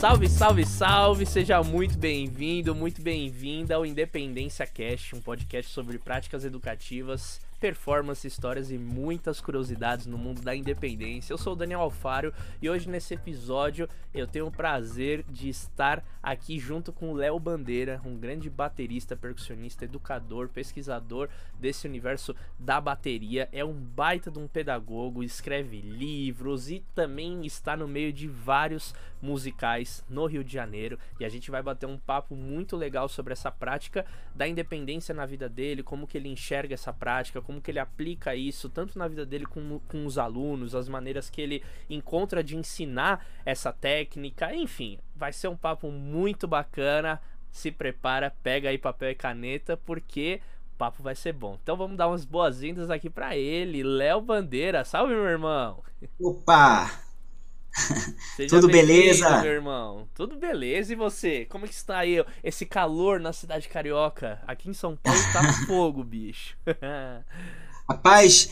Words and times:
Salve, 0.00 0.30
salve, 0.30 0.64
salve! 0.64 1.26
Seja 1.26 1.62
muito 1.62 1.98
bem-vindo, 1.98 2.74
muito 2.74 3.02
bem-vinda 3.02 3.74
ao 3.74 3.84
Independência 3.84 4.66
Cast, 4.66 5.14
um 5.14 5.20
podcast 5.20 5.70
sobre 5.70 5.98
práticas 5.98 6.42
educativas 6.42 7.38
performance, 7.60 8.26
histórias 8.26 8.70
e 8.70 8.78
muitas 8.78 9.40
curiosidades 9.40 10.06
no 10.06 10.16
mundo 10.16 10.40
da 10.40 10.56
independência. 10.56 11.32
Eu 11.32 11.38
sou 11.38 11.52
o 11.52 11.56
Daniel 11.56 11.82
Alfaro 11.82 12.32
e 12.60 12.70
hoje 12.70 12.88
nesse 12.88 13.14
episódio 13.14 13.86
eu 14.14 14.26
tenho 14.26 14.46
o 14.46 14.50
prazer 14.50 15.22
de 15.28 15.50
estar 15.50 16.02
aqui 16.22 16.58
junto 16.58 16.90
com 16.90 17.10
o 17.10 17.14
Léo 17.14 17.38
Bandeira, 17.38 18.00
um 18.04 18.16
grande 18.16 18.48
baterista, 18.48 19.14
percussionista, 19.14 19.84
educador, 19.84 20.48
pesquisador 20.48 21.28
desse 21.58 21.86
universo 21.86 22.34
da 22.58 22.80
bateria. 22.80 23.48
É 23.52 23.64
um 23.64 23.74
baita 23.74 24.30
de 24.30 24.38
um 24.38 24.48
pedagogo, 24.48 25.22
escreve 25.22 25.82
livros 25.82 26.70
e 26.70 26.82
também 26.94 27.44
está 27.44 27.76
no 27.76 27.86
meio 27.86 28.12
de 28.12 28.26
vários 28.26 28.94
musicais 29.20 30.04
no 30.08 30.26
Rio 30.26 30.42
de 30.42 30.52
Janeiro. 30.52 30.98
E 31.18 31.24
a 31.24 31.28
gente 31.28 31.50
vai 31.50 31.62
bater 31.62 31.86
um 31.86 31.98
papo 31.98 32.34
muito 32.34 32.76
legal 32.76 33.08
sobre 33.08 33.32
essa 33.32 33.50
prática 33.50 34.04
da 34.34 34.46
independência 34.46 35.14
na 35.14 35.26
vida 35.26 35.48
dele, 35.48 35.82
como 35.82 36.06
que 36.06 36.16
ele 36.16 36.28
enxerga 36.28 36.74
essa 36.74 36.92
prática, 36.92 37.42
como 37.42 37.60
que 37.60 37.70
ele 37.70 37.78
aplica 37.78 38.34
isso 38.34 38.68
tanto 38.68 38.98
na 38.98 39.08
vida 39.08 39.26
dele 39.26 39.46
com, 39.46 39.80
com 39.88 40.06
os 40.06 40.18
alunos, 40.18 40.74
as 40.74 40.88
maneiras 40.88 41.28
que 41.28 41.40
ele 41.40 41.62
encontra 41.88 42.42
de 42.42 42.56
ensinar 42.56 43.26
essa 43.44 43.72
técnica, 43.72 44.54
enfim, 44.54 44.98
vai 45.14 45.32
ser 45.32 45.48
um 45.48 45.56
papo 45.56 45.90
muito 45.90 46.46
bacana. 46.48 47.20
Se 47.50 47.70
prepara, 47.72 48.32
pega 48.42 48.68
aí 48.68 48.78
papel 48.78 49.10
e 49.10 49.14
caneta, 49.14 49.76
porque 49.76 50.40
o 50.74 50.78
papo 50.78 51.02
vai 51.02 51.16
ser 51.16 51.32
bom. 51.32 51.58
Então 51.60 51.76
vamos 51.76 51.96
dar 51.96 52.08
umas 52.08 52.24
boas-vindas 52.24 52.90
aqui 52.90 53.10
para 53.10 53.36
ele, 53.36 53.82
Léo 53.82 54.20
Bandeira. 54.20 54.84
Salve, 54.84 55.14
meu 55.14 55.24
irmão! 55.24 55.82
Opa! 56.20 57.09
Tudo 58.48 58.68
beleza? 58.68 59.40
Meu 59.42 59.52
irmão. 59.52 60.08
Tudo 60.14 60.36
beleza. 60.36 60.92
E 60.92 60.96
você? 60.96 61.44
Como 61.46 61.64
é 61.64 61.68
que 61.68 61.74
está 61.74 61.98
aí 61.98 62.24
esse 62.42 62.66
calor 62.66 63.20
na 63.20 63.32
cidade 63.32 63.68
carioca? 63.68 64.40
Aqui 64.46 64.70
em 64.70 64.74
São 64.74 64.96
Paulo 64.96 65.20
tá 65.32 65.52
fogo, 65.66 66.02
bicho. 66.04 66.56
Rapaz, 67.88 68.48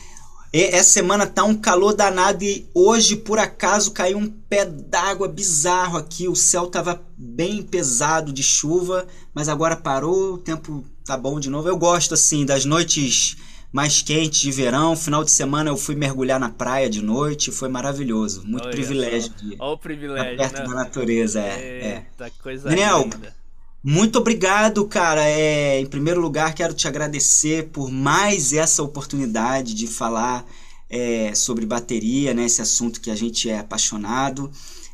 essa 0.51 0.89
semana 0.89 1.27
tá 1.27 1.43
um 1.43 1.55
calor 1.55 1.93
danado 1.93 2.43
e 2.43 2.67
hoje, 2.73 3.15
por 3.15 3.37
acaso, 3.39 3.91
caiu 3.91 4.17
um 4.17 4.27
pé 4.27 4.65
d'água 4.65 5.27
bizarro 5.27 5.97
aqui. 5.97 6.27
O 6.27 6.35
céu 6.35 6.67
tava 6.67 7.01
bem 7.17 7.61
pesado 7.61 8.33
de 8.33 8.43
chuva, 8.43 9.07
mas 9.33 9.47
agora 9.47 9.77
parou, 9.77 10.33
o 10.33 10.37
tempo 10.37 10.83
tá 11.05 11.15
bom 11.15 11.39
de 11.39 11.49
novo. 11.49 11.67
Eu 11.67 11.77
gosto, 11.77 12.15
assim, 12.15 12.45
das 12.45 12.65
noites 12.65 13.37
mais 13.71 14.01
quente 14.01 14.41
de 14.41 14.51
verão. 14.51 14.95
Final 14.95 15.23
de 15.23 15.31
semana 15.31 15.69
eu 15.69 15.77
fui 15.77 15.95
mergulhar 15.95 16.39
na 16.39 16.49
praia 16.49 16.89
de 16.89 17.01
noite, 17.01 17.51
foi 17.51 17.69
maravilhoso. 17.69 18.43
Muito 18.45 18.65
Olha 18.65 18.71
privilégio. 18.71 19.33
Olha 19.59 19.73
o 19.73 19.77
privilégio. 19.77 20.37
Perto 20.37 20.59
né? 20.59 20.67
da 20.67 20.73
natureza, 20.73 21.39
é. 21.41 22.05
Eita, 22.09 22.25
é. 22.25 22.31
coisa 22.41 22.69
Daniel, 22.69 23.03
linda. 23.03 23.35
muito 23.83 24.17
obrigado, 24.17 24.85
cara. 24.85 25.23
É, 25.23 25.79
em 25.79 25.85
primeiro 25.85 26.19
lugar, 26.19 26.53
quero 26.53 26.73
te 26.73 26.87
agradecer 26.87 27.69
por 27.69 27.91
mais 27.91 28.53
essa 28.53 28.81
oportunidade 28.81 29.73
de 29.73 29.87
falar 29.87 30.45
é, 30.89 31.33
sobre 31.35 31.65
bateria, 31.65 32.33
né? 32.33 32.45
Esse 32.45 32.61
assunto 32.61 32.99
que 32.99 33.11
a 33.11 33.15
gente 33.15 33.49
é 33.49 33.59
apaixonado 33.59 34.51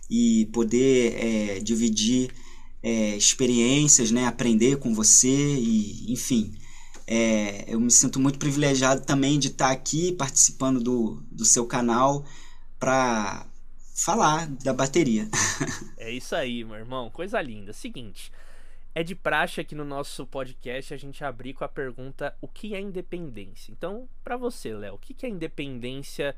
e 0.09 0.47
poder 0.51 1.15
é, 1.17 1.59
dividir 1.61 2.29
é, 2.83 3.15
experiências, 3.15 4.11
né? 4.11 4.25
Aprender 4.25 4.77
com 4.77 4.93
você 4.93 5.29
e, 5.29 6.11
enfim, 6.11 6.53
é, 7.07 7.65
eu 7.71 7.79
me 7.79 7.91
sinto 7.91 8.19
muito 8.19 8.39
privilegiado 8.39 9.01
também 9.01 9.37
de 9.37 9.47
estar 9.47 9.71
aqui 9.71 10.11
participando 10.13 10.81
do, 10.81 11.23
do 11.31 11.45
seu 11.45 11.65
canal 11.65 12.25
para 12.79 13.45
falar 13.93 14.47
da 14.47 14.73
bateria. 14.73 15.27
é 15.97 16.11
isso 16.11 16.35
aí, 16.35 16.63
meu 16.63 16.75
irmão. 16.75 17.09
Coisa 17.09 17.41
linda. 17.41 17.73
Seguinte, 17.73 18.31
é 18.93 19.03
de 19.03 19.13
praxe 19.13 19.61
aqui 19.61 19.75
no 19.75 19.85
nosso 19.85 20.25
podcast 20.25 20.93
a 20.93 20.97
gente 20.97 21.23
abrir 21.23 21.53
com 21.53 21.63
a 21.63 21.69
pergunta: 21.69 22.35
o 22.41 22.47
que 22.47 22.73
é 22.73 22.79
independência? 22.79 23.71
Então, 23.71 24.09
para 24.23 24.35
você, 24.35 24.73
Léo, 24.73 24.95
o 24.95 24.99
que 24.99 25.25
é 25.25 25.29
independência 25.29 26.35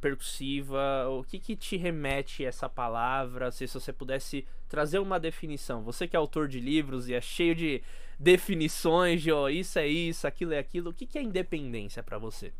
percussiva? 0.00 1.08
O 1.08 1.24
que, 1.24 1.38
que 1.38 1.56
te 1.56 1.76
remete 1.76 2.44
essa 2.44 2.68
palavra? 2.68 3.50
Se 3.50 3.66
você 3.66 3.92
pudesse 3.92 4.46
trazer 4.68 4.98
uma 4.98 5.18
definição. 5.18 5.82
Você 5.82 6.06
que 6.06 6.16
é 6.16 6.18
autor 6.18 6.48
de 6.48 6.60
livros 6.60 7.08
e 7.08 7.14
é 7.14 7.20
cheio 7.20 7.54
de 7.54 7.82
definições 8.18 9.22
de 9.22 9.30
oh, 9.30 9.48
isso 9.48 9.78
é 9.78 9.86
isso, 9.86 10.26
aquilo 10.26 10.52
é 10.52 10.58
aquilo. 10.58 10.90
O 10.90 10.94
que, 10.94 11.06
que 11.06 11.18
é 11.18 11.22
independência 11.22 12.02
para 12.02 12.18
você? 12.18 12.52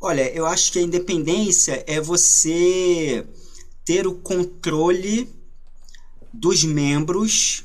Olha, 0.00 0.30
eu 0.34 0.46
acho 0.46 0.72
que 0.72 0.78
a 0.78 0.82
independência 0.82 1.84
é 1.86 2.00
você 2.00 3.26
ter 3.84 4.06
o 4.06 4.14
controle 4.14 5.28
dos 6.32 6.64
membros, 6.64 7.64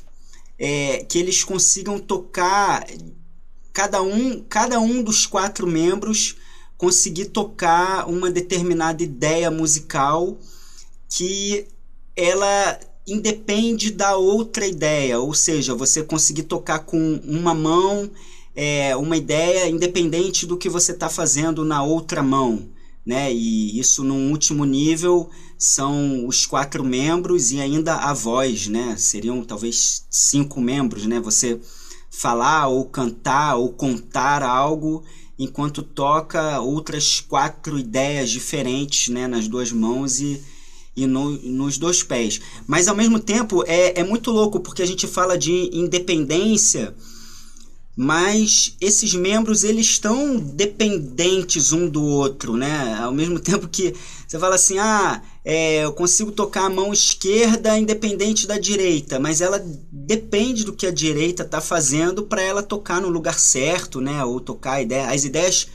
é, 0.58 1.04
que 1.04 1.18
eles 1.18 1.42
consigam 1.42 1.98
tocar 1.98 2.86
cada 3.72 4.02
um, 4.02 4.42
cada 4.42 4.78
um 4.78 5.02
dos 5.02 5.26
quatro 5.26 5.66
membros 5.66 6.36
conseguir 6.80 7.26
tocar 7.26 8.08
uma 8.08 8.30
determinada 8.30 9.02
ideia 9.02 9.50
musical 9.50 10.38
que 11.10 11.66
ela 12.16 12.80
independe 13.06 13.90
da 13.90 14.16
outra 14.16 14.66
ideia, 14.66 15.20
ou 15.20 15.34
seja, 15.34 15.74
você 15.74 16.02
conseguir 16.02 16.44
tocar 16.44 16.78
com 16.78 17.20
uma 17.22 17.52
mão 17.52 18.10
é, 18.56 18.96
uma 18.96 19.14
ideia 19.18 19.68
independente 19.68 20.46
do 20.46 20.56
que 20.56 20.70
você 20.70 20.92
está 20.92 21.10
fazendo 21.10 21.66
na 21.66 21.82
outra 21.82 22.22
mão, 22.22 22.66
né? 23.04 23.30
E 23.30 23.78
isso 23.78 24.02
num 24.02 24.30
último 24.30 24.64
nível 24.64 25.28
são 25.58 26.26
os 26.26 26.46
quatro 26.46 26.82
membros 26.82 27.52
e 27.52 27.60
ainda 27.60 27.96
a 27.96 28.14
voz, 28.14 28.68
né? 28.68 28.96
Seriam 28.96 29.44
talvez 29.44 30.06
cinco 30.08 30.62
membros, 30.62 31.04
né? 31.04 31.20
Você 31.20 31.60
falar 32.10 32.68
ou 32.68 32.86
cantar 32.86 33.56
ou 33.56 33.68
contar 33.68 34.42
algo 34.42 35.04
enquanto 35.40 35.82
toca 35.82 36.60
outras 36.60 37.20
quatro 37.20 37.78
ideias 37.78 38.30
diferentes, 38.30 39.08
né? 39.08 39.26
Nas 39.26 39.48
duas 39.48 39.72
mãos 39.72 40.20
e 40.20 40.40
e 40.96 41.06
no, 41.06 41.30
nos 41.30 41.78
dois 41.78 42.02
pés. 42.02 42.40
Mas 42.66 42.88
ao 42.88 42.96
mesmo 42.96 43.18
tempo 43.18 43.64
é, 43.66 44.00
é 44.00 44.04
muito 44.04 44.30
louco 44.30 44.60
porque 44.60 44.82
a 44.82 44.86
gente 44.86 45.06
fala 45.06 45.38
de 45.38 45.70
independência, 45.72 46.94
mas 47.96 48.76
esses 48.80 49.14
membros 49.14 49.64
eles 49.64 49.86
estão 49.86 50.36
dependentes 50.36 51.72
um 51.72 51.88
do 51.88 52.02
outro, 52.02 52.56
né? 52.56 52.94
Ao 53.00 53.12
mesmo 53.12 53.38
tempo 53.40 53.68
que 53.68 53.94
você 54.26 54.38
fala 54.38 54.56
assim, 54.56 54.78
ah, 54.78 55.22
é, 55.44 55.84
eu 55.84 55.92
consigo 55.92 56.30
tocar 56.32 56.66
a 56.66 56.70
mão 56.70 56.92
esquerda 56.92 57.78
independente 57.78 58.46
da 58.46 58.58
direita, 58.58 59.18
mas 59.18 59.40
ela 59.40 59.58
depende 59.90 60.64
do 60.64 60.74
que 60.74 60.86
a 60.86 60.92
direita 60.92 61.42
está 61.42 61.60
fazendo 61.60 62.24
para 62.24 62.42
ela 62.42 62.62
tocar 62.62 63.00
no 63.00 63.08
lugar 63.08 63.38
certo, 63.38 64.00
né? 64.00 64.22
Ou 64.24 64.38
tocar 64.38 64.82
ideia. 64.82 65.08
As 65.08 65.24
ideias 65.24 65.68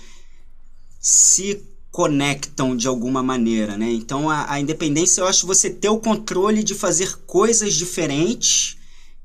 se 1.00 1.64
conectam 1.92 2.76
de 2.76 2.88
alguma 2.88 3.24
maneira, 3.24 3.78
né? 3.78 3.90
Então 3.90 4.30
a, 4.30 4.52
a, 4.52 4.60
independência 4.60 5.22
eu 5.22 5.28
acho 5.28 5.48
você 5.48 5.70
ter 5.70 5.90
o 5.90 6.00
controle 6.00 6.64
de 6.64 6.76
fazer 6.76 7.18
coisas 7.26 7.74
diferentes 7.74 8.78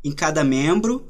em 0.03 0.13
cada 0.13 0.43
membro, 0.43 1.07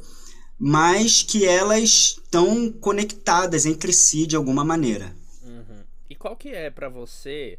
mas 0.58 1.22
que 1.22 1.46
elas 1.46 2.16
estão 2.18 2.72
conectadas 2.72 3.64
entre 3.64 3.92
si 3.92 4.26
de 4.26 4.34
alguma 4.34 4.64
maneira. 4.64 5.14
Uhum. 5.42 5.84
E 6.08 6.16
qual 6.16 6.34
que 6.34 6.48
é 6.48 6.70
para 6.70 6.88
você 6.88 7.58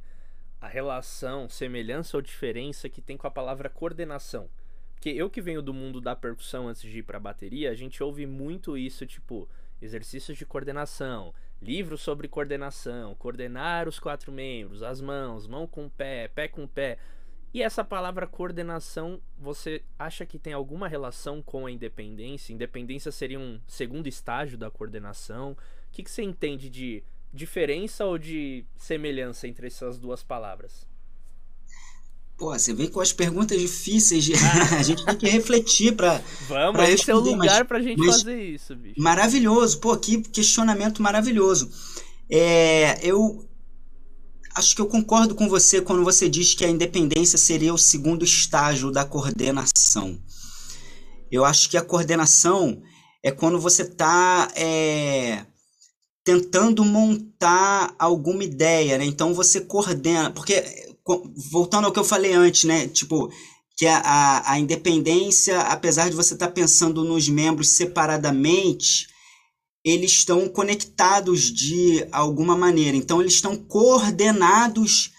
a 0.61 0.67
relação, 0.67 1.49
semelhança 1.49 2.15
ou 2.15 2.21
diferença 2.21 2.87
que 2.87 3.01
tem 3.01 3.17
com 3.17 3.27
a 3.27 3.31
palavra 3.31 3.69
coordenação? 3.69 4.47
Porque 4.93 5.09
eu 5.09 5.31
que 5.31 5.41
venho 5.41 5.63
do 5.63 5.73
mundo 5.73 5.99
da 5.99 6.15
percussão 6.15 6.67
antes 6.67 6.83
de 6.83 6.99
ir 6.99 7.03
para 7.03 7.19
bateria, 7.19 7.71
a 7.71 7.75
gente 7.75 8.03
ouve 8.03 8.27
muito 8.27 8.77
isso, 8.77 9.05
tipo 9.07 9.49
exercícios 9.81 10.37
de 10.37 10.45
coordenação, 10.45 11.33
livros 11.59 12.01
sobre 12.01 12.27
coordenação, 12.27 13.15
coordenar 13.15 13.87
os 13.87 13.99
quatro 13.99 14.31
membros, 14.31 14.83
as 14.83 15.01
mãos, 15.01 15.47
mão 15.47 15.65
com 15.65 15.89
pé, 15.89 16.27
pé 16.27 16.47
com 16.47 16.67
pé. 16.67 16.99
E 17.53 17.61
essa 17.61 17.83
palavra 17.83 18.27
coordenação, 18.27 19.19
você 19.37 19.83
acha 19.99 20.25
que 20.25 20.39
tem 20.39 20.53
alguma 20.53 20.87
relação 20.87 21.41
com 21.41 21.65
a 21.65 21.71
independência? 21.71 22.53
Independência 22.53 23.11
seria 23.11 23.39
um 23.39 23.59
segundo 23.67 24.07
estágio 24.07 24.57
da 24.57 24.69
coordenação? 24.69 25.51
O 25.51 25.57
que, 25.91 26.03
que 26.03 26.11
você 26.11 26.21
entende 26.21 26.69
de 26.69 27.03
diferença 27.33 28.05
ou 28.05 28.17
de 28.17 28.65
semelhança 28.77 29.47
entre 29.47 29.67
essas 29.67 29.97
duas 29.97 30.23
palavras? 30.23 30.85
Pô, 32.37 32.57
você 32.57 32.73
vem 32.73 32.87
com 32.87 32.99
as 32.99 33.13
perguntas 33.13 33.59
difíceis, 33.61 34.23
de... 34.23 34.33
Ah. 34.33 34.77
a 34.79 34.83
gente 34.83 35.05
tem 35.05 35.15
que 35.15 35.29
refletir 35.29 35.95
para 35.95 36.19
Vamos, 36.47 36.73
pra 36.73 36.89
esse 36.89 37.09
é 37.09 37.15
o 37.15 37.19
lugar 37.19 37.59
mas, 37.59 37.67
pra 37.67 37.79
gente 37.79 38.03
fazer 38.03 38.41
isso, 38.41 38.75
bicho. 38.75 38.99
Maravilhoso, 38.99 39.79
pô, 39.79 39.95
que 39.95 40.23
questionamento 40.23 41.03
maravilhoso. 41.03 41.71
É, 42.29 42.99
eu 43.03 43.47
acho 44.55 44.75
que 44.75 44.81
eu 44.81 44.87
concordo 44.87 45.35
com 45.35 45.47
você 45.47 45.81
quando 45.81 46.03
você 46.03 46.27
diz 46.27 46.55
que 46.55 46.65
a 46.65 46.69
independência 46.69 47.37
seria 47.37 47.73
o 47.73 47.77
segundo 47.77 48.25
estágio 48.25 48.91
da 48.91 49.05
coordenação. 49.05 50.19
Eu 51.31 51.45
acho 51.45 51.69
que 51.69 51.77
a 51.77 51.81
coordenação 51.83 52.81
é 53.23 53.31
quando 53.31 53.59
você 53.59 53.83
está 53.83 54.51
é, 54.55 55.45
tentando 56.31 56.85
montar 56.85 57.93
alguma 57.99 58.43
ideia, 58.43 58.97
né? 58.97 59.05
Então 59.05 59.33
você 59.33 59.59
coordena, 59.59 60.31
porque 60.31 60.63
voltando 61.51 61.85
ao 61.85 61.91
que 61.91 61.99
eu 61.99 62.03
falei 62.05 62.33
antes, 62.33 62.63
né? 62.63 62.87
Tipo, 62.87 63.29
que 63.75 63.85
a, 63.85 63.97
a, 63.97 64.53
a 64.53 64.59
independência, 64.59 65.59
apesar 65.61 66.09
de 66.09 66.15
você 66.15 66.33
estar 66.33 66.47
tá 66.47 66.51
pensando 66.51 67.03
nos 67.03 67.27
membros 67.27 67.69
separadamente, 67.69 69.07
eles 69.83 70.11
estão 70.11 70.47
conectados 70.47 71.51
de 71.51 72.07
alguma 72.11 72.55
maneira. 72.55 72.95
Então, 72.95 73.19
eles 73.19 73.33
estão 73.33 73.57
coordenados 73.57 75.11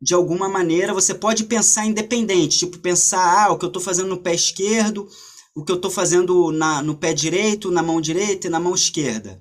de 0.00 0.14
alguma 0.14 0.48
maneira. 0.48 0.94
Você 0.94 1.14
pode 1.14 1.44
pensar 1.44 1.86
independente, 1.86 2.58
tipo, 2.58 2.78
pensar 2.78 3.44
ah, 3.44 3.52
o 3.52 3.58
que 3.58 3.64
eu 3.64 3.68
estou 3.68 3.82
fazendo 3.82 4.08
no 4.08 4.18
pé 4.18 4.34
esquerdo, 4.34 5.06
o 5.54 5.64
que 5.64 5.70
eu 5.70 5.76
estou 5.76 5.90
fazendo 5.90 6.50
na, 6.50 6.82
no 6.82 6.96
pé 6.96 7.12
direito, 7.12 7.70
na 7.70 7.82
mão 7.82 8.00
direita 8.00 8.46
e 8.46 8.50
na 8.50 8.58
mão 8.58 8.74
esquerda. 8.74 9.40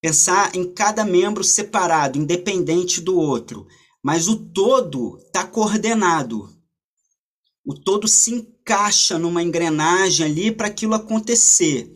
Pensar 0.00 0.54
em 0.54 0.72
cada 0.72 1.04
membro 1.04 1.42
separado, 1.42 2.18
independente 2.18 3.00
do 3.00 3.16
outro. 3.16 3.66
Mas 4.02 4.28
o 4.28 4.36
todo 4.36 5.18
está 5.18 5.44
coordenado. 5.44 6.48
O 7.64 7.74
todo 7.74 8.06
se 8.06 8.32
encaixa 8.32 9.18
numa 9.18 9.42
engrenagem 9.42 10.26
ali 10.26 10.52
para 10.52 10.68
aquilo 10.68 10.94
acontecer. 10.94 11.92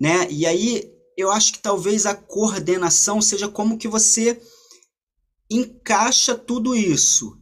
Né? 0.00 0.30
E 0.30 0.46
aí 0.46 0.90
eu 1.16 1.30
acho 1.30 1.52
que 1.52 1.58
talvez 1.58 2.06
a 2.06 2.14
coordenação 2.14 3.20
seja 3.20 3.48
como 3.48 3.78
que 3.78 3.88
você 3.88 4.40
encaixa 5.50 6.34
tudo 6.34 6.76
isso. 6.76 7.36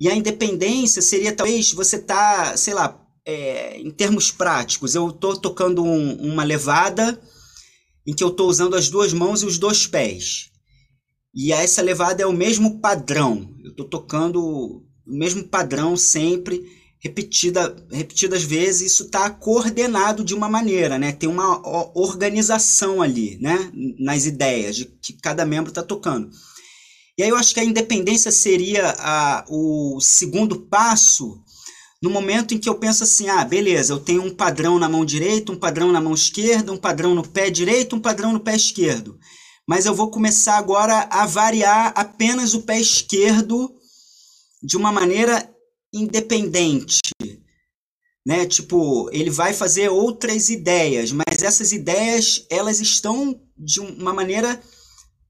E 0.00 0.08
a 0.08 0.14
independência 0.14 1.02
seria 1.02 1.34
talvez 1.34 1.72
você 1.72 1.98
tá, 1.98 2.56
sei 2.56 2.72
lá, 2.72 3.04
é, 3.26 3.78
em 3.78 3.90
termos 3.90 4.30
práticos, 4.30 4.94
eu 4.94 5.10
estou 5.10 5.36
tocando 5.36 5.84
um, 5.84 6.14
uma 6.32 6.44
levada 6.44 7.20
em 8.08 8.14
que 8.14 8.24
eu 8.24 8.28
estou 8.28 8.48
usando 8.48 8.74
as 8.74 8.88
duas 8.88 9.12
mãos 9.12 9.42
e 9.42 9.46
os 9.46 9.58
dois 9.58 9.86
pés. 9.86 10.48
E 11.34 11.52
essa 11.52 11.82
levada 11.82 12.22
é 12.22 12.26
o 12.26 12.32
mesmo 12.32 12.80
padrão. 12.80 13.54
Eu 13.62 13.70
estou 13.70 13.84
tocando 13.84 14.42
o 14.42 14.82
mesmo 15.06 15.44
padrão 15.44 15.94
sempre 15.94 16.64
repetida, 16.98 17.76
repetidas 17.92 18.42
vezes, 18.42 18.92
isso 18.92 19.04
está 19.04 19.28
coordenado 19.28 20.24
de 20.24 20.34
uma 20.34 20.48
maneira, 20.48 20.98
né? 20.98 21.12
Tem 21.12 21.28
uma 21.28 21.60
organização 21.94 23.02
ali, 23.02 23.36
né? 23.42 23.70
Nas 23.98 24.24
ideias 24.24 24.76
de 24.76 24.86
que 24.86 25.12
cada 25.12 25.44
membro 25.44 25.70
está 25.70 25.82
tocando. 25.82 26.30
E 27.18 27.22
aí 27.22 27.28
eu 27.28 27.36
acho 27.36 27.52
que 27.52 27.60
a 27.60 27.64
independência 27.64 28.32
seria 28.32 28.94
a, 28.98 29.44
o 29.50 30.00
segundo 30.00 30.62
passo 30.62 31.42
no 32.02 32.10
momento 32.10 32.54
em 32.54 32.58
que 32.58 32.68
eu 32.68 32.76
penso 32.76 33.02
assim, 33.02 33.28
ah, 33.28 33.44
beleza, 33.44 33.92
eu 33.92 33.98
tenho 33.98 34.22
um 34.22 34.34
padrão 34.34 34.78
na 34.78 34.88
mão 34.88 35.04
direita, 35.04 35.50
um 35.50 35.56
padrão 35.56 35.90
na 35.90 36.00
mão 36.00 36.14
esquerda, 36.14 36.72
um 36.72 36.76
padrão 36.76 37.14
no 37.14 37.26
pé 37.26 37.50
direito, 37.50 37.96
um 37.96 38.00
padrão 38.00 38.32
no 38.32 38.40
pé 38.40 38.54
esquerdo. 38.54 39.18
Mas 39.66 39.84
eu 39.84 39.94
vou 39.94 40.10
começar 40.10 40.56
agora 40.56 41.08
a 41.10 41.26
variar 41.26 41.92
apenas 41.96 42.54
o 42.54 42.62
pé 42.62 42.80
esquerdo 42.80 43.74
de 44.62 44.76
uma 44.76 44.92
maneira 44.92 45.52
independente, 45.92 47.00
né? 48.26 48.46
Tipo, 48.46 49.10
ele 49.12 49.30
vai 49.30 49.52
fazer 49.52 49.88
outras 49.88 50.48
ideias, 50.48 51.12
mas 51.12 51.42
essas 51.42 51.72
ideias 51.72 52.46
elas 52.50 52.80
estão 52.80 53.40
de 53.56 53.80
uma 53.80 54.12
maneira 54.12 54.60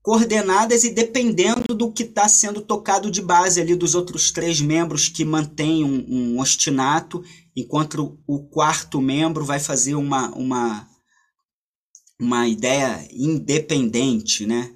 coordenadas 0.09 0.85
e 0.85 0.95
dependendo 0.95 1.75
do 1.75 1.93
que 1.93 2.03
está 2.03 2.27
sendo 2.27 2.63
tocado 2.63 3.11
de 3.11 3.21
base 3.21 3.61
ali 3.61 3.77
dos 3.77 3.95
outros 3.95 4.31
três 4.33 4.59
membros 4.59 5.07
que 5.07 5.23
mantêm 5.23 5.85
um, 5.85 6.03
um 6.09 6.41
ostinato, 6.41 7.23
enquanto 7.55 8.19
o 8.27 8.49
quarto 8.49 9.03
membro 9.03 9.45
vai 9.45 9.61
fazer 9.61 9.97
uma, 9.97 10.31
uma, 10.31 10.89
uma 12.19 12.49
ideia 12.49 13.07
independente, 13.13 14.47
né? 14.47 14.75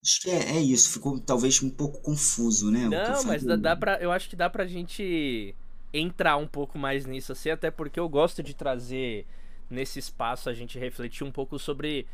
Acho 0.00 0.20
que 0.20 0.30
é, 0.30 0.58
é, 0.58 0.60
isso, 0.60 0.92
ficou 0.92 1.18
talvez 1.18 1.60
um 1.60 1.68
pouco 1.68 2.00
confuso, 2.00 2.70
né? 2.70 2.88
Não, 2.88 3.24
mas 3.24 3.42
dá, 3.42 3.56
dá 3.56 3.74
pra, 3.74 3.98
eu 4.00 4.12
acho 4.12 4.30
que 4.30 4.36
dá 4.36 4.48
pra 4.48 4.64
gente 4.64 5.56
entrar 5.92 6.36
um 6.36 6.46
pouco 6.46 6.78
mais 6.78 7.04
nisso, 7.04 7.32
assim, 7.32 7.50
até 7.50 7.68
porque 7.68 7.98
eu 7.98 8.08
gosto 8.08 8.44
de 8.44 8.54
trazer 8.54 9.26
nesse 9.68 9.98
espaço 9.98 10.48
a 10.48 10.54
gente 10.54 10.78
refletir 10.78 11.24
um 11.24 11.32
pouco 11.32 11.58
sobre 11.58 12.06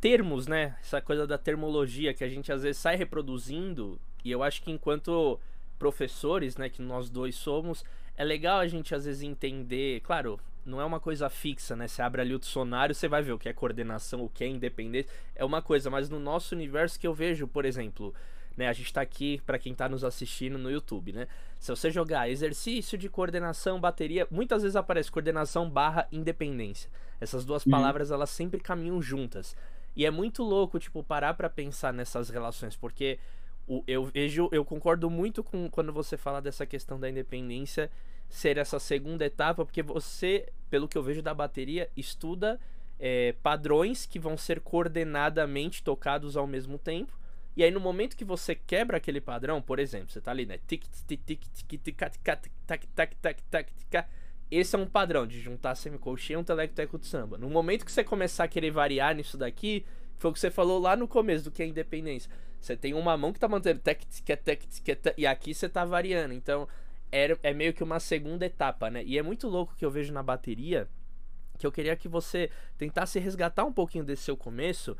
termos, 0.00 0.46
né? 0.46 0.76
Essa 0.80 1.00
coisa 1.00 1.26
da 1.26 1.38
termologia 1.38 2.14
que 2.14 2.24
a 2.24 2.28
gente 2.28 2.52
às 2.52 2.62
vezes 2.62 2.80
sai 2.80 2.96
reproduzindo, 2.96 3.98
e 4.24 4.30
eu 4.30 4.42
acho 4.42 4.62
que 4.62 4.70
enquanto 4.70 5.40
professores, 5.78 6.56
né, 6.56 6.68
que 6.68 6.80
nós 6.82 7.10
dois 7.10 7.34
somos, 7.34 7.84
é 8.16 8.24
legal 8.24 8.58
a 8.58 8.66
gente 8.66 8.94
às 8.94 9.04
vezes 9.04 9.22
entender, 9.22 10.00
claro, 10.00 10.40
não 10.64 10.80
é 10.80 10.84
uma 10.84 10.98
coisa 10.98 11.28
fixa, 11.28 11.76
né? 11.76 11.86
Você 11.86 12.02
abre 12.02 12.20
ali 12.20 12.34
o 12.34 12.38
dicionário, 12.38 12.94
você 12.94 13.06
vai 13.06 13.22
ver 13.22 13.32
o 13.32 13.38
que 13.38 13.48
é 13.48 13.52
coordenação, 13.52 14.24
o 14.24 14.28
que 14.28 14.42
é 14.42 14.48
independência, 14.48 15.10
é 15.34 15.44
uma 15.44 15.62
coisa, 15.62 15.90
mas 15.90 16.08
no 16.10 16.18
nosso 16.18 16.54
universo 16.54 16.98
que 16.98 17.06
eu 17.06 17.14
vejo, 17.14 17.46
por 17.46 17.64
exemplo, 17.64 18.12
né, 18.56 18.68
a 18.68 18.72
gente 18.72 18.92
tá 18.92 19.00
aqui 19.00 19.40
para 19.46 19.58
quem 19.58 19.74
tá 19.74 19.88
nos 19.88 20.02
assistindo 20.02 20.58
no 20.58 20.70
YouTube, 20.70 21.12
né? 21.12 21.28
Se 21.60 21.70
você 21.70 21.90
jogar 21.90 22.28
exercício 22.28 22.96
de 22.98 23.08
coordenação, 23.08 23.78
bateria, 23.78 24.26
muitas 24.30 24.62
vezes 24.62 24.76
aparece 24.76 25.10
coordenação 25.10 25.68
barra 25.68 26.08
independência. 26.10 26.90
Essas 27.20 27.44
duas 27.44 27.64
uhum. 27.64 27.70
palavras, 27.70 28.10
elas 28.10 28.30
sempre 28.30 28.58
caminham 28.58 29.00
juntas. 29.00 29.56
E 29.96 30.04
é 30.04 30.10
muito 30.10 30.42
louco, 30.42 30.78
tipo, 30.78 31.02
parar 31.02 31.34
para 31.34 31.48
pensar 31.48 31.92
nessas 31.92 32.28
relações, 32.28 32.76
porque 32.76 33.18
o, 33.66 33.82
eu 33.86 34.04
vejo, 34.04 34.48
eu 34.52 34.64
concordo 34.64 35.08
muito 35.10 35.42
com 35.42 35.70
quando 35.70 35.92
você 35.92 36.16
fala 36.16 36.40
dessa 36.40 36.66
questão 36.66 37.00
da 37.00 37.08
independência 37.08 37.90
ser 38.28 38.58
essa 38.58 38.78
segunda 38.78 39.24
etapa, 39.24 39.64
porque 39.64 39.82
você, 39.82 40.52
pelo 40.68 40.86
que 40.86 40.98
eu 40.98 41.02
vejo 41.02 41.22
da 41.22 41.32
bateria, 41.32 41.90
estuda 41.96 42.60
é, 42.98 43.34
padrões 43.42 44.04
que 44.04 44.18
vão 44.18 44.36
ser 44.36 44.60
coordenadamente 44.60 45.82
tocados 45.82 46.36
ao 46.36 46.46
mesmo 46.46 46.78
tempo. 46.78 47.18
E 47.56 47.64
aí, 47.64 47.70
no 47.70 47.80
momento 47.80 48.16
que 48.16 48.24
você 48.24 48.54
quebra 48.54 48.98
aquele 48.98 49.20
padrão, 49.20 49.62
por 49.62 49.78
exemplo, 49.78 50.10
você 50.10 50.20
tá 50.20 50.30
ali, 50.30 50.44
né? 50.44 50.58
Esse 54.50 54.76
é 54.76 54.78
um 54.78 54.86
padrão 54.86 55.26
de 55.26 55.40
juntar 55.40 55.74
semicolcheia 55.74 56.36
e 56.36 56.38
um 56.38 56.44
teleco 56.44 56.98
de 56.98 57.06
samba. 57.06 57.36
No 57.36 57.50
momento 57.50 57.84
que 57.84 57.90
você 57.90 58.04
começar 58.04 58.44
a 58.44 58.48
querer 58.48 58.70
variar 58.70 59.14
nisso 59.14 59.36
daqui, 59.36 59.84
foi 60.18 60.30
o 60.30 60.32
que 60.32 60.40
você 60.40 60.50
falou 60.50 60.78
lá 60.78 60.96
no 60.96 61.08
começo 61.08 61.44
do 61.44 61.50
que 61.50 61.62
é 61.62 61.66
independência. 61.66 62.30
Você 62.60 62.76
tem 62.76 62.94
uma 62.94 63.16
mão 63.16 63.32
que 63.32 63.40
tá 63.40 63.48
mantendo 63.48 63.80
tec, 63.80 64.04
tic, 64.06 64.38
tec, 64.42 64.66
tic, 64.66 65.14
e 65.16 65.26
aqui 65.26 65.52
você 65.52 65.68
tá 65.68 65.84
variando. 65.84 66.32
Então, 66.32 66.68
é, 67.10 67.36
é 67.42 67.52
meio 67.52 67.72
que 67.72 67.82
uma 67.82 68.00
segunda 68.00 68.46
etapa, 68.46 68.90
né? 68.90 69.02
E 69.04 69.18
é 69.18 69.22
muito 69.22 69.48
louco 69.48 69.74
que 69.76 69.84
eu 69.84 69.90
vejo 69.90 70.12
na 70.12 70.22
bateria, 70.22 70.88
que 71.58 71.66
eu 71.66 71.72
queria 71.72 71.96
que 71.96 72.08
você 72.08 72.50
tentasse 72.78 73.18
resgatar 73.18 73.64
um 73.64 73.72
pouquinho 73.72 74.04
desse 74.04 74.22
seu 74.22 74.36
começo, 74.36 74.96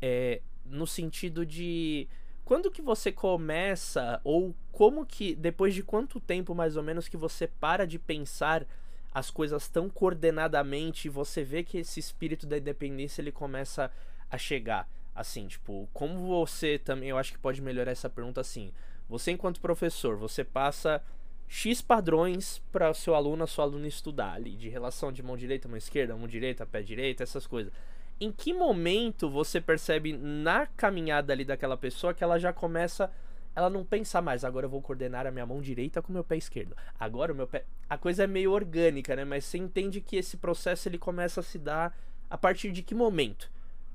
é, 0.00 0.40
no 0.64 0.86
sentido 0.86 1.44
de 1.44 2.08
quando 2.44 2.70
que 2.70 2.82
você 2.82 3.10
começa 3.10 4.20
ou 4.22 4.54
como 4.70 5.06
que 5.06 5.34
depois 5.34 5.74
de 5.74 5.82
quanto 5.82 6.20
tempo 6.20 6.54
mais 6.54 6.76
ou 6.76 6.82
menos 6.82 7.08
que 7.08 7.16
você 7.16 7.46
para 7.46 7.86
de 7.86 7.98
pensar 7.98 8.66
as 9.14 9.30
coisas 9.30 9.68
tão 9.68 9.88
coordenadamente 9.88 11.06
e 11.06 11.10
você 11.10 11.42
vê 11.42 11.62
que 11.62 11.78
esse 11.78 11.98
espírito 12.00 12.46
da 12.46 12.58
independência 12.58 13.22
ele 13.22 13.32
começa 13.32 13.90
a 14.28 14.36
chegar 14.36 14.88
assim 15.14 15.46
tipo 15.46 15.88
como 15.92 16.26
você 16.26 16.78
também 16.78 17.08
eu 17.10 17.16
acho 17.16 17.32
que 17.32 17.38
pode 17.38 17.62
melhorar 17.62 17.92
essa 17.92 18.10
pergunta 18.10 18.40
assim 18.40 18.72
você 19.08 19.30
enquanto 19.30 19.60
professor 19.60 20.16
você 20.16 20.42
passa 20.42 21.00
X 21.46 21.80
padrões 21.80 22.60
para 22.72 22.92
seu 22.94 23.14
aluno, 23.14 23.44
a 23.44 23.46
sua 23.46 23.64
aluna 23.64 23.86
estudar 23.86 24.32
ali, 24.32 24.56
de 24.56 24.68
relação 24.68 25.12
de 25.12 25.22
mão 25.22 25.36
direita, 25.36 25.68
mão 25.68 25.76
esquerda, 25.76 26.16
mão 26.16 26.26
direita, 26.26 26.66
pé 26.66 26.82
direito, 26.82 27.22
essas 27.22 27.46
coisas. 27.46 27.72
Em 28.20 28.32
que 28.32 28.52
momento 28.52 29.28
você 29.28 29.60
percebe 29.60 30.12
na 30.12 30.66
caminhada 30.66 31.32
ali 31.32 31.44
daquela 31.44 31.76
pessoa 31.76 32.14
que 32.14 32.24
ela 32.24 32.38
já 32.38 32.52
começa, 32.52 33.10
ela 33.54 33.70
não 33.70 33.84
pensa 33.84 34.20
mais, 34.20 34.44
agora 34.44 34.66
eu 34.66 34.70
vou 34.70 34.82
coordenar 34.82 35.26
a 35.26 35.30
minha 35.30 35.46
mão 35.46 35.60
direita 35.60 36.02
com 36.02 36.10
o 36.10 36.12
meu 36.12 36.24
pé 36.24 36.36
esquerdo. 36.36 36.76
Agora 36.98 37.32
o 37.32 37.36
meu 37.36 37.46
pé, 37.46 37.64
a 37.88 37.96
coisa 37.96 38.24
é 38.24 38.26
meio 38.26 38.52
orgânica, 38.52 39.14
né? 39.14 39.24
Mas 39.24 39.44
você 39.44 39.58
entende 39.58 40.00
que 40.00 40.16
esse 40.16 40.36
processo 40.36 40.88
ele 40.88 40.98
começa 40.98 41.40
a 41.40 41.42
se 41.42 41.58
dar 41.58 41.96
a 42.28 42.36
partir 42.36 42.72
de 42.72 42.82
que 42.82 42.94
momento? 42.94 43.50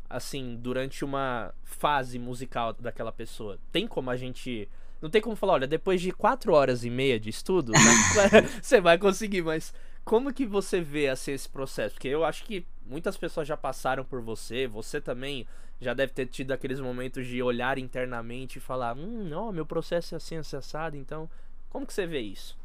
Assim, 0.09 0.57
durante 0.59 1.03
uma 1.03 1.53
fase 1.63 2.17
musical 2.17 2.73
daquela 2.73 3.11
pessoa. 3.11 3.59
Tem 3.71 3.85
como 3.85 4.09
a 4.09 4.15
gente 4.15 4.67
não 5.01 5.09
tem 5.09 5.21
como 5.21 5.35
falar, 5.35 5.53
olha, 5.53 5.67
depois 5.67 6.01
de 6.01 6.11
quatro 6.11 6.53
horas 6.53 6.83
e 6.83 6.89
meia 6.89 7.19
de 7.19 7.29
estudo, 7.29 7.71
né, 7.71 8.41
você 8.61 8.81
vai 8.81 8.97
conseguir, 8.97 9.41
mas 9.41 9.73
como 10.03 10.33
que 10.33 10.45
você 10.45 10.81
vê 10.81 11.07
assim, 11.07 11.31
esse 11.31 11.47
processo? 11.47 11.95
Porque 11.95 12.07
eu 12.07 12.23
acho 12.25 12.43
que 12.43 12.65
muitas 12.85 13.17
pessoas 13.17 13.47
já 13.47 13.55
passaram 13.55 14.03
por 14.03 14.21
você, 14.21 14.67
você 14.67 14.99
também 14.99 15.45
já 15.79 15.93
deve 15.93 16.13
ter 16.13 16.25
tido 16.25 16.51
aqueles 16.51 16.79
momentos 16.79 17.25
de 17.25 17.41
olhar 17.41 17.77
internamente 17.77 18.57
e 18.57 18.61
falar, 18.61 18.97
hum, 18.97 19.23
não, 19.29 19.51
meu 19.51 19.65
processo 19.65 20.15
é 20.15 20.17
assim, 20.17 20.35
acessado, 20.35 20.97
então, 20.97 21.29
como 21.69 21.85
que 21.85 21.93
você 21.93 22.05
vê 22.05 22.19
isso? 22.19 22.57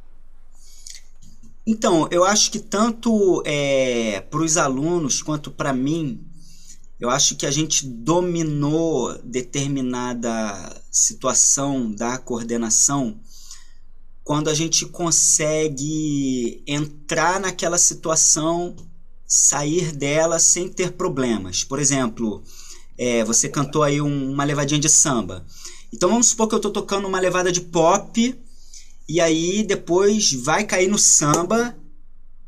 Então, 1.67 2.09
eu 2.11 2.25
acho 2.25 2.51
que 2.51 2.59
tanto 2.59 3.43
é, 3.47 4.21
para 4.21 4.41
os 4.41 4.57
alunos 4.57 5.23
quanto 5.23 5.51
para 5.51 5.73
mim, 5.73 6.27
eu 7.01 7.09
acho 7.09 7.37
que 7.37 7.47
a 7.47 7.51
gente 7.51 7.87
dominou 7.87 9.17
determinada 9.23 10.83
situação 10.91 11.91
da 11.91 12.19
coordenação 12.19 13.19
quando 14.25 14.49
a 14.49 14.55
gente 14.55 14.87
consegue 14.87 16.65
entrar 16.67 17.39
naquela 17.39 17.77
situação, 17.77 18.75
sair 19.27 19.93
dela 19.93 20.39
sem 20.39 20.69
ter 20.69 20.93
problemas. 20.93 21.63
Por 21.63 21.79
exemplo, 21.79 22.43
é, 22.97 23.23
você 23.23 23.49
cantou 23.49 23.83
aí 23.83 24.01
um, 24.01 24.33
uma 24.33 24.45
levadinha 24.45 24.81
de 24.81 24.89
samba. 24.89 25.45
Então 25.93 26.09
vamos 26.09 26.29
supor 26.29 26.49
que 26.49 26.55
eu 26.55 26.59
estou 26.59 26.73
tocando 26.73 27.07
uma 27.07 27.21
levada 27.21 27.53
de 27.53 27.61
pop 27.61 28.35
e 29.07 29.21
aí 29.21 29.63
depois 29.63 30.33
vai 30.33 30.65
cair 30.65 30.89
no 30.89 30.99
samba 30.99 31.77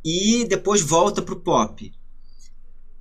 e 0.02 0.46
depois 0.46 0.80
volta 0.80 1.20
pro 1.20 1.40
pop. 1.40 1.92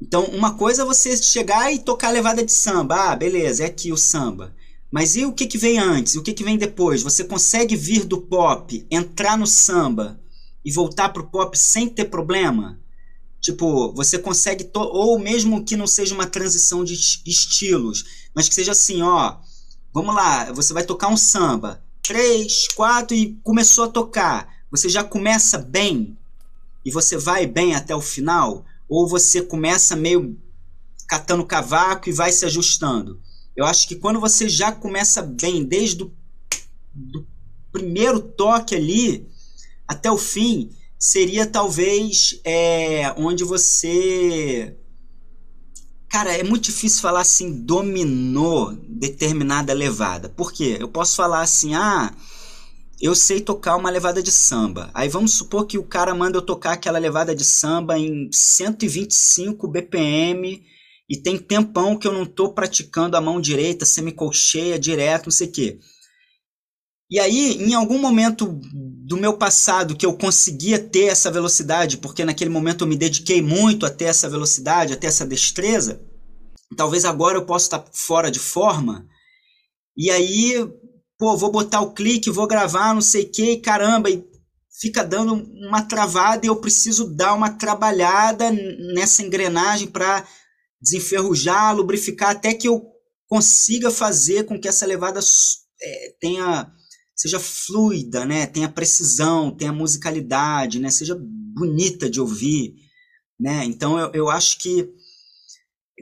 Então, 0.02 0.26
uma 0.26 0.56
coisa 0.56 0.82
é 0.82 0.86
você 0.86 1.16
chegar 1.16 1.72
e 1.72 1.80
tocar 1.80 2.10
a 2.10 2.12
levada 2.12 2.44
de 2.44 2.52
samba. 2.52 3.12
Ah, 3.12 3.16
beleza, 3.16 3.64
é 3.64 3.68
aqui 3.68 3.92
o 3.94 3.98
samba. 3.98 4.54
Mas 4.92 5.16
e 5.16 5.26
o 5.26 5.34
que, 5.34 5.48
que 5.48 5.58
vem 5.58 5.80
antes? 5.80 6.16
O 6.16 6.24
que, 6.24 6.34
que 6.34 6.44
vem 6.44 6.58
depois? 6.58 7.04
Você 7.04 7.24
consegue 7.24 7.76
vir 7.76 8.06
do 8.06 8.22
pop, 8.22 8.86
entrar 8.90 9.38
no 9.38 9.48
samba 9.48 10.20
e 10.64 10.72
voltar 10.72 11.10
pro 11.10 11.28
pop 11.28 11.58
sem 11.58 11.90
ter 11.90 12.06
problema? 12.06 12.80
Tipo, 13.42 13.94
você 13.94 14.18
consegue. 14.18 14.70
Ou 14.74 15.20
mesmo 15.20 15.64
que 15.64 15.76
não 15.76 15.86
seja 15.86 16.16
uma 16.16 16.26
transição 16.26 16.84
de 16.84 16.94
estilos, 16.94 18.28
mas 18.34 18.50
que 18.50 18.56
seja 18.56 18.72
assim, 18.72 19.02
ó. 19.02 19.38
Vamos 19.94 20.16
lá, 20.16 20.52
você 20.52 20.74
vai 20.74 20.84
tocar 20.84 21.10
um 21.10 21.16
samba. 21.16 21.84
Três, 22.02 22.68
quatro 22.70 23.16
e 23.16 23.40
começou 23.44 23.86
a 23.86 23.90
tocar. 23.90 24.52
Você 24.72 24.90
já 24.90 25.04
começa 25.04 25.58
bem 25.58 26.18
e 26.84 26.92
você 26.92 27.18
vai 27.18 27.46
bem 27.46 27.76
até 27.76 27.96
o 27.96 28.02
final? 28.02 28.66
Ou 28.90 29.08
você 29.08 29.42
começa 29.42 29.96
meio 29.96 30.38
catando 31.08 31.46
cavaco 31.46 32.10
e 32.10 32.14
vai 32.14 32.32
se 32.32 32.46
ajustando? 32.46 33.22
Eu 33.56 33.66
acho 33.66 33.88
que 33.88 33.96
quando 33.96 34.20
você 34.20 34.50
já 34.50 34.72
começa 34.72 35.22
bem, 35.22 35.64
desde 35.64 36.04
o 36.04 36.12
do 36.94 37.28
primeiro 37.72 38.22
toque 38.22 38.76
ali 38.76 39.28
até 39.88 40.10
o 40.10 40.18
fim, 40.18 40.72
seria 40.98 41.46
talvez 41.46 42.40
é, 42.44 43.14
onde 43.18 43.44
você 43.44 44.76
Cara, 46.08 46.32
é 46.32 46.44
muito 46.44 46.66
difícil 46.66 47.02
falar 47.02 47.22
assim, 47.22 47.52
dominou 47.52 48.74
determinada 48.88 49.74
levada. 49.74 50.30
Por 50.30 50.54
quê? 50.54 50.78
Eu 50.80 50.88
posso 50.88 51.14
falar 51.18 51.42
assim, 51.42 51.76
ah, 51.76 52.16
eu 53.02 53.14
sei 53.14 53.42
tocar 53.42 53.76
uma 53.76 53.90
levada 53.90 54.24
de 54.24 54.32
samba. 54.32 54.90
Aí 54.94 55.10
vamos 55.10 55.34
supor 55.34 55.66
que 55.66 55.78
o 55.78 55.84
cara 55.84 56.16
manda 56.16 56.38
eu 56.38 56.42
tocar 56.42 56.72
aquela 56.74 57.00
levada 57.00 57.36
de 57.36 57.44
samba 57.44 58.00
em 58.00 58.30
125 58.32 59.68
BPM 59.68 60.64
e 61.10 61.18
tem 61.18 61.38
tempão 61.38 61.98
que 61.98 62.08
eu 62.08 62.14
não 62.14 62.26
tô 62.26 62.54
praticando 62.54 63.16
a 63.16 63.22
mão 63.22 63.40
direita, 63.40 63.86
semicolcheia, 63.86 64.80
direto, 64.80 65.26
não 65.26 65.32
sei 65.32 65.48
o 65.48 65.52
quê. 65.52 65.80
E 67.10 67.20
aí, 67.20 67.64
em 67.64 67.76
algum 67.76 68.00
momento 68.00 68.60
do 68.74 69.16
meu 69.16 69.38
passado 69.38 69.96
que 69.96 70.06
eu 70.06 70.18
conseguia 70.18 70.80
ter 70.80 71.06
essa 71.06 71.30
velocidade, 71.30 71.98
porque 71.98 72.26
naquele 72.26 72.50
momento 72.50 72.84
eu 72.84 72.88
me 72.88 72.96
dediquei 72.96 73.42
muito 73.42 73.86
a 73.86 73.92
ter 73.92 74.06
essa 74.06 74.28
velocidade, 74.28 74.94
a 74.94 74.98
ter 74.98 75.08
essa 75.08 75.26
destreza, 75.26 76.02
talvez 76.76 77.06
agora 77.06 77.38
eu 77.38 77.46
possa 77.46 77.66
estar 77.66 77.86
fora 77.94 78.32
de 78.32 78.40
forma, 78.40 79.08
e 79.96 80.10
aí, 80.10 80.68
pô, 81.18 81.38
vou 81.38 81.52
botar 81.52 81.82
o 81.82 81.94
clique, 81.94 82.32
vou 82.32 82.48
gravar, 82.48 82.96
não 82.96 83.02
sei 83.02 83.24
o 83.24 83.32
que, 83.32 83.58
caramba, 83.58 84.10
e 84.10 84.26
fica 84.82 85.04
dando 85.04 85.36
uma 85.68 85.84
travada 85.84 86.46
e 86.46 86.50
eu 86.50 86.56
preciso 86.56 87.16
dar 87.16 87.34
uma 87.34 87.52
trabalhada 87.52 88.52
nessa 88.52 89.22
engrenagem 89.22 89.88
para 89.88 90.28
desenferrujar, 90.86 91.76
lubrificar, 91.76 92.30
até 92.30 92.54
que 92.54 92.68
eu 92.68 92.86
consiga 93.28 93.90
fazer 93.90 94.46
com 94.46 94.60
que 94.60 94.68
essa 94.68 94.86
levada 94.86 95.20
é, 95.82 96.16
tenha 96.20 96.72
seja 97.16 97.40
fluida, 97.40 98.26
né? 98.26 98.46
Tenha 98.46 98.70
precisão, 98.70 99.50
tenha 99.50 99.74
musicalidade, 99.74 100.80
né? 100.80 100.90
Seja 100.92 101.18
bonita 101.20 102.10
de 102.10 102.22
ouvir, 102.22 102.76
né? 103.40 103.64
Então 103.66 103.98
eu, 103.98 104.12
eu 104.14 104.30
acho 104.30 104.60
que 104.60 104.88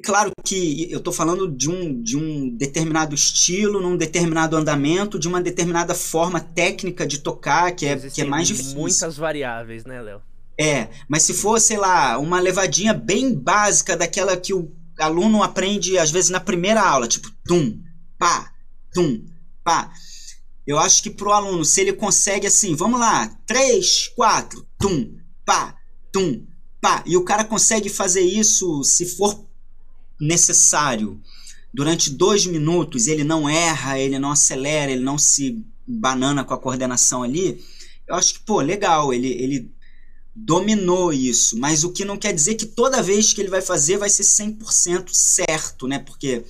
claro 0.04 0.32
que 0.44 0.92
eu 0.92 0.98
estou 0.98 1.14
falando 1.14 1.48
de 1.48 1.70
um, 1.70 2.02
de 2.02 2.18
um 2.18 2.50
determinado 2.58 3.14
estilo, 3.14 3.80
num 3.80 3.96
determinado 3.96 4.58
andamento, 4.58 5.20
de 5.20 5.28
uma 5.28 5.42
determinada 5.42 5.94
forma 5.94 6.40
técnica 6.40 7.06
de 7.06 7.20
tocar, 7.20 7.72
que 7.74 7.86
é, 7.86 7.96
que 7.96 8.22
é 8.22 8.26
mais 8.26 8.48
difícil. 8.48 8.80
muitas 8.80 9.16
variáveis, 9.16 9.86
né, 9.86 10.02
Léo? 10.02 10.22
É, 10.60 10.90
mas 11.08 11.24
se 11.24 11.34
for, 11.34 11.60
sei 11.60 11.78
lá, 11.78 12.18
uma 12.20 12.40
levadinha 12.40 12.94
bem 12.94 13.34
básica 13.34 13.98
daquela 13.98 14.38
que 14.38 14.54
o 14.54 14.72
aluno 15.00 15.42
aprende 15.42 15.98
às 15.98 16.12
vezes 16.12 16.30
na 16.30 16.40
primeira 16.40 16.82
aula, 16.82 17.08
tipo 17.08 17.32
tum, 17.46 17.82
pá, 18.18 18.52
tum, 18.94 19.26
pá. 19.64 19.92
Eu 20.66 20.78
acho 20.80 21.02
que 21.04 21.10
pro 21.10 21.32
aluno, 21.32 21.66
se 21.66 21.82
ele 21.82 21.94
consegue 21.94 22.48
assim, 22.48 22.76
vamos 22.76 23.00
lá, 23.00 23.28
três, 23.46 24.08
quatro, 24.16 24.66
tum, 24.80 25.18
pá, 25.46 25.76
tum, 26.12 26.46
pá, 26.80 27.04
e 27.06 27.18
o 27.18 27.24
cara 27.24 27.44
consegue 27.44 27.90
fazer 27.90 28.22
isso 28.22 28.84
se 28.84 29.06
for 29.18 29.46
necessário 30.20 31.20
durante 31.74 32.12
dois 32.12 32.46
minutos, 32.46 33.08
ele 33.08 33.24
não 33.24 33.50
erra, 33.50 34.00
ele 34.00 34.20
não 34.20 34.32
acelera, 34.32 34.92
ele 34.92 35.04
não 35.04 35.18
se 35.18 35.66
banana 35.86 36.44
com 36.44 36.54
a 36.54 36.60
coordenação 36.60 37.24
ali, 37.24 37.60
eu 38.08 38.16
acho 38.16 38.36
que, 38.36 38.40
pô, 38.42 38.62
legal, 38.62 39.14
ele, 39.14 39.28
ele 39.28 39.72
dominou 40.36 41.14
isso, 41.14 41.58
mas 41.58 41.84
o 41.84 41.92
que 41.92 42.04
não 42.04 42.18
quer 42.18 42.34
dizer 42.34 42.56
que 42.56 42.66
toda 42.66 43.04
vez 43.04 43.34
que 43.34 43.42
ele 43.42 43.50
vai 43.50 43.62
fazer 43.62 43.98
vai 43.98 44.10
ser 44.10 44.24
100% 44.24 45.10
certo, 45.12 45.88
né? 45.88 46.00
Porque 46.00 46.44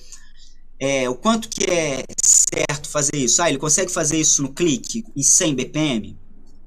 é, 0.80 1.08
o 1.08 1.14
quanto 1.14 1.48
que 1.48 1.64
é 1.70 2.04
certo 2.22 2.88
fazer 2.88 3.16
isso? 3.16 3.42
Ah, 3.42 3.48
ele 3.48 3.58
consegue 3.58 3.92
fazer 3.92 4.18
isso 4.18 4.42
no 4.42 4.52
clique 4.52 5.04
em 5.14 5.22
100 5.22 5.54
BPM, 5.54 6.18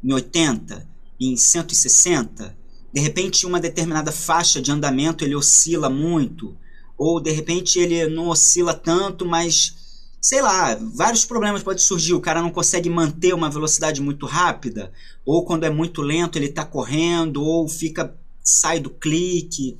em 0.03 0.13
80, 0.13 0.87
em 1.19 1.35
160. 1.35 2.55
De 2.93 3.01
repente, 3.01 3.45
uma 3.45 3.59
determinada 3.59 4.11
faixa 4.11 4.61
de 4.61 4.71
andamento 4.71 5.23
ele 5.23 5.35
oscila 5.35 5.89
muito, 5.89 6.55
ou 6.97 7.19
de 7.19 7.31
repente 7.31 7.79
ele 7.79 8.07
não 8.07 8.27
oscila 8.27 8.73
tanto, 8.73 9.25
mas 9.25 9.75
sei 10.27 10.41
lá, 10.41 10.75
vários 10.93 11.23
problemas 11.23 11.63
podem 11.63 11.81
surgir. 11.81 12.13
O 12.13 12.19
cara 12.19 12.41
não 12.41 12.51
consegue 12.51 12.89
manter 12.89 13.33
uma 13.33 13.49
velocidade 13.49 14.01
muito 14.01 14.25
rápida, 14.25 14.91
ou 15.25 15.45
quando 15.45 15.63
é 15.63 15.69
muito 15.69 16.01
lento 16.01 16.37
ele 16.37 16.47
está 16.47 16.65
correndo, 16.65 17.41
ou 17.41 17.65
fica 17.69 18.13
sai 18.43 18.77
do 18.77 18.89
clique, 18.89 19.77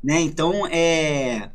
né? 0.00 0.20
Então 0.20 0.64
é 0.68 1.50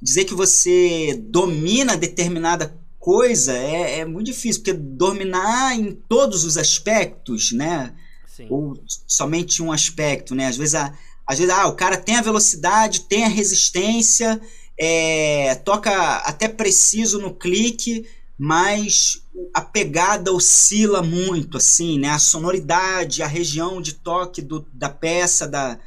dizer 0.00 0.24
que 0.24 0.32
você 0.32 1.14
domina 1.28 1.94
determinada 1.94 2.74
coisa 2.98 3.52
é, 3.52 3.98
é 3.98 4.04
muito 4.06 4.28
difícil, 4.28 4.62
porque 4.62 4.72
dominar 4.72 5.78
em 5.78 5.92
todos 5.92 6.44
os 6.44 6.56
aspectos, 6.56 7.52
né? 7.52 7.92
Sim. 8.34 8.46
Ou 8.48 8.82
somente 9.06 9.62
um 9.62 9.70
aspecto, 9.70 10.34
né? 10.34 10.46
Às 10.46 10.56
vezes, 10.56 10.74
a, 10.74 10.90
às 11.26 11.38
vezes 11.38 11.52
ah, 11.52 11.66
o 11.66 11.76
cara 11.76 11.98
tem 11.98 12.16
a 12.16 12.22
velocidade, 12.22 13.02
tem 13.02 13.24
a 13.24 13.28
resistência, 13.28 14.40
é, 14.84 15.54
toca 15.54 15.92
até 16.26 16.48
preciso 16.48 17.20
no 17.20 17.32
clique, 17.32 18.04
mas 18.36 19.22
a 19.54 19.60
pegada 19.60 20.32
oscila 20.32 21.00
muito, 21.04 21.56
assim, 21.56 22.00
né? 22.00 22.08
A 22.08 22.18
sonoridade, 22.18 23.22
a 23.22 23.28
região 23.28 23.80
de 23.80 23.92
toque 23.92 24.42
do, 24.42 24.66
da 24.72 24.88
peça, 24.88 25.46
da, 25.46 25.78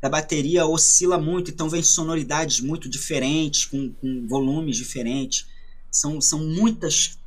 da 0.00 0.08
bateria 0.08 0.66
oscila 0.66 1.18
muito, 1.18 1.50
então 1.50 1.68
vem 1.68 1.82
sonoridades 1.82 2.60
muito 2.60 2.88
diferentes, 2.88 3.64
com, 3.64 3.92
com 4.00 4.24
volumes 4.28 4.76
diferentes. 4.76 5.46
São, 5.90 6.20
são 6.20 6.38
muitas 6.38 7.18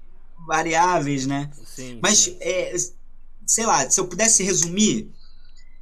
variáveis, 0.48 1.26
né? 1.26 1.52
Sim, 1.66 2.00
Mas, 2.02 2.20
sim. 2.20 2.38
É, 2.40 2.74
sei 3.46 3.66
lá, 3.66 3.90
se 3.90 4.00
eu 4.00 4.08
pudesse 4.08 4.44
resumir, 4.44 5.12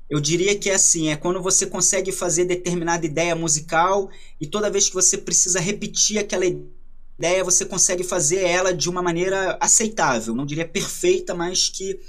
eu 0.10 0.20
diria 0.20 0.58
que 0.58 0.70
é 0.70 0.76
assim, 0.76 1.10
é 1.10 1.16
quando 1.16 1.42
você 1.42 1.66
consegue 1.66 2.12
fazer 2.12 2.46
determinada 2.46 3.06
ideia 3.06 3.36
musical 3.36 4.10
e 4.40 4.46
toda 4.46 4.70
vez 4.70 4.88
que 4.88 4.94
você 4.94 5.18
precisa 5.18 5.60
repetir 5.60 6.20
aquela 6.20 6.46
ideia, 6.46 7.44
você 7.44 7.66
consegue 7.66 8.04
fazer 8.04 8.42
ela 8.42 8.74
de 8.74 8.90
uma 8.90 9.02
maneira 9.02 9.58
aceitável, 9.60 10.36
não 10.36 10.46
diria 10.46 10.68
perfeita, 10.68 11.34
mas 11.34 11.70
que, 11.70 12.00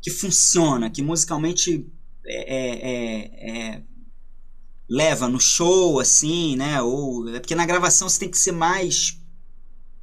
que 0.00 0.10
funciona, 0.10 0.90
que 0.90 1.02
musicalmente 1.02 1.86
é, 2.26 2.56
é, 2.56 2.90
é, 2.90 3.50
é 3.50 3.82
leva 4.88 5.28
no 5.28 5.40
show, 5.40 5.98
assim, 5.98 6.56
né? 6.56 6.80
Ou, 6.82 7.28
é 7.34 7.40
porque 7.40 7.54
na 7.54 7.66
gravação 7.66 8.08
você 8.08 8.20
tem 8.20 8.30
que 8.30 8.38
ser 8.38 8.52
mais 8.52 9.18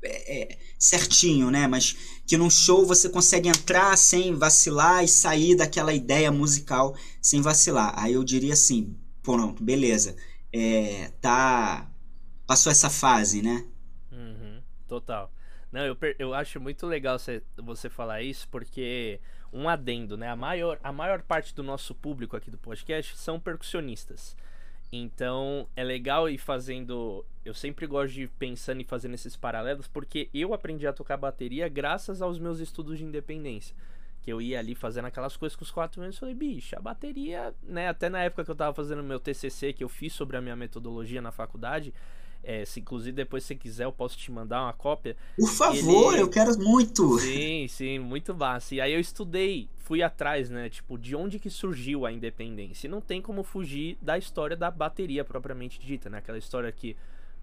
é, 0.04 0.58
certinho, 0.80 1.52
né? 1.52 1.68
Mas 1.68 1.96
que 2.32 2.38
num 2.38 2.50
show 2.50 2.86
você 2.86 3.10
consegue 3.10 3.50
entrar 3.50 3.98
sem 3.98 4.34
vacilar 4.34 5.04
e 5.04 5.08
sair 5.10 5.54
daquela 5.54 5.92
ideia 5.92 6.32
musical 6.32 6.96
sem 7.22 7.42
vacilar. 7.42 7.94
Aí 8.02 8.14
eu 8.14 8.24
diria 8.24 8.54
assim, 8.54 8.98
pronto, 9.22 9.62
beleza. 9.62 10.16
É, 10.54 11.12
tá. 11.20 11.92
Passou 12.48 12.72
essa 12.72 12.90
fase, 12.90 13.42
né? 13.42 13.66
Uhum, 14.10 14.62
total. 14.88 15.30
Não, 15.74 15.82
eu, 15.82 15.98
eu 16.18 16.34
acho 16.34 16.58
muito 16.62 16.88
legal 16.88 17.20
você, 17.20 17.44
você 17.58 17.90
falar 17.90 18.22
isso, 18.22 18.48
porque 18.48 19.20
um 19.52 19.68
adendo, 19.68 20.16
né? 20.16 20.30
A 20.30 20.36
maior, 20.38 20.80
a 20.82 20.94
maior 20.94 21.22
parte 21.24 21.54
do 21.54 21.62
nosso 21.62 21.94
público 21.94 22.38
aqui 22.38 22.50
do 22.50 22.58
podcast 22.58 23.18
são 23.18 23.42
percussionistas. 23.42 24.38
Então 24.92 25.68
é 25.76 25.84
legal 25.84 26.30
ir 26.30 26.38
fazendo. 26.38 27.26
Eu 27.46 27.54
sempre 27.54 27.88
gosto 27.88 28.14
de 28.14 28.24
ir 28.24 28.28
pensando 28.38 28.82
e 28.82 28.84
fazendo 28.84 29.14
esses 29.14 29.36
paralelos, 29.36 29.88
porque 29.88 30.30
eu 30.34 30.54
aprendi 30.54 30.86
a 30.86 30.94
tocar 30.94 31.18
bateria 31.18 31.68
graças 31.70 32.22
aos 32.22 32.38
meus 32.38 32.60
estudos 32.60 32.98
de 32.98 33.06
independência. 33.06 33.76
Que 34.22 34.32
eu 34.32 34.42
ia 34.42 34.60
ali 34.60 34.76
fazendo 34.76 35.06
aquelas 35.06 35.36
coisas 35.36 35.56
com 35.56 35.64
os 35.64 35.72
quatro 35.72 36.02
anos 36.02 36.16
e 36.16 36.20
falei, 36.20 36.36
bicho, 36.36 36.78
a 36.78 36.82
bateria, 36.82 37.56
né? 37.64 37.88
Até 37.88 38.10
na 38.10 38.22
época 38.22 38.44
que 38.44 38.52
eu 38.52 38.56
tava 38.56 38.76
fazendo 38.76 39.02
meu 39.02 39.20
TCC, 39.20 39.74
que 39.74 39.84
eu 39.84 39.90
fiz 39.90 40.14
sobre 40.14 40.38
a 40.38 40.42
minha 40.42 40.56
metodologia 40.56 41.22
na 41.22 41.32
faculdade, 41.32 41.92
É, 42.44 42.66
se 42.66 42.80
inclusive 42.80 43.12
depois 43.12 43.44
se 43.44 43.56
quiser 43.56 43.86
eu 43.86 43.92
posso 43.92 44.18
te 44.18 44.32
mandar 44.32 44.64
uma 44.64 44.74
cópia. 44.74 45.16
Por 45.38 45.50
favor, 45.50 46.14
ele... 46.14 46.24
eu 46.24 46.30
quero 46.30 46.58
muito. 46.58 47.20
Sim, 47.20 47.68
sim, 47.68 48.00
muito 48.00 48.34
massa. 48.34 48.76
E 48.76 48.82
aí 48.82 48.94
eu 48.94 49.00
estudei, 49.00 49.70
fui 49.78 50.02
atrás, 50.02 50.50
né, 50.50 50.70
tipo, 50.70 50.98
de 50.98 51.16
onde 51.16 51.38
que 51.38 51.50
surgiu 51.50 52.06
a 52.06 52.12
independência. 52.12 52.88
E 52.88 52.90
não 52.90 53.02
tem 53.02 53.22
como 53.22 53.44
fugir 53.44 53.98
da 54.02 54.18
história 54.18 54.58
da 54.58 54.72
bateria 54.72 55.24
propriamente 55.24 55.80
dita, 55.80 56.10
né? 56.10 56.18
Aquela 56.18 56.38
história 56.38 56.72
que 56.72 56.96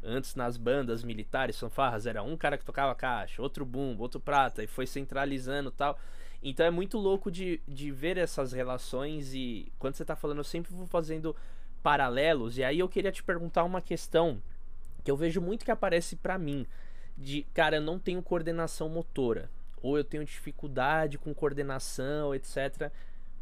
antes 0.03 0.35
nas 0.35 0.57
bandas 0.57 1.03
militares, 1.03 1.59
fanfarras, 1.59 2.07
era 2.07 2.23
um 2.23 2.37
cara 2.37 2.57
que 2.57 2.65
tocava 2.65 2.95
caixa, 2.95 3.43
outro 3.43 3.65
bumbo, 3.65 4.03
outro 4.03 4.21
prata, 4.21 4.63
e 4.63 4.67
foi 4.67 4.87
centralizando 4.87 5.71
tal. 5.71 5.99
Então 6.43 6.65
é 6.65 6.71
muito 6.71 6.99
louco 6.99 7.31
de, 7.31 7.61
de 7.67 7.91
ver 7.91 8.17
essas 8.17 8.53
relações 8.53 9.35
e 9.35 9.73
quando 9.79 9.95
você 9.95 10.05
tá 10.05 10.15
falando, 10.15 10.39
eu 10.39 10.45
sempre 10.45 10.73
vou 10.73 10.87
fazendo 10.87 11.35
paralelos. 11.83 12.59
E 12.59 12.65
aí 12.65 12.79
eu 12.79 12.89
queria 12.89 13.11
te 13.11 13.23
perguntar 13.23 13.65
uma 13.65 13.81
questão 13.81 14.41
que 15.09 15.11
eu 15.11 15.17
vejo 15.17 15.41
muito 15.41 15.65
que 15.65 15.71
aparece 15.71 16.17
para 16.17 16.37
mim. 16.37 16.67
De, 17.17 17.47
cara, 17.55 17.77
eu 17.77 17.81
não 17.81 17.99
tenho 17.99 18.23
coordenação 18.23 18.91
motora. 18.91 19.51
Ou 19.83 19.97
eu 19.97 20.05
tenho 20.05 20.23
dificuldade 20.23 21.17
com 21.17 21.33
coordenação, 21.33 22.35
etc. 22.35 22.93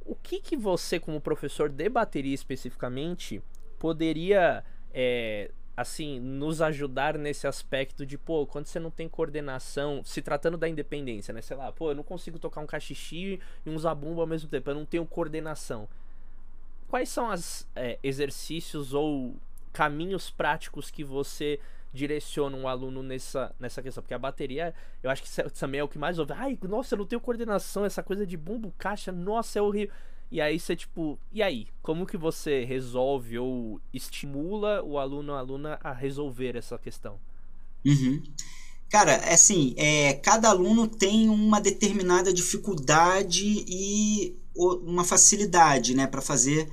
O 0.05 0.15
que 0.15 0.41
que 0.41 0.57
você, 0.57 1.01
como 1.01 1.21
professor 1.21 1.69
de 1.69 1.89
bateria 1.89 2.35
especificamente, 2.35 3.43
poderia 3.81 4.63
é, 4.95 5.51
assim, 5.77 6.21
nos 6.21 6.63
ajudar 6.63 7.19
nesse 7.19 7.49
aspecto 7.49 8.07
de, 8.07 8.17
pô, 8.17 8.47
quando 8.47 8.67
você 8.67 8.79
não 8.79 8.93
tem 8.93 9.09
coordenação, 9.09 10.05
se 10.05 10.23
tratando 10.23 10.57
da 10.57 10.69
independência, 10.69 11.35
né? 11.35 11.43
Sei 11.43 11.57
lá, 11.57 11.73
pô, 11.73 11.91
eu 11.91 11.97
não 11.97 12.05
consigo 12.05 12.39
tocar 12.39 12.61
um 12.61 12.67
cachixi 12.67 13.41
e 13.65 13.69
um 13.69 13.77
zabumba 13.77 14.21
ao 14.21 14.27
mesmo 14.29 14.49
tempo, 14.49 14.71
eu 14.71 14.75
não 14.77 14.87
tenho 14.87 15.05
coordenação. 15.05 15.89
Quais 16.87 17.09
são 17.09 17.29
os 17.29 17.67
é, 17.75 17.99
exercícios 18.05 18.95
ou 18.95 19.35
caminhos 19.77 20.31
práticos 20.31 20.91
que 20.91 21.05
você 21.05 21.61
direciona 21.93 22.57
um 22.57 22.67
aluno 22.67 23.03
nessa, 23.03 23.55
nessa 23.61 23.83
questão? 23.83 24.03
Porque 24.03 24.15
a 24.15 24.19
bateria, 24.19 24.75
eu 25.03 25.11
acho 25.11 25.23
que 25.23 25.51
também 25.51 25.81
é 25.81 25.85
o 25.85 25.89
que 25.89 25.99
mais 25.99 26.19
ouve. 26.19 26.33
Ai, 26.33 26.59
nossa, 26.63 26.95
eu 26.95 26.99
não 27.01 27.05
tenho 27.05 27.21
coordenação, 27.21 27.85
essa 27.85 28.03
coisa 28.03 28.27
de 28.27 28.39
bumbo, 28.39 28.73
caixa, 28.79 29.13
nossa, 29.13 29.59
é 29.59 29.63
horrível. 29.63 29.95
E 30.31 30.41
aí 30.41 30.59
você, 30.59 30.75
tipo, 30.75 31.19
e 31.31 31.43
aí? 31.43 31.69
Como 31.83 32.07
que 32.07 32.17
você 32.17 32.65
resolve 32.65 33.39
ou 33.39 33.79
estimula 33.93 34.83
o 34.83 34.99
aluno 34.99 35.33
ou 35.33 35.37
a 35.37 35.41
aluna 35.41 35.79
a 35.83 35.93
resolver 35.93 36.57
essa 36.57 36.79
questão? 36.79 37.21
Uhum. 37.85 38.23
Cara, 38.89 39.13
é 39.13 39.35
assim, 39.35 39.75
é, 39.77 40.15
cada 40.15 40.49
aluno 40.49 40.89
tem 40.89 41.29
uma 41.29 41.61
determinada 41.61 42.33
dificuldade 42.33 43.65
e 43.69 44.35
uma 44.57 45.05
facilidade, 45.05 45.95
né, 45.95 46.07
para 46.07 46.23
fazer 46.23 46.67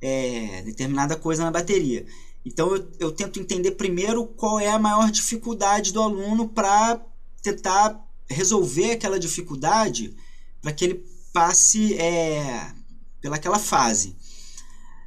é, 0.00 0.62
determinada 0.62 1.14
coisa 1.14 1.44
na 1.44 1.50
bateria. 1.50 2.04
Então 2.44 2.74
eu, 2.74 2.90
eu 2.98 3.12
tento 3.12 3.38
entender 3.38 3.72
primeiro 3.72 4.26
qual 4.26 4.58
é 4.58 4.68
a 4.70 4.78
maior 4.78 5.10
dificuldade 5.10 5.92
do 5.92 6.00
aluno 6.00 6.48
para 6.48 7.00
tentar 7.42 8.00
resolver 8.28 8.92
aquela 8.92 9.18
dificuldade 9.18 10.14
para 10.62 10.72
que 10.72 10.84
ele 10.84 11.04
passe 11.32 11.94
é, 11.94 12.72
pelaquela 13.20 13.58
fase. 13.58 14.16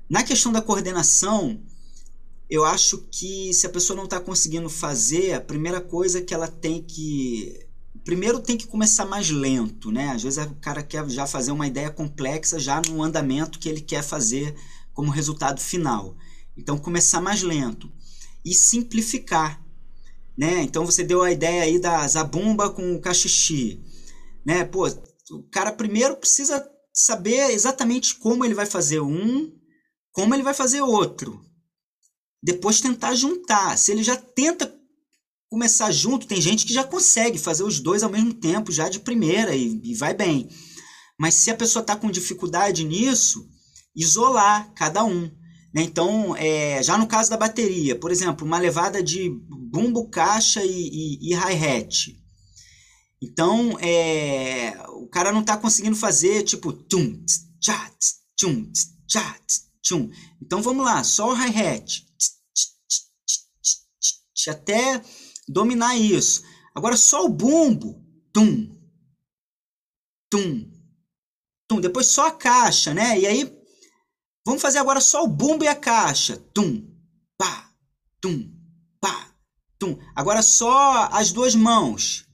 Na 0.09 0.23
questão 0.23 0.51
da 0.51 0.61
coordenação, 0.61 1.59
eu 2.49 2.63
acho 2.63 2.99
que 3.09 3.53
se 3.53 3.65
a 3.65 3.69
pessoa 3.69 3.95
não 3.97 4.03
está 4.03 4.19
conseguindo 4.19 4.69
fazer, 4.69 5.33
a 5.33 5.41
primeira 5.41 5.81
coisa 5.81 6.21
que 6.21 6.33
ela 6.33 6.47
tem 6.47 6.83
que. 6.83 7.65
Primeiro 8.03 8.39
tem 8.39 8.57
que 8.57 8.67
começar 8.67 9.05
mais 9.05 9.29
lento, 9.29 9.91
né? 9.91 10.09
Às 10.09 10.23
vezes 10.23 10.45
o 10.45 10.55
cara 10.55 10.83
quer 10.83 11.09
já 11.09 11.25
fazer 11.25 11.51
uma 11.51 11.65
ideia 11.65 11.89
complexa 11.89 12.59
já 12.59 12.81
no 12.81 13.01
andamento 13.01 13.57
que 13.57 13.69
ele 13.69 13.79
quer 13.79 14.03
fazer 14.03 14.53
como 14.93 15.09
resultado 15.09 15.61
final. 15.61 16.15
Então 16.57 16.77
começar 16.77 17.21
mais 17.21 17.41
lento 17.41 17.91
e 18.45 18.53
simplificar, 18.53 19.63
né? 20.37 20.61
Então 20.61 20.85
você 20.85 21.03
deu 21.03 21.21
a 21.21 21.31
ideia 21.31 21.63
aí 21.63 21.79
da 21.79 22.07
zabumba 22.07 22.69
com 22.69 22.95
o 22.95 23.01
cachixi, 23.01 23.83
né? 24.45 24.63
Pô, 24.63 24.87
o 24.87 25.43
cara 25.49 25.71
primeiro 25.71 26.15
precisa 26.17 26.63
saber 26.93 27.51
exatamente 27.51 28.15
como 28.15 28.45
ele 28.45 28.53
vai 28.53 28.65
fazer 28.65 28.99
um, 28.99 29.51
como 30.11 30.33
ele 30.33 30.43
vai 30.43 30.53
fazer 30.53 30.81
outro. 30.81 31.43
Depois 32.41 32.81
tentar 32.81 33.15
juntar. 33.15 33.77
Se 33.77 33.91
ele 33.91 34.03
já 34.03 34.15
tenta 34.15 34.71
começar 35.49 35.91
junto, 35.91 36.27
tem 36.27 36.41
gente 36.41 36.65
que 36.65 36.73
já 36.73 36.83
consegue 36.83 37.37
fazer 37.37 37.63
os 37.63 37.79
dois 37.79 38.03
ao 38.03 38.09
mesmo 38.09 38.33
tempo, 38.33 38.71
já 38.71 38.89
de 38.89 38.99
primeira, 38.99 39.55
e, 39.55 39.79
e 39.83 39.95
vai 39.95 40.13
bem. 40.13 40.49
Mas 41.17 41.35
se 41.35 41.51
a 41.51 41.55
pessoa 41.55 41.81
está 41.81 41.95
com 41.95 42.11
dificuldade 42.11 42.83
nisso, 42.83 43.47
isolar 43.95 44.73
cada 44.73 45.03
um. 45.03 45.31
Né? 45.73 45.81
Então, 45.83 46.35
é, 46.35 46.81
já 46.83 46.97
no 46.97 47.07
caso 47.07 47.29
da 47.29 47.37
bateria, 47.37 47.97
por 47.97 48.11
exemplo, 48.11 48.45
uma 48.45 48.59
levada 48.59 49.01
de 49.01 49.29
bumbo, 49.49 50.07
caixa 50.09 50.63
e, 50.63 50.69
e, 50.69 51.31
e 51.31 51.33
hi-hat. 51.33 52.15
Então, 53.21 53.79
é, 53.79 54.77
o 54.89 55.07
cara 55.07 55.31
não 55.31 55.41
está 55.41 55.57
conseguindo 55.57 55.95
fazer 55.95 56.43
tipo 56.43 56.73
tum, 56.73 57.23
tchá, 57.59 57.91
tchum, 58.37 58.69
tchá, 59.07 59.39
tchum. 59.81 60.09
Então 60.41 60.61
vamos 60.61 60.85
lá, 60.85 61.03
só 61.03 61.31
o 61.31 61.33
hi-hat. 61.33 62.05
Até 64.49 65.01
dominar 65.47 65.95
isso. 65.95 66.43
Agora 66.75 66.97
só 66.97 67.25
o 67.25 67.29
bumbo. 67.29 68.03
Tum, 68.33 68.67
tum, 70.29 70.69
tum. 71.67 71.79
Depois 71.79 72.07
só 72.07 72.27
a 72.27 72.31
caixa, 72.31 72.93
né? 72.93 73.17
E 73.19 73.25
aí, 73.25 73.62
vamos 74.45 74.61
fazer 74.61 74.77
agora 74.77 74.99
só 74.99 75.23
o 75.23 75.27
bumbo 75.27 75.63
e 75.63 75.67
a 75.67 75.75
caixa. 75.75 76.37
Tum, 76.53 76.85
pá, 77.37 77.69
tum, 78.21 78.49
pá, 78.99 79.27
tum. 79.79 79.97
Agora 80.15 80.41
só 80.41 81.09
as 81.11 81.31
duas 81.31 81.55
mãos. 81.55 82.25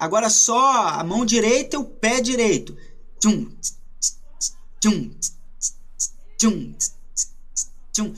Agora 0.00 0.30
só 0.30 0.88
a 0.88 1.04
mão 1.04 1.24
direita 1.26 1.76
e 1.76 1.78
o 1.78 1.84
pé 1.84 2.20
direito. 2.20 2.76
Tchum, 3.20 3.48
tchum, 4.80 5.10
tchum, 6.38 6.74
tchum. 7.92 8.14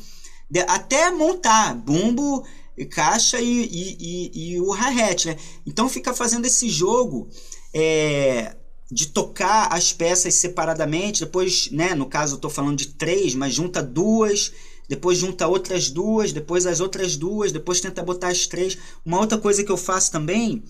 Até 0.69 1.11
montar 1.11 1.75
bumbo, 1.75 2.47
caixa 2.91 3.41
e, 3.41 3.65
e, 3.65 3.97
e, 4.01 4.53
e 4.53 4.61
o 4.61 4.73
hi-hat, 4.73 5.27
né? 5.27 5.37
Então 5.67 5.89
fica 5.89 6.15
fazendo 6.15 6.47
esse 6.47 6.69
jogo 6.69 7.29
é, 7.75 8.57
de 8.90 9.09
tocar 9.09 9.72
as 9.72 9.92
peças 9.92 10.35
separadamente. 10.35 11.20
Depois, 11.20 11.70
né? 11.70 11.94
No 11.94 12.07
caso, 12.07 12.37
eu 12.37 12.40
tô 12.40 12.51
falando 12.51 12.79
de 12.79 12.88
três, 12.88 13.35
mas 13.35 13.55
junta 13.55 13.83
duas 13.83 14.53
depois 14.88 15.18
junta 15.18 15.46
outras 15.46 15.90
duas, 15.90 16.33
depois 16.33 16.64
as 16.64 16.81
outras 16.81 17.14
duas, 17.14 17.53
depois 17.53 17.81
tenta 17.81 18.03
botar 18.03 18.29
as 18.29 18.46
três. 18.46 18.79
Uma 19.05 19.20
outra 19.20 19.37
coisa 19.37 19.62
que 19.62 19.70
eu 19.70 19.77
faço 19.77 20.11
também, 20.11 20.64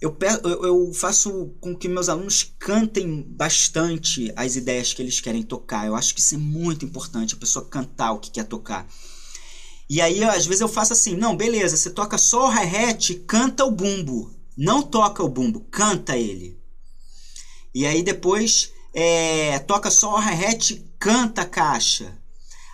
eu, 0.00 0.16
eu 0.62 0.92
faço 0.94 1.52
com 1.60 1.74
que 1.74 1.88
meus 1.88 2.08
alunos 2.08 2.54
cantem 2.60 3.26
bastante 3.28 4.32
as 4.36 4.54
ideias 4.54 4.92
que 4.92 5.02
eles 5.02 5.20
querem 5.20 5.42
tocar. 5.42 5.84
Eu 5.84 5.96
acho 5.96 6.14
que 6.14 6.20
isso 6.20 6.36
é 6.36 6.38
muito 6.38 6.84
importante, 6.84 7.34
a 7.34 7.38
pessoa 7.38 7.66
cantar 7.66 8.12
o 8.12 8.20
que 8.20 8.30
quer 8.30 8.44
tocar. 8.44 8.86
E 9.90 10.00
aí, 10.00 10.22
às 10.22 10.46
vezes 10.46 10.60
eu 10.60 10.68
faço 10.68 10.92
assim, 10.92 11.16
não, 11.16 11.36
beleza, 11.36 11.76
você 11.76 11.90
toca 11.90 12.16
só 12.18 12.48
o 12.48 12.50
hi-hat, 12.50 13.14
canta 13.26 13.64
o 13.64 13.70
bumbo. 13.70 14.30
Não 14.56 14.80
toca 14.80 15.22
o 15.22 15.28
bumbo, 15.28 15.60
canta 15.70 16.16
ele. 16.16 16.55
E 17.76 17.84
aí 17.84 18.02
depois 18.02 18.72
é, 18.94 19.58
toca 19.58 19.90
só 19.90 20.14
o 20.14 20.18
hi-hat, 20.18 20.82
canta 20.98 21.42
a 21.42 21.44
caixa. 21.44 22.16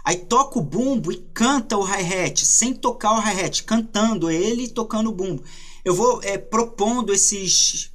Aí 0.04 0.16
toca 0.16 0.60
o 0.60 0.62
bumbo 0.62 1.10
e 1.10 1.16
canta 1.34 1.76
o 1.76 1.82
hi-hat, 1.82 2.46
sem 2.46 2.72
tocar 2.72 3.14
o 3.14 3.20
hi-hat, 3.20 3.64
cantando 3.64 4.30
ele 4.30 4.66
e 4.66 4.68
tocando 4.68 5.10
o 5.10 5.12
bumbo. 5.12 5.42
Eu 5.84 5.92
vou 5.92 6.22
é, 6.22 6.38
propondo 6.38 7.12
esses 7.12 7.90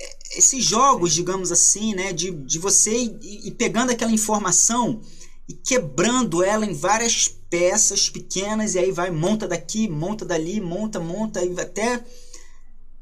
é, 0.00 0.38
esses 0.38 0.64
jogos, 0.64 1.12
digamos 1.12 1.52
assim, 1.52 1.94
né, 1.94 2.14
de, 2.14 2.30
de 2.30 2.58
você 2.58 2.96
ir, 2.96 3.18
ir 3.48 3.50
pegando 3.58 3.92
aquela 3.92 4.10
informação 4.10 5.02
e 5.46 5.52
quebrando 5.52 6.42
ela 6.42 6.64
em 6.64 6.72
várias 6.72 7.28
peças 7.28 8.08
pequenas 8.08 8.74
e 8.74 8.78
aí 8.78 8.90
vai 8.90 9.10
monta 9.10 9.46
daqui, 9.46 9.86
monta 9.86 10.24
dali, 10.24 10.62
monta, 10.62 10.98
monta 10.98 11.44
e 11.44 11.60
até 11.60 12.02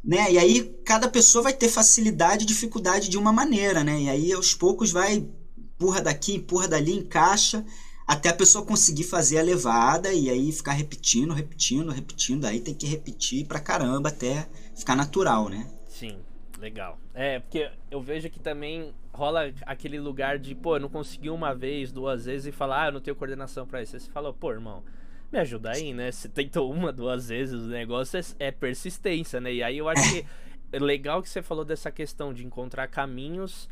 né? 0.03 0.33
E 0.33 0.39
aí 0.39 0.65
cada 0.85 1.09
pessoa 1.09 1.45
vai 1.45 1.53
ter 1.53 1.69
facilidade 1.69 2.45
e 2.45 2.47
dificuldade 2.47 3.09
de 3.09 3.19
uma 3.19 3.33
maneira, 3.33 3.83
né? 3.85 4.01
E 4.03 4.09
aí 4.09 4.33
aos 4.33 4.55
poucos 4.55 4.91
vai 4.91 5.27
empurra 5.79 6.01
daqui, 6.01 6.35
empurra 6.35 6.67
dali, 6.67 6.93
encaixa 6.93 7.65
até 8.09 8.31
a 8.31 8.35
pessoa 8.35 8.65
conseguir 8.65 9.05
fazer 9.05 9.39
a 9.39 9.43
levada 9.43 10.15
e 10.15 10.31
aí 10.31 10.51
ficar 10.51 10.73
repetindo, 10.73 11.35
repetindo, 11.35 11.93
repetindo. 11.93 12.47
Aí 12.47 12.59
tem 12.59 12.73
que 12.73 12.87
repetir 12.87 13.47
pra 13.47 13.61
caramba 13.61 14.09
até 14.09 14.49
ficar 14.75 14.97
natural, 14.97 15.51
né? 15.51 15.71
Sim, 15.87 16.19
legal. 16.59 16.99
É, 17.13 17.39
porque 17.39 17.71
eu 17.91 18.01
vejo 18.01 18.31
que 18.31 18.41
também 18.41 18.95
rola 19.13 19.53
aquele 19.67 20.01
lugar 20.01 20.39
de, 20.39 20.55
pô, 20.55 20.77
eu 20.77 20.81
não 20.81 20.89
consegui 20.89 21.29
uma 21.29 21.55
vez, 21.55 21.93
duas 21.93 22.25
vezes 22.25 22.47
e 22.47 22.53
falar, 22.53 22.85
ah, 22.85 22.89
eu 22.89 22.93
não 22.93 23.01
tenho 23.01 23.15
coordenação 23.15 23.67
para 23.67 23.83
isso. 23.83 23.95
Aí 23.95 24.01
você 24.01 24.11
falou, 24.11 24.33
pô, 24.33 24.53
irmão, 24.53 24.83
me 25.31 25.38
ajuda 25.38 25.71
aí, 25.71 25.93
né? 25.93 26.11
Você 26.11 26.29
tentou 26.29 26.73
uma, 26.73 26.93
duas 26.93 27.29
vezes, 27.29 27.62
o 27.62 27.69
negócio 27.69 28.19
é, 28.19 28.47
é 28.47 28.51
persistência, 28.51 29.41
né? 29.41 29.53
E 29.53 29.62
aí 29.62 29.79
eu 29.79 29.88
acho 29.88 30.03
que 30.12 30.27
é 30.73 30.79
legal 30.79 31.23
que 31.23 31.29
você 31.29 31.43
falou 31.43 31.64
dessa 31.64 31.91
questão 31.91 32.33
de 32.33 32.45
encontrar 32.45 32.88
caminhos 32.88 33.69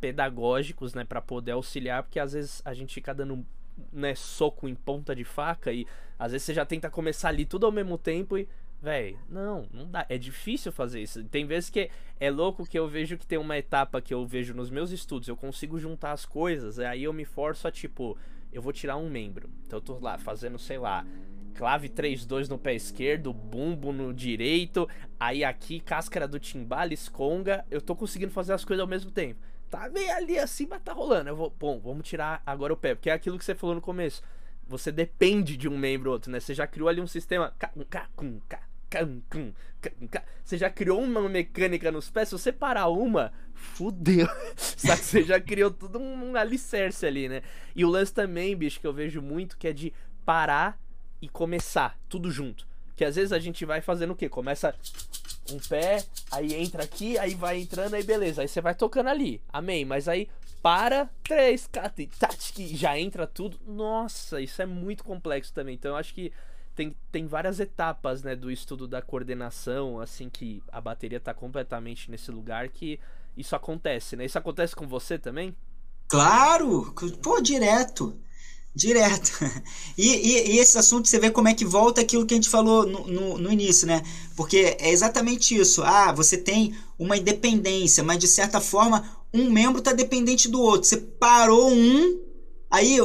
pedagógicos, 0.00 0.94
né, 0.94 1.04
para 1.04 1.20
poder 1.20 1.52
auxiliar, 1.52 2.02
porque 2.02 2.18
às 2.18 2.32
vezes 2.32 2.62
a 2.64 2.72
gente 2.72 2.94
fica 2.94 3.14
dando 3.14 3.44
né, 3.92 4.14
soco 4.14 4.66
em 4.66 4.74
ponta 4.74 5.14
de 5.14 5.24
faca 5.24 5.72
e 5.72 5.86
às 6.18 6.32
vezes 6.32 6.46
você 6.46 6.54
já 6.54 6.64
tenta 6.64 6.88
começar 6.88 7.28
ali 7.28 7.44
tudo 7.44 7.66
ao 7.66 7.72
mesmo 7.72 7.98
tempo 7.98 8.38
e 8.38 8.48
Véi, 8.82 9.14
não, 9.28 9.68
não 9.72 9.86
dá. 9.86 10.06
É 10.08 10.16
difícil 10.16 10.72
fazer 10.72 11.02
isso. 11.02 11.22
Tem 11.24 11.44
vezes 11.44 11.68
que 11.68 11.90
é 12.18 12.30
louco 12.30 12.66
que 12.66 12.78
eu 12.78 12.88
vejo 12.88 13.18
que 13.18 13.26
tem 13.26 13.38
uma 13.38 13.58
etapa 13.58 14.00
que 14.00 14.14
eu 14.14 14.26
vejo 14.26 14.54
nos 14.54 14.70
meus 14.70 14.90
estudos, 14.90 15.28
eu 15.28 15.36
consigo 15.36 15.78
juntar 15.78 16.12
as 16.12 16.24
coisas, 16.24 16.78
aí 16.78 17.04
eu 17.04 17.12
me 17.12 17.26
forço 17.26 17.68
a 17.68 17.70
tipo, 17.70 18.16
eu 18.52 18.62
vou 18.62 18.72
tirar 18.72 18.96
um 18.96 19.08
membro. 19.08 19.50
Então 19.66 19.78
eu 19.78 19.82
tô 19.82 19.98
lá 19.98 20.18
fazendo, 20.18 20.58
sei 20.58 20.78
lá, 20.78 21.04
clave 21.54 21.88
3-2 21.88 22.48
no 22.48 22.58
pé 22.58 22.74
esquerdo, 22.74 23.32
bumbo 23.32 23.92
no 23.92 24.12
direito, 24.14 24.88
aí 25.18 25.44
aqui, 25.44 25.80
cáscara 25.80 26.26
do 26.26 26.38
timbales, 26.38 27.08
conga, 27.08 27.64
eu 27.70 27.80
tô 27.80 27.94
conseguindo 27.94 28.32
fazer 28.32 28.52
as 28.52 28.64
coisas 28.64 28.80
ao 28.80 28.88
mesmo 28.88 29.10
tempo. 29.10 29.40
Tá 29.68 29.88
bem 29.88 30.10
ali 30.10 30.38
assim, 30.38 30.66
mas 30.68 30.82
tá 30.82 30.92
rolando. 30.92 31.28
Eu 31.28 31.36
vou, 31.36 31.54
bom, 31.58 31.78
vamos 31.78 32.08
tirar 32.08 32.42
agora 32.44 32.72
o 32.72 32.76
pé, 32.76 32.94
porque 32.94 33.10
é 33.10 33.12
aquilo 33.12 33.38
que 33.38 33.44
você 33.44 33.54
falou 33.54 33.74
no 33.74 33.80
começo. 33.80 34.22
Você 34.66 34.90
depende 34.90 35.56
de 35.56 35.68
um 35.68 35.76
membro 35.76 36.10
ou 36.10 36.14
outro, 36.14 36.30
né? 36.30 36.40
Você 36.40 36.54
já 36.54 36.66
criou 36.66 36.88
ali 36.88 37.00
um 37.00 37.06
sistema. 37.06 37.52
Você 40.44 40.58
já 40.58 40.68
criou 40.68 41.00
uma 41.00 41.28
mecânica 41.28 41.90
nos 41.90 42.10
pés, 42.10 42.28
se 42.28 42.32
você 42.32 42.52
parar 42.52 42.88
uma, 42.88 43.32
fudeu. 43.54 44.26
Você 44.56 45.22
já 45.22 45.40
criou 45.40 45.70
tudo 45.70 45.98
um 45.98 46.34
alicerce 46.36 47.06
ali, 47.06 47.28
né? 47.28 47.42
E 47.74 47.84
o 47.84 47.88
lance 47.88 48.12
também, 48.12 48.56
bicho, 48.56 48.80
que 48.80 48.86
eu 48.86 48.92
vejo 48.92 49.22
muito, 49.22 49.56
que 49.56 49.68
é 49.68 49.72
de 49.72 49.92
parar 50.24 50.78
e 51.20 51.28
começar, 51.28 51.98
tudo 52.08 52.30
junto. 52.30 52.66
Que 52.96 53.04
às 53.04 53.16
vezes 53.16 53.32
a 53.32 53.38
gente 53.38 53.64
vai 53.64 53.80
fazendo 53.80 54.12
o 54.12 54.16
quê? 54.16 54.28
Começa 54.28 54.74
um 55.50 55.58
pé, 55.58 56.04
aí 56.30 56.54
entra 56.54 56.84
aqui, 56.84 57.18
aí 57.18 57.34
vai 57.34 57.58
entrando, 57.58 57.94
aí 57.94 58.02
beleza. 58.02 58.42
Aí 58.42 58.48
você 58.48 58.60
vai 58.60 58.74
tocando 58.74 59.08
ali, 59.08 59.40
amém. 59.52 59.84
Mas 59.84 60.08
aí 60.08 60.28
para, 60.62 61.08
três, 61.24 61.68
que 62.54 62.76
já 62.76 62.98
entra 62.98 63.26
tudo. 63.26 63.58
Nossa, 63.66 64.40
isso 64.40 64.60
é 64.60 64.66
muito 64.66 65.04
complexo 65.04 65.52
também. 65.52 65.74
Então 65.74 65.92
eu 65.92 65.96
acho 65.96 66.12
que 66.14 66.32
tem, 66.74 66.94
tem 67.10 67.26
várias 67.26 67.60
etapas, 67.60 68.22
né, 68.22 68.34
do 68.34 68.50
estudo 68.50 68.86
da 68.86 69.02
coordenação, 69.02 70.00
assim 70.00 70.28
que 70.28 70.62
a 70.70 70.80
bateria 70.80 71.20
tá 71.20 71.34
completamente 71.34 72.10
nesse 72.10 72.30
lugar 72.30 72.68
que 72.68 72.98
isso 73.36 73.54
acontece, 73.54 74.16
né? 74.16 74.24
Isso 74.24 74.38
acontece 74.38 74.74
com 74.74 74.86
você 74.86 75.18
também? 75.18 75.54
Claro, 76.08 76.92
pô, 77.22 77.40
direto. 77.40 78.18
Direto. 78.74 79.32
E, 79.98 80.06
e, 80.06 80.52
e, 80.52 80.58
esse 80.58 80.78
assunto 80.78 81.08
você 81.08 81.18
vê 81.18 81.30
como 81.30 81.48
é 81.48 81.52
que 81.52 81.64
volta 81.64 82.00
aquilo 82.00 82.24
que 82.24 82.32
a 82.32 82.36
gente 82.36 82.48
falou 82.48 82.86
no, 82.86 83.06
no, 83.06 83.38
no, 83.38 83.52
início, 83.52 83.86
né? 83.86 84.02
Porque 84.34 84.76
é 84.78 84.90
exatamente 84.90 85.54
isso. 85.54 85.82
Ah, 85.82 86.10
você 86.10 86.38
tem 86.38 86.74
uma 86.98 87.18
independência, 87.18 88.02
mas 88.02 88.18
de 88.18 88.26
certa 88.26 88.62
forma 88.62 89.04
um 89.34 89.50
membro 89.50 89.80
está 89.80 89.92
dependente 89.92 90.48
do 90.48 90.58
outro. 90.58 90.88
Você 90.88 90.96
parou 90.96 91.70
um, 91.70 92.18
aí 92.70 92.98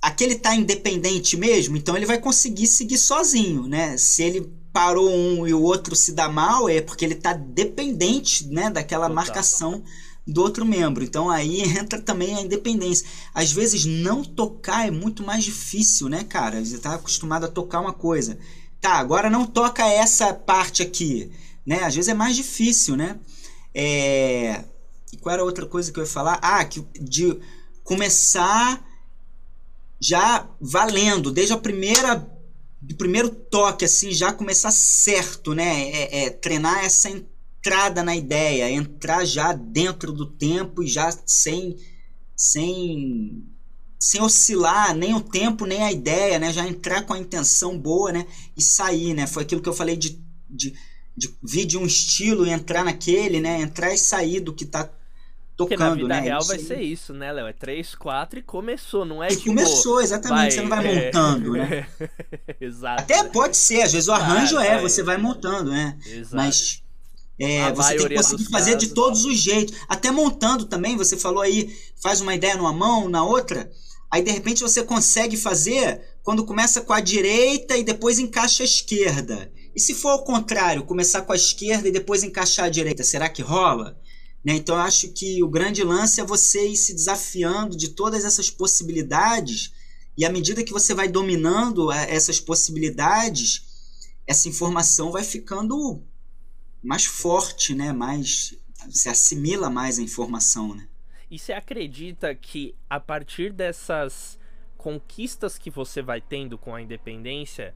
aquele 0.00 0.36
tá 0.36 0.54
independente 0.54 1.36
mesmo, 1.36 1.76
então 1.76 1.96
ele 1.96 2.06
vai 2.06 2.18
conseguir 2.18 2.66
seguir 2.66 2.98
sozinho, 2.98 3.66
né? 3.66 3.96
Se 3.96 4.22
ele 4.22 4.52
parou 4.72 5.10
um 5.10 5.46
e 5.46 5.52
o 5.52 5.62
outro 5.62 5.96
se 5.96 6.12
dá 6.12 6.28
mal, 6.28 6.68
é 6.68 6.80
porque 6.80 7.04
ele 7.04 7.16
tá 7.16 7.32
dependente, 7.32 8.46
né, 8.46 8.70
daquela 8.70 9.08
Total. 9.08 9.14
marcação 9.14 9.82
do 10.26 10.42
outro 10.42 10.64
membro. 10.64 11.02
Então 11.02 11.28
aí 11.28 11.62
entra 11.76 12.00
também 12.00 12.36
a 12.36 12.42
independência. 12.42 13.06
Às 13.34 13.50
vezes 13.50 13.84
não 13.84 14.22
tocar 14.22 14.86
é 14.86 14.90
muito 14.90 15.24
mais 15.24 15.42
difícil, 15.42 16.08
né, 16.08 16.22
cara? 16.22 16.64
Você 16.64 16.78
tá 16.78 16.94
acostumado 16.94 17.44
a 17.44 17.48
tocar 17.48 17.80
uma 17.80 17.92
coisa. 17.92 18.38
Tá, 18.80 18.92
agora 18.92 19.28
não 19.28 19.44
toca 19.44 19.84
essa 19.84 20.32
parte 20.32 20.82
aqui, 20.82 21.32
né? 21.66 21.82
Às 21.82 21.96
vezes 21.96 22.08
é 22.08 22.14
mais 22.14 22.36
difícil, 22.36 22.96
né? 22.96 23.18
É... 23.74 24.64
E 25.12 25.16
qual 25.16 25.32
era 25.32 25.42
a 25.42 25.44
outra 25.44 25.66
coisa 25.66 25.90
que 25.90 25.98
eu 25.98 26.04
ia 26.04 26.10
falar? 26.10 26.38
Ah, 26.42 26.64
que 26.64 26.86
de 27.00 27.36
começar 27.82 28.84
já 30.00 30.48
valendo, 30.60 31.30
desde 31.30 31.52
a 31.52 31.58
primeira 31.58 32.26
do 32.80 32.94
primeiro 32.94 33.28
toque, 33.28 33.84
assim, 33.84 34.12
já 34.12 34.32
começar 34.32 34.70
certo, 34.70 35.54
né? 35.54 35.90
É, 35.90 36.24
é, 36.24 36.30
treinar 36.30 36.84
essa 36.84 37.10
entrada 37.10 38.02
na 38.02 38.16
ideia, 38.16 38.70
entrar 38.70 39.24
já 39.24 39.52
dentro 39.52 40.12
do 40.12 40.26
tempo 40.26 40.82
e 40.82 40.86
já 40.86 41.10
sem, 41.26 41.76
sem, 42.36 43.44
sem 43.98 44.22
oscilar 44.22 44.94
nem 44.94 45.14
o 45.14 45.20
tempo 45.20 45.66
nem 45.66 45.82
a 45.82 45.90
ideia, 45.92 46.38
né? 46.38 46.52
Já 46.52 46.66
entrar 46.66 47.02
com 47.02 47.12
a 47.12 47.18
intenção 47.18 47.78
boa, 47.78 48.12
né? 48.12 48.26
E 48.56 48.62
sair, 48.62 49.12
né? 49.12 49.26
Foi 49.26 49.42
aquilo 49.42 49.60
que 49.60 49.68
eu 49.68 49.74
falei 49.74 49.96
de, 49.96 50.22
de, 50.48 50.72
de 51.16 51.36
vir 51.42 51.66
de 51.66 51.76
um 51.76 51.84
estilo 51.84 52.46
e 52.46 52.50
entrar 52.50 52.84
naquele, 52.84 53.40
né? 53.40 53.60
Entrar 53.60 53.92
e 53.92 53.98
sair 53.98 54.40
do 54.40 54.54
que 54.54 54.64
tá 54.64 54.88
tocando, 55.58 55.76
Porque 55.76 55.76
na 55.76 55.94
vida 55.94 56.08
né? 56.08 56.20
real 56.20 56.44
vai 56.44 56.58
ser 56.60 56.80
isso, 56.80 57.12
né, 57.12 57.32
Léo? 57.32 57.48
É 57.48 57.52
3, 57.52 57.96
4 57.96 58.38
e 58.38 58.42
começou, 58.42 59.04
não 59.04 59.22
é 59.22 59.26
e 59.26 59.36
tipo... 59.36 59.46
começou, 59.46 60.00
exatamente, 60.00 60.38
vai, 60.38 60.50
você 60.52 60.60
não 60.62 60.68
vai 60.68 60.86
é... 60.86 61.04
montando, 61.06 61.52
né? 61.52 61.86
Exato. 62.60 63.02
Até 63.02 63.24
pode 63.24 63.56
ser, 63.56 63.82
às 63.82 63.92
vezes 63.92 64.08
o 64.08 64.12
arranjo 64.12 64.54
vai, 64.54 64.68
é, 64.68 64.74
vai. 64.74 64.82
você 64.82 65.02
vai 65.02 65.16
montando, 65.16 65.72
né? 65.72 65.98
Exato. 66.06 66.36
Mas 66.36 66.80
é, 67.40 67.72
você 67.72 67.96
tem 67.96 68.08
que 68.08 68.14
conseguir 68.14 68.44
fazer 68.44 68.72
casos, 68.74 68.88
de 68.88 68.94
todos 68.94 69.24
os 69.24 69.36
jeitos. 69.36 69.76
Até 69.88 70.12
montando 70.12 70.64
também, 70.64 70.96
você 70.96 71.16
falou 71.16 71.42
aí, 71.42 71.76
faz 72.00 72.20
uma 72.20 72.34
ideia 72.34 72.56
numa 72.56 72.72
mão, 72.72 73.08
na 73.08 73.24
outra, 73.24 73.68
aí 74.08 74.22
de 74.22 74.30
repente 74.30 74.62
você 74.62 74.84
consegue 74.84 75.36
fazer 75.36 76.00
quando 76.22 76.46
começa 76.46 76.80
com 76.82 76.92
a 76.92 77.00
direita 77.00 77.76
e 77.76 77.82
depois 77.82 78.20
encaixa 78.20 78.62
a 78.62 78.66
esquerda. 78.66 79.50
E 79.74 79.80
se 79.80 79.92
for 79.92 80.10
ao 80.10 80.24
contrário, 80.24 80.84
começar 80.84 81.22
com 81.22 81.32
a 81.32 81.36
esquerda 81.36 81.88
e 81.88 81.92
depois 81.92 82.22
encaixar 82.22 82.66
a 82.66 82.70
direita, 82.70 83.02
será 83.02 83.28
que 83.28 83.42
rola? 83.42 83.98
Né? 84.48 84.54
Então, 84.54 84.76
eu 84.76 84.80
acho 84.80 85.12
que 85.12 85.42
o 85.42 85.48
grande 85.48 85.84
lance 85.84 86.22
é 86.22 86.24
você 86.24 86.68
ir 86.68 86.76
se 86.76 86.94
desafiando 86.94 87.76
de 87.76 87.90
todas 87.90 88.24
essas 88.24 88.48
possibilidades, 88.48 89.74
e 90.16 90.24
à 90.24 90.32
medida 90.32 90.64
que 90.64 90.72
você 90.72 90.94
vai 90.94 91.06
dominando 91.06 91.92
é, 91.92 92.10
essas 92.10 92.40
possibilidades, 92.40 94.00
essa 94.26 94.48
informação 94.48 95.12
vai 95.12 95.22
ficando 95.22 96.02
mais 96.82 97.04
forte, 97.04 97.74
né? 97.74 97.92
mais 97.92 98.56
você 98.88 99.10
assimila 99.10 99.68
mais 99.68 99.98
a 99.98 100.02
informação. 100.02 100.74
Né? 100.74 100.88
E 101.30 101.38
você 101.38 101.52
acredita 101.52 102.34
que 102.34 102.74
a 102.88 102.98
partir 102.98 103.52
dessas 103.52 104.38
conquistas 104.78 105.58
que 105.58 105.68
você 105.68 106.00
vai 106.00 106.22
tendo 106.22 106.56
com 106.56 106.74
a 106.74 106.80
independência, 106.80 107.74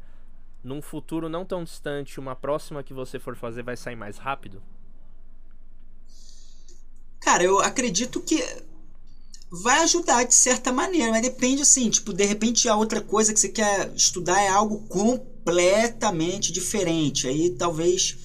num 0.64 0.80
futuro 0.80 1.28
não 1.28 1.44
tão 1.44 1.64
distante, 1.64 2.18
uma 2.18 2.34
próxima 2.34 2.82
que 2.82 2.94
você 2.94 3.18
for 3.18 3.36
fazer 3.36 3.62
vai 3.62 3.76
sair 3.76 3.96
mais 3.96 4.16
rápido? 4.16 4.62
Cara, 7.22 7.42
eu 7.42 7.60
acredito 7.60 8.20
que 8.20 8.42
vai 9.50 9.80
ajudar 9.80 10.24
de 10.24 10.34
certa 10.34 10.72
maneira, 10.72 11.10
mas 11.10 11.22
depende 11.22 11.62
assim, 11.62 11.90
tipo, 11.90 12.12
de 12.12 12.24
repente 12.24 12.68
a 12.68 12.74
outra 12.74 13.00
coisa 13.00 13.34
que 13.34 13.40
você 13.40 13.50
quer 13.50 13.92
estudar 13.94 14.40
é 14.40 14.48
algo 14.48 14.78
completamente 14.88 16.50
diferente. 16.50 17.28
Aí 17.28 17.50
talvez 17.50 18.16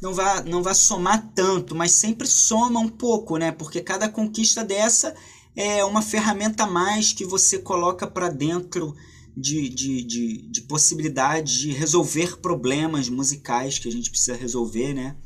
não 0.00 0.14
vá 0.14 0.42
não 0.42 0.62
vá 0.62 0.72
somar 0.72 1.30
tanto, 1.34 1.74
mas 1.74 1.92
sempre 1.92 2.26
soma 2.26 2.80
um 2.80 2.88
pouco, 2.88 3.36
né? 3.36 3.52
Porque 3.52 3.80
cada 3.80 4.08
conquista 4.08 4.64
dessa 4.64 5.14
é 5.54 5.84
uma 5.84 6.02
ferramenta 6.02 6.64
a 6.64 6.66
mais 6.66 7.12
que 7.12 7.24
você 7.24 7.58
coloca 7.58 8.06
para 8.06 8.28
dentro 8.28 8.94
de, 9.36 9.68
de, 9.68 10.02
de, 10.02 10.36
de 10.50 10.60
possibilidades 10.62 11.52
de 11.54 11.72
resolver 11.72 12.38
problemas 12.38 13.08
musicais 13.10 13.78
que 13.78 13.88
a 13.88 13.92
gente 13.92 14.10
precisa 14.10 14.34
resolver, 14.34 14.94
né? 14.94 15.16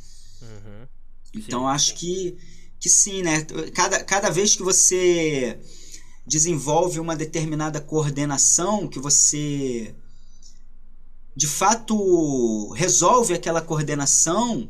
Uhum. 0.42 0.86
Então 1.34 1.68
acho 1.68 1.94
que 1.94 2.36
que 2.80 2.88
sim, 2.88 3.22
né? 3.22 3.46
Cada, 3.74 4.02
cada 4.02 4.30
vez 4.30 4.56
que 4.56 4.62
você 4.62 5.58
desenvolve 6.26 6.98
uma 6.98 7.14
determinada 7.14 7.80
coordenação, 7.80 8.88
que 8.88 8.98
você 8.98 9.94
de 11.36 11.46
fato 11.46 12.72
resolve 12.72 13.34
aquela 13.34 13.60
coordenação, 13.60 14.68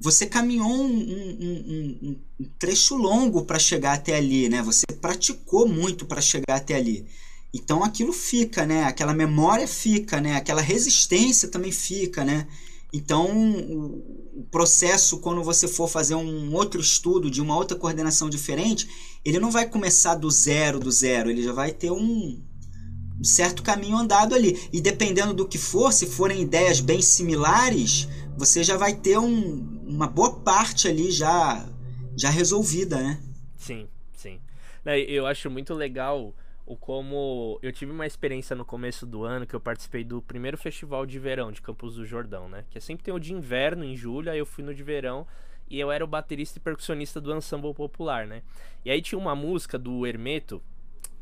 você 0.00 0.26
caminhou 0.26 0.68
um, 0.68 0.86
um, 0.86 1.98
um, 2.02 2.20
um 2.40 2.44
trecho 2.58 2.96
longo 2.96 3.44
para 3.44 3.58
chegar 3.58 3.92
até 3.92 4.16
ali, 4.16 4.48
né? 4.48 4.62
Você 4.62 4.86
praticou 5.00 5.68
muito 5.68 6.06
para 6.06 6.22
chegar 6.22 6.56
até 6.56 6.74
ali. 6.74 7.06
Então 7.52 7.84
aquilo 7.84 8.12
fica, 8.12 8.64
né? 8.64 8.84
Aquela 8.84 9.12
memória 9.12 9.68
fica, 9.68 10.20
né? 10.20 10.36
Aquela 10.36 10.62
resistência 10.62 11.48
também 11.48 11.72
fica, 11.72 12.24
né? 12.24 12.46
Então, 12.92 13.30
o 14.34 14.42
processo, 14.50 15.18
quando 15.20 15.42
você 15.44 15.68
for 15.68 15.88
fazer 15.88 16.14
um 16.14 16.52
outro 16.54 16.80
estudo 16.80 17.30
de 17.30 17.40
uma 17.40 17.56
outra 17.56 17.76
coordenação 17.76 18.28
diferente, 18.28 18.88
ele 19.24 19.38
não 19.38 19.50
vai 19.50 19.68
começar 19.68 20.16
do 20.16 20.30
zero, 20.30 20.80
do 20.80 20.90
zero, 20.90 21.30
ele 21.30 21.42
já 21.42 21.52
vai 21.52 21.72
ter 21.72 21.90
um, 21.90 22.42
um 23.18 23.24
certo 23.24 23.62
caminho 23.62 23.96
andado 23.96 24.34
ali. 24.34 24.68
E 24.72 24.80
dependendo 24.80 25.32
do 25.32 25.46
que 25.46 25.58
for, 25.58 25.92
se 25.92 26.06
forem 26.06 26.42
ideias 26.42 26.80
bem 26.80 27.00
similares, 27.00 28.08
você 28.36 28.64
já 28.64 28.76
vai 28.76 28.94
ter 28.94 29.18
um, 29.18 29.82
uma 29.86 30.08
boa 30.08 30.40
parte 30.40 30.88
ali 30.88 31.10
já, 31.10 31.68
já 32.16 32.30
resolvida, 32.30 32.96
né? 32.96 33.20
Sim, 33.56 33.86
sim. 34.16 34.40
Eu 35.06 35.26
acho 35.26 35.50
muito 35.50 35.74
legal 35.74 36.34
o 36.66 36.76
como 36.76 37.58
eu 37.62 37.72
tive 37.72 37.90
uma 37.92 38.06
experiência 38.06 38.54
no 38.54 38.64
começo 38.64 39.04
do 39.04 39.24
ano 39.24 39.46
que 39.46 39.54
eu 39.54 39.60
participei 39.60 40.04
do 40.04 40.22
primeiro 40.22 40.56
festival 40.56 41.04
de 41.04 41.18
verão 41.18 41.50
de 41.50 41.60
Campos 41.60 41.96
do 41.96 42.04
Jordão, 42.04 42.48
né? 42.48 42.64
Que 42.70 42.78
é 42.78 42.80
sempre 42.80 43.04
tem 43.04 43.12
o 43.12 43.18
de 43.18 43.32
inverno 43.32 43.84
em 43.84 43.96
julho, 43.96 44.30
aí 44.30 44.38
eu 44.38 44.46
fui 44.46 44.62
no 44.62 44.74
de 44.74 44.82
verão 44.82 45.26
e 45.68 45.78
eu 45.78 45.90
era 45.90 46.04
o 46.04 46.08
baterista 46.08 46.58
e 46.58 46.60
percussionista 46.60 47.20
do 47.20 47.34
ensemble 47.34 47.72
popular, 47.72 48.26
né? 48.26 48.42
E 48.84 48.90
aí 48.90 49.00
tinha 49.00 49.18
uma 49.18 49.36
música 49.36 49.78
do 49.78 50.06
Hermeto, 50.06 50.60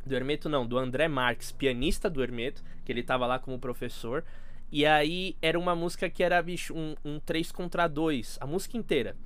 Do 0.07 0.15
Hermeto 0.15 0.49
não, 0.49 0.67
do 0.67 0.79
André 0.79 1.07
Marques, 1.07 1.53
pianista 1.53 2.09
do 2.09 2.23
Hermeto, 2.23 2.63
que 2.85 2.91
ele 2.91 3.03
tava 3.03 3.27
lá 3.27 3.39
como 3.39 3.59
professor. 3.59 4.25
E 4.73 4.87
aí 4.87 5.37
era 5.43 5.59
uma 5.59 5.75
música 5.75 6.09
que 6.09 6.23
era, 6.23 6.43
bicho, 6.43 6.75
um, 6.75 6.95
um 7.05 7.21
3 7.21 7.53
contra 7.53 7.87
2, 7.87 8.39
a 8.41 8.47
música 8.47 8.77
inteira. 8.77 9.17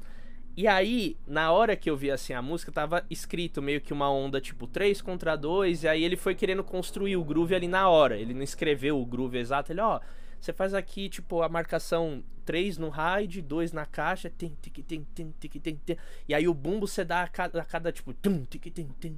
E 0.54 0.68
aí, 0.68 1.16
na 1.26 1.50
hora 1.50 1.74
que 1.74 1.88
eu 1.88 1.96
vi 1.96 2.10
assim 2.10 2.34
a 2.34 2.42
música, 2.42 2.70
tava 2.70 3.06
escrito 3.08 3.62
meio 3.62 3.80
que 3.80 3.92
uma 3.92 4.10
onda 4.10 4.38
tipo 4.38 4.66
3 4.66 5.00
contra 5.00 5.34
2, 5.34 5.84
e 5.84 5.88
aí 5.88 6.04
ele 6.04 6.16
foi 6.16 6.34
querendo 6.34 6.62
construir 6.62 7.16
o 7.16 7.24
groove 7.24 7.54
ali 7.54 7.66
na 7.66 7.88
hora. 7.88 8.18
Ele 8.18 8.34
não 8.34 8.42
escreveu 8.42 9.00
o 9.00 9.06
groove 9.06 9.38
exato, 9.38 9.72
ele, 9.72 9.80
ó, 9.80 9.98
você 10.38 10.52
faz 10.52 10.74
aqui 10.74 11.08
tipo 11.08 11.40
a 11.40 11.48
marcação 11.48 12.22
3 12.44 12.76
no 12.76 12.90
ride, 12.90 13.40
2 13.40 13.72
na 13.72 13.86
caixa, 13.86 14.28
tem 14.28 14.54
tem 14.60 15.06
tem 15.14 15.32
tem 15.32 15.76
tem. 15.76 15.96
E 16.28 16.34
aí 16.34 16.46
o 16.46 16.52
bumbo 16.52 16.86
você 16.86 17.02
dá 17.02 17.22
a 17.22 17.28
cada, 17.28 17.62
a 17.62 17.64
cada 17.64 17.90
tipo 17.90 18.12
tum 18.12 18.44
tem 18.44 18.60
tem 18.60 18.88
tem 19.00 19.14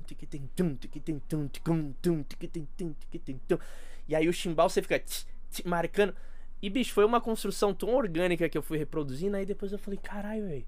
tum 0.54 0.76
tem 0.76 1.18
tum 1.26 1.48
tum 2.00 2.22
tem 2.22 2.68
tem 3.18 3.40
tum. 3.48 3.58
E 4.06 4.14
aí 4.14 4.28
o 4.28 4.32
chimbal 4.32 4.68
você 4.68 4.80
fica 4.80 5.02
marcando. 5.64 6.14
E 6.62 6.70
bicho, 6.70 6.92
foi 6.92 7.04
uma 7.04 7.20
construção 7.20 7.74
tão 7.74 7.92
orgânica 7.94 8.48
que 8.48 8.56
eu 8.56 8.62
fui 8.62 8.78
reproduzindo, 8.78 9.36
aí 9.36 9.44
depois 9.44 9.72
eu 9.72 9.78
falei, 9.78 9.98
caralho, 10.00 10.46
velho 10.46 10.64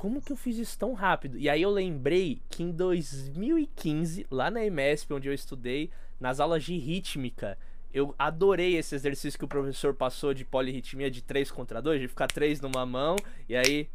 como 0.00 0.22
que 0.22 0.32
eu 0.32 0.36
fiz 0.36 0.56
isso 0.56 0.78
tão 0.78 0.94
rápido? 0.94 1.36
E 1.36 1.46
aí 1.46 1.60
eu 1.60 1.68
lembrei 1.68 2.40
que 2.48 2.62
em 2.62 2.70
2015, 2.70 4.26
lá 4.30 4.50
na 4.50 4.64
EMESP, 4.64 5.12
onde 5.12 5.28
eu 5.28 5.34
estudei, 5.34 5.90
nas 6.18 6.40
aulas 6.40 6.64
de 6.64 6.74
rítmica, 6.78 7.58
eu 7.92 8.14
adorei 8.18 8.78
esse 8.78 8.94
exercício 8.94 9.38
que 9.38 9.44
o 9.44 9.48
professor 9.48 9.92
passou 9.92 10.32
de 10.32 10.42
polirritmia 10.42 11.10
de 11.10 11.20
3 11.20 11.50
contra 11.50 11.82
2, 11.82 12.00
de 12.00 12.08
ficar 12.08 12.28
3 12.28 12.62
numa 12.62 12.86
mão, 12.86 13.14
e 13.46 13.54
aí. 13.54 13.90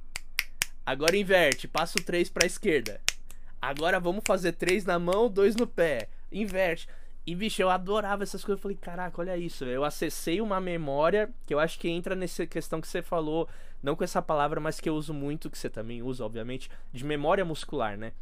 Agora 0.85 1.17
inverte, 1.17 1.67
passa 1.67 1.97
o 1.97 2.03
3 2.03 2.29
pra 2.29 2.45
esquerda. 2.45 3.01
Agora 3.59 3.99
vamos 3.99 4.21
fazer 4.27 4.51
3 4.51 4.85
na 4.85 4.99
mão, 4.99 5.27
2 5.27 5.55
no 5.55 5.65
pé. 5.65 6.07
Inverte. 6.31 6.87
E, 7.25 7.33
bicho, 7.33 7.63
eu 7.63 7.71
adorava 7.71 8.21
essas 8.21 8.43
coisas. 8.45 8.59
Eu 8.59 8.61
falei, 8.61 8.77
caraca, 8.77 9.19
olha 9.19 9.35
isso. 9.35 9.65
Eu 9.65 9.83
acessei 9.83 10.39
uma 10.39 10.61
memória 10.61 11.33
que 11.47 11.53
eu 11.55 11.59
acho 11.59 11.79
que 11.79 11.89
entra 11.89 12.15
nessa 12.15 12.45
questão 12.45 12.79
que 12.79 12.87
você 12.87 13.01
falou, 13.01 13.49
não 13.85 13.95
com 13.95 14.03
essa 14.03 14.21
palavra, 14.21 14.59
mas 14.59 14.79
que 14.79 14.89
eu 14.89 14.95
uso 14.95 15.13
muito, 15.13 15.49
que 15.49 15.57
você 15.57 15.69
também 15.69 16.01
usa, 16.01 16.25
obviamente, 16.25 16.69
de 16.91 17.05
memória 17.05 17.45
muscular, 17.45 17.95
né? 17.95 18.13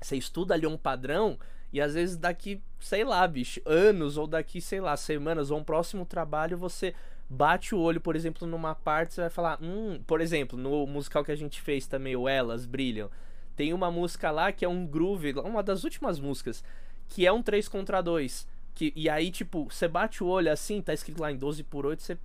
Você 0.00 0.14
estuda 0.14 0.52
ali 0.52 0.66
um 0.66 0.76
padrão 0.76 1.38
e 1.72 1.80
às 1.80 1.94
vezes 1.94 2.18
daqui, 2.18 2.60
sei 2.78 3.02
lá, 3.02 3.26
bicho, 3.26 3.60
anos 3.64 4.18
ou 4.18 4.26
daqui, 4.26 4.60
sei 4.60 4.78
lá, 4.78 4.94
semanas 4.94 5.50
ou 5.50 5.58
um 5.58 5.64
próximo 5.64 6.04
trabalho 6.04 6.58
você 6.58 6.94
bate 7.28 7.74
o 7.74 7.78
olho, 7.78 8.00
por 8.00 8.14
exemplo, 8.14 8.46
numa 8.46 8.74
parte, 8.74 9.14
você 9.14 9.22
vai 9.22 9.30
falar, 9.30 9.58
hum, 9.60 10.00
por 10.06 10.20
exemplo, 10.20 10.58
no 10.58 10.86
musical 10.86 11.24
que 11.24 11.32
a 11.32 11.36
gente 11.36 11.60
fez 11.60 11.86
também, 11.86 12.14
o 12.14 12.28
Elas 12.28 12.66
Brilham, 12.66 13.10
tem 13.56 13.72
uma 13.72 13.90
música 13.90 14.30
lá 14.30 14.52
que 14.52 14.64
é 14.64 14.68
um 14.68 14.86
groove, 14.86 15.32
uma 15.32 15.62
das 15.62 15.82
últimas 15.82 16.20
músicas, 16.20 16.62
que 17.08 17.26
é 17.26 17.32
um 17.32 17.42
3 17.42 17.68
contra 17.68 18.02
2. 18.02 18.46
Que, 18.74 18.92
e 18.94 19.08
aí, 19.08 19.30
tipo, 19.30 19.64
você 19.64 19.88
bate 19.88 20.22
o 20.22 20.26
olho 20.26 20.52
assim, 20.52 20.82
tá 20.82 20.92
escrito 20.92 21.22
lá 21.22 21.32
em 21.32 21.36
12 21.36 21.64
por 21.64 21.86
8, 21.86 22.02
você. 22.02 22.18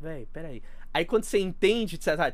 Véi, 0.00 0.26
peraí. 0.32 0.60
Aí 0.94 1.04
quando 1.04 1.24
você 1.24 1.40
entende, 1.40 1.98
você 2.00 2.16
tá. 2.16 2.32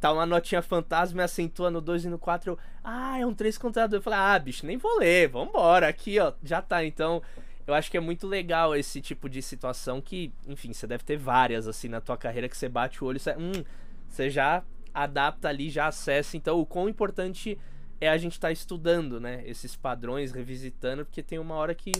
Tá 0.00 0.12
uma 0.12 0.24
notinha 0.24 0.62
fantasma 0.62 1.20
e 1.20 1.24
acentua 1.24 1.70
no 1.70 1.82
2 1.82 2.06
e 2.06 2.08
no 2.08 2.18
4. 2.18 2.52
Eu, 2.52 2.58
ah, 2.82 3.18
é 3.18 3.26
um 3.26 3.34
3 3.34 3.58
contra 3.58 3.86
2. 3.86 3.98
Eu 3.98 4.02
falei, 4.02 4.18
ah, 4.18 4.38
bicho, 4.38 4.64
nem 4.64 4.78
vou 4.78 4.98
ler, 4.98 5.28
vambora. 5.28 5.86
Aqui, 5.86 6.18
ó, 6.18 6.32
já 6.42 6.62
tá. 6.62 6.82
Então, 6.82 7.22
eu 7.66 7.74
acho 7.74 7.90
que 7.90 7.98
é 7.98 8.00
muito 8.00 8.26
legal 8.26 8.74
esse 8.74 9.02
tipo 9.02 9.28
de 9.28 9.42
situação 9.42 10.00
que, 10.00 10.32
enfim, 10.48 10.72
você 10.72 10.86
deve 10.86 11.04
ter 11.04 11.18
várias 11.18 11.68
assim 11.68 11.88
na 11.88 12.00
tua 12.00 12.16
carreira 12.16 12.48
que 12.48 12.56
você 12.56 12.70
bate 12.70 13.04
o 13.04 13.06
olho 13.06 13.18
e 13.18 13.20
você, 13.20 13.36
hum, 13.36 13.62
você 14.08 14.30
já 14.30 14.62
adapta 14.94 15.48
ali, 15.50 15.68
já 15.68 15.88
acessa. 15.88 16.38
Então, 16.38 16.58
o 16.58 16.64
quão 16.64 16.88
importante 16.88 17.58
é 18.00 18.08
a 18.08 18.16
gente 18.16 18.32
estar 18.32 18.48
tá 18.48 18.52
estudando, 18.52 19.20
né? 19.20 19.42
Esses 19.44 19.76
padrões, 19.76 20.32
revisitando, 20.32 21.04
porque 21.04 21.22
tem 21.22 21.38
uma 21.38 21.54
hora 21.56 21.74
que 21.74 21.92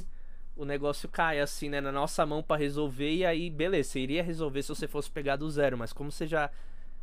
o 0.56 0.64
negócio 0.64 1.08
cai 1.08 1.40
assim, 1.40 1.68
né, 1.68 1.80
na 1.80 1.92
nossa 1.92 2.24
mão 2.24 2.42
para 2.42 2.60
resolver 2.60 3.12
e 3.12 3.24
aí, 3.24 3.50
beleza, 3.50 3.90
você 3.90 4.00
iria 4.00 4.22
resolver 4.22 4.62
se 4.62 4.68
você 4.68 4.86
fosse 4.86 5.10
pegar 5.10 5.36
do 5.36 5.50
zero, 5.50 5.76
mas 5.76 5.92
como 5.92 6.10
você 6.10 6.26
já 6.26 6.50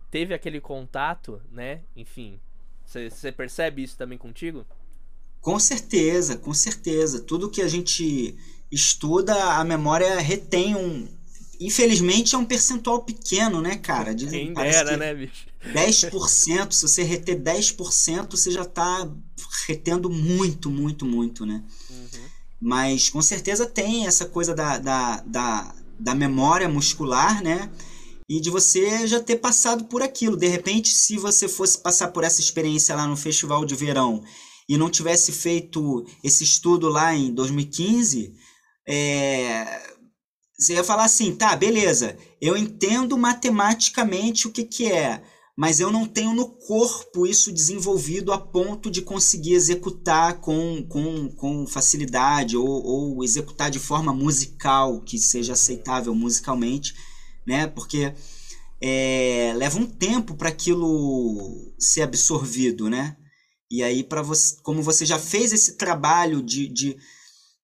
teve 0.09 0.33
aquele 0.33 0.59
contato, 0.59 1.41
né? 1.51 1.81
Enfim, 1.95 2.39
você 2.85 3.31
percebe 3.31 3.83
isso 3.83 3.97
também 3.97 4.17
contigo? 4.17 4.65
Com 5.39 5.57
certeza, 5.59 6.37
com 6.37 6.53
certeza. 6.53 7.21
Tudo 7.21 7.49
que 7.49 7.61
a 7.61 7.67
gente 7.67 8.37
estuda, 8.69 9.33
a 9.55 9.63
memória 9.63 10.19
retém 10.19 10.75
um, 10.75 11.07
Infelizmente 11.61 12.33
é 12.33 12.37
um 12.39 12.45
percentual 12.45 13.03
pequeno, 13.03 13.61
né, 13.61 13.75
cara? 13.77 14.15
Dizem, 14.15 14.45
Quem 14.45 14.53
dera, 14.53 14.97
né, 14.97 15.13
bicho? 15.13 15.45
10%, 15.63 16.71
se 16.71 16.81
você 16.81 17.03
reter 17.03 17.39
10%, 17.39 18.31
você 18.31 18.49
já 18.49 18.63
está 18.63 19.07
retendo 19.67 20.09
muito, 20.09 20.71
muito, 20.71 21.05
muito, 21.05 21.45
né? 21.45 21.63
Uhum. 21.87 22.30
Mas 22.61 23.09
com 23.09 23.21
certeza 23.21 23.65
tem 23.65 24.05
essa 24.05 24.25
coisa 24.25 24.53
da, 24.53 24.77
da, 24.77 25.17
da, 25.21 25.75
da 25.99 26.15
memória 26.15 26.69
muscular, 26.69 27.41
né? 27.41 27.71
E 28.29 28.39
de 28.39 28.49
você 28.49 29.07
já 29.07 29.19
ter 29.19 29.37
passado 29.37 29.85
por 29.85 30.03
aquilo. 30.03 30.37
De 30.37 30.47
repente, 30.47 30.89
se 30.89 31.17
você 31.17 31.47
fosse 31.47 31.79
passar 31.79 32.09
por 32.09 32.23
essa 32.23 32.39
experiência 32.39 32.95
lá 32.95 33.07
no 33.07 33.17
festival 33.17 33.65
de 33.65 33.75
verão 33.75 34.23
e 34.69 34.77
não 34.77 34.89
tivesse 34.89 35.31
feito 35.31 36.05
esse 36.23 36.43
estudo 36.43 36.87
lá 36.87 37.15
em 37.15 37.33
2015, 37.33 38.33
é, 38.87 39.81
você 40.57 40.75
ia 40.75 40.83
falar 40.83 41.05
assim, 41.05 41.35
tá, 41.35 41.55
beleza, 41.55 42.15
eu 42.39 42.55
entendo 42.55 43.17
matematicamente 43.17 44.47
o 44.47 44.51
que, 44.51 44.63
que 44.63 44.91
é, 44.91 45.23
mas 45.57 45.79
eu 45.79 45.91
não 45.91 46.05
tenho 46.05 46.33
no 46.33 46.47
corpo 46.47 47.27
isso 47.27 47.51
desenvolvido 47.51 48.31
a 48.31 48.37
ponto 48.37 48.89
de 48.89 49.01
conseguir 49.01 49.53
executar 49.53 50.39
com, 50.39 50.83
com, 50.87 51.29
com 51.29 51.67
facilidade 51.67 52.55
ou, 52.55 52.67
ou 52.67 53.23
executar 53.23 53.69
de 53.69 53.79
forma 53.79 54.13
musical, 54.13 55.01
que 55.01 55.19
seja 55.19 55.53
aceitável 55.53 56.15
musicalmente, 56.15 56.95
né? 57.45 57.67
Porque 57.67 58.13
é, 58.81 59.53
leva 59.55 59.77
um 59.77 59.85
tempo 59.85 60.35
para 60.35 60.49
aquilo 60.49 61.73
ser 61.77 62.01
absorvido, 62.01 62.89
né? 62.89 63.17
E 63.69 63.83
aí, 63.83 64.03
para 64.03 64.21
você, 64.21 64.57
como 64.63 64.81
você 64.81 65.05
já 65.05 65.19
fez 65.19 65.53
esse 65.53 65.77
trabalho 65.77 66.41
de, 66.41 66.67
de 66.67 66.97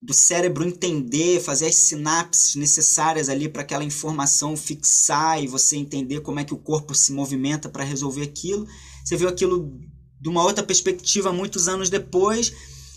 do 0.08 0.14
cérebro 0.14 0.66
entender, 0.66 1.42
fazer 1.42 1.66
as 1.66 1.76
sinapses 1.76 2.56
necessárias 2.56 3.28
ali 3.28 3.50
para 3.50 3.62
aquela 3.62 3.84
informação 3.84 4.56
fixar 4.56 5.44
e 5.44 5.48
você 5.48 5.76
entender 5.76 6.22
como 6.22 6.40
é 6.40 6.46
que 6.46 6.54
o 6.54 6.58
corpo 6.58 6.96
se 6.96 7.12
movimenta 7.12 7.68
para 7.68 7.84
resolver 7.84 8.24
aquilo. 8.24 8.66
Você 9.04 9.18
viu 9.18 9.28
aquilo 9.28 9.70
de 10.18 10.30
uma 10.30 10.42
outra 10.44 10.64
perspectiva 10.64 11.34
muitos 11.34 11.68
anos 11.68 11.90
depois 11.90 12.54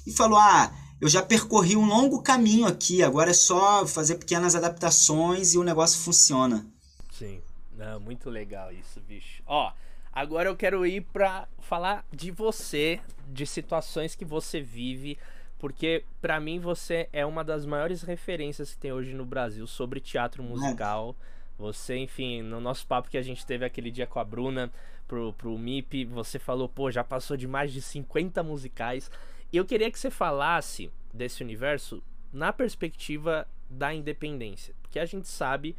e 0.06 0.12
falou: 0.12 0.38
"Ah, 0.38 0.72
eu 1.00 1.08
já 1.08 1.20
percorri 1.20 1.74
um 1.74 1.84
longo 1.84 2.22
caminho 2.22 2.64
aqui, 2.64 3.02
agora 3.02 3.32
é 3.32 3.34
só 3.34 3.84
fazer 3.84 4.14
pequenas 4.14 4.54
adaptações 4.54 5.52
e 5.52 5.58
o 5.58 5.64
negócio 5.64 5.98
funciona". 5.98 6.64
Sim. 7.10 7.40
Não, 7.76 7.98
muito 7.98 8.30
legal 8.30 8.72
isso, 8.72 9.00
bicho. 9.00 9.42
Ó, 9.44 9.72
agora 10.12 10.48
eu 10.48 10.54
quero 10.54 10.86
ir 10.86 11.00
para 11.12 11.48
falar 11.58 12.06
de 12.12 12.30
você, 12.30 13.00
de 13.26 13.44
situações 13.46 14.14
que 14.14 14.24
você 14.24 14.60
vive 14.60 15.18
porque 15.60 16.04
para 16.22 16.40
mim 16.40 16.58
você 16.58 17.08
é 17.12 17.24
uma 17.24 17.44
das 17.44 17.66
maiores 17.66 18.02
referências 18.02 18.72
que 18.72 18.78
tem 18.78 18.92
hoje 18.92 19.12
no 19.12 19.26
Brasil 19.26 19.66
sobre 19.66 20.00
teatro 20.00 20.42
musical. 20.42 21.14
Você, 21.58 21.98
enfim, 21.98 22.40
no 22.40 22.60
nosso 22.60 22.86
papo 22.86 23.10
que 23.10 23.18
a 23.18 23.22
gente 23.22 23.44
teve 23.44 23.66
aquele 23.66 23.90
dia 23.90 24.06
com 24.06 24.18
a 24.18 24.24
Bruna 24.24 24.72
pro, 25.06 25.34
pro 25.34 25.58
MIP, 25.58 26.06
você 26.06 26.38
falou, 26.38 26.66
pô, 26.66 26.90
já 26.90 27.04
passou 27.04 27.36
de 27.36 27.46
mais 27.46 27.70
de 27.70 27.82
50 27.82 28.42
musicais. 28.42 29.10
E 29.52 29.58
eu 29.58 29.66
queria 29.66 29.90
que 29.90 29.98
você 29.98 30.10
falasse 30.10 30.90
desse 31.12 31.42
universo 31.42 32.02
na 32.32 32.54
perspectiva 32.54 33.46
da 33.68 33.92
independência. 33.92 34.74
Porque 34.80 34.98
a 34.98 35.04
gente 35.04 35.28
sabe 35.28 35.76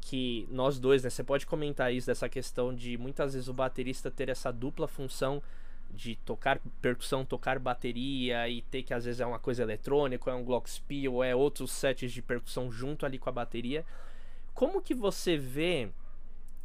que 0.00 0.48
nós 0.50 0.80
dois, 0.80 1.04
né? 1.04 1.10
Você 1.10 1.22
pode 1.22 1.46
comentar 1.46 1.94
isso 1.94 2.08
dessa 2.08 2.28
questão 2.28 2.74
de 2.74 2.98
muitas 2.98 3.34
vezes 3.34 3.48
o 3.48 3.54
baterista 3.54 4.10
ter 4.10 4.28
essa 4.28 4.50
dupla 4.50 4.88
função 4.88 5.40
de 5.92 6.16
tocar 6.16 6.60
percussão, 6.80 7.24
tocar 7.24 7.58
bateria 7.58 8.48
e 8.48 8.62
ter 8.62 8.82
que 8.82 8.94
às 8.94 9.04
vezes 9.04 9.20
é 9.20 9.26
uma 9.26 9.38
coisa 9.38 9.62
eletrônica, 9.62 10.30
é 10.30 10.34
um 10.34 10.44
glockenspiel, 10.44 11.14
ou 11.14 11.24
é 11.24 11.34
outros 11.34 11.70
sets 11.72 12.12
de 12.12 12.22
percussão 12.22 12.70
junto 12.70 13.04
ali 13.04 13.18
com 13.18 13.28
a 13.28 13.32
bateria. 13.32 13.84
Como 14.54 14.82
que 14.82 14.94
você 14.94 15.36
vê? 15.36 15.90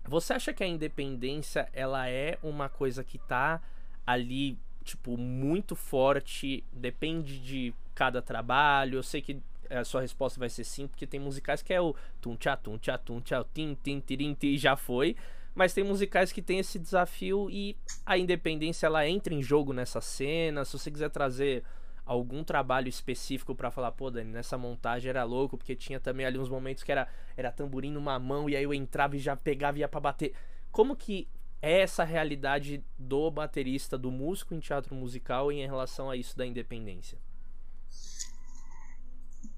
Você 0.08 0.34
acha 0.34 0.54
que 0.54 0.64
a 0.64 0.68
independência 0.68 1.68
ela 1.74 2.08
é 2.08 2.38
uma 2.44 2.70
coisa 2.70 3.04
que 3.04 3.18
tá 3.18 3.62
ali 4.06 4.58
tipo 4.84 5.18
muito 5.18 5.76
forte, 5.76 6.64
depende 6.72 7.40
de 7.40 7.74
cada 7.96 8.22
trabalho. 8.22 9.00
Eu 9.00 9.04
sei 9.04 9.22
que 9.22 9.42
a 9.70 9.84
sua 9.84 10.02
resposta 10.02 10.40
vai 10.40 10.50
ser 10.50 10.64
sim, 10.64 10.88
porque 10.88 11.08
tem 11.08 11.20
musicais 11.20 11.62
que 11.62 11.74
é 11.74 11.82
o 11.82 11.96
tum 12.22 12.36
tchá 12.36 12.56
tum 12.56 12.78
tchá 12.78 12.98
tum 12.98 13.20
tchá 13.20 13.44
tim 13.54 13.76
tim 13.84 14.00
tirim 14.00 14.34
tim 14.34 14.58
já 14.58 14.76
foi. 14.76 15.16
Mas 15.56 15.74
tem 15.74 15.84
musicais 15.84 16.34
que 16.34 16.42
tem 16.42 16.60
esse 16.60 16.78
desafio 16.78 17.50
e 17.50 17.78
a 18.06 18.18
independência 18.18 18.88
ela 18.88 19.08
entra 19.08 19.34
em 19.34 19.42
jogo 19.42 19.72
nessa 19.72 20.02
cena. 20.02 20.66
Se 20.66 20.78
você 20.78 20.92
quiser 20.92 21.10
trazer 21.10 21.64
algum 22.06 22.44
trabalho 22.44 22.88
específico 22.88 23.56
para 23.56 23.72
falar, 23.72 23.92
pô, 23.94 24.12
Dani, 24.12 24.32
nessa 24.32 24.58
montagem 24.58 25.10
era 25.10 25.24
louco, 25.24 25.58
porque 25.58 25.76
tinha 25.76 26.00
também 26.00 26.26
ali 26.26 26.38
uns 26.38 26.50
momentos 26.50 26.84
que 26.84 26.92
era, 26.92 27.08
era 27.36 27.52
tamborim 27.52 27.90
numa 27.90 28.20
mão 28.20 28.50
e 28.50 28.56
aí 28.56 28.64
eu 28.64 28.74
entrava 28.74 29.16
e 29.16 29.20
já 29.20 29.36
pegava 29.36 29.78
e 29.78 29.82
ia 29.82 29.88
pra 29.88 30.00
bater. 30.00 30.34
Como 30.72 30.96
que 30.96 31.28
é 31.62 31.82
essa 31.82 32.04
realidade 32.04 32.84
do 33.00 33.32
baterista, 33.32 33.98
do 33.98 34.12
músico 34.12 34.54
em 34.54 34.60
teatro 34.60 34.94
musical 34.94 35.52
em 35.52 35.66
relação 35.66 36.10
a 36.10 36.16
isso 36.16 36.38
da 36.38 36.46
independência? 36.46 37.18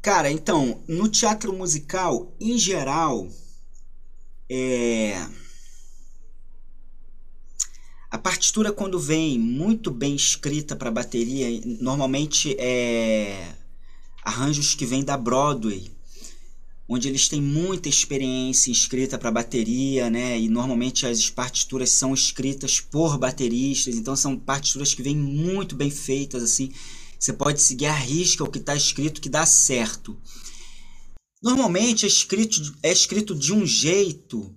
Cara, 0.01 0.31
então, 0.31 0.83
no 0.88 1.10
teatro 1.10 1.51
musical, 1.51 2.31
em 2.39 2.57
geral, 2.57 3.27
é... 4.49 5.15
a 8.17 8.19
partitura 8.19 8.71
quando 8.71 8.99
vem 8.99 9.38
muito 9.38 9.91
bem 9.91 10.15
escrita 10.15 10.75
para 10.75 10.89
bateria, 10.89 11.62
normalmente 11.80 12.56
é 12.58 13.53
arranjos 14.23 14.73
que 14.73 14.88
vêm 14.88 15.03
da 15.03 15.15
Broadway, 15.15 15.91
onde 16.89 17.08
eles 17.08 17.30
têm 17.30 17.39
muita 17.39 17.88
experiência 17.88 18.71
escrita 18.71 19.19
para 19.19 19.30
bateria, 19.30 20.10
né? 20.10 20.39
E 20.39 20.49
normalmente 20.49 21.06
as 21.06 21.30
partituras 21.30 21.91
são 21.91 22.12
escritas 22.12 22.80
por 22.80 23.19
bateristas, 23.19 23.95
então 23.95 24.15
são 24.15 24.36
partituras 24.36 24.95
que 24.95 25.03
vêm 25.03 25.15
muito 25.15 25.75
bem 25.75 25.91
feitas 25.91 26.41
assim. 26.41 26.71
Você 27.19 27.32
pode 27.32 27.62
seguir 27.62 27.86
a 27.86 27.95
risca 27.95 28.43
o 28.43 28.49
que 28.49 28.58
está 28.58 28.75
escrito 28.75 29.21
que 29.21 29.30
dá 29.30 29.45
certo. 29.45 30.17
Normalmente 31.43 32.03
é 32.03 32.08
escrito, 32.08 32.75
é 32.82 32.91
escrito 32.91 33.36
de 33.36 33.53
um 33.53 33.63
jeito 33.63 34.51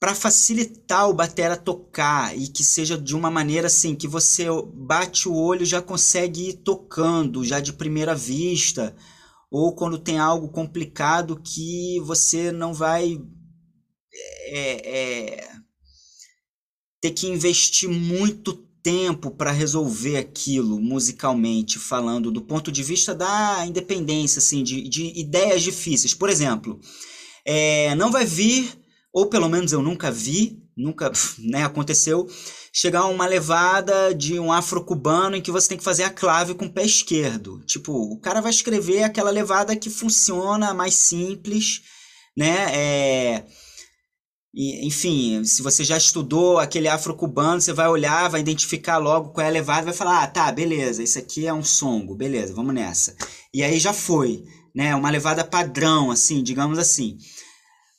para 0.00 0.14
facilitar 0.14 1.08
o 1.08 1.14
batera 1.14 1.56
tocar 1.56 2.36
e 2.36 2.48
que 2.48 2.62
seja 2.62 2.96
de 2.96 3.16
uma 3.16 3.30
maneira 3.30 3.66
assim 3.66 3.96
que 3.96 4.06
você 4.06 4.44
bate 4.72 5.28
o 5.28 5.34
olho 5.34 5.66
já 5.66 5.82
consegue 5.82 6.50
ir 6.50 6.52
tocando 6.58 7.44
já 7.44 7.58
de 7.58 7.72
primeira 7.72 8.14
vista 8.14 8.94
ou 9.50 9.74
quando 9.74 9.98
tem 9.98 10.18
algo 10.18 10.48
complicado 10.48 11.40
que 11.42 11.98
você 12.00 12.52
não 12.52 12.72
vai 12.72 13.20
é, 14.50 14.98
é, 14.98 15.48
ter 17.00 17.10
que 17.10 17.26
investir 17.26 17.88
muito 17.88 18.54
tempo 18.80 19.32
para 19.32 19.50
resolver 19.50 20.16
aquilo 20.16 20.80
musicalmente 20.80 21.76
falando 21.78 22.30
do 22.30 22.42
ponto 22.42 22.70
de 22.70 22.84
vista 22.84 23.14
da 23.14 23.66
independência 23.66 24.38
assim 24.38 24.62
de, 24.62 24.88
de 24.88 25.18
ideias 25.18 25.62
difíceis. 25.62 26.14
Por 26.14 26.30
exemplo 26.30 26.78
é, 27.44 27.94
não 27.96 28.12
vai 28.12 28.24
vir 28.24 28.77
ou 29.18 29.26
pelo 29.26 29.48
menos 29.48 29.72
eu 29.72 29.82
nunca 29.82 30.10
vi 30.10 30.68
nunca 30.78 31.10
né, 31.38 31.64
aconteceu 31.64 32.26
chegar 32.72 33.06
uma 33.06 33.26
levada 33.26 34.14
de 34.14 34.38
um 34.38 34.52
afro-cubano 34.52 35.34
em 35.34 35.42
que 35.42 35.50
você 35.50 35.70
tem 35.70 35.78
que 35.78 35.82
fazer 35.82 36.04
a 36.04 36.10
clave 36.10 36.54
com 36.54 36.66
o 36.66 36.72
pé 36.72 36.84
esquerdo. 36.84 37.60
Tipo, 37.66 37.92
o 37.92 38.20
cara 38.20 38.40
vai 38.40 38.50
escrever 38.50 39.02
aquela 39.02 39.30
levada 39.30 39.74
que 39.74 39.90
funciona, 39.90 40.72
mais 40.72 40.94
simples, 40.94 41.82
né? 42.36 42.66
É... 42.72 43.44
Enfim, 44.54 45.44
se 45.44 45.62
você 45.62 45.84
já 45.84 45.96
estudou 45.96 46.58
aquele 46.58 46.88
afro-cubano, 46.88 47.60
você 47.60 47.72
vai 47.72 47.88
olhar, 47.88 48.30
vai 48.30 48.40
identificar 48.40 48.98
logo 48.98 49.30
qual 49.30 49.44
é 49.44 49.48
a 49.48 49.52
levada, 49.52 49.84
vai 49.84 49.94
falar, 49.94 50.22
ah, 50.22 50.26
tá, 50.26 50.50
beleza, 50.50 51.02
isso 51.02 51.18
aqui 51.18 51.46
é 51.46 51.52
um 51.52 51.62
songo, 51.62 52.14
beleza, 52.14 52.54
vamos 52.54 52.74
nessa. 52.74 53.14
E 53.52 53.62
aí 53.62 53.78
já 53.78 53.92
foi, 53.92 54.42
né? 54.74 54.94
Uma 54.94 55.10
levada 55.10 55.44
padrão, 55.44 56.10
assim, 56.10 56.42
digamos 56.42 56.78
assim. 56.78 57.18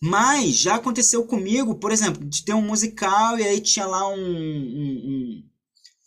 Mas 0.01 0.55
já 0.55 0.75
aconteceu 0.75 1.25
comigo, 1.25 1.75
por 1.75 1.91
exemplo, 1.91 2.23
de 2.25 2.43
ter 2.43 2.53
um 2.53 2.61
musical 2.61 3.37
e 3.37 3.43
aí 3.43 3.59
tinha 3.59 3.85
lá 3.85 4.07
um, 4.07 4.15
um, 4.15 5.43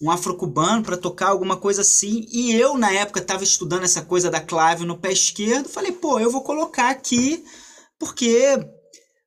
um, 0.00 0.10
afro-cubano 0.10 0.82
para 0.82 0.96
tocar 0.96 1.28
alguma 1.28 1.58
coisa 1.58 1.82
assim. 1.82 2.26
E 2.32 2.52
eu, 2.52 2.78
na 2.78 2.90
época, 2.90 3.20
estava 3.20 3.44
estudando 3.44 3.84
essa 3.84 4.02
coisa 4.02 4.30
da 4.30 4.40
clave 4.40 4.86
no 4.86 4.98
pé 4.98 5.12
esquerdo. 5.12 5.68
Falei, 5.68 5.92
pô, 5.92 6.18
eu 6.18 6.30
vou 6.30 6.42
colocar 6.42 6.88
aqui 6.88 7.44
porque 7.98 8.58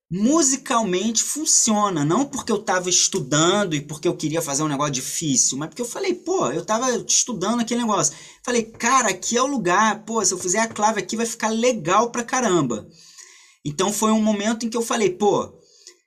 musicalmente 0.09 1.21
funciona. 1.23 2.03
Não 2.03 2.25
porque 2.25 2.51
eu 2.51 2.57
estava 2.57 2.89
estudando 2.89 3.75
e 3.75 3.81
porque 3.81 4.07
eu 4.07 4.17
queria 4.17 4.41
fazer 4.41 4.63
um 4.63 4.67
negócio 4.67 4.93
difícil, 4.93 5.57
mas 5.59 5.69
porque 5.69 5.81
eu 5.81 5.85
falei, 5.85 6.13
pô, 6.13 6.47
eu 6.51 6.61
estava 6.61 6.89
estudando 7.07 7.59
aquele 7.59 7.81
negócio. 7.81 8.15
Falei, 8.43 8.63
cara, 8.63 9.09
aqui 9.09 9.37
é 9.37 9.41
o 9.43 9.47
lugar. 9.47 10.03
Pô, 10.05 10.25
se 10.25 10.33
eu 10.33 10.39
fizer 10.39 10.59
a 10.59 10.67
clave 10.67 10.99
aqui 10.99 11.15
vai 11.15 11.25
ficar 11.27 11.49
legal 11.49 12.09
pra 12.09 12.23
caramba. 12.23 12.87
Então 13.65 13.91
foi 13.91 14.11
um 14.11 14.21
momento 14.21 14.65
em 14.65 14.69
que 14.69 14.77
eu 14.77 14.83
falei, 14.83 15.09
pô, 15.09 15.51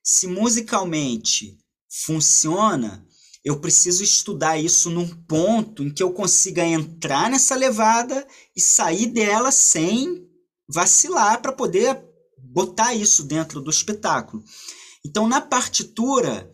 se 0.02 0.28
musicalmente 0.28 1.58
funciona, 2.06 3.04
eu 3.44 3.60
preciso 3.60 4.04
estudar 4.04 4.58
isso 4.58 4.90
num 4.90 5.08
ponto 5.08 5.82
em 5.82 5.92
que 5.92 6.02
eu 6.02 6.12
consiga 6.12 6.64
entrar 6.64 7.28
nessa 7.28 7.56
levada 7.56 8.26
e 8.56 8.60
sair 8.60 9.06
dela 9.06 9.50
sem 9.50 10.26
vacilar 10.68 11.42
para 11.42 11.52
poder 11.52 12.00
botar 12.38 12.94
isso 12.94 13.24
dentro 13.24 13.60
do 13.60 13.70
espetáculo. 13.70 14.42
Então 15.04 15.26
na 15.26 15.40
partitura 15.40 16.50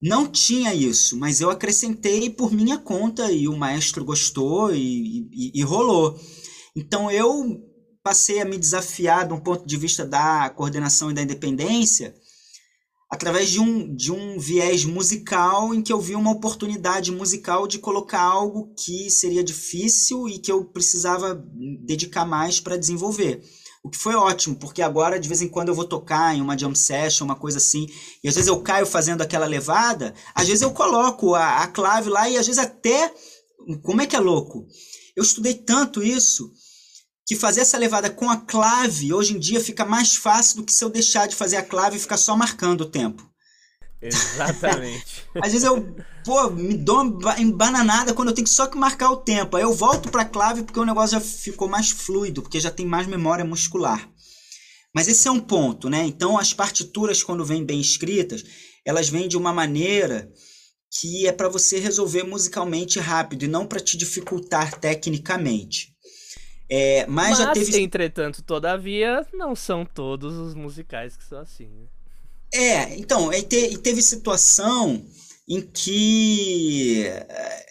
não 0.00 0.26
tinha 0.26 0.74
isso, 0.74 1.16
mas 1.16 1.40
eu 1.40 1.50
acrescentei 1.50 2.30
por 2.30 2.52
minha 2.52 2.78
conta 2.78 3.32
e 3.32 3.48
o 3.48 3.56
maestro 3.56 4.04
gostou 4.04 4.74
e, 4.74 5.28
e, 5.32 5.52
e 5.54 5.62
rolou. 5.62 6.20
Então 6.76 7.10
eu 7.10 7.65
passei 8.06 8.40
a 8.40 8.44
me 8.44 8.56
desafiar 8.56 9.26
de 9.26 9.34
um 9.34 9.40
ponto 9.40 9.66
de 9.66 9.76
vista 9.76 10.04
da 10.06 10.48
coordenação 10.50 11.10
e 11.10 11.14
da 11.14 11.22
independência 11.22 12.14
através 13.10 13.50
de 13.50 13.58
um, 13.58 13.96
de 13.96 14.12
um 14.12 14.38
viés 14.38 14.84
musical 14.84 15.74
em 15.74 15.82
que 15.82 15.92
eu 15.92 16.00
vi 16.00 16.14
uma 16.14 16.30
oportunidade 16.30 17.10
musical 17.10 17.66
de 17.66 17.80
colocar 17.80 18.20
algo 18.20 18.72
que 18.76 19.10
seria 19.10 19.42
difícil 19.42 20.28
e 20.28 20.38
que 20.38 20.52
eu 20.52 20.64
precisava 20.64 21.34
dedicar 21.84 22.24
mais 22.24 22.60
para 22.60 22.76
desenvolver. 22.76 23.42
O 23.82 23.90
que 23.90 23.98
foi 23.98 24.14
ótimo, 24.14 24.54
porque 24.54 24.82
agora 24.82 25.18
de 25.18 25.26
vez 25.26 25.42
em 25.42 25.48
quando 25.48 25.70
eu 25.70 25.74
vou 25.74 25.84
tocar 25.84 26.32
em 26.32 26.40
uma 26.40 26.56
jam 26.56 26.76
session, 26.76 27.24
uma 27.24 27.34
coisa 27.34 27.58
assim, 27.58 27.88
e 28.22 28.28
às 28.28 28.36
vezes 28.36 28.46
eu 28.46 28.62
caio 28.62 28.86
fazendo 28.86 29.22
aquela 29.22 29.46
levada, 29.46 30.14
às 30.32 30.46
vezes 30.46 30.62
eu 30.62 30.70
coloco 30.70 31.34
a, 31.34 31.64
a 31.64 31.66
clave 31.66 32.08
lá 32.08 32.30
e 32.30 32.36
às 32.36 32.46
vezes 32.46 32.62
até. 32.62 33.12
Como 33.82 34.00
é 34.00 34.06
que 34.06 34.14
é 34.14 34.20
louco? 34.20 34.64
Eu 35.16 35.24
estudei 35.24 35.54
tanto 35.54 36.04
isso 36.04 36.52
que 37.26 37.34
fazer 37.34 37.62
essa 37.62 37.76
levada 37.76 38.08
com 38.08 38.30
a 38.30 38.36
clave 38.36 39.12
hoje 39.12 39.34
em 39.34 39.38
dia 39.38 39.60
fica 39.60 39.84
mais 39.84 40.14
fácil 40.14 40.58
do 40.58 40.64
que 40.64 40.72
se 40.72 40.84
eu 40.84 40.88
deixar 40.88 41.26
de 41.26 41.34
fazer 41.34 41.56
a 41.56 41.62
clave 41.62 41.96
e 41.96 42.00
ficar 42.00 42.16
só 42.16 42.36
marcando 42.36 42.82
o 42.82 42.88
tempo. 42.88 43.28
Exatamente. 44.00 45.24
Às 45.42 45.52
vezes 45.52 45.64
eu, 45.64 45.96
pô, 46.24 46.50
me 46.50 46.74
dou 46.74 47.02
embananada 47.36 48.14
quando 48.14 48.28
eu 48.28 48.34
tenho 48.34 48.46
só 48.46 48.66
que 48.66 48.78
marcar 48.78 49.10
o 49.10 49.16
tempo. 49.16 49.56
Aí 49.56 49.64
eu 49.64 49.74
volto 49.74 50.08
para 50.08 50.22
a 50.22 50.26
clave 50.26 50.62
porque 50.62 50.78
o 50.78 50.84
negócio 50.84 51.18
já 51.18 51.20
ficou 51.20 51.68
mais 51.68 51.90
fluido, 51.90 52.42
porque 52.42 52.60
já 52.60 52.70
tem 52.70 52.86
mais 52.86 53.08
memória 53.08 53.44
muscular. 53.44 54.08
Mas 54.94 55.08
esse 55.08 55.26
é 55.26 55.30
um 55.30 55.40
ponto, 55.40 55.90
né? 55.90 56.06
Então 56.06 56.38
as 56.38 56.54
partituras 56.54 57.24
quando 57.24 57.44
vêm 57.44 57.64
bem 57.64 57.80
escritas, 57.80 58.44
elas 58.84 59.08
vêm 59.08 59.26
de 59.26 59.36
uma 59.36 59.52
maneira 59.52 60.30
que 61.00 61.26
é 61.26 61.32
para 61.32 61.48
você 61.48 61.80
resolver 61.80 62.22
musicalmente 62.22 63.00
rápido 63.00 63.44
e 63.44 63.48
não 63.48 63.66
para 63.66 63.80
te 63.80 63.96
dificultar 63.96 64.78
tecnicamente. 64.78 65.95
É, 66.68 67.06
mas, 67.06 67.30
mas, 67.30 67.38
já 67.38 67.52
teve. 67.52 67.80
Entretanto, 67.80 68.42
todavia, 68.42 69.26
não 69.32 69.54
são 69.54 69.84
todos 69.84 70.36
os 70.36 70.54
musicais 70.54 71.16
que 71.16 71.24
são 71.24 71.38
assim. 71.38 71.68
Né? 71.68 71.86
É, 72.52 72.98
então, 72.98 73.32
e, 73.32 73.42
te, 73.42 73.56
e 73.56 73.78
teve 73.78 74.02
situação 74.02 75.04
em 75.48 75.60
que 75.60 77.04
é, 77.06 77.66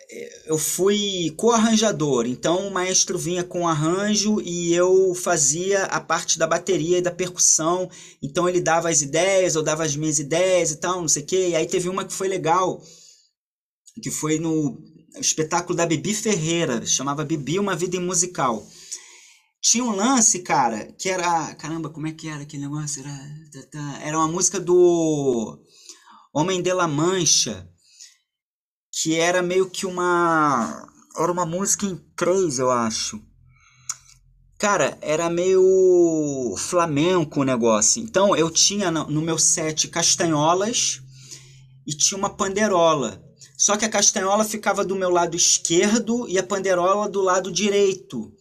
eu 0.46 0.58
fui 0.58 1.34
co-arranjador, 1.36 2.26
então 2.26 2.68
o 2.68 2.72
maestro 2.72 3.18
vinha 3.18 3.44
com 3.44 3.68
arranjo 3.68 4.40
e 4.42 4.74
eu 4.74 5.14
fazia 5.14 5.84
a 5.86 6.00
parte 6.00 6.40
da 6.40 6.48
bateria 6.48 7.00
e 7.00 7.02
da 7.02 7.12
percussão, 7.12 7.90
então 8.22 8.48
ele 8.48 8.62
dava 8.62 8.90
as 8.90 9.02
ideias, 9.02 9.56
eu 9.56 9.64
dava 9.64 9.84
as 9.84 9.96
minhas 9.96 10.20
ideias 10.20 10.72
e 10.72 10.78
tal, 10.78 11.02
não 11.02 11.08
sei 11.08 11.24
o 11.24 11.26
quê, 11.26 11.50
e 11.50 11.56
aí 11.56 11.66
teve 11.66 11.90
uma 11.90 12.06
que 12.06 12.14
foi 12.14 12.30
legal, 12.30 12.82
que 14.02 14.10
foi 14.10 14.40
no 14.40 14.82
espetáculo 15.20 15.76
da 15.76 15.86
Bibi 15.86 16.14
Ferreira, 16.14 16.86
chamava 16.86 17.26
Bibi 17.26 17.60
Uma 17.60 17.76
Vida 17.76 17.98
em 17.98 18.02
Musical. 18.02 18.66
Tinha 19.68 19.84
um 19.84 19.96
lance, 19.96 20.44
cara, 20.44 20.94
que 20.96 21.10
era. 21.10 21.56
Caramba, 21.56 21.90
como 21.90 22.06
é 22.06 22.12
que 22.12 22.28
era 22.30 22.44
aquele 22.44 22.62
negócio? 22.62 23.02
Era, 23.02 24.00
era 24.00 24.20
uma 24.20 24.28
música 24.28 24.60
do 24.60 25.60
Homem 26.32 26.62
de 26.62 26.72
la 26.72 26.88
Mancha, 26.88 27.68
que 28.92 29.16
era 29.16 29.42
meio 29.42 29.68
que 29.68 29.88
uma. 29.88 30.88
Era 31.18 31.32
uma 31.32 31.48
música 31.48 31.84
em 31.88 31.96
três, 32.16 32.60
eu 32.60 32.70
acho. 32.70 33.20
Cara, 34.60 35.00
era 35.02 35.32
meio 35.32 36.54
flamenco 36.60 37.42
o 37.42 37.44
negócio. 37.44 38.04
Então 38.04 38.36
eu 38.36 38.52
tinha 38.52 38.92
no 38.92 39.20
meu 39.20 39.40
set 39.40 39.88
castanholas 39.88 41.02
e 41.88 41.98
tinha 41.98 42.20
uma 42.20 42.30
panderola. 42.30 43.20
Só 43.58 43.76
que 43.78 43.86
a 43.86 43.90
castanhola 43.90 44.46
ficava 44.46 44.86
do 44.86 44.96
meu 44.96 45.10
lado 45.10 45.36
esquerdo 45.36 46.28
e 46.30 46.38
a 46.38 46.44
panderola 46.44 47.10
do 47.10 47.22
lado 47.22 47.52
direito. 47.52 48.32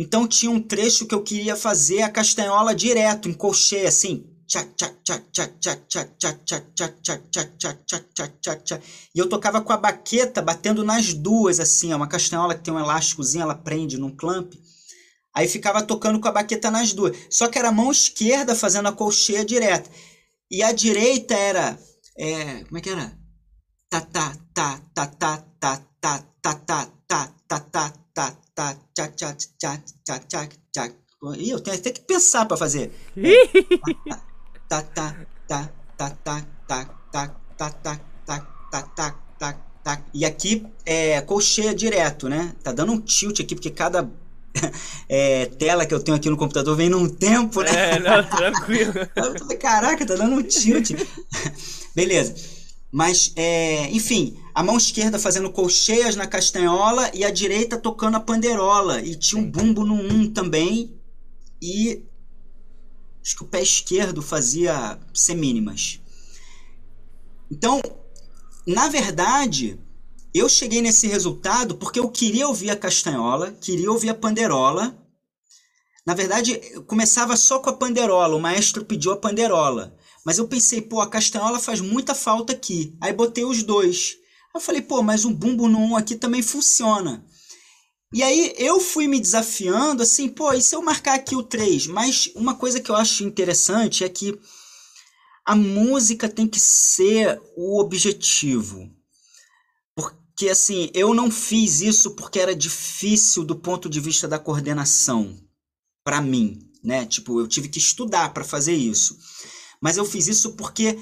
Então 0.00 0.26
tinha 0.26 0.50
um 0.50 0.62
trecho 0.62 1.04
que 1.04 1.14
eu 1.14 1.22
queria 1.22 1.54
fazer 1.54 2.00
a 2.00 2.08
castanhola 2.08 2.74
direto, 2.74 3.28
em 3.28 3.34
colcheia, 3.34 3.86
assim. 3.86 4.24
E 9.14 9.18
eu 9.18 9.28
tocava 9.28 9.60
com 9.60 9.74
a 9.74 9.76
baqueta 9.76 10.40
batendo 10.40 10.82
nas 10.82 11.12
duas, 11.12 11.60
assim. 11.60 11.92
É 11.92 11.96
uma 11.96 12.06
castanhola 12.06 12.54
que 12.54 12.62
tem 12.62 12.72
um 12.72 12.78
elásticozinho, 12.78 13.42
ela 13.42 13.54
prende 13.54 13.98
num 13.98 14.16
clamp. 14.16 14.54
Aí 15.34 15.46
ficava 15.46 15.82
tocando 15.82 16.18
com 16.18 16.28
a 16.28 16.32
baqueta 16.32 16.70
nas 16.70 16.94
duas. 16.94 17.14
Só 17.28 17.46
que 17.48 17.58
era 17.58 17.68
a 17.68 17.72
mão 17.72 17.92
esquerda 17.92 18.54
fazendo 18.54 18.88
a 18.88 18.92
colcheia 18.92 19.44
direta. 19.44 19.90
E 20.50 20.62
a 20.62 20.72
direita 20.72 21.34
era. 21.34 21.78
É, 22.16 22.64
como 22.64 22.78
é 22.78 22.80
que 22.80 22.88
era? 22.88 23.18
Tá, 23.90 24.00
tá, 24.00 24.34
tá, 24.54 24.80
tá, 24.94 25.06
tá, 25.08 25.36
tá, 25.36 25.84
tá, 26.00 26.24
tá, 26.40 26.54
tá, 26.54 26.86
tá, 27.06 27.34
tá, 27.46 27.60
tá, 27.60 27.99
tá, 28.20 28.36
tá, 28.54 28.76
tchac, 28.94 29.16
tchac, 29.16 29.38
tchac, 29.58 29.82
tchac, 30.04 30.26
tchac, 30.26 30.56
tchac. 30.72 30.94
Ih, 31.38 31.50
eu 31.50 31.60
tenho 31.60 31.76
até 31.76 31.90
que 31.90 32.00
pensar 32.00 32.44
pra 32.44 32.56
fazer. 32.56 32.92
tá, 34.68 34.82
tá, 34.82 35.16
tá, 35.48 35.70
tá, 35.96 36.10
tá, 36.10 36.10
tá, 36.10 36.46
tá, 36.66 36.86
tá, 37.12 37.28
tá, 37.56 37.70
tá, 37.84 38.00
tá, 38.26 38.40
tá, 38.70 38.82
tá, 38.82 39.14
tá, 39.38 39.52
tá. 39.84 40.02
E 40.12 40.24
aqui 40.24 40.66
é 40.84 41.20
colcheia 41.22 41.74
direto, 41.74 42.28
né? 42.28 42.54
Tá 42.62 42.72
dando 42.72 42.92
um 42.92 43.00
tilt 43.00 43.40
aqui, 43.40 43.54
porque 43.54 43.70
cada 43.70 44.10
é, 45.08 45.46
tela 45.46 45.86
que 45.86 45.94
eu 45.94 46.00
tenho 46.00 46.16
aqui 46.16 46.28
no 46.28 46.36
computador 46.36 46.76
vem 46.76 46.88
num 46.88 47.08
tempo, 47.08 47.62
né? 47.62 47.96
É, 47.96 47.98
não, 47.98 48.22
tranquilo. 48.28 48.92
Caraca, 49.58 50.06
tá 50.06 50.14
dando 50.14 50.36
um 50.36 50.42
tilt. 50.42 50.90
Beleza. 51.94 52.59
Mas, 52.92 53.32
é, 53.36 53.88
enfim, 53.90 54.36
a 54.52 54.62
mão 54.62 54.76
esquerda 54.76 55.18
fazendo 55.18 55.50
colcheias 55.50 56.16
na 56.16 56.26
castanhola 56.26 57.10
e 57.14 57.24
a 57.24 57.30
direita 57.30 57.78
tocando 57.78 58.16
a 58.16 58.20
panderola. 58.20 59.00
E 59.00 59.14
tinha 59.14 59.40
um 59.40 59.48
bumbo 59.48 59.84
no 59.84 59.94
um 59.94 60.30
também. 60.32 60.98
E 61.62 62.02
acho 63.22 63.36
que 63.36 63.42
o 63.42 63.46
pé 63.46 63.62
esquerdo 63.62 64.20
fazia 64.20 64.98
semínimas. 65.14 66.00
Então, 67.50 67.80
na 68.66 68.88
verdade, 68.88 69.78
eu 70.32 70.48
cheguei 70.48 70.80
nesse 70.80 71.06
resultado 71.06 71.76
porque 71.76 72.00
eu 72.00 72.08
queria 72.08 72.48
ouvir 72.48 72.70
a 72.70 72.76
castanhola, 72.76 73.52
queria 73.52 73.90
ouvir 73.90 74.10
a 74.10 74.14
panderola. 74.14 74.96
Na 76.06 76.14
verdade, 76.14 76.58
começava 76.86 77.36
só 77.36 77.58
com 77.58 77.70
a 77.70 77.76
panderola, 77.76 78.34
o 78.34 78.40
maestro 78.40 78.84
pediu 78.84 79.12
a 79.12 79.16
panderola. 79.16 79.96
Mas 80.24 80.38
eu 80.38 80.46
pensei, 80.46 80.82
pô, 80.82 81.00
a 81.00 81.08
castanhola 81.08 81.58
faz 81.58 81.80
muita 81.80 82.14
falta 82.14 82.52
aqui. 82.52 82.96
Aí 83.00 83.12
botei 83.12 83.44
os 83.44 83.62
dois. 83.62 84.16
Eu 84.54 84.60
falei, 84.60 84.82
pô, 84.82 85.02
mas 85.02 85.24
um 85.24 85.32
bumbo 85.32 85.68
no 85.68 85.78
um 85.78 85.96
aqui 85.96 86.16
também 86.16 86.42
funciona. 86.42 87.24
E 88.12 88.22
aí 88.22 88.52
eu 88.56 88.80
fui 88.80 89.06
me 89.06 89.20
desafiando 89.20 90.02
assim, 90.02 90.28
pô, 90.28 90.52
e 90.52 90.60
se 90.60 90.74
eu 90.74 90.82
marcar 90.82 91.14
aqui 91.14 91.36
o 91.36 91.44
3? 91.44 91.86
Mas 91.86 92.30
uma 92.34 92.54
coisa 92.54 92.80
que 92.80 92.90
eu 92.90 92.96
acho 92.96 93.22
interessante 93.22 94.02
é 94.02 94.08
que 94.08 94.36
a 95.46 95.54
música 95.54 96.28
tem 96.28 96.46
que 96.46 96.58
ser 96.58 97.40
o 97.56 97.80
objetivo. 97.80 98.90
Porque 99.94 100.48
assim, 100.48 100.90
eu 100.92 101.14
não 101.14 101.30
fiz 101.30 101.80
isso 101.80 102.16
porque 102.16 102.40
era 102.40 102.54
difícil 102.54 103.44
do 103.44 103.54
ponto 103.54 103.88
de 103.88 104.00
vista 104.00 104.26
da 104.26 104.40
coordenação 104.40 105.38
para 106.02 106.20
mim, 106.20 106.68
né? 106.82 107.06
Tipo, 107.06 107.38
eu 107.38 107.46
tive 107.46 107.68
que 107.68 107.78
estudar 107.78 108.34
para 108.34 108.42
fazer 108.42 108.74
isso. 108.74 109.16
Mas 109.80 109.96
eu 109.96 110.04
fiz 110.04 110.28
isso 110.28 110.52
porque 110.52 110.98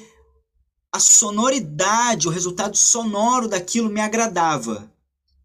a 0.92 1.00
sonoridade, 1.00 2.28
o 2.28 2.30
resultado 2.30 2.76
sonoro 2.76 3.48
daquilo 3.48 3.90
me 3.90 4.00
agradava. 4.00 4.90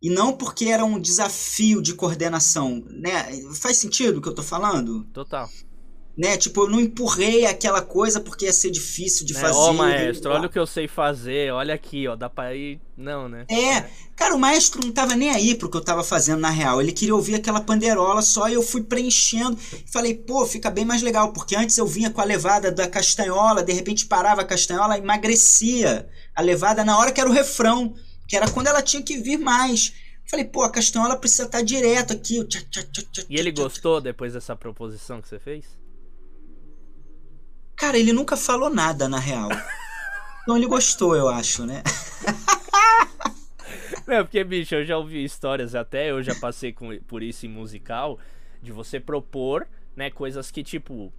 E 0.02 0.10
não 0.10 0.36
porque 0.36 0.66
era 0.66 0.84
um 0.84 1.00
desafio 1.00 1.82
de 1.82 1.94
coordenação, 1.94 2.84
né? 2.90 3.32
Faz 3.56 3.78
sentido 3.78 4.18
o 4.18 4.22
que 4.22 4.28
eu 4.28 4.36
tô 4.36 4.44
falando? 4.44 5.06
Total. 5.14 5.50
Né? 6.16 6.38
Tipo, 6.38 6.62
eu 6.62 6.70
não 6.70 6.80
empurrei 6.80 7.46
aquela 7.46 7.82
coisa 7.82 8.20
porque 8.20 8.46
ia 8.46 8.54
ser 8.54 8.70
difícil 8.70 9.26
de 9.26 9.34
né? 9.34 9.40
fazer. 9.40 9.58
Ó, 9.58 9.74
maestro, 9.74 10.32
olha 10.32 10.46
o 10.46 10.50
que 10.50 10.60
eu 10.60 10.68
sei 10.68 10.88
fazer, 10.88 11.52
olha 11.52 11.74
aqui, 11.74 12.08
ó, 12.08 12.16
dá 12.16 12.30
pra 12.30 12.54
ir. 12.54 12.80
Não, 12.96 13.28
né? 13.28 13.46
É, 13.50 13.90
cara, 14.16 14.36
o 14.36 14.40
maestro 14.40 14.86
não 14.86 14.92
tava 14.92 15.16
nem 15.16 15.32
aí 15.32 15.56
pro 15.56 15.68
que 15.68 15.76
eu 15.76 15.84
tava 15.84 16.04
fazendo 16.04 16.40
na 16.40 16.52
real. 16.52 16.80
Ele 16.80 16.92
queria 16.92 17.16
ouvir 17.16 17.34
aquela 17.34 17.60
panderola 17.60 18.22
só 18.22 18.48
e 18.48 18.54
eu 18.54 18.62
fui 18.62 18.84
preenchendo. 18.84 19.58
Falei, 19.92 20.14
pô, 20.14 20.46
fica 20.46 20.70
bem 20.70 20.86
mais 20.86 21.02
legal, 21.02 21.34
porque 21.34 21.56
antes 21.56 21.76
eu 21.80 21.88
vinha 21.88 22.12
com 22.12 22.22
a 22.22 22.26
levada 22.26 22.72
da 22.72 22.88
castanhola, 22.88 23.64
de 23.64 23.74
repente 23.74 24.06
parava 24.06 24.42
a 24.42 24.46
castanhola, 24.46 25.00
emagrecia 25.00 26.08
a 26.36 26.42
levada 26.44 26.84
na 26.86 26.98
hora 26.98 27.12
que 27.12 27.20
era 27.20 27.30
o 27.30 27.34
refrão, 27.34 27.96
que 28.28 28.36
era 28.36 28.50
quando 28.50 28.68
ela 28.68 28.84
tinha 28.84 29.02
que 29.02 29.18
vir 29.18 29.40
mais. 29.40 29.94
Falei, 30.30 30.46
pô, 30.46 30.64
a 30.64 30.70
castanhola 30.70 31.18
precisa 31.18 31.44
estar 31.44 31.62
direto 31.64 32.14
aqui. 32.14 32.44
Tchá, 32.46 32.60
tchá, 32.70 32.84
tchá, 32.92 33.24
e 33.30 33.38
ele 33.38 33.52
gostou 33.52 34.00
depois 34.00 34.34
dessa 34.34 34.56
proposição 34.56 35.22
que 35.22 35.28
você 35.28 35.40
fez? 35.40 35.66
Cara, 37.76 37.98
ele 37.98 38.14
nunca 38.14 38.38
falou 38.38 38.70
nada, 38.70 39.10
na 39.10 39.20
real. 39.20 39.50
Então 40.44 40.58
ele 40.58 40.68
gostou, 40.68 41.16
eu 41.16 41.30
acho, 41.30 41.66
né? 41.66 41.82
Não, 44.06 44.24
porque, 44.24 44.44
bicho, 44.44 44.76
eu 44.76 44.86
já 44.86 44.98
ouvi 44.98 45.24
histórias, 45.24 45.74
até 45.74 46.12
eu 46.12 46.22
já 46.22 46.36
passei 46.36 46.74
com, 46.74 46.98
por 47.08 47.24
isso 47.24 47.46
em 47.46 47.50
musical, 47.50 48.20
de 48.62 48.72
você 48.72 49.00
propor, 49.00 49.66
né, 49.96 50.10
coisas 50.10 50.52
que, 50.52 50.62
tipo, 50.62 51.12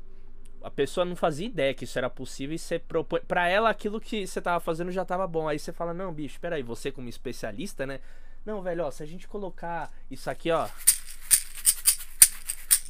a 0.65 0.71
pessoa 0.71 1.05
não 1.05 1.15
fazia 1.15 1.47
ideia 1.47 1.75
que 1.75 1.85
isso 1.85 1.99
era 1.99 2.09
possível 2.09 2.55
e 2.55 2.59
você 2.59 2.79
propõe. 2.79 3.21
Pra 3.21 3.47
ela, 3.47 3.69
aquilo 3.69 4.01
que 4.01 4.27
você 4.27 4.41
tava 4.41 4.59
fazendo 4.61 4.91
já 4.91 5.05
tava 5.05 5.27
bom. 5.27 5.47
Aí 5.47 5.59
você 5.59 5.73
fala, 5.73 5.93
não, 5.93 6.13
bicho, 6.13 6.41
peraí, 6.41 6.63
você 6.63 6.91
como 6.91 7.09
especialista, 7.09 7.87
né? 7.87 8.01
Não, 8.47 8.63
velho, 8.63 8.85
ó, 8.85 8.91
se 8.91 9.03
a 9.03 9.07
gente 9.07 9.29
colocar 9.29 9.93
isso 10.11 10.31
aqui, 10.31 10.51
ó. 10.51 10.67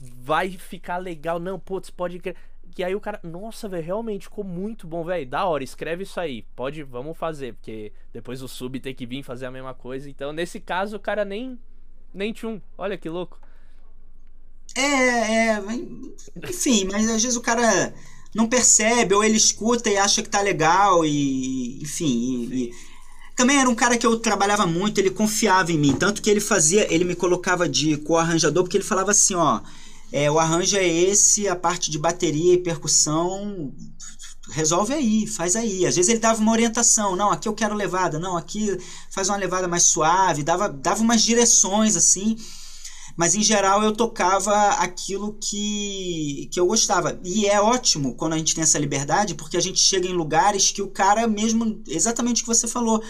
Vai 0.00 0.52
ficar 0.52 0.98
legal. 0.98 1.40
Não, 1.40 1.58
putz, 1.58 1.90
pode. 1.90 2.20
E 2.76 2.82
aí 2.82 2.94
o 2.94 3.00
cara, 3.00 3.20
nossa, 3.22 3.68
velho, 3.68 3.84
realmente 3.84 4.24
ficou 4.24 4.44
muito 4.44 4.86
bom, 4.86 5.04
velho. 5.04 5.26
Da 5.26 5.44
hora, 5.44 5.62
escreve 5.62 6.02
isso 6.02 6.18
aí. 6.18 6.42
Pode, 6.56 6.82
vamos 6.82 7.16
fazer, 7.16 7.54
porque 7.54 7.92
depois 8.12 8.42
o 8.42 8.48
sub 8.48 8.80
tem 8.80 8.94
que 8.94 9.06
vir 9.06 9.22
fazer 9.22 9.46
a 9.46 9.50
mesma 9.50 9.74
coisa. 9.74 10.10
Então, 10.10 10.32
nesse 10.32 10.58
caso, 10.58 10.96
o 10.96 11.00
cara 11.00 11.24
nem 11.24 11.58
nem 12.12 12.32
tchum. 12.32 12.60
Olha 12.78 12.96
que 12.96 13.08
louco. 13.08 13.38
É, 14.76 14.80
é, 15.56 15.62
enfim, 16.48 16.88
mas 16.90 17.08
às 17.08 17.22
vezes 17.22 17.36
o 17.36 17.40
cara 17.40 17.94
não 18.34 18.48
percebe 18.48 19.14
ou 19.14 19.22
ele 19.22 19.36
escuta 19.36 19.88
e 19.88 19.96
acha 19.96 20.22
que 20.22 20.28
tá 20.28 20.40
legal 20.40 21.04
e, 21.04 21.80
enfim, 21.80 22.48
e, 22.50 22.64
e... 22.64 22.74
também 23.36 23.58
era 23.58 23.70
um 23.70 23.74
cara 23.74 23.96
que 23.96 24.06
eu 24.06 24.18
trabalhava 24.18 24.66
muito, 24.66 24.98
ele 24.98 25.10
confiava 25.10 25.70
em 25.70 25.78
mim, 25.78 25.94
tanto 25.94 26.20
que 26.20 26.28
ele 26.28 26.40
fazia, 26.40 26.92
ele 26.92 27.04
me 27.04 27.14
colocava 27.14 27.68
de 27.68 27.96
co-arranjador 27.98 28.64
porque 28.64 28.76
ele 28.76 28.84
falava 28.84 29.12
assim, 29.12 29.36
ó, 29.36 29.60
é, 30.16 30.30
o 30.30 30.38
arranjo 30.38 30.76
é 30.76 30.86
esse, 30.86 31.48
a 31.48 31.56
parte 31.56 31.90
de 31.90 31.98
bateria 31.98 32.54
e 32.54 32.62
percussão 32.62 33.74
resolve 34.48 34.94
aí, 34.94 35.26
faz 35.26 35.56
aí. 35.56 35.84
Às 35.84 35.96
vezes 35.96 36.08
ele 36.08 36.20
dava 36.20 36.40
uma 36.40 36.52
orientação, 36.52 37.16
não, 37.16 37.32
aqui 37.32 37.48
eu 37.48 37.52
quero 37.52 37.74
levada, 37.74 38.16
não, 38.16 38.36
aqui 38.36 38.78
faz 39.10 39.28
uma 39.28 39.36
levada 39.36 39.66
mais 39.66 39.82
suave, 39.82 40.44
dava, 40.44 40.68
dava 40.68 41.02
umas 41.02 41.20
direções 41.20 41.96
assim. 41.96 42.36
Mas 43.16 43.34
em 43.34 43.42
geral 43.42 43.82
eu 43.82 43.90
tocava 43.90 44.54
aquilo 44.74 45.36
que, 45.40 46.48
que 46.52 46.60
eu 46.60 46.66
gostava. 46.66 47.18
E 47.24 47.46
é 47.46 47.60
ótimo 47.60 48.14
quando 48.14 48.34
a 48.34 48.38
gente 48.38 48.54
tem 48.54 48.62
essa 48.62 48.78
liberdade, 48.78 49.34
porque 49.34 49.56
a 49.56 49.60
gente 49.60 49.80
chega 49.80 50.06
em 50.06 50.12
lugares 50.12 50.70
que 50.70 50.80
o 50.80 50.86
cara, 50.92 51.26
mesmo 51.26 51.82
exatamente 51.88 52.42
o 52.42 52.44
que 52.44 52.54
você 52.54 52.68
falou, 52.68 53.02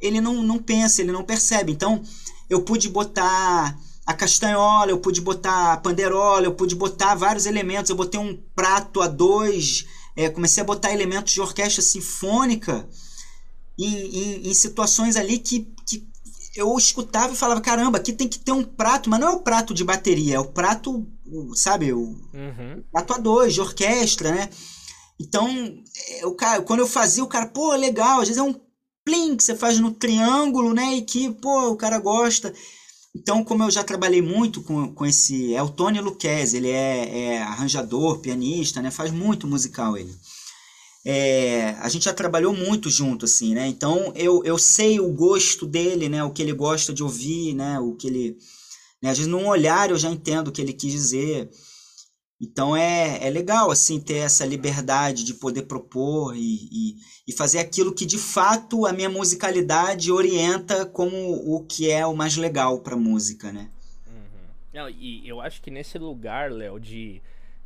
ele 0.00 0.22
não, 0.22 0.42
não 0.42 0.58
pensa, 0.58 1.02
ele 1.02 1.12
não 1.12 1.22
percebe. 1.22 1.70
Então 1.70 2.02
eu 2.48 2.62
pude 2.62 2.88
botar 2.88 3.78
a 4.06 4.14
castanhola, 4.14 4.90
eu 4.90 4.98
pude 4.98 5.20
botar 5.20 5.72
a 5.72 5.76
panderola, 5.76 6.44
eu 6.46 6.54
pude 6.54 6.76
botar 6.76 7.16
vários 7.16 7.44
elementos. 7.44 7.90
Eu 7.90 7.96
botei 7.96 8.20
um 8.20 8.40
prato 8.54 9.02
a 9.02 9.08
dois, 9.08 9.84
é, 10.14 10.30
comecei 10.30 10.62
a 10.62 10.66
botar 10.66 10.92
elementos 10.92 11.32
de 11.32 11.40
orquestra 11.40 11.82
sinfônica 11.82 12.88
em, 13.76 13.94
em, 13.94 14.48
em, 14.48 14.54
situações 14.54 15.16
ali 15.16 15.38
que, 15.38 15.68
que 15.84 16.08
eu 16.54 16.76
escutava 16.78 17.32
e 17.32 17.36
falava: 17.36 17.60
caramba, 17.60 17.98
aqui 17.98 18.12
tem 18.12 18.28
que 18.28 18.38
ter 18.38 18.52
um 18.52 18.62
prato, 18.62 19.10
mas 19.10 19.18
não 19.18 19.28
é 19.28 19.32
o 19.32 19.40
prato 19.40 19.74
de 19.74 19.82
bateria, 19.82 20.36
é 20.36 20.40
o 20.40 20.46
prato, 20.46 21.04
sabe, 21.54 21.92
o 21.92 22.16
uhum. 22.32 22.84
prato 22.92 23.12
a 23.12 23.18
dois, 23.18 23.54
de 23.54 23.60
orquestra, 23.60 24.30
né? 24.30 24.48
Então, 25.18 25.48
o 26.24 26.32
cara, 26.32 26.62
quando 26.62 26.80
eu 26.80 26.86
fazia, 26.86 27.24
o 27.24 27.28
cara, 27.28 27.46
pô, 27.46 27.74
legal, 27.74 28.20
às 28.20 28.28
vezes 28.28 28.38
é 28.38 28.42
um 28.42 28.54
plim 29.04 29.36
que 29.36 29.42
você 29.42 29.56
faz 29.56 29.78
no 29.80 29.90
triângulo, 29.90 30.72
né? 30.72 30.94
E 30.94 31.02
que, 31.02 31.30
pô, 31.30 31.70
o 31.70 31.76
cara 31.76 31.98
gosta. 31.98 32.52
Então, 33.16 33.42
como 33.42 33.62
eu 33.62 33.70
já 33.70 33.82
trabalhei 33.82 34.20
muito 34.20 34.60
com, 34.60 34.92
com 34.92 35.06
esse. 35.06 35.54
É 35.54 35.62
o 35.62 35.70
Tony 35.70 35.98
Luquez, 36.00 36.52
ele 36.52 36.68
é, 36.68 37.18
é, 37.18 37.42
arranjador, 37.42 38.18
pianista, 38.18 38.82
né? 38.82 38.90
Faz 38.90 39.10
muito 39.10 39.46
musical 39.46 39.96
ele. 39.96 40.14
É, 41.02 41.70
a 41.80 41.88
gente 41.88 42.04
já 42.04 42.12
trabalhou 42.12 42.52
muito 42.52 42.90
junto, 42.90 43.24
assim, 43.24 43.54
né? 43.54 43.66
Então 43.68 44.12
eu, 44.14 44.44
eu 44.44 44.58
sei 44.58 45.00
o 45.00 45.08
gosto 45.08 45.64
dele, 45.64 46.10
né? 46.10 46.22
O 46.24 46.30
que 46.30 46.42
ele 46.42 46.52
gosta 46.52 46.92
de 46.92 47.02
ouvir, 47.02 47.54
né? 47.54 47.80
O 47.80 47.94
que 47.94 48.06
ele. 48.06 48.36
Né? 49.00 49.10
Às 49.10 49.16
vezes, 49.16 49.32
num 49.32 49.46
olhar 49.46 49.88
eu 49.88 49.98
já 49.98 50.10
entendo 50.10 50.48
o 50.48 50.52
que 50.52 50.60
ele 50.60 50.74
quis 50.74 50.92
dizer. 50.92 51.48
Então 52.40 52.76
é, 52.76 53.26
é 53.26 53.30
legal 53.30 53.70
assim 53.70 53.98
ter 53.98 54.18
essa 54.18 54.44
liberdade 54.44 55.24
de 55.24 55.34
poder 55.34 55.62
propor 55.62 56.36
e, 56.36 56.68
e, 56.70 56.96
e, 57.26 57.32
fazer 57.32 57.58
aquilo 57.58 57.94
que 57.94 58.04
de 58.04 58.18
fato 58.18 58.84
a 58.84 58.92
minha 58.92 59.08
musicalidade 59.08 60.12
orienta 60.12 60.84
como 60.84 61.16
o 61.16 61.64
que 61.64 61.90
é 61.90 62.06
o 62.06 62.14
mais 62.14 62.36
legal 62.36 62.80
para 62.80 62.94
música, 62.94 63.50
né? 63.50 63.70
Uhum. 64.06 64.48
Não, 64.74 64.90
e 64.90 65.26
eu 65.26 65.40
acho 65.40 65.62
que 65.62 65.70
nesse 65.70 65.96
lugar, 65.96 66.52
Léo, 66.52 66.78
de 66.78 67.22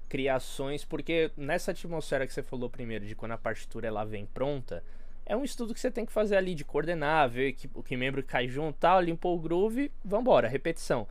criações, 0.08 0.84
porque 0.84 1.32
nessa 1.36 1.72
atmosfera 1.72 2.26
que 2.26 2.32
você 2.32 2.42
falou 2.42 2.70
primeiro, 2.70 3.04
de 3.04 3.16
quando 3.16 3.32
a 3.32 3.38
partitura 3.38 3.88
ela 3.88 4.04
vem 4.04 4.24
pronta, 4.24 4.84
é 5.26 5.36
um 5.36 5.44
estudo 5.44 5.74
que 5.74 5.80
você 5.80 5.90
tem 5.90 6.06
que 6.06 6.12
fazer 6.12 6.36
ali 6.36 6.54
de 6.54 6.64
coordenar, 6.64 7.28
ver 7.28 7.54
que, 7.54 7.68
o 7.74 7.82
que 7.82 7.96
membro 7.96 8.22
cai 8.22 8.48
junto, 8.48 8.78
tal, 8.78 9.00
limpou 9.00 9.36
o 9.36 9.40
groove, 9.40 9.90
vambora, 10.04 10.48
repetição. 10.48 11.08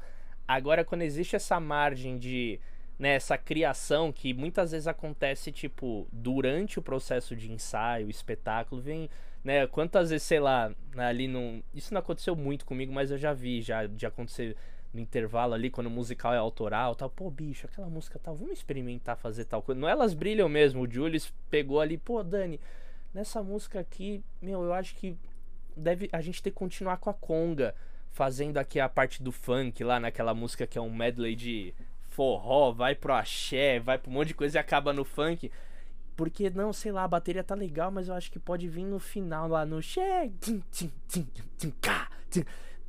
Agora, 0.48 0.84
quando 0.84 1.04
existe 1.04 1.36
essa 1.36 1.60
margem 1.60 2.18
de 2.18 2.60
né, 3.00 3.16
essa 3.16 3.38
criação 3.38 4.12
que 4.12 4.34
muitas 4.34 4.72
vezes 4.72 4.86
acontece, 4.86 5.54
tipo, 5.54 6.06
durante 6.12 6.78
o 6.78 6.82
processo 6.82 7.34
de 7.34 7.50
ensaio, 7.50 8.10
espetáculo, 8.10 8.82
vem, 8.82 9.10
né, 9.42 9.66
quantas 9.68 10.10
vezes, 10.10 10.28
sei 10.28 10.42
lá, 10.42 10.72
ali 10.98 11.26
não... 11.28 11.64
Isso 11.74 11.94
não 11.94 12.00
aconteceu 12.00 12.36
muito 12.36 12.66
comigo, 12.66 12.92
mas 12.92 13.10
eu 13.10 13.18
já 13.18 13.32
vi, 13.32 13.62
já 13.62 13.88
de 13.88 14.06
acontecer 14.06 14.56
no 14.94 15.00
intervalo 15.00 15.54
ali, 15.54 15.70
quando 15.70 15.88
o 15.88 15.92
musical 15.92 16.34
é 16.34 16.38
autoral, 16.38 16.94
tal, 16.94 17.10
pô, 17.10 17.32
bicho, 17.32 17.66
aquela 17.66 17.90
música 17.90 18.20
tal, 18.20 18.36
vamos 18.36 18.58
experimentar 18.58 19.16
fazer 19.16 19.46
tal 19.46 19.62
coisa. 19.62 19.80
Não 19.80 19.88
elas 19.88 20.14
brilham 20.14 20.50
mesmo, 20.50 20.82
o 20.82 20.92
Julius 20.92 21.34
pegou 21.50 21.80
ali, 21.80 21.98
pô, 21.98 22.22
Dani, 22.22 22.60
nessa 23.14 23.42
música 23.42 23.80
aqui, 23.80 24.22
meu, 24.42 24.64
eu 24.64 24.74
acho 24.74 24.94
que 24.96 25.16
deve 25.78 26.10
a 26.12 26.20
gente 26.20 26.44
ter 26.44 26.52
que 26.52 26.58
continuar 26.58 26.98
com 26.98 27.10
a 27.10 27.14
conga, 27.14 27.74
fazendo 28.12 28.58
aqui 28.58 28.80
a 28.80 28.90
parte 28.90 29.24
do 29.24 29.32
funk 29.32 29.84
lá 29.84 30.00
naquela 30.00 30.34
música 30.34 30.68
que 30.68 30.78
é 30.78 30.82
um 30.82 30.94
medley 30.94 31.36
de 31.36 31.74
forró, 32.20 32.74
vai 32.74 32.96
pro 32.96 33.14
axé, 33.14 33.80
vai 33.80 33.98
pro 33.98 34.12
um 34.12 34.16
monte 34.16 34.28
de 34.30 34.34
coisa 34.34 34.58
e 34.58 34.60
acaba 34.60 34.92
no 34.92 35.06
funk. 35.06 35.50
Porque, 36.18 36.50
não, 36.50 36.74
sei 36.74 36.92
lá, 36.92 37.06
a 37.06 37.08
bateria 37.08 37.46
tá 37.46 37.56
legal, 37.56 37.90
mas 37.90 38.10
eu 38.10 38.14
acho 38.14 38.30
que 38.30 38.38
pode 38.38 38.68
vir 38.68 38.84
no 38.84 39.00
final 39.00 39.48
lá 39.48 39.66
no. 39.66 39.80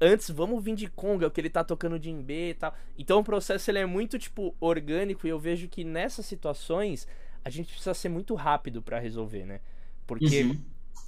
Antes, 0.00 0.30
vamos 0.30 0.64
vir 0.64 0.74
de 0.74 0.88
conga, 0.88 1.28
o 1.28 1.30
que 1.30 1.40
ele 1.40 1.48
tá 1.48 1.62
tocando 1.62 1.96
de 1.96 2.12
B 2.12 2.50
e 2.50 2.54
tal. 2.54 2.74
Então 2.98 3.20
o 3.20 3.24
processo 3.24 3.70
ele 3.70 3.78
é 3.78 3.86
muito, 3.86 4.18
tipo, 4.18 4.52
orgânico 4.58 5.24
e 5.28 5.30
eu 5.30 5.38
vejo 5.38 5.68
que 5.68 5.84
nessas 5.84 6.26
situações 6.26 7.06
a 7.44 7.50
gente 7.50 7.68
precisa 7.68 7.94
ser 7.94 8.08
muito 8.08 8.34
rápido 8.34 8.82
para 8.82 8.98
resolver, 8.98 9.46
né? 9.46 9.60
Porque, 10.08 10.42
uhum. 10.42 10.60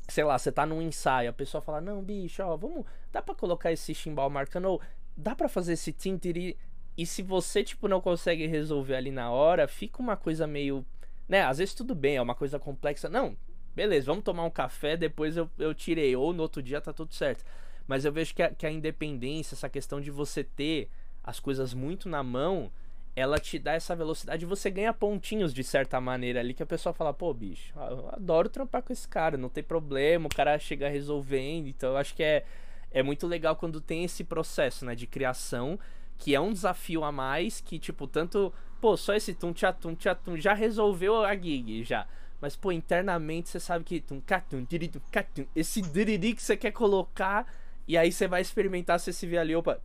sei 0.06 0.22
lá, 0.22 0.38
você 0.38 0.52
tá 0.52 0.64
num 0.64 0.80
ensaio, 0.80 1.28
a 1.28 1.32
pessoa 1.32 1.60
fala, 1.60 1.80
não, 1.80 2.00
bicho, 2.00 2.40
ó, 2.44 2.56
vamos. 2.56 2.86
Dá 3.10 3.20
pra 3.20 3.34
colocar 3.34 3.72
esse 3.72 3.92
chimbal 3.92 4.30
marcando, 4.30 4.66
ou 4.66 4.80
dá 5.16 5.34
pra 5.34 5.48
fazer 5.48 5.72
esse 5.72 5.92
tintiri. 5.92 6.56
E 6.96 7.06
se 7.06 7.22
você, 7.22 7.64
tipo, 7.64 7.88
não 7.88 8.00
consegue 8.00 8.46
resolver 8.46 8.94
ali 8.94 9.10
na 9.10 9.30
hora, 9.30 9.66
fica 9.66 10.00
uma 10.00 10.16
coisa 10.16 10.46
meio 10.46 10.84
né? 11.32 11.42
Às 11.42 11.56
vezes 11.56 11.74
tudo 11.74 11.94
bem, 11.94 12.16
é 12.16 12.22
uma 12.22 12.34
coisa 12.34 12.58
complexa. 12.58 13.08
Não, 13.08 13.34
beleza, 13.74 14.06
vamos 14.06 14.22
tomar 14.22 14.44
um 14.44 14.50
café, 14.50 14.96
depois 14.98 15.36
eu, 15.36 15.48
eu 15.58 15.74
tirei. 15.74 16.14
Ou 16.14 16.32
no 16.32 16.42
outro 16.42 16.62
dia 16.62 16.80
tá 16.80 16.92
tudo 16.92 17.14
certo. 17.14 17.42
Mas 17.86 18.04
eu 18.04 18.12
vejo 18.12 18.34
que 18.34 18.42
a, 18.42 18.50
que 18.50 18.66
a 18.66 18.70
independência, 18.70 19.54
essa 19.54 19.68
questão 19.68 19.98
de 19.98 20.10
você 20.10 20.44
ter 20.44 20.90
as 21.24 21.40
coisas 21.40 21.72
muito 21.72 22.06
na 22.08 22.22
mão, 22.22 22.70
ela 23.16 23.38
te 23.38 23.58
dá 23.58 23.72
essa 23.72 23.96
velocidade 23.96 24.44
e 24.44 24.48
você 24.48 24.70
ganha 24.70 24.92
pontinhos 24.92 25.54
de 25.54 25.64
certa 25.64 25.98
maneira 26.00 26.40
ali 26.40 26.52
que 26.52 26.62
a 26.62 26.66
pessoa 26.66 26.92
fala, 26.92 27.14
pô, 27.14 27.32
bicho, 27.32 27.72
eu 27.76 28.10
adoro 28.12 28.48
trampar 28.50 28.82
com 28.82 28.92
esse 28.92 29.08
cara, 29.08 29.36
não 29.38 29.48
tem 29.48 29.62
problema, 29.62 30.26
o 30.26 30.34
cara 30.34 30.58
chega 30.58 30.88
resolvendo. 30.88 31.66
Então 31.66 31.90
eu 31.92 31.96
acho 31.96 32.14
que 32.14 32.22
é, 32.22 32.44
é 32.90 33.02
muito 33.02 33.26
legal 33.26 33.56
quando 33.56 33.80
tem 33.80 34.04
esse 34.04 34.22
processo, 34.22 34.84
né, 34.84 34.94
de 34.94 35.06
criação, 35.06 35.78
que 36.18 36.34
é 36.34 36.40
um 36.40 36.52
desafio 36.52 37.04
a 37.04 37.12
mais, 37.12 37.60
que, 37.60 37.78
tipo, 37.78 38.06
tanto 38.06 38.52
pô, 38.82 38.96
só 38.96 39.14
esse 39.14 39.32
tum 39.32 39.52
tchatum 39.52 39.94
tchatum 39.94 40.36
já 40.36 40.52
resolveu 40.52 41.24
a 41.24 41.36
gig 41.36 41.84
já. 41.84 42.04
Mas, 42.40 42.56
pô, 42.56 42.72
internamente 42.72 43.48
você 43.48 43.60
sabe 43.60 43.84
que 43.84 44.00
tum 44.00 44.20
catum, 44.20 44.66
catum, 45.12 45.46
esse 45.54 45.80
diriri 45.80 46.34
que 46.34 46.42
você 46.42 46.56
quer 46.56 46.72
colocar, 46.72 47.46
e 47.86 47.96
aí 47.96 48.10
você 48.10 48.26
vai 48.26 48.42
experimentar 48.42 48.98
se 48.98 49.10
esse 49.10 49.24
vê 49.24 49.38
ali, 49.38 49.54
opa, 49.54 49.80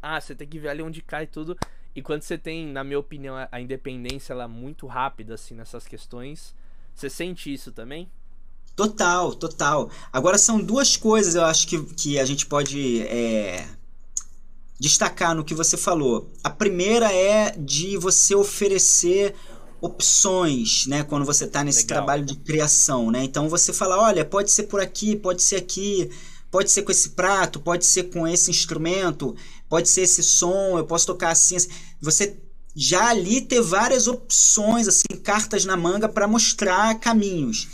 ah, 0.00 0.20
você 0.20 0.34
tem 0.36 0.46
que 0.46 0.60
ver 0.60 0.68
ali 0.68 0.82
onde 0.82 1.02
cai 1.02 1.26
tudo. 1.26 1.58
E 1.94 2.00
quando 2.00 2.22
você 2.22 2.38
tem, 2.38 2.68
na 2.68 2.84
minha 2.84 3.00
opinião, 3.00 3.34
a 3.50 3.60
independência 3.60 4.32
ela 4.32 4.44
é 4.44 4.46
muito 4.46 4.86
rápida, 4.86 5.34
assim, 5.34 5.54
nessas 5.54 5.88
questões, 5.88 6.54
você 6.94 7.10
sente 7.10 7.52
isso 7.52 7.72
também? 7.72 8.08
Total, 8.76 9.34
total. 9.34 9.90
Agora 10.12 10.38
são 10.38 10.62
duas 10.62 10.96
coisas 10.96 11.34
eu 11.34 11.44
acho 11.44 11.66
que, 11.66 11.82
que 11.94 12.18
a 12.20 12.24
gente 12.24 12.46
pode 12.46 13.02
é, 13.02 13.66
destacar 14.80 15.34
no 15.34 15.44
que 15.44 15.54
você 15.54 15.76
falou. 15.76 16.32
A 16.42 16.48
primeira 16.48 17.12
é 17.12 17.54
de 17.56 17.98
você 17.98 18.34
oferecer 18.34 19.34
opções, 19.78 20.86
né, 20.86 21.04
quando 21.04 21.24
você 21.24 21.44
está 21.44 21.62
nesse 21.62 21.82
Legal. 21.82 21.98
trabalho 21.98 22.24
de 22.24 22.36
criação, 22.36 23.10
né? 23.10 23.22
Então 23.22 23.48
você 23.48 23.72
fala, 23.72 23.98
olha, 23.98 24.24
pode 24.24 24.50
ser 24.50 24.64
por 24.64 24.80
aqui, 24.80 25.16
pode 25.16 25.42
ser 25.42 25.56
aqui, 25.56 26.10
pode 26.50 26.70
ser 26.70 26.82
com 26.82 26.90
esse 26.90 27.10
prato, 27.10 27.60
pode 27.60 27.84
ser 27.84 28.04
com 28.04 28.26
esse 28.26 28.50
instrumento, 28.50 29.36
pode 29.68 29.88
ser 29.88 30.02
esse 30.02 30.22
som, 30.22 30.78
eu 30.78 30.86
posso 30.86 31.06
tocar 31.06 31.30
assim. 31.30 31.56
assim. 31.56 31.68
Você 32.00 32.38
já 32.74 33.08
ali 33.08 33.42
ter 33.42 33.60
várias 33.60 34.06
opções, 34.06 34.88
assim, 34.88 35.20
cartas 35.22 35.64
na 35.64 35.76
manga 35.76 36.08
para 36.08 36.26
mostrar 36.26 36.98
caminhos. 36.98 37.68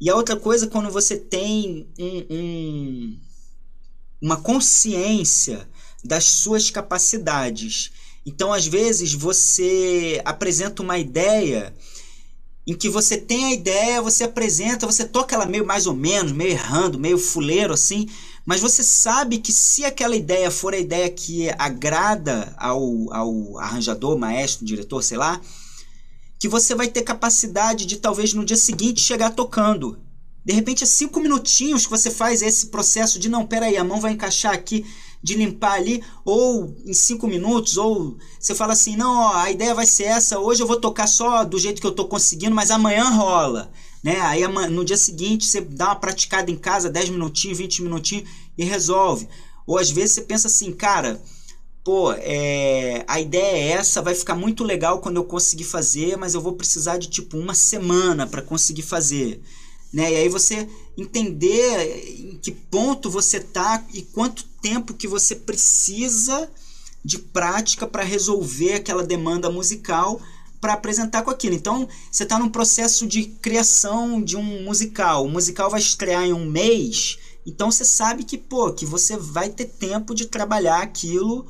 E 0.00 0.10
a 0.10 0.16
outra 0.16 0.36
coisa, 0.36 0.66
quando 0.66 0.90
você 0.90 1.16
tem 1.16 1.88
um, 1.98 2.26
um, 2.30 3.18
uma 4.20 4.36
consciência 4.36 5.68
das 6.04 6.24
suas 6.24 6.70
capacidades. 6.70 7.90
Então, 8.26 8.52
às 8.52 8.66
vezes, 8.66 9.14
você 9.14 10.20
apresenta 10.24 10.82
uma 10.82 10.98
ideia 10.98 11.74
em 12.66 12.74
que 12.74 12.88
você 12.88 13.18
tem 13.18 13.44
a 13.44 13.52
ideia, 13.52 14.00
você 14.00 14.24
apresenta, 14.24 14.86
você 14.86 15.04
toca 15.04 15.34
ela 15.34 15.44
meio 15.44 15.66
mais 15.66 15.86
ou 15.86 15.94
menos, 15.94 16.32
meio 16.32 16.52
errando, 16.52 16.98
meio 16.98 17.18
fuleiro 17.18 17.74
assim, 17.74 18.08
mas 18.46 18.60
você 18.60 18.82
sabe 18.82 19.38
que 19.38 19.52
se 19.52 19.84
aquela 19.84 20.16
ideia 20.16 20.50
for 20.50 20.72
a 20.72 20.78
ideia 20.78 21.10
que 21.10 21.50
agrada 21.58 22.54
ao, 22.58 23.12
ao 23.12 23.58
arranjador, 23.58 24.18
maestro, 24.18 24.64
diretor, 24.64 25.02
sei 25.02 25.18
lá, 25.18 25.40
que 26.38 26.48
você 26.48 26.74
vai 26.74 26.88
ter 26.88 27.02
capacidade 27.02 27.86
de 27.86 27.96
talvez 27.96 28.32
no 28.32 28.44
dia 28.44 28.56
seguinte 28.56 29.00
chegar 29.00 29.30
tocando. 29.30 29.98
De 30.44 30.52
repente 30.52 30.84
é 30.84 30.86
cinco 30.86 31.20
minutinhos 31.20 31.86
que 31.86 31.90
você 31.90 32.10
faz 32.10 32.42
esse 32.42 32.66
processo 32.66 33.18
de 33.18 33.30
não, 33.30 33.46
peraí, 33.46 33.78
a 33.78 33.84
mão 33.84 34.00
vai 34.00 34.12
encaixar 34.12 34.52
aqui, 34.52 34.84
de 35.24 35.34
limpar 35.34 35.72
ali, 35.72 36.04
ou 36.22 36.76
em 36.84 36.92
cinco 36.92 37.26
minutos, 37.26 37.78
ou 37.78 38.18
você 38.38 38.54
fala 38.54 38.74
assim, 38.74 38.94
não, 38.94 39.10
ó, 39.10 39.36
a 39.36 39.50
ideia 39.50 39.74
vai 39.74 39.86
ser 39.86 40.04
essa, 40.04 40.38
hoje 40.38 40.62
eu 40.62 40.66
vou 40.66 40.78
tocar 40.78 41.06
só 41.06 41.42
do 41.44 41.58
jeito 41.58 41.80
que 41.80 41.86
eu 41.86 41.92
tô 41.92 42.04
conseguindo, 42.04 42.54
mas 42.54 42.70
amanhã 42.70 43.08
rola, 43.08 43.72
né? 44.02 44.20
Aí 44.20 44.46
no 44.46 44.84
dia 44.84 44.98
seguinte 44.98 45.46
você 45.46 45.62
dá 45.62 45.86
uma 45.86 45.96
praticada 45.96 46.50
em 46.50 46.56
casa, 46.56 46.90
10 46.90 47.08
minutinhos, 47.08 47.56
20 47.56 47.82
minutinhos 47.82 48.28
e 48.58 48.64
resolve. 48.64 49.26
Ou 49.66 49.78
às 49.78 49.90
vezes 49.90 50.12
você 50.12 50.20
pensa 50.20 50.46
assim, 50.46 50.70
cara, 50.72 51.18
pô, 51.82 52.12
é, 52.12 53.02
a 53.08 53.18
ideia 53.18 53.56
é 53.56 53.68
essa, 53.78 54.02
vai 54.02 54.14
ficar 54.14 54.34
muito 54.34 54.62
legal 54.62 55.00
quando 55.00 55.16
eu 55.16 55.24
conseguir 55.24 55.64
fazer, 55.64 56.18
mas 56.18 56.34
eu 56.34 56.42
vou 56.42 56.52
precisar 56.52 56.98
de 56.98 57.08
tipo 57.08 57.38
uma 57.38 57.54
semana 57.54 58.26
para 58.26 58.42
conseguir 58.42 58.82
fazer. 58.82 59.40
Né? 59.94 60.12
E 60.12 60.16
aí 60.16 60.28
você 60.28 60.68
entender 60.98 62.18
em 62.18 62.36
que 62.38 62.50
ponto 62.50 63.08
você 63.08 63.36
está 63.36 63.84
e 63.94 64.02
quanto 64.02 64.44
tempo 64.60 64.92
que 64.92 65.06
você 65.06 65.36
precisa 65.36 66.50
de 67.04 67.16
prática 67.18 67.86
para 67.86 68.02
resolver 68.02 68.74
aquela 68.74 69.04
demanda 69.04 69.48
musical 69.48 70.20
para 70.60 70.72
apresentar 70.72 71.22
com 71.22 71.30
aquilo. 71.30 71.54
Então, 71.54 71.86
você 72.10 72.24
está 72.24 72.38
num 72.38 72.48
processo 72.48 73.06
de 73.06 73.24
criação 73.24 74.20
de 74.20 74.36
um 74.36 74.64
musical. 74.64 75.24
O 75.24 75.28
musical 75.28 75.70
vai 75.70 75.78
estrear 75.78 76.24
em 76.24 76.32
um 76.32 76.46
mês, 76.46 77.18
então 77.46 77.70
você 77.70 77.84
sabe 77.84 78.24
que, 78.24 78.36
pô, 78.36 78.72
que 78.72 78.86
você 78.86 79.16
vai 79.16 79.50
ter 79.50 79.66
tempo 79.66 80.14
de 80.14 80.26
trabalhar 80.26 80.82
aquilo 80.82 81.46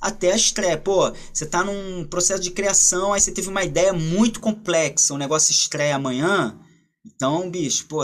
até 0.00 0.32
a 0.32 0.36
estreia. 0.36 0.76
Pô, 0.76 1.10
você 1.32 1.44
está 1.44 1.64
num 1.64 2.04
processo 2.04 2.42
de 2.42 2.50
criação, 2.50 3.12
aí 3.12 3.20
você 3.20 3.32
teve 3.32 3.48
uma 3.48 3.64
ideia 3.64 3.92
muito 3.92 4.38
complexa, 4.38 5.14
o 5.14 5.18
negócio 5.18 5.50
estreia 5.50 5.96
amanhã, 5.96 6.56
então, 7.06 7.50
bicho, 7.50 7.86
pô, 7.86 8.00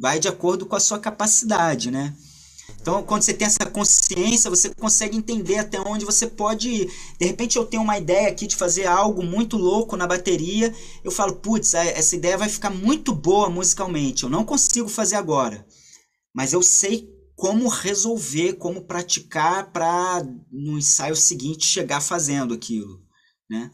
vai 0.00 0.18
de 0.18 0.28
acordo 0.28 0.66
com 0.66 0.76
a 0.76 0.80
sua 0.80 0.98
capacidade, 0.98 1.90
né? 1.90 2.16
Então, 2.80 3.02
quando 3.02 3.22
você 3.22 3.34
tem 3.34 3.46
essa 3.46 3.66
consciência, 3.66 4.50
você 4.50 4.72
consegue 4.74 5.16
entender 5.16 5.58
até 5.58 5.80
onde 5.80 6.04
você 6.04 6.26
pode 6.26 6.68
ir. 6.68 6.92
De 7.18 7.26
repente, 7.26 7.56
eu 7.56 7.66
tenho 7.66 7.82
uma 7.82 7.98
ideia 7.98 8.28
aqui 8.28 8.46
de 8.46 8.56
fazer 8.56 8.86
algo 8.86 9.22
muito 9.22 9.56
louco 9.56 9.96
na 9.96 10.06
bateria. 10.06 10.74
Eu 11.02 11.10
falo, 11.10 11.36
putz, 11.36 11.74
essa 11.74 12.14
ideia 12.14 12.38
vai 12.38 12.48
ficar 12.48 12.70
muito 12.70 13.14
boa 13.14 13.50
musicalmente. 13.50 14.22
Eu 14.22 14.30
não 14.30 14.44
consigo 14.44 14.88
fazer 14.88 15.16
agora. 15.16 15.66
Mas 16.34 16.52
eu 16.52 16.62
sei 16.62 17.12
como 17.34 17.68
resolver, 17.68 18.54
como 18.54 18.82
praticar 18.82 19.70
para 19.72 20.22
no 20.50 20.78
ensaio 20.78 21.16
seguinte 21.16 21.66
chegar 21.66 22.00
fazendo 22.00 22.54
aquilo, 22.54 23.02
né? 23.50 23.70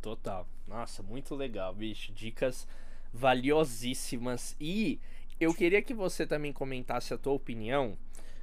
Total. 0.00 0.48
Nossa, 0.78 1.02
muito 1.02 1.34
legal, 1.34 1.74
bicho. 1.74 2.12
Dicas 2.12 2.64
valiosíssimas. 3.12 4.54
E 4.60 5.00
eu 5.40 5.52
queria 5.52 5.82
que 5.82 5.92
você 5.92 6.24
também 6.24 6.52
comentasse 6.52 7.12
a 7.12 7.18
tua 7.18 7.32
opinião 7.32 7.98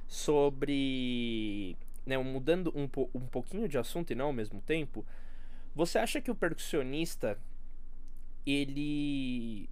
sobre. 0.06 1.78
Né, 2.04 2.18
mudando 2.18 2.70
um, 2.76 2.86
po 2.86 3.08
um 3.14 3.26
pouquinho 3.26 3.66
de 3.66 3.78
assunto 3.78 4.12
e 4.12 4.14
não 4.14 4.26
ao 4.26 4.32
mesmo 4.34 4.60
tempo. 4.60 5.04
Você 5.74 5.98
acha 5.98 6.20
que 6.20 6.30
o 6.30 6.34
percussionista 6.34 7.38
ele 8.44 9.68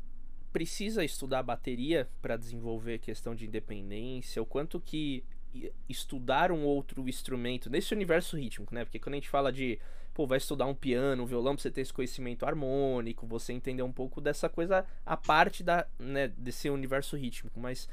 precisa 0.51 1.05
estudar 1.05 1.43
bateria 1.43 2.09
para 2.23 2.35
desenvolver 2.35 2.95
a 2.95 2.99
questão 2.99 3.35
de 3.35 3.47
independência? 3.47 4.41
O 4.41 4.47
quanto 4.47 4.81
que 4.81 5.23
estudar 5.87 6.51
um 6.51 6.65
outro 6.65 7.07
instrumento 7.07 7.69
nesse 7.69 7.93
universo 7.93 8.39
rítmico, 8.39 8.75
né? 8.75 8.87
Porque 8.87 8.99
quando 8.99 9.15
a 9.15 9.19
gente 9.19 9.29
fala 9.29 9.53
de 9.53 9.79
pô, 10.15 10.27
vai 10.27 10.39
estudar 10.39 10.67
um 10.67 10.75
piano, 10.75 11.25
um 11.25 11.27
violão, 11.27 11.55
pra 11.55 11.63
você 11.63 11.71
ter 11.71 11.81
esse 11.81 11.93
conhecimento 11.93 12.47
harmônico, 12.47 13.27
você 13.27 13.53
entender 13.53 13.83
um 13.83 13.93
pouco 13.93 14.21
dessa 14.21 14.49
coisa, 14.49 14.87
a 15.05 15.17
parte 15.17 15.63
da, 15.65 15.87
né, 15.99 16.29
desse 16.29 16.71
universo 16.71 17.17
rítmico. 17.17 17.59
Mas 17.59 17.89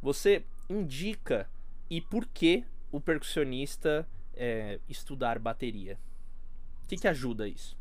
você 0.00 0.44
indica 0.70 1.48
e 1.90 2.00
por 2.00 2.26
que 2.26 2.64
o 2.92 3.00
percussionista 3.00 4.06
é, 4.34 4.78
estudar 4.88 5.38
bateria? 5.38 5.98
O 6.84 6.86
que, 6.86 6.96
que 6.96 7.08
ajuda 7.08 7.48
isso? 7.48 7.76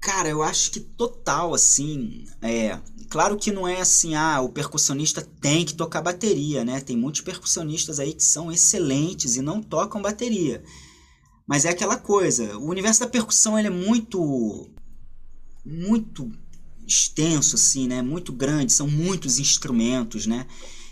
Cara, 0.00 0.28
eu 0.28 0.42
acho 0.42 0.72
que 0.72 0.80
total, 0.80 1.54
assim, 1.54 2.26
é... 2.40 2.80
Claro 3.08 3.36
que 3.36 3.52
não 3.52 3.68
é 3.68 3.80
assim, 3.80 4.14
ah, 4.14 4.40
o 4.40 4.48
percussionista 4.48 5.22
tem 5.40 5.64
que 5.64 5.74
tocar 5.74 6.00
bateria, 6.00 6.64
né? 6.64 6.80
Tem 6.80 6.96
muitos 6.96 7.20
percussionistas 7.20 8.00
aí 8.00 8.14
que 8.14 8.24
são 8.24 8.50
excelentes 8.50 9.36
e 9.36 9.42
não 9.42 9.62
tocam 9.62 10.00
bateria. 10.00 10.64
Mas 11.46 11.64
é 11.64 11.70
aquela 11.70 11.96
coisa, 11.96 12.56
o 12.58 12.68
universo 12.68 13.00
da 13.00 13.06
percussão 13.06 13.58
ele 13.58 13.68
é 13.68 13.70
muito 13.70 14.70
muito 15.64 16.30
extenso 16.86 17.56
assim, 17.56 17.86
né? 17.86 18.02
Muito 18.02 18.32
grande, 18.32 18.72
são 18.72 18.88
muitos 18.88 19.38
instrumentos, 19.38 20.26
né? 20.26 20.46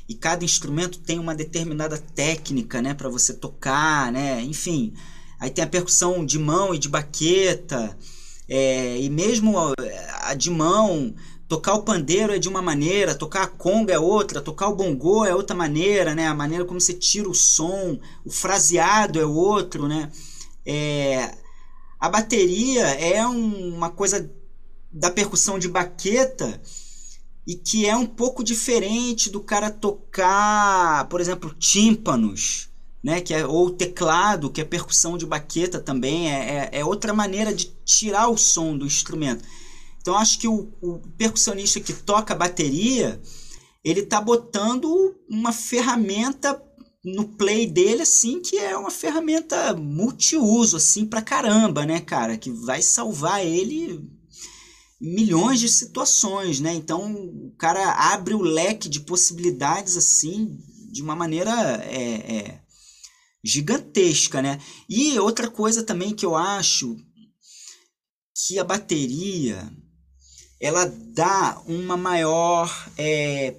E 0.09 0.15
cada 0.15 0.45
instrumento 0.45 0.99
tem 0.99 1.19
uma 1.19 1.35
determinada 1.35 1.97
técnica, 1.99 2.83
né, 2.83 2.95
para 2.95 3.09
você 3.09 3.33
tocar, 3.33 4.11
né? 4.13 4.43
Enfim, 4.43 4.93
aí 5.39 5.51
tem 5.51 5.65
a 5.65 5.69
percussão 5.69 6.25
de 6.25 6.39
mão 6.39 6.75
e 6.75 6.79
de 6.79 6.89
baqueta, 6.89 7.97
é, 8.49 9.01
e 9.01 9.09
mesmo 9.09 9.57
a 10.23 10.35
de 10.35 10.51
mão, 10.51 11.15
tocar 11.49 11.75
o 11.75 11.83
pandeiro 11.83 12.33
é 12.33 12.39
de 12.39 12.49
uma 12.49 12.61
maneira, 12.61 13.15
tocar 13.15 13.43
a 13.43 13.47
conga 13.47 13.93
é 13.95 13.99
outra, 13.99 14.41
tocar 14.41 14.69
o 14.69 14.75
bongô 14.75 15.25
é 15.25 15.35
outra 15.35 15.55
maneira, 15.55 16.15
né? 16.15 16.27
A 16.27 16.35
maneira 16.35 16.65
como 16.65 16.81
você 16.81 16.95
tira 16.95 17.29
o 17.29 17.35
som, 17.35 17.99
o 18.25 18.31
fraseado 18.31 19.21
é 19.21 19.27
outro, 19.27 19.87
né? 19.89 20.11
É, 20.65 21.35
a 21.99 22.09
bateria 22.09 22.87
é 22.87 23.27
um, 23.27 23.75
uma 23.75 23.91
coisa 23.91 24.31
da 24.93 25.11
percussão 25.11 25.59
de 25.59 25.69
baqueta 25.69 26.61
e 27.47 27.55
que 27.55 27.87
é 27.87 27.97
um 27.97 28.07
pouco 28.07 28.45
diferente 28.45 29.31
do 29.31 29.41
cara 29.41 29.71
tocar, 29.71 31.09
por 31.09 31.21
exemplo, 31.21 31.55
tímpanos, 31.55 32.69
né, 33.03 33.21
que 33.21 33.33
é, 33.33 33.47
ou 33.47 33.71
teclado, 33.71 34.51
que 34.51 34.61
é 34.61 34.65
percussão 34.65 35.17
de 35.17 35.27
baqueta 35.27 35.81
também, 35.81 36.31
é, 36.31 36.71
é, 36.73 36.81
é 36.81 36.85
outra 36.85 37.13
maneira 37.13 37.53
de 37.55 37.67
tirar 37.85 38.29
o 38.29 38.37
som 38.37 38.77
do 38.77 38.87
instrumento. 38.87 39.45
Então 40.01 40.17
acho 40.17 40.39
que 40.39 40.49
o, 40.49 40.73
o 40.81 40.99
percussionista 41.17 41.81
que 41.81 41.93
toca 41.93 42.35
bateria, 42.35 43.21
ele 43.83 44.01
está 44.01 44.21
botando 44.21 45.17
uma 45.29 45.53
ferramenta 45.53 46.55
no 47.05 47.29
play 47.29 47.67
dele 47.67 48.03
assim 48.03 48.41
que 48.41 48.57
é 48.57 48.77
uma 48.77 48.91
ferramenta 48.91 49.75
multiuso 49.75 50.77
assim 50.77 51.07
para 51.07 51.23
caramba, 51.23 51.87
né, 51.87 52.01
cara, 52.01 52.37
que 52.37 52.51
vai 52.51 52.83
salvar 52.83 53.45
ele 53.45 54.07
milhões 55.01 55.61
de 55.61 55.69
situações, 55.69 56.61
né? 56.61 56.75
Então 56.75 57.15
o 57.15 57.55
cara 57.57 58.13
abre 58.13 58.35
o 58.35 58.43
leque 58.43 58.89
de 58.89 59.01
possibilidades 59.01 59.97
assim 59.97 60.59
de 60.93 61.03
uma 61.03 61.17
maneira 61.17 61.51
é, 61.85 62.37
é, 62.37 62.61
gigantesca, 63.43 64.43
né? 64.43 64.61
E 64.89 65.19
outra 65.19 65.51
coisa 65.51 65.83
também 65.83 66.15
que 66.15 66.27
eu 66.27 66.37
acho 66.37 66.97
que 68.47 68.59
a 68.59 68.65
bateria 68.65 69.73
ela 70.61 70.85
dá 70.85 71.63
uma 71.67 71.97
maior 71.97 72.71
é, 72.99 73.57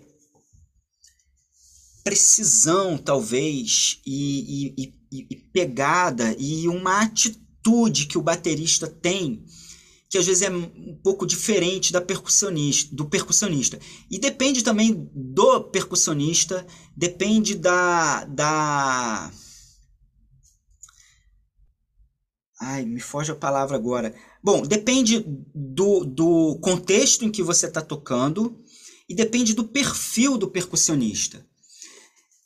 precisão, 2.03 2.97
talvez, 2.97 3.99
e, 4.05 4.73
e, 4.77 4.93
e, 5.11 5.27
e 5.29 5.35
pegada 5.35 6.35
e 6.37 6.67
uma 6.67 7.01
atitude 7.01 8.07
que 8.07 8.17
o 8.17 8.21
baterista 8.21 8.87
tem 8.87 9.43
que 10.11 10.17
às 10.17 10.25
vezes 10.25 10.41
é 10.41 10.49
um 10.49 10.93
pouco 11.01 11.25
diferente 11.25 11.93
da 11.93 12.01
percussionista, 12.01 12.93
do 12.93 13.05
percussionista. 13.05 13.79
E 14.09 14.19
depende 14.19 14.61
também 14.61 15.09
do 15.15 15.61
percussionista, 15.61 16.67
depende 16.93 17.55
da 17.55 18.25
da 18.25 19.31
Ai, 22.59 22.85
me 22.85 22.99
foge 22.99 23.31
a 23.31 23.35
palavra 23.35 23.77
agora. 23.77 24.13
Bom, 24.43 24.61
depende 24.61 25.25
do, 25.55 26.03
do 26.05 26.59
contexto 26.61 27.23
em 27.23 27.31
que 27.31 27.41
você 27.41 27.67
está 27.67 27.81
tocando 27.81 28.61
e 29.09 29.15
depende 29.15 29.55
do 29.55 29.67
perfil 29.67 30.37
do 30.37 30.51
percussionista. 30.51 31.43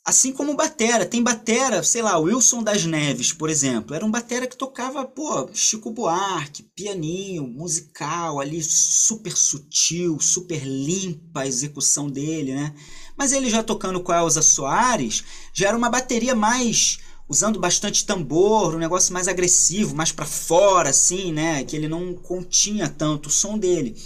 Assim 0.08 0.30
como 0.30 0.54
batera, 0.54 1.04
tem 1.04 1.20
batera, 1.20 1.82
sei 1.82 2.00
lá, 2.00 2.16
Wilson 2.16 2.62
das 2.62 2.84
Neves, 2.84 3.32
por 3.32 3.50
exemplo, 3.50 3.92
era 3.92 4.06
um 4.06 4.10
batera 4.10 4.46
que 4.46 4.56
tocava, 4.56 5.04
pô, 5.04 5.50
Chico 5.52 5.90
Buarque, 5.90 6.62
pianinho, 6.62 7.44
musical, 7.44 8.38
ali 8.38 8.62
super 8.62 9.36
sutil, 9.36 10.20
super 10.20 10.62
limpa 10.64 11.40
a 11.40 11.46
execução 11.48 12.08
dele, 12.08 12.54
né? 12.54 12.72
Mas 13.16 13.32
ele 13.32 13.50
já 13.50 13.64
tocando 13.64 14.00
com 14.00 14.12
a 14.12 14.18
Elza 14.18 14.42
Soares, 14.42 15.24
já 15.52 15.66
era 15.66 15.76
uma 15.76 15.90
bateria 15.90 16.36
mais 16.36 16.98
usando 17.28 17.58
bastante 17.58 18.06
tambor, 18.06 18.76
um 18.76 18.78
negócio 18.78 19.12
mais 19.12 19.26
agressivo, 19.26 19.96
mais 19.96 20.12
para 20.12 20.24
fora 20.24 20.90
assim, 20.90 21.32
né, 21.32 21.64
que 21.64 21.74
ele 21.74 21.88
não 21.88 22.14
continha 22.14 22.88
tanto 22.88 23.26
o 23.26 23.32
som 23.32 23.58
dele. 23.58 24.00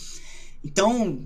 Então, 0.64 1.18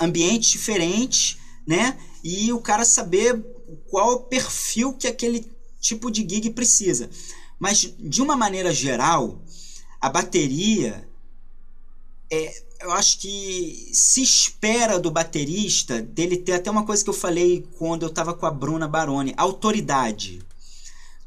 ambiente 0.00 0.50
diferente, 0.50 1.38
né? 1.64 1.96
E 2.24 2.52
o 2.52 2.60
cara 2.60 2.84
saber 2.84 3.53
qual 3.90 4.12
o 4.12 4.20
perfil 4.20 4.92
que 4.92 5.06
aquele 5.06 5.50
tipo 5.80 6.10
de 6.10 6.26
gig 6.28 6.50
precisa. 6.50 7.10
Mas, 7.58 7.94
de 7.98 8.22
uma 8.22 8.36
maneira 8.36 8.72
geral, 8.72 9.40
a 10.00 10.08
bateria, 10.08 11.08
é, 12.30 12.62
eu 12.80 12.92
acho 12.92 13.18
que 13.18 13.90
se 13.92 14.22
espera 14.22 14.98
do 14.98 15.10
baterista 15.10 16.02
dele 16.02 16.36
ter 16.36 16.52
até 16.52 16.70
uma 16.70 16.84
coisa 16.84 17.02
que 17.02 17.10
eu 17.10 17.14
falei 17.14 17.66
quando 17.78 18.02
eu 18.02 18.08
estava 18.08 18.34
com 18.34 18.46
a 18.46 18.50
Bruna 18.50 18.88
Baroni, 18.88 19.34
autoridade. 19.36 20.42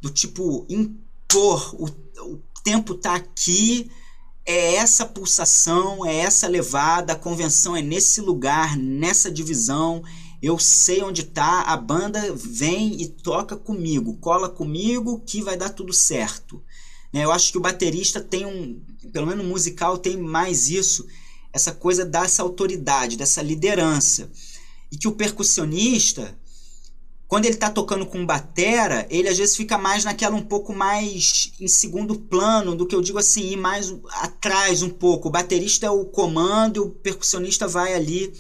Do 0.02 0.10
tipo, 0.10 0.66
impor, 0.70 1.76
o, 1.76 1.86
o 2.32 2.42
tempo 2.64 2.94
está 2.94 3.16
aqui, 3.16 3.90
é 4.46 4.76
essa 4.76 5.06
pulsação, 5.06 6.06
é 6.06 6.16
essa 6.16 6.48
levada, 6.48 7.14
a 7.14 7.18
convenção 7.18 7.76
é 7.76 7.82
nesse 7.82 8.22
lugar, 8.22 8.78
nessa 8.78 9.30
divisão, 9.30 10.04
eu 10.42 10.60
sei 10.60 11.02
onde 11.02 11.24
tá, 11.24 11.62
a 11.64 11.76
banda 11.76 12.34
vem 12.36 13.02
e 13.02 13.08
toca 13.08 13.56
comigo, 13.56 14.18
cola 14.18 14.48
comigo 14.48 15.22
que 15.26 15.42
vai 15.42 15.58
dar 15.58 15.70
tudo 15.70 15.92
certo. 15.92 16.62
Né? 17.12 17.26
Eu 17.26 17.32
acho 17.32 17.52
que 17.52 17.58
o 17.58 17.62
baterista 17.62 18.22
tem 18.22 18.46
um, 18.46 18.80
pelo 19.12 19.26
menos 19.26 19.44
no 19.44 19.50
musical 19.50 19.98
tem 19.98 20.18
mais 20.18 20.70
isso, 20.70 21.08
essa 21.52 21.72
coisa 21.72 22.06
dessa 22.06 22.44
autoridade, 22.44 23.18
dessa 23.18 23.42
liderança. 23.42 24.30
E 24.92 24.98
que 24.98 25.08
o 25.08 25.14
percussionista, 25.14 26.38
quando 27.28 27.46
ele 27.46 27.56
está 27.56 27.70
tocando 27.70 28.06
com 28.06 28.24
batera, 28.24 29.08
ele 29.10 29.28
às 29.28 29.38
vezes 29.38 29.56
fica 29.56 29.78
mais 29.78 30.06
naquela 30.06 30.36
um 30.36 30.44
pouco 30.44 30.72
mais 30.72 31.52
em 31.60 31.68
segundo 31.68 32.16
plano 32.16 32.76
do 32.76 32.86
que 32.86 32.96
eu 32.96 33.02
digo 33.02 33.18
assim, 33.18 33.54
ir 33.54 33.58
mais 33.58 33.94
atrás 34.22 34.84
um 34.84 34.90
pouco. 34.90 35.30
O 35.30 35.32
baterista 35.32 35.88
é 35.88 35.90
o 35.90 36.06
comando 36.06 36.78
e 36.78 36.80
o 36.80 36.90
percussionista 36.90 37.68
vai 37.68 37.96
ali 37.96 38.32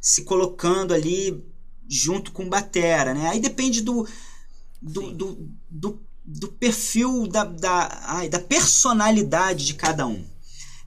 se 0.00 0.24
colocando 0.24 0.94
ali 0.94 1.44
junto 1.88 2.32
com 2.32 2.48
batera, 2.48 3.12
né? 3.12 3.28
Aí 3.28 3.40
depende 3.40 3.80
do, 3.80 4.06
do, 4.80 5.10
do, 5.10 5.48
do, 5.68 6.02
do, 6.24 6.48
perfil, 6.48 7.26
da, 7.26 7.44
da, 7.44 8.00
ai, 8.04 8.28
da 8.28 8.38
personalidade 8.38 9.66
de 9.66 9.74
cada 9.74 10.06
um. 10.06 10.24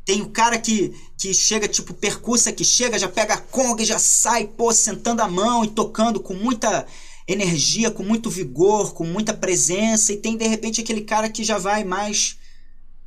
Tem 0.06 0.22
o 0.22 0.30
cara 0.30 0.58
que, 0.58 0.94
que 1.18 1.34
chega, 1.34 1.68
tipo, 1.68 1.94
percussa, 1.94 2.52
que 2.52 2.64
chega, 2.64 3.00
já 3.00 3.08
pega 3.08 3.36
a 3.36 3.42
conga 3.42 3.84
e 3.84 3.86
já 3.86 4.00
sai, 4.00 4.48
pô, 4.48 4.74
sentando 4.74 5.22
a 5.22 5.28
mão 5.28 5.64
e 5.64 5.70
tocando 5.70 6.20
com 6.20 6.34
muita 6.34 6.86
energia, 7.28 7.92
com 7.92 8.04
muito 8.04 8.30
vigor, 8.30 8.94
com 8.94 9.06
muita 9.06 9.34
presença. 9.34 10.12
E 10.12 10.18
tem, 10.18 10.36
de 10.36 10.48
repente, 10.48 10.82
aquele 10.82 11.02
cara 11.02 11.30
que 11.30 11.44
já 11.44 11.58
vai 11.58 11.84
mais 11.84 12.38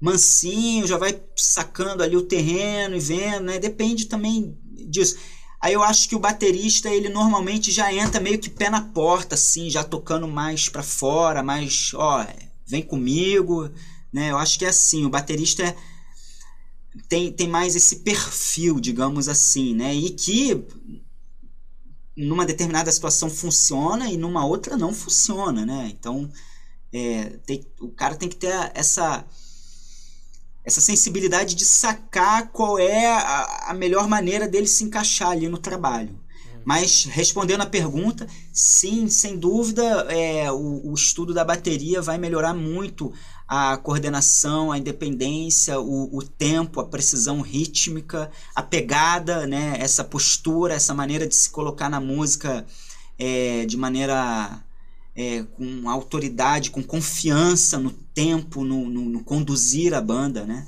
mansinho, 0.01 0.87
já 0.87 0.97
vai 0.97 1.21
sacando 1.35 2.03
ali 2.03 2.17
o 2.17 2.23
terreno 2.23 2.97
e 2.97 3.01
vendo, 3.01 3.45
né? 3.45 3.59
Depende 3.59 4.07
também 4.07 4.57
disso. 4.89 5.19
Aí 5.61 5.73
eu 5.73 5.83
acho 5.83 6.09
que 6.09 6.15
o 6.15 6.19
baterista, 6.19 6.89
ele 6.89 7.09
normalmente 7.09 7.73
já 7.73 7.93
entra 7.93 8.21
meio 8.21 8.39
que 8.39 8.51
pé 8.51 8.69
na 8.69 8.81
porta, 8.81 9.35
assim, 9.35 9.71
já 9.71 9.83
tocando 9.83 10.29
mais 10.29 10.69
para 10.69 10.83
fora, 10.83 11.43
mais, 11.43 11.93
ó, 11.95 12.27
vem 12.67 12.83
comigo, 12.83 13.71
né? 14.13 14.31
Eu 14.31 14.39
acho 14.39 14.59
que 14.59 14.65
é 14.65 14.69
assim, 14.69 15.07
o 15.07 15.11
baterista 15.11 15.63
é, 15.63 15.77
tem, 17.09 17.33
tem 17.33 17.49
mais 17.49 17.75
esse 17.75 17.97
perfil, 17.97 18.81
digamos 18.81 19.29
assim, 19.29 19.75
né? 19.75 19.95
E 19.95 20.11
que 20.11 20.65
numa 22.17 22.47
determinada 22.47 22.91
situação 22.91 23.29
funciona 23.29 24.11
e 24.11 24.17
numa 24.17 24.47
outra 24.47 24.77
não 24.77 24.93
funciona, 24.93 25.67
né? 25.67 25.89
Então, 25.93 26.31
é, 26.93 27.25
tem, 27.47 27.67
o 27.81 27.89
cara 27.89 28.17
tem 28.17 28.29
que 28.29 28.37
ter 28.37 28.73
essa 28.75 29.25
essa 30.67 30.81
sensibilidade 30.81 31.55
de 31.55 31.65
sacar 31.65 32.49
qual 32.49 32.77
é 32.77 33.07
a, 33.07 33.69
a 33.69 33.75
melhor 33.75 34.09
maneira 34.09 34.49
dele 34.49 34.67
se 34.67 34.83
encaixar 34.83 35.31
ali 35.31 35.49
no 35.49 35.59
trabalho. 35.59 36.11
Uhum. 36.11 36.63
Mas 36.65 37.05
respondendo 37.05 37.61
a 37.61 37.67
pergunta, 37.67 38.27
sim, 38.53 39.09
sem 39.09 39.39
dúvida, 39.39 39.85
é, 40.11 40.51
o, 40.51 40.91
o, 40.91 40.93
estudo 40.93 41.33
da 41.33 41.45
bateria 41.45 42.03
vai 42.03 42.19
melhorar 42.19 42.53
muito 42.53 43.13
a 43.47 43.77
coordenação, 43.77 44.73
a 44.73 44.79
independência, 44.79 45.79
o, 45.79 46.17
o, 46.17 46.21
tempo, 46.21 46.81
a 46.81 46.85
precisão 46.85 47.43
rítmica, 47.43 48.29
a 48.53 48.61
pegada, 48.61 49.47
né, 49.47 49.77
essa 49.79 50.03
postura, 50.03 50.75
essa 50.75 50.93
maneira 50.93 51.29
de 51.29 51.35
se 51.37 51.49
colocar 51.49 51.89
na 51.89 52.01
música 52.01 52.67
é, 53.17 53.65
de 53.67 53.77
maneira 53.77 54.66
é, 55.17 55.43
com 55.43 55.89
autoridade, 55.89 56.71
com 56.71 56.83
confiança 56.83 57.79
no 57.79 57.91
tempo, 57.91 58.65
no, 58.65 58.89
no, 58.89 59.03
no 59.07 59.25
conduzir 59.25 59.95
a 59.95 60.01
banda, 60.01 60.45
né? 60.45 60.67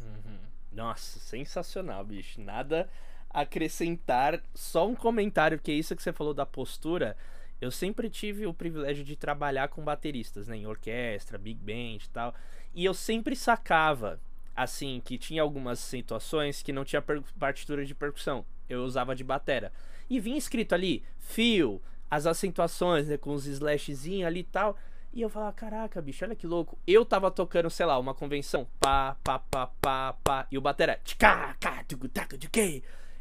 Uhum. 0.00 0.38
Nossa, 0.72 1.18
sensacional, 1.20 2.04
bicho. 2.04 2.40
Nada 2.40 2.88
acrescentar, 3.30 4.42
só 4.54 4.88
um 4.88 4.94
comentário, 4.94 5.58
que 5.58 5.70
é 5.70 5.74
isso 5.74 5.94
que 5.94 6.02
você 6.02 6.12
falou 6.12 6.34
da 6.34 6.46
postura. 6.46 7.16
Eu 7.60 7.70
sempre 7.70 8.08
tive 8.08 8.46
o 8.46 8.54
privilégio 8.54 9.04
de 9.04 9.16
trabalhar 9.16 9.68
com 9.68 9.82
bateristas, 9.82 10.48
né, 10.48 10.56
em 10.56 10.66
orquestra, 10.66 11.38
big 11.38 11.60
band 11.60 12.04
e 12.04 12.08
tal, 12.12 12.34
e 12.74 12.84
eu 12.84 12.94
sempre 12.94 13.34
sacava 13.34 14.20
assim 14.54 15.00
que 15.04 15.18
tinha 15.18 15.42
algumas 15.42 15.78
situações 15.78 16.62
que 16.62 16.72
não 16.72 16.84
tinha 16.84 17.02
partitura 17.38 17.84
de 17.84 17.94
percussão. 17.94 18.44
Eu 18.68 18.84
usava 18.84 19.14
de 19.14 19.24
batera. 19.24 19.72
E 20.10 20.20
vinha 20.20 20.36
escrito 20.36 20.74
ali 20.74 21.02
fio, 21.18 21.80
as 22.10 22.26
acentuações, 22.26 23.08
né, 23.08 23.16
com 23.16 23.32
os 23.32 23.46
slashzinhos 23.46 24.26
ali 24.26 24.40
e 24.40 24.44
tal. 24.44 24.76
E 25.12 25.22
eu 25.22 25.28
falava, 25.28 25.52
caraca, 25.52 26.02
bicho, 26.02 26.24
olha 26.24 26.36
que 26.36 26.46
louco. 26.46 26.78
Eu 26.86 27.04
tava 27.04 27.30
tocando, 27.30 27.70
sei 27.70 27.86
lá, 27.86 27.98
uma 27.98 28.14
convenção, 28.14 28.66
pá, 28.78 29.16
pá, 29.24 29.38
pá, 29.38 29.66
pá, 29.80 30.12
pá, 30.22 30.46
e 30.50 30.58
o 30.58 30.60
batera, 30.60 31.00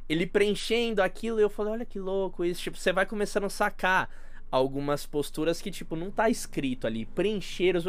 ele 0.09 0.25
preenchendo 0.25 1.01
aquilo, 1.01 1.39
eu 1.39 1.49
falei, 1.49 1.73
olha 1.73 1.85
que 1.85 1.99
louco 1.99 2.45
isso. 2.45 2.61
Tipo, 2.61 2.77
você 2.77 2.93
vai 2.93 3.05
começando 3.05 3.45
a 3.45 3.49
sacar 3.49 4.09
algumas 4.49 5.05
posturas 5.05 5.61
que, 5.61 5.69
tipo, 5.69 5.95
não 5.95 6.09
tá 6.09 6.29
escrito 6.29 6.87
ali. 6.87 7.05
Preencher 7.05 7.75
os... 7.75 7.87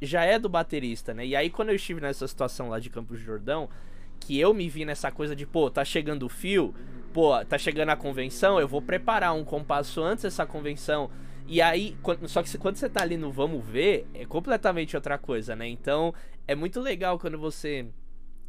Já 0.00 0.24
é 0.24 0.38
do 0.38 0.48
baterista, 0.48 1.14
né? 1.14 1.24
E 1.24 1.34
aí, 1.34 1.48
quando 1.48 1.70
eu 1.70 1.74
estive 1.74 2.00
nessa 2.00 2.28
situação 2.28 2.68
lá 2.68 2.78
de 2.78 2.90
Campos 2.90 3.18
de 3.18 3.24
Jordão, 3.24 3.70
que 4.20 4.38
eu 4.38 4.52
me 4.52 4.68
vi 4.68 4.84
nessa 4.84 5.10
coisa 5.10 5.34
de, 5.34 5.46
pô, 5.46 5.70
tá 5.70 5.84
chegando 5.84 6.26
o 6.26 6.28
fio, 6.28 6.74
pô, 7.16 7.42
tá 7.46 7.56
chegando 7.56 7.88
a 7.88 7.96
convenção, 7.96 8.60
eu 8.60 8.68
vou 8.68 8.82
preparar 8.82 9.32
um 9.32 9.42
compasso 9.42 10.02
antes 10.02 10.24
dessa 10.24 10.44
convenção. 10.44 11.10
E 11.48 11.62
aí, 11.62 11.96
só 12.26 12.42
que 12.42 12.58
quando 12.58 12.76
você 12.76 12.90
tá 12.90 13.00
ali 13.00 13.16
no 13.16 13.32
vamos 13.32 13.64
ver, 13.64 14.06
é 14.12 14.26
completamente 14.26 14.94
outra 14.94 15.16
coisa, 15.16 15.56
né? 15.56 15.66
Então, 15.66 16.12
é 16.46 16.54
muito 16.54 16.78
legal 16.78 17.18
quando 17.18 17.38
você 17.38 17.86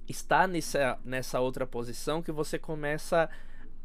está 0.05 0.45
nessa, 0.47 0.99
nessa 1.05 1.39
outra 1.39 1.65
posição 1.65 2.21
que 2.21 2.29
você 2.29 2.59
começa 2.59 3.29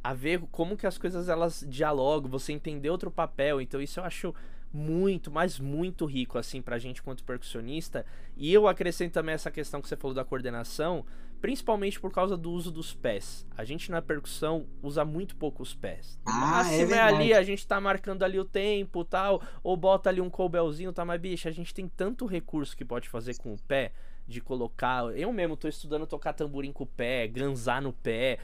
a 0.02 0.12
ver 0.12 0.40
como 0.50 0.76
que 0.76 0.84
as 0.84 0.98
coisas 0.98 1.28
elas 1.28 1.64
dialogam, 1.68 2.28
você 2.28 2.52
entender 2.52 2.90
outro 2.90 3.08
papel. 3.08 3.60
Então 3.60 3.80
isso 3.80 4.00
eu 4.00 4.04
acho 4.04 4.34
muito, 4.72 5.30
mas 5.30 5.60
muito 5.60 6.06
rico 6.06 6.38
assim 6.38 6.60
pra 6.60 6.76
gente 6.76 7.00
quanto 7.00 7.22
percussionista. 7.22 8.04
E 8.36 8.52
eu 8.52 8.66
acrescento 8.66 9.12
também 9.12 9.36
essa 9.36 9.48
questão 9.48 9.80
que 9.80 9.88
você 9.88 9.96
falou 9.96 10.14
da 10.16 10.24
coordenação, 10.24 11.06
principalmente 11.42 11.98
por 11.98 12.12
causa 12.12 12.36
do 12.36 12.52
uso 12.52 12.70
dos 12.70 12.94
pés. 12.94 13.44
A 13.58 13.64
gente 13.64 13.90
na 13.90 14.00
percussão 14.00 14.64
usa 14.80 15.04
muito 15.04 15.34
pouco 15.34 15.60
os 15.60 15.74
pés. 15.74 16.16
Ah, 16.24 16.30
máximo 16.32 16.94
é, 16.94 16.96
é 16.96 17.00
ali, 17.00 17.34
a 17.34 17.42
gente 17.42 17.66
tá 17.66 17.80
marcando 17.80 18.22
ali 18.22 18.38
o 18.38 18.44
tempo, 18.44 19.04
tal, 19.04 19.42
ou 19.60 19.76
bota 19.76 20.08
ali 20.08 20.20
um 20.20 20.30
colbelzinho, 20.30 20.92
tá, 20.92 21.04
mas 21.04 21.20
bicho, 21.20 21.48
a 21.48 21.50
gente 21.50 21.74
tem 21.74 21.88
tanto 21.88 22.26
recurso 22.26 22.76
que 22.76 22.84
pode 22.84 23.08
fazer 23.08 23.36
com 23.36 23.52
o 23.52 23.58
pé 23.58 23.90
de 24.26 24.40
colocar. 24.40 25.04
Eu 25.16 25.32
mesmo 25.32 25.56
tô 25.56 25.66
estudando 25.66 26.06
tocar 26.06 26.32
tamborim 26.32 26.72
com 26.72 26.84
o 26.84 26.86
pé, 26.86 27.26
ganzar 27.26 27.82
no 27.82 27.92
pé 27.92 28.38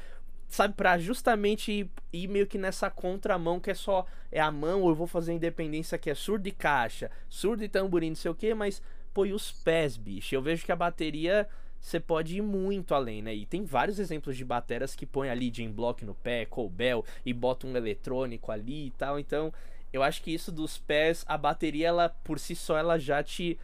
sabe, 0.48 0.74
para 0.74 0.98
justamente 0.98 1.70
ir, 1.70 1.90
ir, 2.12 2.26
meio 2.26 2.46
que 2.46 2.58
nessa 2.58 2.90
contramão 2.90 3.60
que 3.60 3.70
é 3.70 3.74
só 3.74 4.06
é 4.32 4.40
a 4.40 4.50
mão, 4.50 4.82
ou 4.82 4.88
eu 4.88 4.94
vou 4.94 5.06
fazer 5.06 5.32
independência 5.32 5.98
que 5.98 6.10
é 6.10 6.14
surdo 6.14 6.48
e 6.48 6.52
caixa, 6.52 7.10
surdo 7.28 7.62
e 7.62 7.68
tamborim, 7.68 8.08
não 8.08 8.16
sei 8.16 8.30
o 8.30 8.34
que, 8.34 8.54
mas 8.54 8.82
pô, 9.12 9.26
e 9.26 9.32
os 9.32 9.52
pés, 9.52 9.96
bicho? 9.96 10.34
Eu 10.34 10.42
vejo 10.42 10.64
que 10.64 10.72
a 10.72 10.76
bateria 10.76 11.46
você 11.80 12.00
pode 12.00 12.36
ir 12.36 12.42
muito 12.42 12.94
além, 12.94 13.22
né? 13.22 13.34
E 13.34 13.46
tem 13.46 13.64
vários 13.64 13.98
exemplos 13.98 14.36
de 14.36 14.44
bateras 14.44 14.94
que 14.94 15.06
põem 15.06 15.30
ali 15.30 15.50
Jim 15.52 15.70
Block 15.70 16.04
no 16.04 16.14
pé, 16.14 16.44
Colbel 16.44 17.04
e 17.24 17.32
bota 17.32 17.66
um 17.66 17.76
eletrônico 17.76 18.50
ali 18.50 18.86
e 18.86 18.90
tal. 18.90 19.18
Então, 19.18 19.52
eu 19.92 20.02
acho 20.02 20.22
que 20.22 20.32
isso 20.32 20.52
dos 20.52 20.76
pés, 20.76 21.24
a 21.26 21.38
bateria 21.38 21.88
ela 21.88 22.08
por 22.08 22.38
si 22.38 22.54
só 22.54 22.76
ela 22.76 22.98
já 22.98 23.22
te 23.22 23.58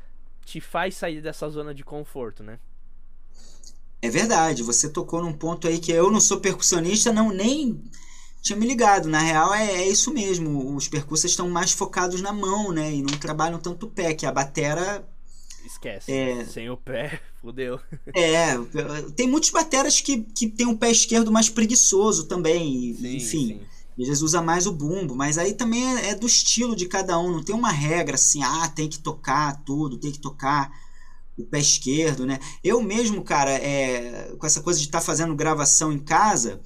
te 0.44 0.60
faz 0.60 0.94
sair 0.96 1.22
dessa 1.22 1.48
zona 1.48 1.74
de 1.74 1.82
conforto, 1.82 2.42
né? 2.42 2.58
É 4.02 4.10
verdade, 4.10 4.62
você 4.62 4.90
tocou 4.90 5.22
num 5.22 5.32
ponto 5.32 5.66
aí 5.66 5.78
que 5.78 5.90
eu 5.90 6.10
não 6.10 6.20
sou 6.20 6.38
percussionista, 6.38 7.10
não 7.10 7.30
nem 7.30 7.82
tinha 8.42 8.58
me 8.58 8.66
ligado. 8.66 9.08
Na 9.08 9.20
real 9.20 9.54
é, 9.54 9.64
é 9.64 9.88
isso 9.88 10.12
mesmo, 10.12 10.76
os 10.76 10.86
percussas 10.86 11.30
estão 11.30 11.48
mais 11.48 11.72
focados 11.72 12.20
na 12.20 12.30
mão, 12.32 12.70
né? 12.70 12.92
E 12.92 13.02
não 13.02 13.18
trabalham 13.18 13.58
tanto 13.58 13.86
o 13.86 13.90
pé, 13.90 14.12
que 14.14 14.26
a 14.26 14.32
batera... 14.32 15.08
Esquece, 15.64 16.12
é... 16.12 16.44
sem 16.44 16.68
o 16.70 16.76
pé, 16.76 17.20
fodeu. 17.40 17.80
É, 18.14 18.54
tem 19.16 19.28
muitos 19.28 19.50
bateras 19.50 20.00
que, 20.00 20.22
que 20.22 20.48
tem 20.48 20.66
um 20.66 20.76
pé 20.76 20.90
esquerdo 20.90 21.32
mais 21.32 21.48
preguiçoso 21.48 22.24
também, 22.24 22.94
sim, 22.94 23.16
enfim... 23.16 23.46
Sim. 23.48 23.60
Eles 23.96 24.22
usam 24.22 24.44
mais 24.44 24.66
o 24.66 24.72
bumbo, 24.72 25.14
mas 25.14 25.38
aí 25.38 25.54
também 25.54 25.96
é, 25.96 26.08
é 26.08 26.14
do 26.16 26.26
estilo 26.26 26.74
de 26.74 26.86
cada 26.86 27.16
um, 27.16 27.30
não 27.30 27.44
tem 27.44 27.54
uma 27.54 27.70
regra 27.70 28.16
assim, 28.16 28.42
ah, 28.42 28.68
tem 28.68 28.88
que 28.88 28.98
tocar 28.98 29.62
tudo, 29.64 29.96
tem 29.96 30.10
que 30.10 30.18
tocar 30.18 30.72
o 31.36 31.44
pé 31.44 31.60
esquerdo, 31.60 32.26
né? 32.26 32.38
Eu 32.62 32.82
mesmo, 32.82 33.22
cara, 33.22 33.50
é, 33.50 34.34
com 34.36 34.46
essa 34.46 34.60
coisa 34.62 34.80
de 34.80 34.86
estar 34.86 34.98
tá 34.98 35.04
fazendo 35.04 35.34
gravação 35.34 35.92
em 35.92 35.98
casa, 35.98 36.60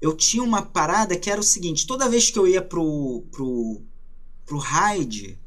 eu 0.00 0.14
tinha 0.16 0.42
uma 0.42 0.62
parada 0.62 1.16
que 1.16 1.30
era 1.30 1.40
o 1.40 1.44
seguinte: 1.44 1.86
toda 1.86 2.08
vez 2.08 2.30
que 2.30 2.38
eu 2.38 2.46
ia 2.46 2.62
pro, 2.62 3.24
pro, 3.30 3.82
pro 4.44 4.58
ride, 4.58 5.38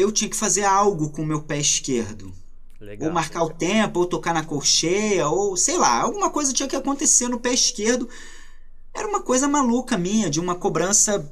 eu 0.00 0.12
tinha 0.12 0.30
que 0.30 0.36
fazer 0.36 0.64
algo 0.64 1.10
com 1.10 1.22
o 1.22 1.26
meu 1.26 1.42
pé 1.42 1.58
esquerdo. 1.58 2.32
Legal, 2.80 3.08
ou 3.08 3.14
marcar 3.14 3.42
legal. 3.42 3.54
o 3.54 3.58
tempo, 3.58 4.00
ou 4.00 4.06
tocar 4.06 4.32
na 4.32 4.44
colcheia, 4.44 5.28
ou 5.28 5.56
sei 5.56 5.76
lá, 5.76 6.00
alguma 6.00 6.30
coisa 6.30 6.52
tinha 6.52 6.68
que 6.68 6.76
acontecer 6.76 7.28
no 7.28 7.38
pé 7.38 7.52
esquerdo. 7.52 8.08
Era 8.94 9.06
uma 9.06 9.20
coisa 9.20 9.46
maluca 9.46 9.98
minha, 9.98 10.30
de 10.30 10.40
uma 10.40 10.54
cobrança 10.54 11.28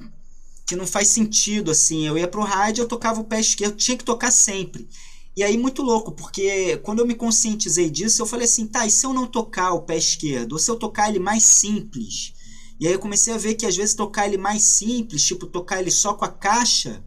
que 0.66 0.76
não 0.76 0.86
faz 0.86 1.08
sentido, 1.08 1.70
assim. 1.70 2.06
Eu 2.06 2.18
ia 2.18 2.28
pro 2.28 2.42
rádio, 2.42 2.82
eu 2.82 2.88
tocava 2.88 3.20
o 3.20 3.24
pé 3.24 3.40
esquerdo, 3.40 3.76
tinha 3.76 3.96
que 3.96 4.04
tocar 4.04 4.30
sempre. 4.30 4.88
E 5.34 5.42
aí, 5.42 5.56
muito 5.56 5.82
louco, 5.82 6.12
porque 6.12 6.76
quando 6.78 6.98
eu 6.98 7.06
me 7.06 7.14
conscientizei 7.14 7.88
disso, 7.88 8.20
eu 8.20 8.26
falei 8.26 8.44
assim, 8.44 8.66
tá, 8.66 8.84
e 8.86 8.90
se 8.90 9.06
eu 9.06 9.14
não 9.14 9.26
tocar 9.26 9.72
o 9.72 9.82
pé 9.82 9.96
esquerdo? 9.96 10.52
Ou 10.52 10.58
se 10.58 10.70
eu 10.70 10.76
tocar 10.76 11.08
ele 11.08 11.18
mais 11.18 11.44
simples? 11.44 12.34
E 12.80 12.86
aí 12.86 12.92
eu 12.92 12.98
comecei 12.98 13.32
a 13.32 13.38
ver 13.38 13.54
que 13.54 13.66
às 13.66 13.76
vezes 13.76 13.94
tocar 13.94 14.26
ele 14.26 14.36
mais 14.36 14.62
simples, 14.62 15.24
tipo 15.24 15.46
tocar 15.46 15.80
ele 15.80 15.90
só 15.90 16.14
com 16.14 16.24
a 16.24 16.28
caixa, 16.28 17.02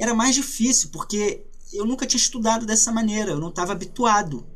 era 0.00 0.14
mais 0.14 0.34
difícil, 0.34 0.90
porque 0.90 1.44
eu 1.72 1.84
nunca 1.84 2.06
tinha 2.06 2.20
estudado 2.20 2.66
dessa 2.66 2.90
maneira, 2.90 3.32
eu 3.32 3.38
não 3.38 3.50
estava 3.50 3.72
habituado. 3.72 4.46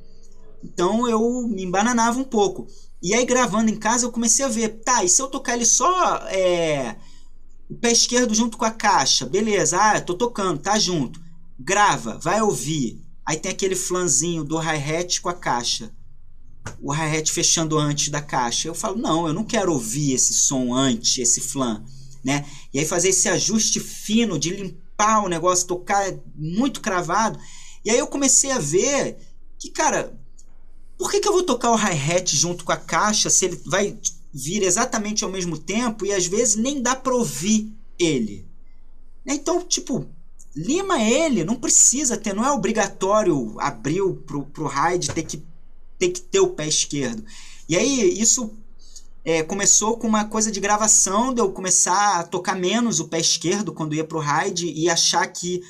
Então 0.63 1.09
eu 1.09 1.47
me 1.47 1.63
embananava 1.63 2.19
um 2.19 2.25
pouco. 2.25 2.67
E 3.03 3.15
aí 3.15 3.25
gravando 3.27 3.71
em 3.71 3.77
casa 3.77 4.07
eu 4.07 4.13
comecei 4.13 4.45
a 4.45 4.49
ver, 4.49 4.81
tá, 4.83 5.05
e 5.05 5.09
se 5.09 5.21
eu 5.21 5.29
tocar 5.29 5.55
ele 5.55 5.67
só 5.67 6.17
é, 6.29 6.97
o 7.69 7.75
pé 7.75 7.93
esquerdo 7.93 8.35
junto 8.35 8.57
com 8.57 8.65
a 8.65 8.71
caixa? 8.71 9.27
Beleza, 9.27 9.79
ah, 9.79 10.01
tô 10.01 10.15
tocando, 10.15 10.59
tá 10.59 10.79
junto 10.79 11.25
grava, 11.59 12.19
vai 12.19 12.41
ouvir. 12.43 13.03
Aí 13.27 13.37
tem 13.37 13.51
aquele 13.51 13.75
flanzinho 13.75 14.45
do 14.45 14.59
hi-hat 14.59 15.21
com 15.21 15.29
a 15.29 15.35
caixa. 15.35 15.91
O 16.81 16.93
hi-hat 16.93 17.31
fechando 17.33 17.79
antes 17.79 18.09
da 18.09 18.21
caixa. 18.21 18.69
Eu 18.69 18.75
falo, 18.75 18.97
não, 18.97 19.27
eu 19.27 19.33
não 19.33 19.45
quero 19.45 19.73
ouvir 19.73 20.13
esse 20.13 20.35
som 20.35 20.75
antes, 20.75 21.19
esse 21.19 21.41
flan. 21.41 21.83
Né? 22.23 22.45
E 22.73 22.79
aí 22.79 22.87
fazer 22.87 23.09
esse 23.09 23.29
ajuste 23.29 23.81
fino 23.81 24.39
de 24.39 24.51
limpar 24.51 24.84
o 25.25 25.29
negócio, 25.29 25.67
tocar 25.67 26.13
muito 26.35 26.81
cravado. 26.81 27.39
E 27.85 27.91
aí 27.91 27.99
eu 27.99 28.07
comecei 28.07 28.51
a 28.51 28.59
ver 28.59 29.19
que, 29.59 29.71
cara, 29.71 30.19
por 30.97 31.11
que, 31.11 31.21
que 31.21 31.29
eu 31.29 31.33
vou 31.33 31.43
tocar 31.43 31.71
o 31.71 31.77
hi-hat 31.77 32.37
junto 32.37 32.65
com 32.65 32.73
a 32.73 32.77
caixa 32.77 33.29
se 33.29 33.45
ele 33.45 33.61
vai 33.67 33.99
vir 34.33 34.63
exatamente 34.63 35.25
ao 35.25 35.31
mesmo 35.31 35.59
tempo 35.59 36.07
e 36.07 36.13
às 36.13 36.27
vezes 36.27 36.57
nem 36.57 36.81
dá 36.81 36.95
para 36.95 37.15
ouvir 37.15 37.73
ele? 37.99 38.47
Então, 39.27 39.63
tipo, 39.63 40.07
lima 40.55 41.01
ele, 41.03 41.45
não 41.45 41.57
precisa 41.57 42.17
ter, 42.17 42.35
não 42.35 42.45
é 42.45 42.53
obrigatório 42.53 43.57
abrir 43.59 44.03
pro, 44.27 44.45
pro 44.47 44.67
raid 44.67 45.13
ter 45.13 45.25
que, 45.25 45.43
ter 45.99 46.11
que 46.11 46.21
ter 46.21 46.41
o 46.41 46.51
pé 46.51 46.69
esquerdo. 46.69 47.25
E 47.69 47.77
aí 47.77 48.21
isso 48.21 48.55
é, 49.25 49.43
começou 49.43 49.97
com 49.97 50.07
uma 50.07 50.27
coisa 50.27 50.51
de 50.53 50.61
gravação, 50.61 51.33
de 51.33 51.41
eu 51.41 51.51
começar 51.51 52.21
a 52.21 52.25
tocar 52.25 52.55
menos 52.55 53.01
o 53.01 53.09
pé 53.09 53.19
esquerdo 53.19 53.73
quando 53.73 53.95
ia 53.95 54.05
pro 54.05 54.19
raid 54.19 54.71
e 54.71 54.91
achar 54.91 55.27
que 55.29 55.63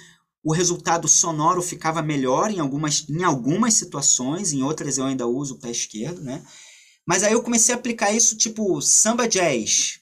o 0.42 0.52
resultado 0.52 1.06
sonoro 1.06 1.62
ficava 1.62 2.02
melhor 2.02 2.50
em 2.50 2.58
algumas, 2.58 3.08
em 3.08 3.22
algumas 3.22 3.74
situações, 3.74 4.52
em 4.52 4.62
outras 4.62 4.98
eu 4.98 5.04
ainda 5.04 5.26
uso 5.26 5.54
o 5.54 5.58
pé 5.58 5.70
esquerdo, 5.70 6.20
né? 6.20 6.44
Mas 7.06 7.22
aí 7.22 7.32
eu 7.32 7.42
comecei 7.42 7.74
a 7.74 7.78
aplicar 7.78 8.12
isso 8.12 8.36
tipo 8.36 8.80
samba 8.82 9.28
jazz. 9.28 10.00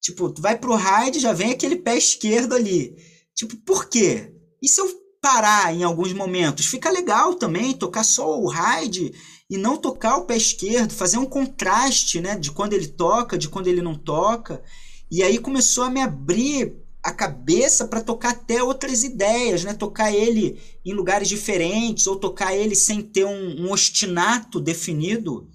Tipo, 0.00 0.30
tu 0.30 0.42
vai 0.42 0.58
pro 0.58 0.74
raid, 0.74 1.18
já 1.18 1.32
vem 1.32 1.52
aquele 1.52 1.76
pé 1.76 1.96
esquerdo 1.96 2.54
ali. 2.54 2.94
Tipo, 3.34 3.56
por 3.58 3.88
quê? 3.88 4.34
E 4.60 4.68
se 4.68 4.80
eu 4.80 5.04
parar 5.22 5.74
em 5.74 5.82
alguns 5.82 6.12
momentos? 6.12 6.66
Fica 6.66 6.90
legal 6.90 7.34
também 7.34 7.72
tocar 7.72 8.04
só 8.04 8.38
o 8.38 8.48
ride 8.48 9.12
e 9.50 9.58
não 9.58 9.76
tocar 9.76 10.16
o 10.16 10.24
pé 10.24 10.36
esquerdo, 10.36 10.92
fazer 10.92 11.18
um 11.18 11.26
contraste, 11.26 12.20
né, 12.20 12.36
de 12.36 12.50
quando 12.50 12.72
ele 12.72 12.88
toca, 12.88 13.36
de 13.36 13.48
quando 13.48 13.66
ele 13.66 13.82
não 13.82 13.94
toca. 13.94 14.62
E 15.10 15.22
aí 15.22 15.38
começou 15.38 15.84
a 15.84 15.90
me 15.90 16.00
abrir 16.00 16.84
a 17.04 17.12
cabeça 17.12 17.86
para 17.86 18.00
tocar 18.00 18.30
até 18.30 18.62
outras 18.62 19.04
ideias, 19.04 19.62
né? 19.62 19.74
Tocar 19.74 20.10
ele 20.10 20.58
em 20.82 20.94
lugares 20.94 21.28
diferentes 21.28 22.06
ou 22.06 22.16
tocar 22.16 22.56
ele 22.56 22.74
sem 22.74 23.02
ter 23.02 23.26
um, 23.26 23.66
um 23.66 23.70
ostinato 23.70 24.58
definido, 24.58 25.46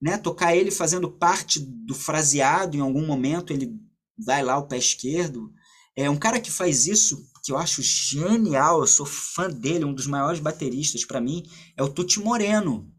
né? 0.00 0.16
Tocar 0.16 0.54
ele 0.54 0.70
fazendo 0.70 1.10
parte 1.10 1.58
do 1.58 1.94
fraseado 1.94 2.76
em 2.76 2.80
algum 2.80 3.04
momento, 3.04 3.52
ele 3.52 3.72
vai 4.16 4.40
lá 4.44 4.56
o 4.56 4.68
pé 4.68 4.78
esquerdo. 4.78 5.52
É 5.96 6.08
um 6.08 6.16
cara 6.16 6.40
que 6.40 6.50
faz 6.50 6.86
isso 6.86 7.28
que 7.42 7.50
eu 7.50 7.58
acho 7.58 7.82
genial, 7.82 8.80
eu 8.80 8.86
sou 8.86 9.04
fã 9.04 9.50
dele, 9.50 9.84
um 9.84 9.92
dos 9.92 10.06
maiores 10.06 10.38
bateristas 10.38 11.04
para 11.04 11.20
mim, 11.20 11.42
é 11.76 11.82
o 11.82 11.88
Tuti 11.88 12.20
Moreno. 12.20 12.93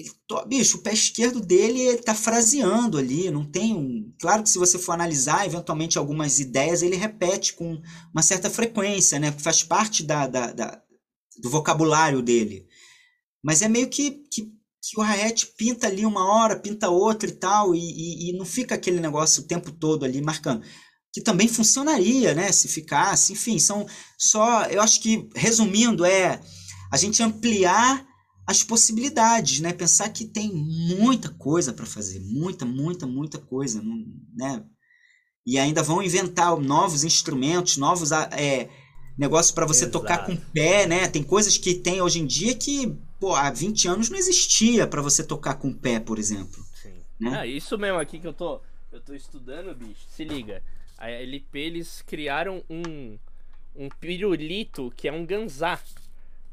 Ele, 0.00 0.10
bicho, 0.46 0.78
o 0.78 0.82
pé 0.82 0.92
esquerdo 0.92 1.40
dele 1.40 1.80
ele 1.80 1.98
tá 1.98 2.14
fraseando 2.14 2.98
ali, 2.98 3.30
não 3.30 3.44
tem 3.44 3.74
um. 3.74 4.12
Claro 4.20 4.42
que 4.42 4.50
se 4.50 4.58
você 4.58 4.78
for 4.78 4.92
analisar, 4.92 5.46
eventualmente 5.46 5.98
algumas 5.98 6.38
ideias 6.38 6.82
ele 6.82 6.96
repete 6.96 7.54
com 7.54 7.80
uma 8.12 8.22
certa 8.22 8.48
frequência, 8.50 9.18
né? 9.18 9.32
Faz 9.32 9.62
parte 9.62 10.02
da, 10.02 10.26
da, 10.26 10.52
da 10.52 10.82
do 11.40 11.50
vocabulário 11.50 12.20
dele. 12.20 12.66
Mas 13.42 13.62
é 13.62 13.68
meio 13.68 13.88
que, 13.88 14.22
que, 14.30 14.42
que 14.82 14.98
o 14.98 15.02
Hayat 15.02 15.46
pinta 15.56 15.86
ali 15.86 16.04
uma 16.04 16.24
hora, 16.32 16.58
pinta 16.58 16.90
outra 16.90 17.28
e 17.28 17.32
tal, 17.32 17.74
e, 17.74 17.78
e, 17.78 18.30
e 18.30 18.32
não 18.36 18.44
fica 18.44 18.74
aquele 18.74 19.00
negócio 19.00 19.42
o 19.42 19.46
tempo 19.46 19.70
todo 19.70 20.04
ali 20.04 20.20
marcando 20.20 20.64
que 21.12 21.20
também 21.22 21.48
funcionaria, 21.48 22.34
né, 22.34 22.52
se 22.52 22.68
ficasse, 22.68 23.32
enfim, 23.32 23.58
são 23.58 23.86
só, 24.16 24.64
eu 24.64 24.80
acho 24.80 25.00
que 25.00 25.28
resumindo 25.34 26.04
é 26.04 26.40
a 26.92 26.96
gente 26.96 27.22
ampliar 27.22 28.06
as 28.48 28.64
possibilidades, 28.64 29.60
né, 29.60 29.74
pensar 29.74 30.08
que 30.08 30.24
tem 30.24 30.50
muita 30.50 31.28
coisa 31.28 31.70
para 31.70 31.84
fazer, 31.84 32.18
muita, 32.20 32.64
muita, 32.64 33.06
muita 33.06 33.36
coisa, 33.36 33.82
né, 34.34 34.64
e 35.46 35.58
ainda 35.58 35.82
vão 35.82 36.02
inventar 36.02 36.56
novos 36.56 37.04
instrumentos, 37.04 37.76
novos 37.76 38.10
é, 38.10 38.70
negócios 39.18 39.52
para 39.52 39.66
você 39.66 39.84
Exato. 39.84 40.00
tocar 40.00 40.24
com 40.24 40.32
o 40.32 40.40
pé, 40.50 40.86
né, 40.86 41.06
tem 41.08 41.22
coisas 41.22 41.58
que 41.58 41.74
tem 41.74 42.00
hoje 42.00 42.20
em 42.20 42.26
dia 42.26 42.54
que, 42.54 42.96
pô, 43.20 43.34
há 43.34 43.50
20 43.50 43.86
anos 43.86 44.08
não 44.08 44.16
existia 44.16 44.86
para 44.86 45.02
você 45.02 45.22
tocar 45.22 45.56
com 45.56 45.68
o 45.68 45.76
pé, 45.76 46.00
por 46.00 46.18
exemplo. 46.18 46.64
Sim. 46.82 47.02
Né? 47.20 47.40
Ah, 47.40 47.46
isso 47.46 47.76
mesmo 47.76 47.98
aqui 47.98 48.18
que 48.18 48.26
eu 48.26 48.32
tô, 48.32 48.62
eu 48.90 49.00
tô 49.02 49.12
estudando, 49.12 49.74
bicho, 49.74 50.06
se 50.08 50.24
liga, 50.24 50.62
a 50.96 51.10
LP 51.10 51.58
eles 51.58 52.00
criaram 52.00 52.64
um, 52.70 53.18
um 53.76 53.90
pirulito 54.00 54.90
que 54.96 55.06
é 55.06 55.12
um 55.12 55.26
ganzá. 55.26 55.78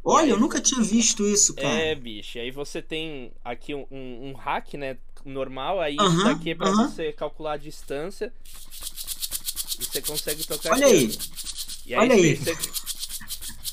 Olha, 0.08 0.30
eu 0.30 0.40
nunca 0.40 0.62
tinha 0.62 0.84
visto 0.84 1.26
isso, 1.26 1.56
cara. 1.56 1.68
É, 1.68 1.96
bicho. 1.96 2.38
Aí 2.38 2.52
você 2.52 2.80
tem 2.80 3.32
aqui 3.44 3.74
um, 3.74 3.88
um, 3.90 4.30
um 4.30 4.34
hack, 4.34 4.76
né? 4.76 4.98
Normal. 5.26 5.82
Aí 5.82 5.98
-huh, 5.98 6.08
isso 6.08 6.24
daqui 6.24 6.52
é 6.52 6.56
pra 6.56 6.70
você 6.70 7.12
calcular 7.12 7.54
a 7.54 7.58
distância. 7.58 8.32
E 9.80 9.84
você 9.84 10.02
consegue 10.04 10.46
tocar 10.46 10.74
Olha 10.74 10.86
aí. 10.86 11.18
aí. 11.88 11.96
Olha 11.96 12.16
aí. 12.16 12.36
Você, 12.36 12.56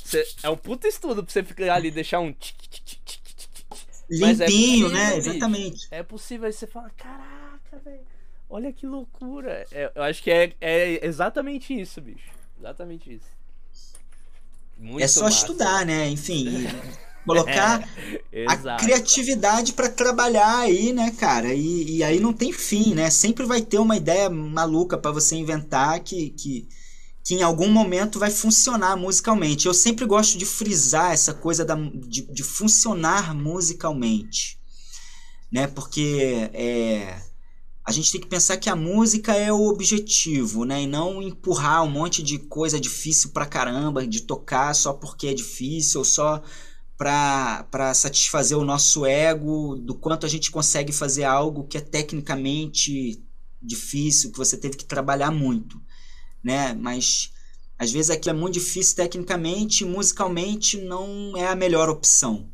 você, 0.04 0.26
é 0.42 0.48
um 0.48 0.56
puta 0.56 0.88
estudo 0.88 1.22
pra 1.22 1.30
você 1.30 1.44
ficar 1.44 1.74
ali 1.74 1.88
e 1.88 1.90
deixar 1.90 2.20
um 2.20 2.34
Limpinho, 4.08 4.42
é 4.42 4.46
possível, 4.46 4.88
né? 4.90 5.16
Bicho. 5.16 5.30
Exatamente. 5.30 5.88
É 5.90 6.02
possível. 6.02 6.46
Aí 6.46 6.52
você 6.52 6.66
fala, 6.66 6.90
caraca, 6.90 7.78
velho. 7.84 8.06
Olha 8.48 8.72
que 8.72 8.86
loucura. 8.86 9.66
É, 9.70 9.92
eu 9.94 10.02
acho 10.02 10.22
que 10.22 10.30
é, 10.30 10.54
é 10.60 11.06
exatamente 11.06 11.78
isso, 11.78 12.00
bicho. 12.00 12.30
Exatamente 12.58 13.14
isso. 13.14 13.41
Muito 14.82 15.04
é 15.04 15.06
só 15.06 15.22
massa. 15.22 15.36
estudar, 15.36 15.86
né? 15.86 16.08
Enfim, 16.08 16.66
colocar 17.24 17.88
é, 18.32 18.44
a 18.48 18.76
criatividade 18.76 19.72
para 19.74 19.88
trabalhar 19.88 20.58
aí, 20.58 20.92
né, 20.92 21.12
cara? 21.12 21.54
E, 21.54 21.98
e, 21.98 22.04
aí 22.04 22.18
não 22.18 22.32
tem 22.32 22.52
fim, 22.52 22.92
né? 22.92 23.08
Sempre 23.08 23.46
vai 23.46 23.62
ter 23.62 23.78
uma 23.78 23.96
ideia 23.96 24.28
maluca 24.28 24.98
para 24.98 25.12
você 25.12 25.36
inventar 25.36 26.00
que, 26.00 26.30
que, 26.30 26.68
que 27.24 27.34
em 27.36 27.42
algum 27.42 27.70
momento 27.70 28.18
vai 28.18 28.30
funcionar 28.30 28.96
musicalmente. 28.96 29.66
Eu 29.66 29.74
sempre 29.74 30.04
gosto 30.04 30.36
de 30.36 30.44
frisar 30.44 31.12
essa 31.12 31.32
coisa 31.32 31.64
da, 31.64 31.76
de, 31.76 32.22
de 32.22 32.42
funcionar 32.42 33.32
musicalmente, 33.36 34.58
né? 35.50 35.68
Porque 35.68 36.50
é 36.52 37.31
a 37.84 37.90
gente 37.90 38.12
tem 38.12 38.20
que 38.20 38.28
pensar 38.28 38.56
que 38.56 38.70
a 38.70 38.76
música 38.76 39.34
é 39.34 39.52
o 39.52 39.66
objetivo, 39.66 40.64
né? 40.64 40.82
E 40.82 40.86
não 40.86 41.20
empurrar 41.20 41.82
um 41.82 41.90
monte 41.90 42.22
de 42.22 42.38
coisa 42.38 42.80
difícil 42.80 43.30
pra 43.30 43.44
caramba, 43.44 44.06
de 44.06 44.22
tocar 44.22 44.72
só 44.74 44.92
porque 44.92 45.26
é 45.26 45.34
difícil, 45.34 46.00
ou 46.00 46.04
só 46.04 46.42
para 46.96 47.92
satisfazer 47.94 48.56
o 48.56 48.64
nosso 48.64 49.04
ego, 49.04 49.74
do 49.74 49.96
quanto 49.96 50.24
a 50.24 50.28
gente 50.28 50.52
consegue 50.52 50.92
fazer 50.92 51.24
algo 51.24 51.64
que 51.64 51.76
é 51.76 51.80
tecnicamente 51.80 53.20
difícil, 53.60 54.30
que 54.30 54.38
você 54.38 54.56
teve 54.56 54.76
que 54.76 54.84
trabalhar 54.84 55.32
muito, 55.32 55.82
né? 56.42 56.74
Mas 56.74 57.32
às 57.76 57.90
vezes 57.90 58.10
aquilo 58.10 58.36
é 58.36 58.38
muito 58.38 58.54
difícil 58.54 58.94
tecnicamente, 58.94 59.84
musicalmente 59.84 60.80
não 60.80 61.36
é 61.36 61.48
a 61.48 61.56
melhor 61.56 61.88
opção, 61.88 62.48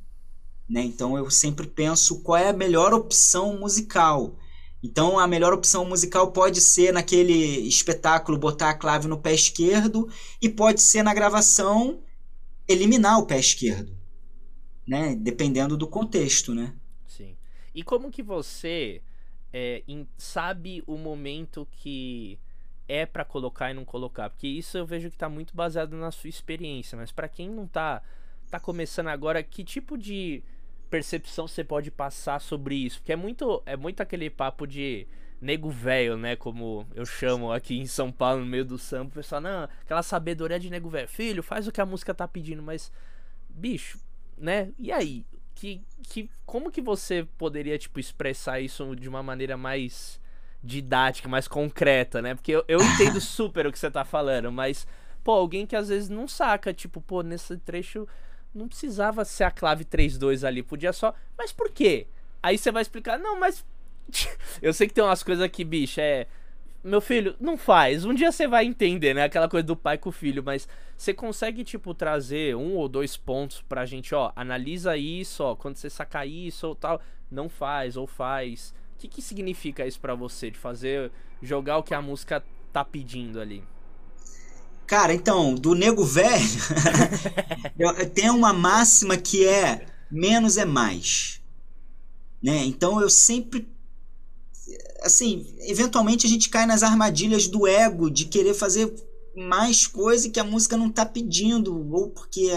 né? 0.67 0.81
Então 0.83 1.19
eu 1.19 1.31
sempre 1.31 1.67
penso 1.67 2.21
qual 2.21 2.39
é 2.39 2.49
a 2.49 2.55
melhor 2.55 2.95
opção 2.95 3.59
musical 3.59 4.39
então 4.83 5.19
a 5.19 5.27
melhor 5.27 5.53
opção 5.53 5.85
musical 5.85 6.31
pode 6.33 6.61
ser 6.61 6.93
naquele 6.93 7.67
espetáculo 7.67 8.39
botar 8.39 8.71
a 8.71 8.75
clave 8.75 9.09
no 9.09 9.19
pé 9.19 9.35
esquerdo 9.35 10.09
e 10.41 10.49
pode 10.49 10.81
ser 10.81 11.03
na 11.03 11.13
gravação 11.13 12.01
eliminar 12.69 13.19
o 13.19 13.27
pé 13.27 13.39
esquerdo, 13.39 13.97
né? 14.87 15.17
Dependendo 15.17 15.77
do 15.77 15.89
contexto, 15.89 16.55
né? 16.55 16.75
Sim. 17.07 17.37
E 17.75 17.83
como 17.83 18.11
que 18.11 18.23
você 18.23 19.03
é, 19.53 19.83
sabe 20.17 20.83
o 20.87 20.97
momento 20.97 21.67
que 21.73 22.39
é 22.87 23.05
para 23.05 23.25
colocar 23.25 23.71
e 23.71 23.75
não 23.75 23.85
colocar? 23.85 24.31
Porque 24.31 24.47
isso 24.47 24.79
eu 24.79 24.87
vejo 24.87 25.09
que 25.09 25.17
está 25.17 25.29
muito 25.29 25.57
baseado 25.57 25.97
na 25.97 26.11
sua 26.13 26.29
experiência, 26.29 26.97
mas 26.97 27.11
para 27.11 27.29
quem 27.29 27.49
não 27.49 27.67
tá 27.67 28.03
tá 28.51 28.59
começando 28.59 29.09
agora, 29.09 29.43
que 29.43 29.63
tipo 29.63 29.99
de 29.99 30.43
percepção 30.89 31.47
você 31.47 31.63
pode 31.63 31.91
passar 31.91 32.41
sobre 32.41 32.75
isso? 32.75 32.99
Porque 32.99 33.13
é 33.13 33.17
muito, 33.17 33.63
é 33.67 33.77
muito 33.77 34.01
aquele 34.01 34.31
papo 34.31 34.67
de 34.67 35.07
nego 35.41 35.71
velho, 35.71 36.17
né? 36.17 36.37
Como 36.37 36.87
eu 36.95 37.07
chamo 37.07 37.53
aqui 37.53 37.79
em 37.79 37.87
São 37.87 38.11
Paulo, 38.11 38.41
no 38.41 38.47
meio 38.47 38.65
do 38.65 38.79
samba. 38.79 39.11
O 39.11 39.15
pessoal, 39.15 39.41
não, 39.41 39.65
aquela 39.83 40.03
sabedoria 40.03 40.59
de 40.59 40.71
nego 40.71 40.89
velho. 40.89 41.09
Filho, 41.09 41.43
faz 41.43 41.67
o 41.67 41.73
que 41.73 41.81
a 41.81 41.87
música 41.87 42.15
tá 42.15 42.27
pedindo, 42.27 42.63
mas, 42.63 42.93
bicho, 43.49 43.99
né? 44.37 44.71
E 44.79 44.91
aí? 44.93 45.25
Que, 45.55 45.83
que, 46.05 46.31
como 46.47 46.71
que 46.71 46.81
você 46.81 47.27
poderia, 47.37 47.77
tipo, 47.79 47.99
expressar 47.99 48.61
isso 48.61 48.95
de 48.95 49.09
uma 49.09 49.23
maneira 49.23 49.57
mais 49.57 50.21
didática, 50.63 51.29
mais 51.29 51.49
concreta, 51.49 52.23
né? 52.23 52.35
Porque 52.35 52.53
eu, 52.53 52.65
eu 52.69 52.81
entendo 52.81 53.21
super 53.21 53.67
o 53.67 53.73
que 53.73 53.79
você 53.79 53.91
tá 53.91 54.05
falando, 54.05 54.53
mas, 54.53 54.87
pô, 55.25 55.33
alguém 55.33 55.67
que 55.67 55.75
às 55.75 55.89
vezes 55.89 56.09
não 56.09 56.29
saca, 56.29 56.73
tipo, 56.73 57.01
pô, 57.01 57.23
nesse 57.23 57.57
trecho 57.59 58.07
não 58.55 58.69
precisava 58.69 59.25
ser 59.25 59.45
a 59.45 59.51
clave 59.51 59.85
3-2 59.85 60.47
ali, 60.47 60.63
podia 60.63 60.93
só. 60.93 61.15
Mas 61.37 61.53
por 61.53 61.71
quê? 61.71 62.07
Aí 62.43 62.57
você 62.57 62.71
vai 62.71 62.83
explicar, 62.83 63.19
não, 63.19 63.39
mas. 63.39 63.65
eu 64.63 64.73
sei 64.73 64.89
que 64.89 64.95
tem 64.95 65.05
umas 65.05 65.23
coisas 65.23 65.45
aqui, 65.45 65.65
bicho, 65.65 66.01
é. 66.01 66.27
Meu 66.83 67.01
filho, 67.01 67.35
não 67.41 67.59
faz. 67.59 68.05
Um 68.05 68.15
dia 68.15 68.31
você 68.31 68.47
vai 68.47 68.65
entender, 68.65 69.13
né? 69.13 69.25
Aquela 69.25 69.49
coisa 69.49 69.67
do 69.67 69.77
pai 69.77 69.99
com 69.99 70.11
o 70.11 70.13
filho, 70.13 70.43
mas 70.43 70.69
você 70.97 71.13
consegue, 71.13 71.65
tipo, 71.65 71.93
trazer 71.93 72.55
um 72.57 72.77
ou 72.77 72.89
dois 72.89 73.17
pontos 73.17 73.61
pra 73.69 73.85
gente, 73.85 74.15
ó, 74.15 74.33
analisa 74.35 74.97
isso, 74.97 75.43
ó, 75.43 75.57
quando 75.57 75.77
você 75.77 75.91
sacar 75.91 76.27
isso 76.27 76.69
ou 76.69 76.75
tal, 76.75 77.01
não 77.31 77.49
faz 77.49 77.97
ou 77.97 78.07
faz. 78.07 78.75
O 78.95 78.99
que, 79.01 79.09
que 79.09 79.21
significa 79.21 79.87
isso 79.87 80.01
para 80.01 80.15
você, 80.15 80.51
de 80.51 80.59
fazer, 80.59 81.11
jogar 81.43 81.79
o 81.79 81.83
que 81.83 81.95
a 81.95 82.03
música 82.03 82.45
tá 82.73 82.85
pedindo 82.85 83.41
ali? 83.41 83.63
Cara, 84.89 85.13
então, 85.13 85.55
do 85.55 85.75
nego 85.75 86.03
velho, 86.03 86.49
tem 88.15 88.31
uma 88.31 88.55
máxima 88.55 89.19
que 89.19 89.45
é 89.47 89.85
menos 90.11 90.57
é 90.57 90.65
mais. 90.65 91.43
Né? 92.43 92.65
Então 92.65 92.99
eu 92.99 93.11
sempre. 93.11 93.69
Assim, 95.03 95.55
eventualmente 95.61 96.27
a 96.27 96.29
gente 96.29 96.49
cai 96.49 96.65
nas 96.65 96.83
armadilhas 96.83 97.47
do 97.47 97.67
ego 97.67 98.11
de 98.11 98.25
querer 98.25 98.55
fazer 98.55 98.91
mais 99.37 99.87
coisa 99.87 100.31
que 100.31 100.41
a 100.41 100.45
música 100.45 100.75
não 100.75 100.89
está 100.89 101.05
pedindo, 101.05 101.93
ou 101.93 102.09
porque 102.09 102.51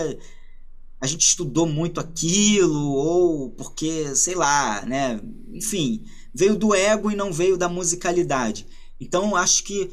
a 1.02 1.06
gente 1.06 1.28
estudou 1.28 1.68
muito 1.68 2.00
aquilo, 2.00 2.94
ou 2.94 3.52
porque, 3.52 4.16
sei 4.16 4.36
lá, 4.36 4.86
né? 4.86 5.20
Enfim, 5.52 6.06
veio 6.34 6.56
do 6.56 6.74
ego 6.74 7.12
e 7.12 7.16
não 7.16 7.34
veio 7.34 7.58
da 7.58 7.68
musicalidade. 7.68 8.66
Então 9.02 9.36
acho 9.36 9.66
que 9.66 9.92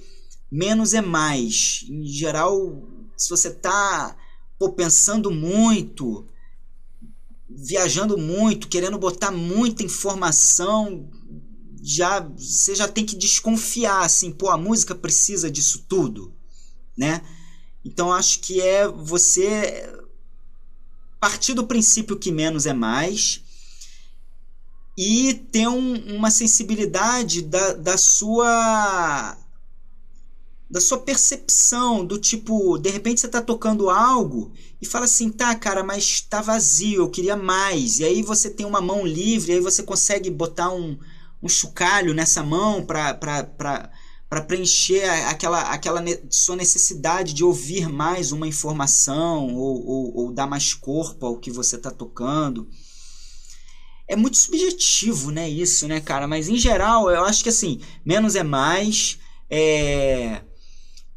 menos 0.50 0.94
é 0.94 1.00
mais. 1.00 1.84
Em 1.88 2.06
geral, 2.06 2.82
se 3.16 3.28
você 3.30 3.48
está 3.48 4.16
pensando 4.76 5.30
muito, 5.30 6.26
viajando 7.48 8.18
muito, 8.18 8.68
querendo 8.68 8.98
botar 8.98 9.30
muita 9.30 9.82
informação, 9.82 11.08
já 11.82 12.20
você 12.20 12.74
já 12.74 12.88
tem 12.88 13.04
que 13.04 13.16
desconfiar 13.16 14.04
assim, 14.04 14.32
pô, 14.32 14.50
a 14.50 14.58
música 14.58 14.94
precisa 14.94 15.50
disso 15.50 15.84
tudo, 15.88 16.34
né? 16.96 17.22
Então 17.84 18.12
acho 18.12 18.40
que 18.40 18.60
é 18.60 18.86
você 18.88 19.88
partir 21.20 21.54
do 21.54 21.66
princípio 21.66 22.18
que 22.18 22.30
menos 22.30 22.66
é 22.66 22.72
mais 22.72 23.42
e 24.96 25.34
ter 25.34 25.68
um, 25.68 26.16
uma 26.16 26.30
sensibilidade 26.30 27.42
da, 27.42 27.72
da 27.74 27.96
sua 27.96 29.36
da 30.70 30.80
sua 30.80 30.98
percepção, 30.98 32.04
do 32.04 32.18
tipo, 32.18 32.76
de 32.78 32.90
repente 32.90 33.20
você 33.20 33.28
tá 33.28 33.40
tocando 33.40 33.88
algo 33.88 34.52
e 34.80 34.86
fala 34.86 35.06
assim, 35.06 35.30
tá, 35.30 35.54
cara, 35.54 35.82
mas 35.82 36.20
tá 36.20 36.42
vazio, 36.42 37.02
eu 37.02 37.10
queria 37.10 37.36
mais. 37.36 38.00
E 38.00 38.04
aí 38.04 38.22
você 38.22 38.50
tem 38.50 38.66
uma 38.66 38.80
mão 38.80 39.06
livre, 39.06 39.52
aí 39.52 39.60
você 39.60 39.82
consegue 39.82 40.30
botar 40.30 40.70
um, 40.70 40.98
um 41.42 41.48
chocalho 41.48 42.12
nessa 42.12 42.42
mão 42.42 42.84
para 42.84 43.14
para 44.28 44.42
preencher 44.42 45.04
aquela, 45.26 45.62
aquela 45.72 46.04
sua 46.28 46.54
necessidade 46.54 47.32
de 47.32 47.42
ouvir 47.42 47.88
mais 47.88 48.30
uma 48.30 48.46
informação 48.46 49.54
ou, 49.54 49.86
ou, 49.86 50.16
ou 50.16 50.32
dar 50.32 50.46
mais 50.46 50.74
corpo 50.74 51.24
ao 51.24 51.38
que 51.38 51.50
você 51.50 51.76
está 51.76 51.90
tocando. 51.90 52.68
é 54.06 54.14
muito 54.16 54.36
subjetivo, 54.36 55.30
né, 55.30 55.48
isso, 55.48 55.88
né, 55.88 56.00
cara? 56.00 56.26
Mas 56.28 56.48
em 56.48 56.56
geral, 56.56 57.10
eu 57.10 57.24
acho 57.24 57.42
que 57.42 57.48
assim, 57.48 57.80
menos 58.04 58.36
é 58.36 58.42
mais. 58.42 59.18
É... 59.50 60.42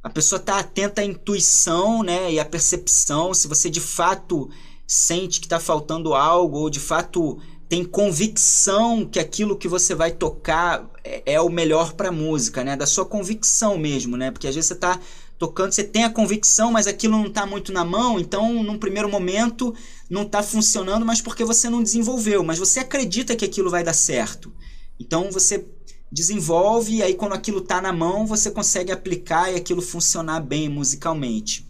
A 0.03 0.09
pessoa 0.09 0.39
tá 0.39 0.59
atenta 0.59 1.01
à 1.01 1.05
intuição, 1.05 2.01
né, 2.01 2.31
e 2.31 2.39
à 2.39 2.45
percepção. 2.45 3.33
Se 3.33 3.47
você 3.47 3.69
de 3.69 3.79
fato 3.79 4.49
sente 4.87 5.39
que 5.39 5.45
está 5.45 5.59
faltando 5.59 6.13
algo, 6.13 6.57
ou 6.57 6.69
de 6.69 6.79
fato 6.79 7.39
tem 7.69 7.85
convicção 7.85 9.05
que 9.05 9.19
aquilo 9.19 9.57
que 9.57 9.67
você 9.67 9.95
vai 9.95 10.11
tocar 10.11 10.89
é, 11.03 11.35
é 11.35 11.41
o 11.41 11.47
melhor 11.47 11.93
para 11.93 12.11
música, 12.11 12.65
né? 12.65 12.75
Da 12.75 12.85
sua 12.85 13.05
convicção 13.05 13.77
mesmo, 13.77 14.17
né? 14.17 14.29
Porque 14.29 14.47
às 14.47 14.55
vezes 14.55 14.67
você 14.67 14.73
está 14.73 14.99
tocando, 15.39 15.71
você 15.71 15.83
tem 15.83 16.03
a 16.03 16.09
convicção, 16.09 16.71
mas 16.71 16.85
aquilo 16.85 17.17
não 17.17 17.27
está 17.27 17.45
muito 17.45 17.71
na 17.71 17.85
mão, 17.85 18.19
então 18.19 18.61
num 18.61 18.77
primeiro 18.77 19.09
momento 19.09 19.73
não 20.09 20.23
está 20.23 20.43
funcionando, 20.43 21.05
mas 21.05 21.21
porque 21.21 21.45
você 21.45 21.69
não 21.69 21.81
desenvolveu, 21.81 22.43
mas 22.43 22.59
você 22.59 22.81
acredita 22.81 23.35
que 23.35 23.45
aquilo 23.45 23.69
vai 23.69 23.83
dar 23.83 23.93
certo. 23.93 24.53
Então 24.99 25.31
você 25.31 25.65
desenvolve 26.11 26.95
e 26.95 27.03
aí 27.03 27.13
quando 27.13 27.33
aquilo 27.33 27.59
está 27.59 27.81
na 27.81 27.93
mão, 27.93 28.27
você 28.27 28.51
consegue 28.51 28.91
aplicar 28.91 29.51
e 29.51 29.55
aquilo 29.55 29.81
funcionar 29.81 30.41
bem 30.41 30.67
musicalmente. 30.67 31.65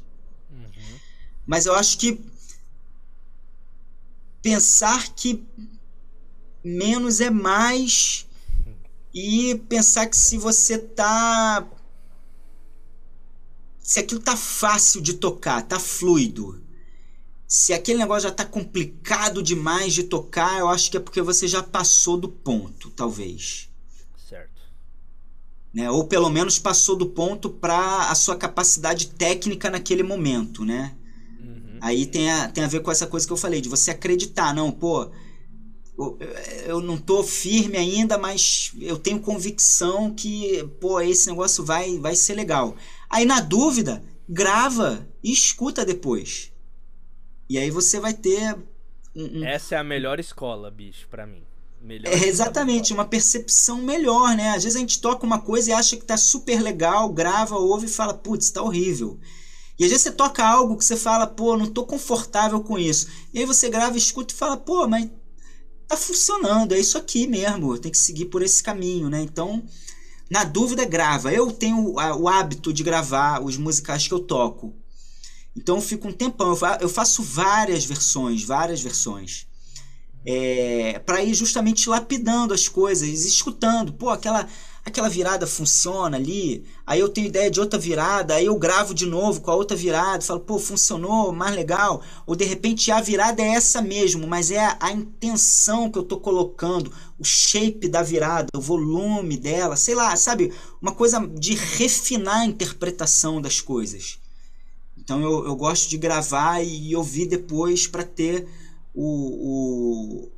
Uhum. 0.49 0.99
Mas 1.45 1.65
eu 1.65 1.75
acho 1.75 1.97
que 1.97 2.19
pensar 4.41 5.13
que 5.13 5.43
menos 6.63 7.21
é 7.21 7.29
mais 7.29 8.25
e 9.13 9.55
pensar 9.69 10.07
que 10.07 10.17
se 10.17 10.37
você 10.37 10.77
tá 10.77 11.67
se 13.79 13.99
aquilo 13.99 14.21
tá 14.21 14.37
fácil 14.37 15.01
de 15.01 15.15
tocar, 15.15 15.63
tá 15.63 15.77
fluido. 15.77 16.63
Se 17.45 17.73
aquele 17.73 17.99
negócio 17.99 18.29
já 18.29 18.33
tá 18.33 18.45
complicado 18.45 19.43
demais 19.43 19.93
de 19.93 20.03
tocar, 20.03 20.59
eu 20.59 20.69
acho 20.69 20.89
que 20.89 20.95
é 20.95 20.99
porque 20.99 21.21
você 21.21 21.45
já 21.47 21.61
passou 21.61 22.15
do 22.15 22.29
ponto, 22.29 22.89
talvez. 22.91 23.70
Né? 25.73 25.89
Ou 25.89 26.05
pelo 26.05 26.29
menos 26.29 26.59
passou 26.59 26.95
do 26.95 27.05
ponto 27.05 27.49
para 27.49 28.09
a 28.09 28.15
sua 28.15 28.35
capacidade 28.35 29.07
técnica 29.11 29.69
naquele 29.69 30.03
momento, 30.03 30.65
né? 30.65 30.95
Uhum. 31.39 31.77
Aí 31.79 32.05
tem 32.05 32.29
a, 32.29 32.49
tem 32.49 32.63
a 32.63 32.67
ver 32.67 32.81
com 32.81 32.91
essa 32.91 33.07
coisa 33.07 33.25
que 33.25 33.31
eu 33.31 33.37
falei, 33.37 33.61
de 33.61 33.69
você 33.69 33.91
acreditar, 33.91 34.53
não, 34.53 34.71
pô, 34.71 35.09
eu 36.65 36.81
não 36.81 36.97
tô 36.97 37.23
firme 37.23 37.77
ainda, 37.77 38.17
mas 38.17 38.71
eu 38.79 38.97
tenho 38.97 39.19
convicção 39.19 40.13
que, 40.13 40.63
pô, 40.79 40.99
esse 40.99 41.27
negócio 41.27 41.63
vai, 41.63 41.97
vai 41.99 42.15
ser 42.15 42.33
legal. 42.33 42.75
Aí, 43.09 43.25
na 43.25 43.39
dúvida, 43.39 44.03
grava 44.27 45.07
e 45.23 45.31
escuta 45.31 45.85
depois. 45.85 46.51
E 47.49 47.57
aí 47.57 47.69
você 47.69 47.99
vai 47.99 48.13
ter. 48.13 48.55
Um, 49.15 49.39
um... 49.39 49.45
Essa 49.45 49.75
é 49.75 49.77
a 49.77 49.83
melhor 49.83 50.19
escola, 50.19 50.71
bicho, 50.71 51.07
para 51.09 51.27
mim. 51.27 51.43
Melhor 51.81 52.13
é 52.13 52.27
exatamente, 52.27 52.93
uma 52.93 53.05
percepção 53.05 53.81
melhor, 53.81 54.35
né? 54.35 54.51
Às 54.51 54.63
vezes 54.63 54.75
a 54.75 54.79
gente 54.79 55.01
toca 55.01 55.25
uma 55.25 55.39
coisa 55.39 55.69
e 55.69 55.73
acha 55.73 55.97
que 55.97 56.05
tá 56.05 56.15
super 56.15 56.61
legal, 56.61 57.09
grava, 57.09 57.57
ouve 57.57 57.87
e 57.87 57.89
fala, 57.89 58.13
putz, 58.13 58.51
tá 58.51 58.61
horrível. 58.61 59.19
E 59.79 59.83
às 59.83 59.89
vezes 59.89 60.03
você 60.03 60.11
toca 60.11 60.45
algo 60.45 60.77
que 60.77 60.85
você 60.85 60.95
fala, 60.95 61.25
pô, 61.25 61.57
não 61.57 61.65
tô 61.65 61.83
confortável 61.85 62.61
com 62.61 62.77
isso. 62.77 63.07
E 63.33 63.39
aí 63.39 63.45
você 63.45 63.67
grava, 63.67 63.97
escuta 63.97 64.33
e 64.33 64.37
fala, 64.37 64.55
pô, 64.55 64.87
mas 64.87 65.09
tá 65.87 65.97
funcionando, 65.97 66.73
é 66.73 66.79
isso 66.79 66.97
aqui 66.97 67.27
mesmo, 67.27 67.77
tem 67.79 67.91
que 67.91 67.97
seguir 67.97 68.25
por 68.25 68.43
esse 68.43 68.61
caminho, 68.61 69.09
né? 69.09 69.21
Então, 69.21 69.63
na 70.29 70.43
dúvida, 70.43 70.85
grava. 70.85 71.33
Eu 71.33 71.51
tenho 71.51 71.95
o 71.95 72.29
hábito 72.29 72.71
de 72.71 72.83
gravar 72.83 73.43
os 73.43 73.57
musicais 73.57 74.07
que 74.07 74.13
eu 74.13 74.19
toco. 74.19 74.73
Então 75.53 75.75
eu 75.75 75.81
fico 75.81 76.07
um 76.07 76.13
tempão, 76.13 76.57
eu 76.79 76.87
faço 76.87 77.21
várias 77.21 77.83
versões, 77.83 78.43
várias 78.43 78.79
versões. 78.81 79.45
É, 80.25 81.01
para 81.05 81.23
ir 81.23 81.33
justamente 81.33 81.89
lapidando 81.89 82.53
as 82.53 82.67
coisas, 82.67 83.07
escutando. 83.25 83.93
Pô, 83.93 84.09
aquela 84.09 84.47
aquela 84.83 85.09
virada 85.09 85.45
funciona 85.45 86.17
ali, 86.17 86.65
aí 86.85 86.99
eu 86.99 87.09
tenho 87.09 87.27
ideia 87.27 87.51
de 87.51 87.59
outra 87.59 87.79
virada, 87.79 88.35
aí 88.35 88.45
eu 88.45 88.57
gravo 88.57 88.93
de 88.93 89.05
novo 89.05 89.41
com 89.41 89.51
a 89.51 89.55
outra 89.55 89.77
virada, 89.77 90.23
falo, 90.23 90.39
pô, 90.39 90.57
funcionou, 90.57 91.31
mais 91.31 91.55
legal. 91.55 92.01
Ou 92.25 92.35
de 92.35 92.45
repente 92.45 92.91
a 92.91 92.99
virada 92.99 93.41
é 93.41 93.49
essa 93.49 93.81
mesmo, 93.81 94.27
mas 94.27 94.49
é 94.51 94.59
a, 94.59 94.77
a 94.79 94.91
intenção 94.91 95.89
que 95.89 95.99
eu 95.99 96.03
tô 96.03 96.17
colocando, 96.17 96.91
o 97.19 97.23
shape 97.23 97.87
da 97.87 98.01
virada, 98.01 98.47
o 98.55 98.61
volume 98.61 99.37
dela, 99.37 99.75
sei 99.75 99.95
lá, 99.95 100.15
sabe? 100.15 100.51
Uma 100.81 100.91
coisa 100.91 101.19
de 101.27 101.53
refinar 101.53 102.41
a 102.41 102.45
interpretação 102.45 103.39
das 103.39 103.61
coisas. 103.61 104.19
Então 104.97 105.21
eu, 105.21 105.45
eu 105.45 105.55
gosto 105.55 105.89
de 105.89 105.97
gravar 105.97 106.61
e 106.63 106.95
ouvir 106.95 107.27
depois 107.27 107.87
para 107.87 108.03
ter 108.03 108.47
o, 108.93 110.27
o 110.27 110.31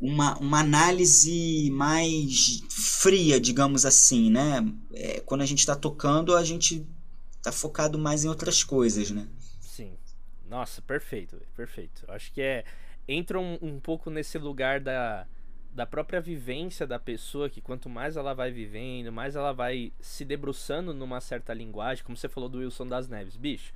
uma, 0.00 0.36
uma 0.38 0.60
análise 0.60 1.70
mais 1.70 2.60
fria, 2.68 3.40
digamos 3.40 3.86
assim, 3.86 4.30
né? 4.30 4.60
É, 4.92 5.20
quando 5.20 5.42
a 5.42 5.46
gente 5.46 5.60
está 5.60 5.76
tocando, 5.76 6.36
a 6.36 6.42
gente 6.42 6.84
está 7.36 7.52
focado 7.52 7.98
mais 7.98 8.24
em 8.24 8.28
outras 8.28 8.64
coisas, 8.64 9.10
né? 9.10 9.28
Sim. 9.60 9.96
Nossa, 10.48 10.82
perfeito, 10.82 11.40
perfeito. 11.54 12.04
Acho 12.08 12.32
que 12.32 12.42
é 12.42 12.64
entra 13.06 13.38
um, 13.38 13.58
um 13.62 13.80
pouco 13.80 14.10
nesse 14.10 14.38
lugar 14.38 14.80
da, 14.80 15.26
da 15.72 15.86
própria 15.86 16.20
vivência 16.20 16.86
da 16.86 16.98
pessoa, 16.98 17.48
que 17.48 17.60
quanto 17.60 17.88
mais 17.88 18.16
ela 18.16 18.34
vai 18.34 18.50
vivendo, 18.50 19.12
mais 19.12 19.36
ela 19.36 19.52
vai 19.52 19.92
se 20.00 20.24
debruçando 20.24 20.92
numa 20.92 21.20
certa 21.20 21.54
linguagem, 21.54 22.04
como 22.04 22.16
você 22.16 22.28
falou 22.28 22.48
do 22.48 22.58
Wilson 22.58 22.86
das 22.86 23.08
Neves, 23.08 23.36
bicho. 23.36 23.72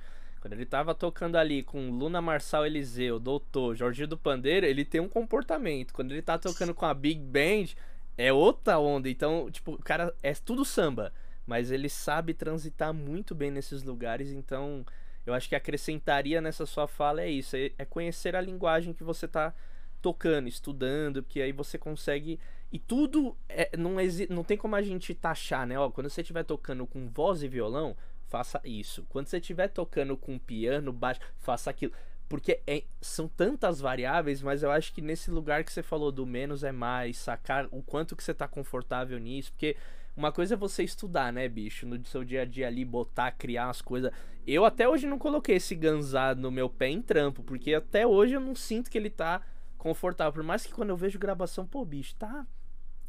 Ele 0.55 0.65
tava 0.65 0.93
tocando 0.95 1.35
ali 1.35 1.63
com 1.63 1.89
Luna 1.91 2.21
Marçal 2.21 2.65
Eliseu, 2.65 3.19
Doutor, 3.19 3.75
Jorginho 3.75 4.07
do 4.07 4.17
Pandeiro, 4.17 4.65
ele 4.65 4.85
tem 4.85 5.01
um 5.01 5.09
comportamento. 5.09 5.93
Quando 5.93 6.11
ele 6.11 6.21
tá 6.21 6.37
tocando 6.37 6.73
com 6.73 6.85
a 6.85 6.93
Big 6.93 7.19
Band, 7.19 7.73
é 8.17 8.33
outra 8.33 8.79
onda. 8.79 9.09
Então, 9.09 9.49
tipo, 9.51 9.73
o 9.73 9.83
cara 9.83 10.13
é 10.23 10.33
tudo 10.33 10.65
samba, 10.65 11.13
mas 11.45 11.71
ele 11.71 11.89
sabe 11.89 12.33
transitar 12.33 12.93
muito 12.93 13.35
bem 13.35 13.51
nesses 13.51 13.83
lugares, 13.83 14.31
então 14.31 14.85
eu 15.25 15.33
acho 15.33 15.47
que 15.47 15.55
acrescentaria 15.55 16.41
nessa 16.41 16.65
sua 16.65 16.87
fala 16.87 17.21
é 17.21 17.29
isso, 17.29 17.55
é, 17.55 17.71
é 17.77 17.85
conhecer 17.85 18.35
a 18.35 18.41
linguagem 18.41 18.93
que 18.93 19.03
você 19.03 19.27
tá 19.27 19.53
tocando, 20.01 20.47
estudando, 20.47 21.21
porque 21.21 21.41
aí 21.41 21.51
você 21.51 21.77
consegue 21.77 22.39
e 22.71 22.79
tudo 22.79 23.35
é, 23.47 23.75
não, 23.77 23.99
exi... 23.99 24.27
não 24.29 24.43
tem 24.43 24.57
como 24.57 24.75
a 24.75 24.81
gente 24.81 25.13
taxar, 25.13 25.65
né? 25.65 25.79
Ó, 25.79 25.89
quando 25.89 26.09
você 26.09 26.21
estiver 26.21 26.43
tocando 26.43 26.85
com 26.85 27.07
voz 27.09 27.43
e 27.43 27.47
violão, 27.47 27.95
faça 28.27 28.61
isso. 28.63 29.05
Quando 29.09 29.27
você 29.27 29.37
estiver 29.37 29.67
tocando 29.67 30.15
com 30.15 30.37
piano, 30.37 30.91
baixo, 30.93 31.19
faça 31.37 31.69
aquilo. 31.69 31.91
Porque 32.29 32.59
é, 32.67 32.83
são 33.01 33.27
tantas 33.27 33.79
variáveis, 33.79 34.41
mas 34.41 34.61
eu 34.61 34.69
acho 34.69 34.93
que 34.93 35.01
nesse 35.01 35.31
lugar 35.31 35.63
que 35.63 35.71
você 35.71 35.81
falou 35.81 36.11
do 36.11 36.25
menos 36.25 36.63
é 36.63 36.71
mais, 36.71 37.17
sacar 37.17 37.67
o 37.71 37.81
quanto 37.81 38.15
que 38.15 38.23
você 38.23 38.33
tá 38.33 38.47
confortável 38.47 39.17
nisso, 39.17 39.51
porque 39.51 39.77
uma 40.15 40.31
coisa 40.31 40.55
é 40.55 40.57
você 40.57 40.83
estudar, 40.83 41.31
né, 41.31 41.47
bicho, 41.47 41.85
no 41.85 42.03
seu 42.05 42.25
dia 42.25 42.41
a 42.41 42.45
dia 42.45 42.67
ali, 42.67 42.83
botar, 42.83 43.31
criar 43.31 43.69
as 43.69 43.81
coisas. 43.81 44.11
Eu 44.45 44.65
até 44.65 44.89
hoje 44.89 45.07
não 45.07 45.17
coloquei 45.17 45.55
esse 45.55 45.75
ganzado 45.75 46.41
no 46.41 46.51
meu 46.51 46.69
pé 46.69 46.89
em 46.89 47.01
trampo, 47.01 47.43
porque 47.43 47.73
até 47.73 48.05
hoje 48.05 48.33
eu 48.33 48.41
não 48.41 48.55
sinto 48.55 48.89
que 48.89 48.97
ele 48.97 49.09
tá 49.09 49.41
confortável. 49.77 50.33
Por 50.33 50.43
mais 50.43 50.65
que 50.65 50.73
quando 50.73 50.89
eu 50.89 50.97
vejo 50.97 51.19
gravação, 51.19 51.65
pô, 51.65 51.85
bicho, 51.85 52.15
tá. 52.15 52.45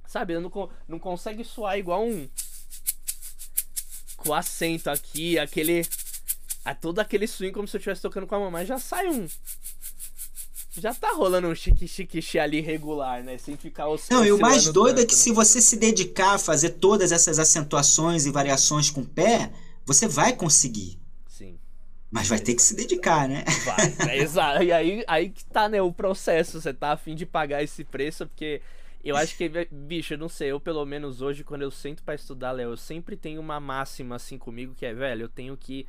Sabe, 0.07 0.35
eu 0.35 0.41
não, 0.41 0.71
não 0.87 0.99
consegue 0.99 1.43
soar 1.45 1.79
igual 1.79 2.05
um 2.05 2.29
com 4.19 4.35
acento 4.35 4.91
aqui, 4.91 5.39
aquele. 5.39 5.87
A 6.65 6.75
todo 6.75 6.99
aquele 6.99 7.27
swing 7.27 7.53
como 7.53 7.67
se 7.67 7.77
eu 7.77 7.79
estivesse 7.79 8.03
tocando 8.03 8.27
com 8.27 8.35
a 8.35 8.41
mamãe, 8.41 8.67
já 8.67 8.79
sai 8.79 9.09
um. 9.09 9.27
Já 10.77 10.93
tá 10.93 11.13
rolando 11.13 11.49
um 11.49 11.55
chique-chique 11.55 12.39
ali 12.39 12.61
regular, 12.61 13.25
né? 13.25 13.39
Sem 13.39 13.57
ficar 13.57 13.87
Não, 14.11 14.25
e 14.25 14.31
o 14.31 14.39
mais 14.39 14.67
doido 14.67 14.97
tanto, 14.97 15.05
é 15.05 15.07
que 15.07 15.15
né? 15.15 15.23
se 15.23 15.33
você 15.33 15.61
se 15.61 15.77
dedicar 15.77 16.35
a 16.35 16.39
fazer 16.39 16.71
todas 16.71 17.11
essas 17.11 17.39
acentuações 17.39 18.27
e 18.27 18.31
variações 18.31 18.91
com 18.91 19.01
o 19.01 19.07
pé, 19.07 19.51
você 19.85 20.07
vai 20.07 20.35
conseguir. 20.35 21.01
Sim. 21.27 21.59
Mas 22.11 22.29
vai 22.29 22.39
ter 22.39 22.55
que 22.55 22.63
se 22.63 22.77
dedicar, 22.77 23.29
né? 23.29 23.45
Vai, 23.65 24.11
é, 24.11 24.19
exato. 24.19 24.63
E 24.63 24.71
aí, 24.71 25.05
aí 25.09 25.31
que 25.31 25.45
tá, 25.47 25.69
né, 25.69 25.81
o 25.83 25.93
processo. 25.93 26.61
Você 26.61 26.73
tá 26.73 26.93
afim 26.93 27.15
de 27.15 27.27
pagar 27.27 27.63
esse 27.63 27.83
preço, 27.83 28.27
porque 28.27 28.61
eu 29.03 29.17
acho 29.17 29.37
que, 29.37 29.49
bicho, 29.71 30.15
eu 30.15 30.19
não 30.19 30.29
sei, 30.29 30.51
eu 30.51 30.61
pelo 30.61 30.85
menos 30.85 31.23
hoje, 31.23 31.45
quando 31.45 31.63
eu 31.63 31.71
sento 31.71 32.03
para 32.03 32.15
estudar, 32.15 32.53
Léo, 32.53 32.71
eu 32.71 32.77
sempre 32.77 33.17
tenho 33.17 33.41
uma 33.41 33.61
máxima 33.61 34.17
assim 34.17 34.37
comigo 34.37 34.75
que 34.75 34.85
é, 34.85 34.93
velho, 34.93 35.23
eu 35.23 35.29
tenho 35.29 35.57
que 35.57 35.87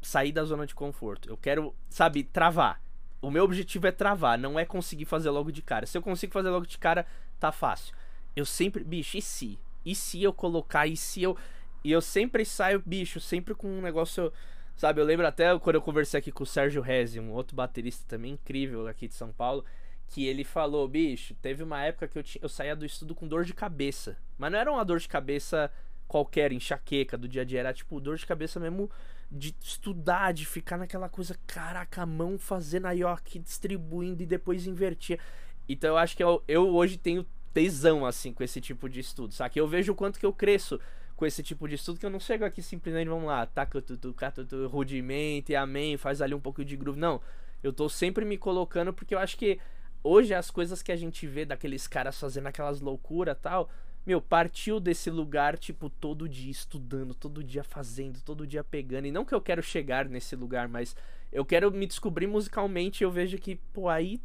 sair 0.00 0.32
da 0.32 0.44
zona 0.44 0.66
de 0.66 0.74
conforto. 0.74 1.28
Eu 1.28 1.36
quero, 1.36 1.74
sabe, 1.88 2.24
travar. 2.24 2.82
O 3.20 3.30
meu 3.30 3.44
objetivo 3.44 3.86
é 3.86 3.92
travar, 3.92 4.36
não 4.36 4.58
é 4.58 4.64
conseguir 4.64 5.04
fazer 5.04 5.30
logo 5.30 5.52
de 5.52 5.62
cara. 5.62 5.86
Se 5.86 5.96
eu 5.96 6.02
consigo 6.02 6.32
fazer 6.32 6.50
logo 6.50 6.66
de 6.66 6.76
cara, 6.76 7.06
tá 7.38 7.52
fácil. 7.52 7.94
Eu 8.34 8.44
sempre, 8.44 8.82
bicho, 8.82 9.16
e 9.16 9.22
se? 9.22 9.58
E 9.84 9.94
se 9.94 10.22
eu 10.22 10.32
colocar? 10.32 10.88
E 10.88 10.96
se 10.96 11.22
eu. 11.22 11.36
E 11.84 11.92
eu 11.92 12.00
sempre 12.00 12.44
saio, 12.44 12.82
bicho, 12.84 13.20
sempre 13.20 13.54
com 13.54 13.68
um 13.68 13.80
negócio. 13.80 14.32
Sabe, 14.74 15.00
eu 15.00 15.04
lembro 15.04 15.26
até 15.26 15.56
quando 15.58 15.76
eu 15.76 15.82
conversei 15.82 16.18
aqui 16.18 16.32
com 16.32 16.42
o 16.42 16.46
Sérgio 16.46 16.82
Rezi, 16.82 17.20
um 17.20 17.30
outro 17.30 17.54
baterista 17.54 18.04
também 18.08 18.32
incrível 18.32 18.88
aqui 18.88 19.06
de 19.06 19.14
São 19.14 19.30
Paulo 19.30 19.64
que 20.08 20.26
ele 20.26 20.44
falou, 20.44 20.86
bicho, 20.86 21.34
teve 21.36 21.62
uma 21.62 21.82
época 21.82 22.08
que 22.08 22.18
eu, 22.18 22.24
eu 22.42 22.48
saía 22.48 22.76
do 22.76 22.84
estudo 22.84 23.14
com 23.14 23.26
dor 23.26 23.44
de 23.44 23.54
cabeça. 23.54 24.16
Mas 24.38 24.52
não 24.52 24.58
era 24.58 24.70
uma 24.70 24.84
dor 24.84 24.98
de 24.98 25.08
cabeça 25.08 25.70
qualquer, 26.06 26.52
enxaqueca 26.52 27.16
do 27.16 27.26
dia 27.26 27.42
a 27.42 27.44
dia, 27.44 27.60
era 27.60 27.72
tipo 27.72 27.98
dor 27.98 28.16
de 28.16 28.26
cabeça 28.26 28.60
mesmo 28.60 28.90
de 29.30 29.54
estudar, 29.62 30.32
de 30.32 30.44
ficar 30.44 30.76
naquela 30.76 31.08
coisa, 31.08 31.34
caraca, 31.46 32.02
a 32.02 32.06
mão 32.06 32.38
fazendo 32.38 32.86
aí, 32.86 33.02
aqui 33.02 33.38
distribuindo 33.38 34.22
e 34.22 34.26
depois 34.26 34.66
invertia. 34.66 35.18
Então 35.66 35.90
eu 35.90 35.96
acho 35.96 36.14
que 36.14 36.22
eu, 36.22 36.42
eu 36.46 36.68
hoje 36.74 36.98
tenho 36.98 37.26
tesão, 37.54 38.04
assim, 38.04 38.32
com 38.32 38.42
esse 38.42 38.60
tipo 38.60 38.88
de 38.88 39.00
estudo, 39.00 39.32
sabe? 39.32 39.58
Eu 39.58 39.66
vejo 39.66 39.92
o 39.92 39.94
quanto 39.94 40.20
que 40.20 40.26
eu 40.26 40.32
cresço 40.32 40.78
com 41.16 41.24
esse 41.24 41.42
tipo 41.42 41.66
de 41.66 41.76
estudo, 41.76 41.98
que 41.98 42.04
eu 42.04 42.10
não 42.10 42.20
chego 42.20 42.44
aqui 42.44 42.60
simplesmente, 42.60 43.08
vamos 43.08 43.26
lá, 43.26 43.46
taca 43.46 43.80
tudo, 43.80 44.12
tudo, 44.12 44.68
rudimento 44.68 45.52
e 45.52 45.56
amém, 45.56 45.96
faz 45.96 46.20
ali 46.20 46.34
um 46.34 46.40
pouco 46.40 46.62
de 46.62 46.76
groove. 46.76 46.98
Não, 46.98 47.20
eu 47.62 47.72
tô 47.72 47.88
sempre 47.88 48.24
me 48.24 48.36
colocando 48.36 48.92
porque 48.92 49.14
eu 49.14 49.18
acho 49.18 49.38
que 49.38 49.58
hoje 50.02 50.34
as 50.34 50.50
coisas 50.50 50.82
que 50.82 50.92
a 50.92 50.96
gente 50.96 51.26
vê 51.26 51.44
daqueles 51.44 51.86
caras 51.86 52.18
fazendo 52.18 52.46
aquelas 52.46 52.80
loucuras 52.80 53.36
tal, 53.40 53.70
meu, 54.04 54.20
partiu 54.20 54.80
desse 54.80 55.10
lugar, 55.10 55.56
tipo, 55.56 55.88
todo 55.88 56.28
dia 56.28 56.50
estudando, 56.50 57.14
todo 57.14 57.42
dia 57.42 57.62
fazendo, 57.62 58.20
todo 58.20 58.46
dia 58.46 58.64
pegando. 58.64 59.06
E 59.06 59.12
não 59.12 59.24
que 59.24 59.34
eu 59.34 59.40
quero 59.40 59.62
chegar 59.62 60.08
nesse 60.08 60.34
lugar, 60.34 60.68
mas 60.68 60.96
eu 61.32 61.44
quero 61.44 61.70
me 61.70 61.86
descobrir 61.86 62.26
musicalmente 62.26 63.02
e 63.02 63.04
eu 63.04 63.10
vejo 63.10 63.38
que, 63.38 63.56
pô, 63.72 63.88
aí 63.88 64.20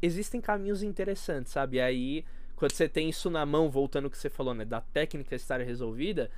existem 0.00 0.40
caminhos 0.40 0.82
interessantes, 0.82 1.52
sabe? 1.52 1.78
E 1.78 1.80
aí 1.80 2.24
quando 2.56 2.72
você 2.72 2.88
tem 2.88 3.10
isso 3.10 3.28
na 3.28 3.44
mão, 3.44 3.70
voltando 3.70 4.06
ao 4.06 4.10
que 4.10 4.16
você 4.16 4.30
falou, 4.30 4.54
né? 4.54 4.64
Da 4.64 4.80
técnica 4.80 5.36
estar 5.36 5.60
resolvida, 5.60 6.30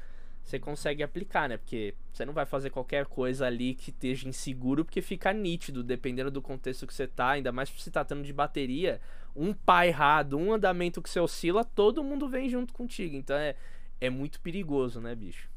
você 0.48 0.58
consegue 0.58 1.02
aplicar, 1.02 1.46
né? 1.46 1.58
Porque 1.58 1.94
você 2.10 2.24
não 2.24 2.32
vai 2.32 2.46
fazer 2.46 2.70
qualquer 2.70 3.04
coisa 3.04 3.46
ali 3.46 3.74
que 3.74 3.90
esteja 3.90 4.26
inseguro, 4.26 4.82
porque 4.82 5.02
fica 5.02 5.30
nítido, 5.30 5.82
dependendo 5.82 6.30
do 6.30 6.40
contexto 6.40 6.86
que 6.86 6.94
você 6.94 7.06
tá, 7.06 7.30
ainda 7.32 7.52
mais 7.52 7.68
se 7.68 7.90
tratando 7.90 8.22
de 8.22 8.32
bateria, 8.32 8.98
um 9.36 9.52
pá 9.52 9.86
errado, 9.86 10.38
um 10.38 10.52
andamento 10.54 11.02
que 11.02 11.10
você 11.10 11.20
oscila, 11.20 11.64
todo 11.64 12.02
mundo 12.02 12.28
vem 12.30 12.48
junto 12.48 12.72
contigo. 12.72 13.14
Então 13.14 13.36
é, 13.36 13.54
é 14.00 14.08
muito 14.08 14.40
perigoso, 14.40 15.02
né, 15.02 15.14
bicho? 15.14 15.50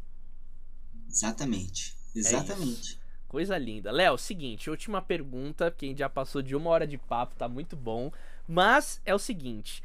Exatamente. 1.08 1.96
É 2.14 2.20
Exatamente. 2.20 2.96
É 2.98 3.02
Coisa 3.30 3.58
linda. 3.58 3.92
Léo, 3.92 4.18
seguinte, 4.18 4.70
última 4.70 5.02
pergunta, 5.02 5.72
quem 5.72 5.96
já 5.96 6.10
passou 6.10 6.42
de 6.42 6.54
uma 6.54 6.70
hora 6.70 6.86
de 6.86 6.98
papo, 6.98 7.34
tá 7.34 7.48
muito 7.48 7.78
bom. 7.78 8.12
Mas 8.46 9.02
é 9.06 9.16
o 9.16 9.20
seguinte, 9.20 9.82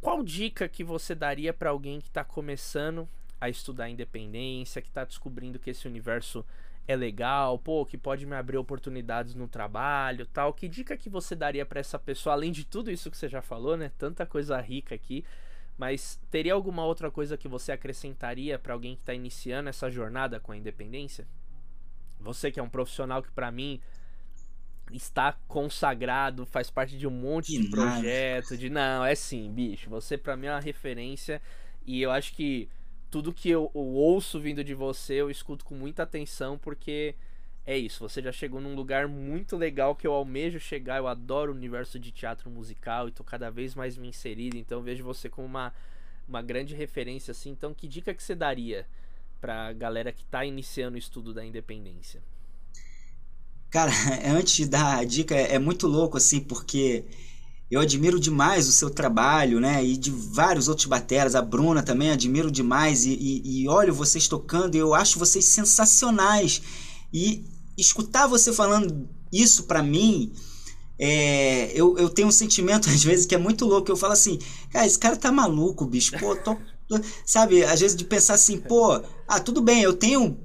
qual 0.00 0.22
dica 0.22 0.66
que 0.66 0.82
você 0.82 1.14
daria 1.14 1.52
para 1.52 1.68
alguém 1.68 2.00
que 2.00 2.08
está 2.08 2.24
começando 2.24 3.06
a 3.40 3.48
estudar 3.48 3.88
independência, 3.88 4.82
que 4.82 4.88
está 4.88 5.04
descobrindo 5.04 5.58
que 5.58 5.70
esse 5.70 5.88
universo 5.88 6.44
é 6.86 6.96
legal, 6.96 7.58
pô, 7.58 7.86
que 7.86 7.96
pode 7.96 8.26
me 8.26 8.34
abrir 8.34 8.58
oportunidades 8.58 9.34
no 9.34 9.46
trabalho, 9.46 10.26
tal? 10.26 10.52
Que 10.52 10.68
dica 10.68 10.96
que 10.96 11.08
você 11.08 11.34
daria 11.36 11.64
para 11.64 11.80
essa 11.80 11.98
pessoa 11.98 12.34
além 12.34 12.50
de 12.50 12.64
tudo 12.64 12.90
isso 12.90 13.10
que 13.10 13.16
você 13.16 13.28
já 13.28 13.40
falou, 13.40 13.76
né? 13.76 13.90
Tanta 13.96 14.26
coisa 14.26 14.60
rica 14.60 14.94
aqui, 14.94 15.24
mas 15.78 16.20
teria 16.30 16.52
alguma 16.52 16.84
outra 16.84 17.10
coisa 17.10 17.36
que 17.36 17.48
você 17.48 17.72
acrescentaria 17.72 18.58
para 18.58 18.74
alguém 18.74 18.94
que 18.94 19.02
está 19.02 19.14
iniciando 19.14 19.68
essa 19.68 19.90
jornada 19.90 20.40
com 20.40 20.52
a 20.52 20.56
independência? 20.56 21.26
Você 22.20 22.50
que 22.50 22.60
é 22.60 22.62
um 22.62 22.68
profissional 22.68 23.22
que 23.22 23.30
para 23.30 23.50
mim 23.50 23.80
está 24.92 25.32
consagrado, 25.46 26.44
faz 26.44 26.70
parte 26.70 26.98
de 26.98 27.06
um 27.06 27.10
monte 27.10 27.52
de, 27.52 27.62
de 27.62 27.70
projeto, 27.70 28.56
de 28.56 28.68
não, 28.68 29.04
é 29.04 29.14
sim, 29.14 29.50
bicho, 29.52 29.88
você 29.88 30.18
para 30.18 30.36
mim 30.36 30.46
é 30.46 30.52
uma 30.52 30.60
referência 30.60 31.40
e 31.86 32.02
eu 32.02 32.10
acho 32.10 32.34
que 32.34 32.68
tudo 33.10 33.32
que 33.32 33.50
eu, 33.50 33.70
eu, 33.74 33.80
ouço 33.80 34.38
vindo 34.40 34.62
de 34.62 34.74
você, 34.74 35.14
eu 35.14 35.30
escuto 35.30 35.64
com 35.64 35.74
muita 35.74 36.02
atenção 36.02 36.56
porque 36.56 37.14
é 37.66 37.76
isso, 37.76 38.00
você 38.00 38.22
já 38.22 38.32
chegou 38.32 38.60
num 38.60 38.74
lugar 38.74 39.08
muito 39.08 39.56
legal 39.56 39.94
que 39.94 40.06
eu 40.06 40.12
almejo 40.12 40.58
chegar, 40.58 40.98
eu 40.98 41.06
adoro 41.06 41.52
o 41.52 41.54
universo 41.54 41.98
de 41.98 42.10
teatro 42.10 42.50
musical 42.50 43.08
e 43.08 43.12
tô 43.12 43.22
cada 43.22 43.50
vez 43.50 43.74
mais 43.74 43.96
me 43.96 44.08
inserido, 44.08 44.56
então 44.56 44.82
vejo 44.82 45.04
você 45.04 45.28
como 45.28 45.46
uma 45.46 45.72
uma 46.30 46.40
grande 46.40 46.74
referência 46.74 47.32
assim. 47.32 47.50
Então, 47.50 47.74
que 47.74 47.88
dica 47.88 48.14
que 48.14 48.22
você 48.22 48.34
daria 48.34 48.86
pra 49.40 49.72
galera 49.72 50.12
que 50.12 50.24
tá 50.24 50.44
iniciando 50.44 50.94
o 50.94 50.98
estudo 50.98 51.34
da 51.34 51.44
independência? 51.44 52.22
Cara, 53.68 53.90
antes 54.24 54.54
de 54.54 54.66
dar 54.66 54.98
a 54.98 55.04
dica, 55.04 55.34
é, 55.34 55.54
é 55.54 55.58
muito 55.58 55.86
louco, 55.86 56.16
assim, 56.16 56.40
porque 56.40 57.04
eu 57.70 57.80
admiro 57.80 58.18
demais 58.18 58.66
o 58.66 58.72
seu 58.72 58.90
trabalho, 58.90 59.60
né? 59.60 59.84
E 59.84 59.96
de 59.96 60.10
vários 60.10 60.66
outros 60.66 60.86
bateras, 60.86 61.36
a 61.36 61.42
Bruna 61.42 61.82
também 61.82 62.10
admiro 62.10 62.50
demais. 62.50 63.04
E, 63.04 63.12
e, 63.12 63.62
e 63.62 63.68
olho 63.68 63.94
vocês 63.94 64.26
tocando, 64.26 64.74
eu 64.74 64.92
acho 64.92 65.18
vocês 65.18 65.44
sensacionais. 65.44 66.60
E 67.12 67.44
escutar 67.78 68.26
você 68.26 68.52
falando 68.52 69.08
isso 69.32 69.64
para 69.64 69.82
mim, 69.84 70.32
é, 70.98 71.70
eu, 71.72 71.96
eu 71.96 72.10
tenho 72.10 72.26
um 72.26 72.32
sentimento 72.32 72.88
às 72.90 73.04
vezes 73.04 73.24
que 73.24 73.36
é 73.36 73.38
muito 73.38 73.64
louco. 73.64 73.88
Eu 73.88 73.96
falo 73.96 74.14
assim, 74.14 74.40
cara, 74.70 74.86
esse 74.86 74.98
cara 74.98 75.16
tá 75.16 75.30
maluco, 75.30 75.86
bicho. 75.86 76.18
Pô, 76.18 76.34
tô, 76.34 76.56
sabe, 77.24 77.62
às 77.64 77.78
vezes 77.78 77.96
de 77.96 78.04
pensar 78.04 78.34
assim, 78.34 78.58
pô, 78.58 79.00
ah, 79.28 79.38
tudo 79.38 79.62
bem, 79.62 79.80
eu 79.80 79.92
tenho 79.92 80.36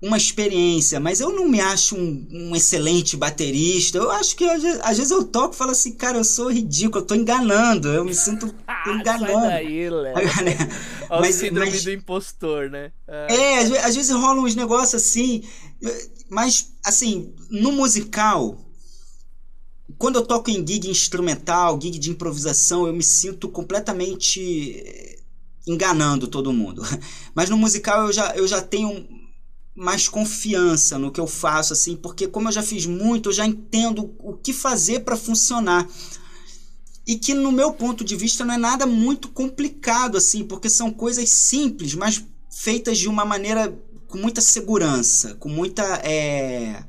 uma 0.00 0.16
experiência, 0.16 1.00
mas 1.00 1.20
eu 1.20 1.30
não 1.30 1.48
me 1.48 1.60
acho 1.60 1.96
um, 1.96 2.28
um 2.30 2.56
excelente 2.56 3.16
baterista. 3.16 3.98
Eu 3.98 4.10
acho 4.10 4.36
que 4.36 4.44
às 4.44 4.96
vezes 4.98 5.10
eu 5.10 5.24
toco 5.24 5.54
e 5.54 5.58
falo 5.58 5.70
assim, 5.70 5.92
cara, 5.92 6.18
eu 6.18 6.24
sou 6.24 6.50
ridículo, 6.50 7.02
eu 7.02 7.06
tô 7.06 7.14
enganando, 7.14 7.88
eu 7.88 8.04
me 8.04 8.14
sinto 8.14 8.54
ah, 8.66 8.84
enganando. 8.88 9.32
Sai 9.32 9.64
daí, 9.64 9.90
Léo. 9.90 10.14
mas, 11.08 11.36
o 11.36 11.38
síndrome 11.38 11.70
mas, 11.70 11.84
do 11.84 11.90
impostor, 11.92 12.70
né? 12.70 12.92
Ah. 13.08 13.26
É, 13.30 13.58
às, 13.58 13.72
às 13.72 13.96
vezes 13.96 14.10
rolam 14.10 14.44
uns 14.44 14.54
negócios 14.54 15.02
assim, 15.02 15.42
mas 16.28 16.72
assim, 16.84 17.34
no 17.50 17.72
musical, 17.72 18.58
quando 19.98 20.16
eu 20.16 20.26
toco 20.26 20.50
em 20.50 20.66
gig 20.66 20.90
instrumental, 20.90 21.80
gig 21.80 21.98
de 21.98 22.10
improvisação, 22.10 22.86
eu 22.86 22.92
me 22.92 23.02
sinto 23.02 23.48
completamente 23.48 25.16
enganando 25.66 26.28
todo 26.28 26.52
mundo. 26.52 26.82
Mas 27.34 27.50
no 27.50 27.56
musical 27.56 28.06
eu 28.06 28.12
já, 28.12 28.36
eu 28.36 28.46
já 28.46 28.62
tenho 28.62 29.04
mais 29.76 30.08
confiança 30.08 30.98
no 30.98 31.12
que 31.12 31.20
eu 31.20 31.26
faço, 31.26 31.74
assim, 31.74 31.94
porque 31.94 32.26
como 32.26 32.48
eu 32.48 32.52
já 32.52 32.62
fiz 32.62 32.86
muito, 32.86 33.28
eu 33.28 33.32
já 33.32 33.46
entendo 33.46 34.14
o 34.18 34.32
que 34.32 34.52
fazer 34.52 35.00
para 35.00 35.16
funcionar. 35.16 35.86
E 37.06 37.16
que 37.16 37.34
no 37.34 37.52
meu 37.52 37.72
ponto 37.74 38.02
de 38.02 38.16
vista 38.16 38.44
não 38.44 38.54
é 38.54 38.56
nada 38.56 38.86
muito 38.86 39.28
complicado, 39.28 40.16
assim, 40.16 40.42
porque 40.42 40.70
são 40.70 40.90
coisas 40.90 41.28
simples, 41.28 41.94
mas 41.94 42.24
feitas 42.50 42.98
de 42.98 43.06
uma 43.06 43.24
maneira 43.24 43.70
com 44.08 44.16
muita 44.16 44.40
segurança, 44.40 45.34
com 45.34 45.48
muita, 45.48 45.84
é, 45.96 46.82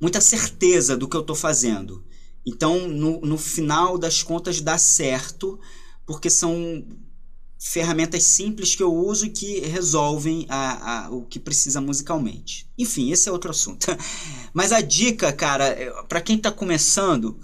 muita 0.00 0.20
certeza 0.20 0.96
do 0.96 1.06
que 1.06 1.16
eu 1.16 1.20
estou 1.20 1.36
fazendo. 1.36 2.02
Então, 2.44 2.88
no, 2.88 3.20
no 3.20 3.36
final 3.36 3.98
das 3.98 4.22
contas, 4.22 4.62
dá 4.62 4.78
certo, 4.78 5.60
porque 6.06 6.30
são 6.30 6.84
ferramentas 7.62 8.22
simples 8.22 8.74
que 8.74 8.82
eu 8.82 8.92
uso 8.92 9.28
que 9.28 9.60
resolvem 9.60 10.46
a, 10.48 11.04
a, 11.04 11.10
o 11.10 11.26
que 11.26 11.38
precisa 11.38 11.78
musicalmente. 11.78 12.66
Enfim, 12.78 13.12
esse 13.12 13.28
é 13.28 13.32
outro 13.32 13.50
assunto. 13.50 13.86
Mas 14.54 14.72
a 14.72 14.80
dica, 14.80 15.30
cara, 15.30 15.66
é, 15.66 15.90
para 16.04 16.22
quem 16.22 16.36
está 16.36 16.50
começando, 16.50 17.38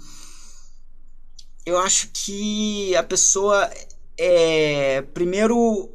eu 1.63 1.77
acho 1.77 2.09
que 2.11 2.95
a 2.95 3.03
pessoa 3.03 3.69
é 4.17 5.03
primeiro 5.13 5.91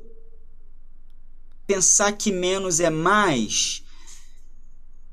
pensar 1.66 2.12
que 2.12 2.30
menos 2.30 2.78
é 2.78 2.90
mais, 2.90 3.82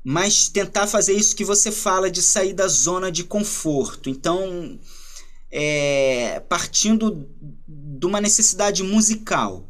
mas 0.04 0.48
tentar 0.48 0.86
fazer 0.86 1.14
isso 1.14 1.34
que 1.34 1.44
você 1.44 1.72
fala 1.72 2.10
de 2.10 2.22
sair 2.22 2.52
da 2.52 2.68
zona 2.68 3.10
de 3.10 3.24
conforto. 3.24 4.08
Então, 4.08 4.78
é, 5.50 6.40
partindo 6.48 7.28
de 8.00 8.06
uma 8.06 8.18
necessidade 8.18 8.82
musical. 8.82 9.68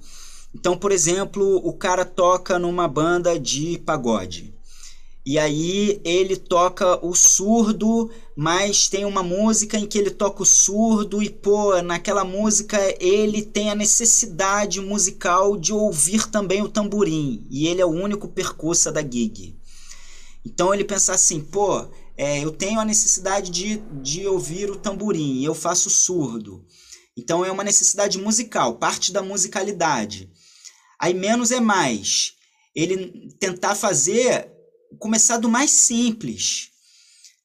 Então, 0.55 0.79
por 0.79 0.93
exemplo, 0.93 1.57
o 1.65 1.73
cara 1.73 2.05
toca 2.05 2.61
numa 2.61 2.87
banda 2.87 3.37
de 3.39 3.77
pagode. 3.79 4.55
E 5.27 5.37
aí 5.37 6.01
ele 6.05 6.37
toca 6.37 7.05
o 7.05 7.13
surdo, 7.13 8.09
mas 8.37 8.89
tem 8.89 9.05
uma 9.05 9.23
música 9.23 9.77
em 9.77 9.87
que 9.87 9.99
ele 9.99 10.11
toca 10.11 10.45
o 10.45 10.47
surdo 10.47 11.21
e 11.21 11.29
pô, 11.29 11.83
naquela 11.83 12.25
música 12.25 12.79
ele 13.01 13.43
tem 13.43 13.69
a 13.69 13.75
necessidade 13.75 14.81
musical 14.81 15.57
de 15.57 15.73
ouvir 15.73 16.31
também 16.31 16.63
o 16.63 16.69
tamborim, 16.69 17.47
e 17.51 17.67
ele 17.67 17.83
é 17.83 17.85
o 17.85 17.91
único 17.91 18.29
percussa 18.29 18.91
da 18.91 19.03
gig. 19.03 19.57
Então 20.45 20.73
ele 20.73 20.85
pensa 20.85 21.13
assim, 21.13 21.41
pô, 21.41 21.87
é, 22.17 22.43
eu 22.43 22.51
tenho 22.51 22.81
a 22.81 22.85
necessidade 22.85 23.51
de, 23.51 23.77
de 24.01 24.27
ouvir 24.27 24.71
o 24.71 24.77
tamborim, 24.77 25.45
eu 25.45 25.55
faço 25.55 25.91
surdo. 25.91 26.65
Então 27.21 27.45
é 27.45 27.53
uma 27.53 27.63
necessidade 27.63 28.19
musical, 28.19 28.77
parte 28.77 29.13
da 29.13 29.23
musicalidade. 29.23 30.31
Aí 30.99 31.13
menos 31.13 31.51
é 31.51 31.61
mais. 31.61 32.35
Ele 32.75 33.31
tentar 33.39 33.75
fazer, 33.75 34.51
começar 34.99 35.37
do 35.37 35.49
mais 35.49 35.71
simples. 35.71 36.71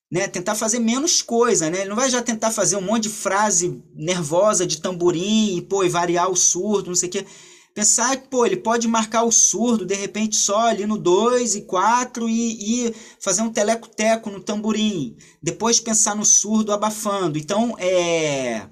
Né? 0.09 0.27
Tentar 0.27 0.55
fazer 0.55 0.79
menos 0.79 1.21
coisa, 1.21 1.69
né? 1.69 1.81
Ele 1.81 1.89
não 1.89 1.95
vai 1.95 2.09
já 2.09 2.21
tentar 2.21 2.51
fazer 2.51 2.77
um 2.77 2.81
monte 2.81 3.03
de 3.03 3.09
frase 3.09 3.83
nervosa 3.93 4.65
de 4.65 4.81
tamborim 4.81 5.57
e, 5.57 5.61
pô, 5.61 5.83
e 5.83 5.89
variar 5.89 6.29
o 6.29 6.35
surdo, 6.35 6.87
não 6.87 6.95
sei 6.95 7.09
o 7.09 7.11
quê. 7.11 7.25
Pensar 7.73 8.15
que, 8.15 8.29
pô, 8.29 8.45
ele 8.45 8.55
pode 8.55 8.87
marcar 8.87 9.23
o 9.23 9.31
surdo, 9.31 9.85
de 9.85 9.95
repente, 9.95 10.37
só 10.37 10.67
ali 10.67 10.85
no 10.85 10.97
2 10.97 11.55
e 11.55 11.61
4 11.63 12.29
e, 12.29 12.87
e 12.87 12.95
fazer 13.19 13.41
um 13.41 13.51
teleco-teco 13.51 14.29
no 14.29 14.39
tamborim. 14.39 15.17
Depois 15.43 15.81
pensar 15.81 16.15
no 16.15 16.23
surdo 16.23 16.71
abafando. 16.71 17.37
Então, 17.37 17.75
é 17.77 18.69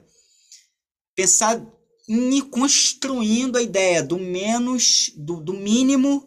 pensar 1.15 1.61
em 2.07 2.38
ir 2.38 2.44
construindo 2.44 3.57
a 3.57 3.61
ideia 3.61 4.03
do 4.03 4.18
menos, 4.18 5.11
do, 5.15 5.40
do 5.40 5.53
mínimo 5.53 6.26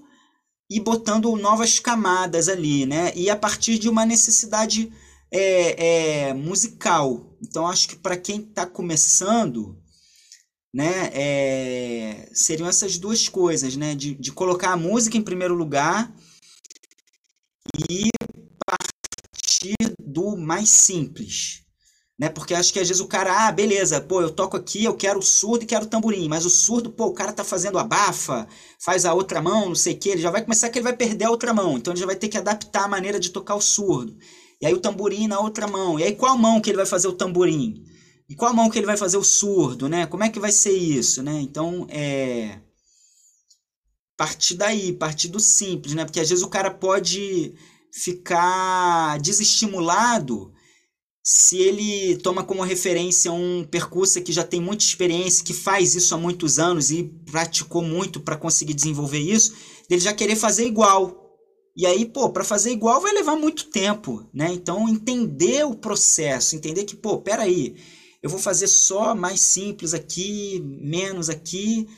e 0.71 0.81
botando 0.81 1.35
novas 1.37 1.79
camadas 1.79 2.49
ali, 2.49 2.87
né? 2.87 3.13
E 3.15 3.31
a 3.31 3.37
partir 3.37 3.79
de 3.79 3.89
uma 3.89 4.05
necessidade 4.05 4.93
é, 5.31 6.29
é, 6.29 6.35
musical, 6.35 7.37
Então, 7.43 7.67
acho 7.67 7.89
que 7.89 7.97
para 7.97 8.17
quem 8.17 8.41
está 8.41 8.65
começando, 8.67 9.77
né, 10.75 11.11
é, 11.13 12.29
seriam 12.33 12.69
essas 12.69 12.99
duas 12.99 13.29
coisas, 13.29 13.77
né, 13.77 13.95
de, 13.95 14.15
de 14.15 14.33
colocar 14.33 14.73
a 14.73 14.77
música 14.77 15.17
em 15.17 15.23
primeiro 15.23 15.55
lugar 15.55 16.15
e 17.91 18.09
partir 18.67 19.95
do 19.99 20.37
mais 20.37 20.71
simples, 20.71 21.63
né? 22.19 22.29
Porque 22.29 22.55
acho 22.55 22.73
que 22.73 22.81
às 22.81 22.89
vezes 22.89 23.01
o 23.01 23.07
cara, 23.07 23.47
ah, 23.47 23.53
beleza, 23.53 24.01
pô, 24.01 24.23
eu 24.23 24.31
toco 24.31 24.57
aqui, 24.57 24.85
eu 24.85 24.95
quero 24.95 25.21
surdo 25.23 25.65
e 25.65 25.67
quero 25.67 25.87
tamborim, 25.87 26.29
mas 26.29 26.45
o 26.47 26.51
surdo, 26.51 26.91
pô, 26.91 27.07
o 27.07 27.13
cara 27.13 27.33
tá 27.33 27.45
fazendo 27.45 27.79
abafa, 27.79 28.47
faz 28.81 29.05
a 29.05 29.15
outra 29.15 29.43
mão, 29.43 29.69
não 29.69 29.75
sei 29.75 29.95
o 29.95 29.99
que, 29.99 30.09
ele 30.09 30.23
já 30.23 30.31
vai 30.31 30.43
começar 30.43 30.71
que 30.71 30.79
ele 30.79 30.85
vai 30.85 30.97
perder 30.97 31.27
a 31.27 31.31
outra 31.31 31.53
mão, 31.53 31.77
então 31.77 31.93
ele 31.93 32.01
já 32.01 32.07
vai 32.07 32.17
ter 32.17 32.29
que 32.29 32.39
adaptar 32.39 32.85
a 32.85 32.89
maneira 32.89 33.21
de 33.21 33.31
tocar 33.31 33.55
o 33.55 33.61
surdo. 33.61 34.17
E 34.61 34.67
aí 34.67 34.73
o 34.73 34.81
tamborim 34.81 35.27
na 35.29 35.39
outra 35.39 35.67
mão. 35.67 35.99
E 35.99 36.05
aí 36.05 36.15
qual 36.15 36.39
mão 36.39 36.61
que 36.61 36.71
ele 36.71 36.79
vai 36.79 36.87
fazer 36.87 37.09
o 37.09 37.13
tamborim? 37.13 37.85
E 38.29 38.35
qual 38.35 38.55
mão 38.55 38.71
que 38.71 38.79
ele 38.79 38.87
vai 38.87 38.97
fazer 38.97 39.19
o 39.19 39.25
surdo, 39.25 39.89
né? 39.89 40.07
Como 40.07 40.25
é 40.25 40.31
que 40.31 40.41
vai 40.41 40.51
ser 40.51 40.73
isso, 40.73 41.23
né? 41.23 41.41
Então, 41.43 41.87
é 41.91 42.59
partir 44.17 44.55
daí, 44.55 44.93
partir 44.93 45.29
do 45.29 45.39
simples, 45.39 45.95
né? 45.95 46.05
Porque 46.05 46.21
às 46.21 46.29
vezes 46.29 46.43
o 46.43 46.49
cara 46.49 46.71
pode 46.71 47.55
ficar 47.93 49.19
desestimulado 49.21 50.53
se 51.29 51.59
ele 51.59 52.17
toma 52.19 52.45
como 52.45 52.63
referência 52.63 53.33
um 53.33 53.65
percurso 53.65 54.23
que 54.23 54.31
já 54.31 54.45
tem 54.45 54.61
muita 54.61 54.85
experiência, 54.85 55.45
que 55.45 55.53
faz 55.53 55.97
isso 55.97 56.15
há 56.15 56.17
muitos 56.17 56.61
anos 56.61 56.93
e 56.93 57.03
praticou 57.03 57.83
muito 57.83 58.21
para 58.21 58.37
conseguir 58.37 58.75
desenvolver 58.75 59.19
isso, 59.19 59.53
ele 59.91 60.01
já 60.01 60.15
querer 60.15 60.37
fazer 60.37 60.65
igual. 60.65 61.37
E 61.77 61.85
aí, 61.85 62.05
pô, 62.05 62.31
para 62.31 62.45
fazer 62.45 62.71
igual 62.71 63.01
vai 63.01 63.13
levar 63.13 63.35
muito 63.35 63.71
tempo, 63.71 64.25
né? 64.33 64.53
Então, 64.53 64.89
entender 64.89 65.67
o 65.67 65.75
processo, 65.75 66.55
entender 66.55 66.85
que, 66.85 66.95
pô, 66.95 67.19
peraí, 67.19 67.75
eu 68.23 68.31
vou 68.31 68.39
fazer 68.39 68.69
só 68.69 69.13
mais 69.13 69.41
simples 69.41 69.95
aqui, 69.95 70.63
menos 70.81 71.29
aqui, 71.29 71.89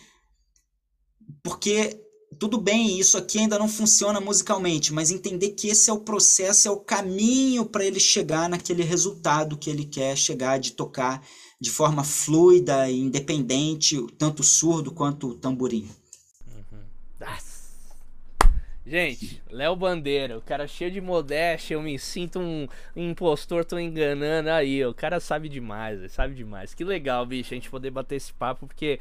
porque 1.42 2.00
tudo 2.38 2.58
bem, 2.58 2.98
isso 2.98 3.18
aqui 3.18 3.38
ainda 3.38 3.58
não 3.58 3.68
funciona 3.68 4.20
musicalmente, 4.20 4.92
mas 4.92 5.10
entender 5.10 5.50
que 5.50 5.68
esse 5.68 5.90
é 5.90 5.92
o 5.92 6.00
processo, 6.00 6.68
é 6.68 6.70
o 6.70 6.78
caminho 6.78 7.66
para 7.66 7.84
ele 7.84 7.98
chegar 7.98 8.48
naquele 8.48 8.82
resultado 8.82 9.56
que 9.56 9.68
ele 9.68 9.84
quer 9.84 10.16
chegar 10.16 10.58
de 10.58 10.72
tocar 10.72 11.22
de 11.60 11.70
forma 11.70 12.04
fluida 12.04 12.88
e 12.88 13.00
independente, 13.00 14.00
tanto 14.16 14.42
surdo 14.42 14.92
quanto 14.92 15.34
tamborim. 15.34 15.88
Uhum. 16.46 16.78
Gente, 18.86 19.42
Léo 19.50 19.76
Bandeira, 19.76 20.38
o 20.38 20.40
cara 20.40 20.66
cheio 20.66 20.90
de 20.90 20.98
modéstia, 20.98 21.74
eu 21.74 21.82
me 21.82 21.98
sinto 21.98 22.38
um 22.38 22.66
impostor, 22.96 23.62
tô 23.62 23.78
enganando 23.78 24.48
aí. 24.48 24.82
O 24.86 24.94
cara 24.94 25.20
sabe 25.20 25.46
demais, 25.46 26.10
sabe 26.10 26.34
demais. 26.34 26.72
Que 26.72 26.84
legal, 26.84 27.26
bicho, 27.26 27.52
a 27.52 27.56
gente 27.56 27.68
poder 27.68 27.90
bater 27.90 28.16
esse 28.16 28.32
papo, 28.32 28.66
porque 28.66 28.98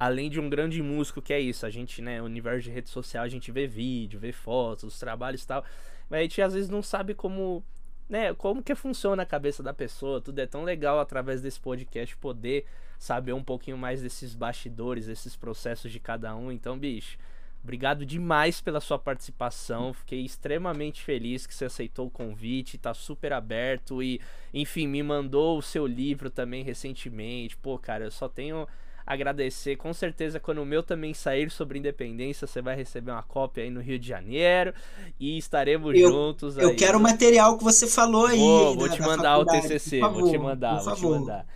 além 0.00 0.30
de 0.30 0.40
um 0.40 0.48
grande 0.48 0.82
músico 0.82 1.20
que 1.20 1.30
é 1.30 1.38
isso, 1.38 1.66
a 1.66 1.70
gente, 1.70 2.00
né, 2.00 2.22
universo 2.22 2.62
de 2.62 2.70
rede 2.70 2.88
social, 2.88 3.22
a 3.22 3.28
gente 3.28 3.52
vê 3.52 3.66
vídeo, 3.66 4.18
vê 4.18 4.32
fotos, 4.32 4.98
trabalhos 4.98 5.42
e 5.42 5.46
tal, 5.46 5.62
mas 6.08 6.20
a 6.20 6.22
gente 6.22 6.40
às 6.40 6.54
vezes 6.54 6.70
não 6.70 6.82
sabe 6.82 7.14
como, 7.14 7.62
né, 8.08 8.32
como 8.32 8.62
que 8.62 8.74
funciona 8.74 9.22
a 9.22 9.26
cabeça 9.26 9.62
da 9.62 9.74
pessoa. 9.74 10.18
Tudo 10.18 10.38
é 10.38 10.46
tão 10.46 10.64
legal 10.64 10.98
através 10.98 11.42
desse 11.42 11.60
podcast 11.60 12.16
poder 12.16 12.64
saber 12.98 13.34
um 13.34 13.44
pouquinho 13.44 13.76
mais 13.76 14.00
desses 14.00 14.34
bastidores, 14.34 15.06
desses 15.06 15.36
processos 15.36 15.92
de 15.92 16.00
cada 16.00 16.34
um. 16.34 16.50
Então, 16.50 16.78
bicho, 16.78 17.18
Obrigado 17.62 18.06
demais 18.06 18.58
pela 18.62 18.80
sua 18.80 18.98
participação. 18.98 19.92
Fiquei 19.92 20.24
extremamente 20.24 21.02
feliz 21.02 21.46
que 21.46 21.54
você 21.54 21.66
aceitou 21.66 22.06
o 22.06 22.10
convite, 22.10 22.78
tá 22.78 22.94
super 22.94 23.34
aberto 23.34 24.02
e, 24.02 24.18
enfim, 24.54 24.86
me 24.86 25.02
mandou 25.02 25.58
o 25.58 25.62
seu 25.62 25.86
livro 25.86 26.30
também 26.30 26.64
recentemente. 26.64 27.58
Pô, 27.58 27.78
cara, 27.78 28.04
eu 28.04 28.10
só 28.10 28.30
tenho 28.30 28.66
agradecer. 29.12 29.74
Com 29.74 29.92
certeza, 29.92 30.38
quando 30.38 30.62
o 30.62 30.64
meu 30.64 30.84
também 30.84 31.12
sair 31.12 31.50
sobre 31.50 31.78
independência, 31.80 32.46
você 32.46 32.62
vai 32.62 32.76
receber 32.76 33.10
uma 33.10 33.24
cópia 33.24 33.64
aí 33.64 33.70
no 33.70 33.80
Rio 33.80 33.98
de 33.98 34.06
Janeiro 34.06 34.72
e 35.18 35.36
estaremos 35.36 35.98
eu, 35.98 36.10
juntos. 36.10 36.56
Eu 36.56 36.70
aí. 36.70 36.76
quero 36.76 36.96
o 36.96 37.00
material 37.00 37.58
que 37.58 37.64
você 37.64 37.88
falou 37.88 38.26
aí. 38.26 38.38
Vou, 38.38 38.76
vou 38.76 38.88
te 38.88 39.02
mandar 39.02 39.38
o 39.38 39.44
TCC, 39.44 39.98
favor, 39.98 40.20
vou 40.20 40.30
te 40.30 40.38
mandar, 40.38 40.74
vou 40.76 40.84
favor. 40.84 41.14
te 41.16 41.20
mandar. 41.20 41.46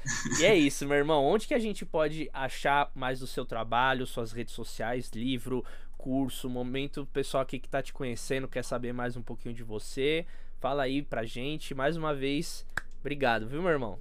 E 0.41 0.45
é 0.45 0.57
isso, 0.57 0.85
meu 0.85 0.97
irmão. 0.97 1.25
Onde 1.25 1.47
que 1.47 1.55
a 1.55 1.59
gente 1.61 1.87
pode 1.87 2.29
achar 2.33 2.91
mais 2.93 3.21
do 3.21 3.27
seu 3.27 3.47
trabalho, 3.47 4.05
suas 4.05 4.33
redes 4.33 4.53
sociais, 4.53 5.13
livro, 5.15 5.65
curso, 5.97 6.51
momento 6.51 7.07
pessoal 7.13 7.45
aqui 7.45 7.61
que 7.61 7.69
tá 7.69 7.81
te 7.81 7.93
conhecendo, 7.93 8.49
quer 8.49 8.65
saber 8.65 8.93
mais 8.93 9.17
um 9.17 9.23
pouquinho 9.23 9.55
de 9.55 9.63
você, 9.63 10.27
fala 10.59 10.83
aí 10.83 11.03
pra 11.03 11.25
gente. 11.25 11.73
Mais 11.73 11.97
uma 11.97 12.13
vez, 12.13 12.67
obrigado, 13.01 13.47
viu, 13.47 13.63
meu 13.63 13.71
irmão? 13.71 13.97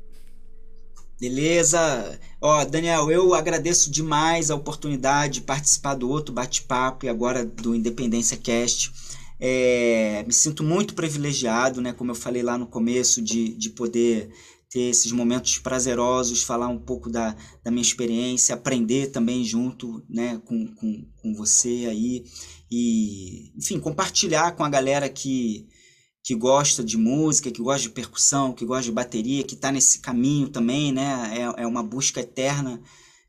Beleza? 1.20 2.20
Ó, 2.42 2.66
Daniel, 2.66 3.10
eu 3.10 3.34
agradeço 3.34 3.90
demais 3.90 4.52
a 4.52 4.56
oportunidade 4.56 5.36
de 5.36 5.42
participar 5.42 5.96
do 5.96 6.10
outro 6.10 6.34
bate-papo 6.34 7.06
e 7.06 7.10
agora 7.10 7.46
do 7.46 7.74
Independência 7.76 8.38
Cast. 8.38 8.92
É, 9.40 10.24
me 10.26 10.34
sinto 10.34 10.64
muito 10.64 10.94
privilegiado, 10.94 11.82
né? 11.82 11.94
Como 11.94 12.12
eu 12.12 12.16
falei 12.16 12.42
lá 12.42 12.58
no 12.58 12.68
começo, 12.68 13.22
de, 13.22 13.54
de 13.54 13.70
poder 13.70 14.30
ter 14.74 14.90
esses 14.90 15.12
momentos 15.12 15.60
prazerosos, 15.60 16.42
falar 16.42 16.68
um 16.68 16.80
pouco 16.80 17.08
da, 17.08 17.36
da 17.64 17.70
minha 17.70 17.84
experiência, 17.84 18.56
aprender 18.56 19.12
também 19.12 19.44
junto 19.44 20.04
né, 20.10 20.42
com, 20.46 20.66
com, 20.74 21.06
com 21.22 21.36
você 21.36 21.86
aí 21.88 22.26
e, 22.72 23.52
enfim, 23.56 23.80
compartilhar 23.80 24.54
com 24.54 24.64
a 24.64 24.70
galera 24.70 25.08
que, 25.08 25.68
que 26.24 26.34
gosta 26.34 26.82
de 26.82 26.98
música, 26.98 27.52
que 27.52 27.62
gosta 27.62 27.82
de 27.82 27.90
percussão, 27.90 28.54
que 28.54 28.66
gosta 28.66 28.86
de 28.86 28.92
bateria, 28.94 29.44
que 29.44 29.56
está 29.56 29.72
nesse 29.72 30.00
caminho 30.00 30.48
também, 30.48 30.92
né? 30.94 31.38
É, 31.38 31.64
é 31.64 31.68
uma 31.68 31.84
busca 31.84 32.22
eterna 32.22 32.82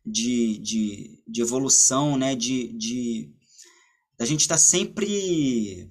de, 0.07 0.59
de, 0.59 1.23
de 1.27 1.43
evolução, 1.43 2.17
né? 2.17 2.37
De, 2.37 2.73
de 2.73 3.35
a 4.19 4.25
gente 4.25 4.43
estar 4.43 4.55
tá 4.55 4.61
sempre 4.61 5.91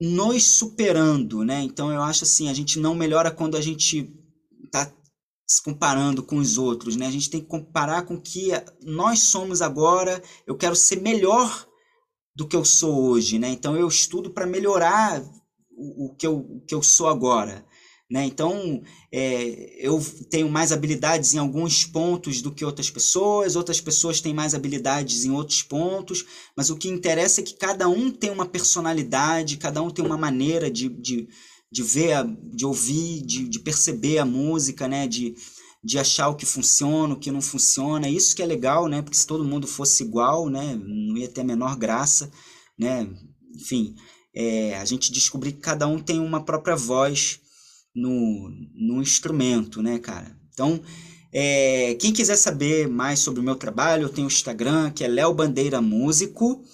nos 0.00 0.44
superando, 0.44 1.44
né? 1.44 1.60
Então 1.60 1.92
eu 1.92 2.02
acho 2.02 2.24
assim, 2.24 2.48
a 2.48 2.54
gente 2.54 2.80
não 2.80 2.94
melhora 2.94 3.30
quando 3.30 3.58
a 3.58 3.60
gente 3.60 4.10
está 4.64 4.90
se 5.46 5.62
comparando 5.62 6.22
com 6.22 6.38
os 6.38 6.56
outros, 6.56 6.96
né? 6.96 7.06
A 7.06 7.10
gente 7.10 7.28
tem 7.28 7.42
que 7.42 7.46
comparar 7.46 8.06
com 8.06 8.14
o 8.14 8.20
que 8.20 8.48
nós 8.82 9.20
somos 9.20 9.60
agora. 9.60 10.22
Eu 10.46 10.56
quero 10.56 10.74
ser 10.74 11.02
melhor 11.02 11.68
do 12.34 12.46
que 12.46 12.56
eu 12.56 12.64
sou 12.64 13.10
hoje, 13.10 13.38
né? 13.38 13.48
Então 13.48 13.76
eu 13.76 13.88
estudo 13.88 14.30
para 14.30 14.46
melhorar 14.46 15.22
o, 15.76 16.06
o, 16.06 16.14
que 16.14 16.26
eu, 16.26 16.38
o 16.38 16.60
que 16.66 16.74
eu 16.74 16.82
sou 16.82 17.08
agora. 17.08 17.64
Né? 18.10 18.26
Então, 18.26 18.82
é, 19.10 19.76
eu 19.78 20.00
tenho 20.30 20.48
mais 20.48 20.72
habilidades 20.72 21.34
em 21.34 21.38
alguns 21.38 21.86
pontos 21.86 22.42
do 22.42 22.52
que 22.52 22.64
outras 22.64 22.90
pessoas, 22.90 23.56
outras 23.56 23.80
pessoas 23.80 24.20
têm 24.20 24.34
mais 24.34 24.54
habilidades 24.54 25.24
em 25.24 25.30
outros 25.30 25.62
pontos, 25.62 26.24
mas 26.54 26.68
o 26.68 26.76
que 26.76 26.88
interessa 26.88 27.40
é 27.40 27.44
que 27.44 27.54
cada 27.54 27.88
um 27.88 28.10
tem 28.10 28.30
uma 28.30 28.46
personalidade, 28.46 29.56
cada 29.56 29.82
um 29.82 29.90
tem 29.90 30.04
uma 30.04 30.18
maneira 30.18 30.70
de, 30.70 30.88
de, 30.90 31.28
de 31.72 31.82
ver, 31.82 32.24
de 32.52 32.66
ouvir, 32.66 33.22
de, 33.22 33.48
de 33.48 33.58
perceber 33.58 34.18
a 34.18 34.24
música, 34.24 34.86
né? 34.86 35.08
de, 35.08 35.34
de 35.84 35.98
achar 35.98 36.28
o 36.28 36.34
que 36.34 36.46
funciona, 36.46 37.12
o 37.12 37.18
que 37.18 37.30
não 37.30 37.42
funciona. 37.42 38.08
Isso 38.08 38.34
que 38.34 38.42
é 38.42 38.46
legal, 38.46 38.88
né? 38.88 39.02
porque 39.02 39.16
se 39.16 39.26
todo 39.26 39.44
mundo 39.44 39.66
fosse 39.66 40.02
igual, 40.02 40.48
né? 40.48 40.74
não 40.74 41.16
ia 41.16 41.28
ter 41.28 41.42
a 41.42 41.44
menor 41.44 41.76
graça. 41.76 42.30
Né? 42.78 43.06
Enfim, 43.54 43.94
é, 44.34 44.78
a 44.78 44.84
gente 44.84 45.12
descobrir 45.12 45.52
que 45.52 45.60
cada 45.60 45.86
um 45.86 46.00
tem 46.00 46.18
uma 46.18 46.42
própria 46.42 46.74
voz 46.74 47.40
no, 47.94 48.50
no 48.74 49.02
instrumento, 49.02 49.82
né, 49.82 49.98
cara? 49.98 50.36
Então, 50.52 50.80
é, 51.32 51.94
quem 51.94 52.12
quiser 52.12 52.36
saber 52.36 52.88
mais 52.88 53.20
sobre 53.20 53.40
o 53.40 53.44
meu 53.44 53.54
trabalho, 53.54 54.04
eu 54.04 54.08
tenho 54.08 54.26
o 54.26 54.30
Instagram, 54.30 54.90
que 54.90 55.04
é 55.04 55.08
Léo 55.08 55.34
Bandeira 55.34 55.80
Músico. 55.80 56.64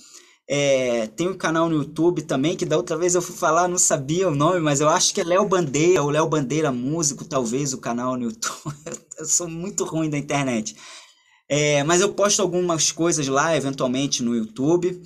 É, 0.52 1.06
tem 1.06 1.28
um 1.28 1.34
canal 1.34 1.68
no 1.68 1.76
YouTube 1.76 2.22
também, 2.22 2.56
que 2.56 2.66
da 2.66 2.76
outra 2.76 2.96
vez 2.96 3.14
eu 3.14 3.22
fui 3.22 3.36
falar, 3.36 3.68
não 3.68 3.78
sabia 3.78 4.26
o 4.26 4.34
nome, 4.34 4.58
mas 4.58 4.80
eu 4.80 4.88
acho 4.88 5.14
que 5.14 5.20
é 5.20 5.24
Léo 5.24 5.46
Bandeira, 5.46 6.02
ou 6.02 6.10
Léo 6.10 6.28
Bandeira 6.28 6.72
Músico, 6.72 7.24
talvez, 7.24 7.72
o 7.72 7.78
canal 7.78 8.16
no 8.16 8.24
YouTube. 8.24 8.74
eu 9.16 9.24
sou 9.26 9.46
muito 9.46 9.84
ruim 9.84 10.10
da 10.10 10.18
internet. 10.18 10.74
É, 11.48 11.84
mas 11.84 12.00
eu 12.00 12.12
posto 12.14 12.42
algumas 12.42 12.90
coisas 12.90 13.28
lá, 13.28 13.56
eventualmente, 13.56 14.24
no 14.24 14.34
YouTube. 14.34 15.00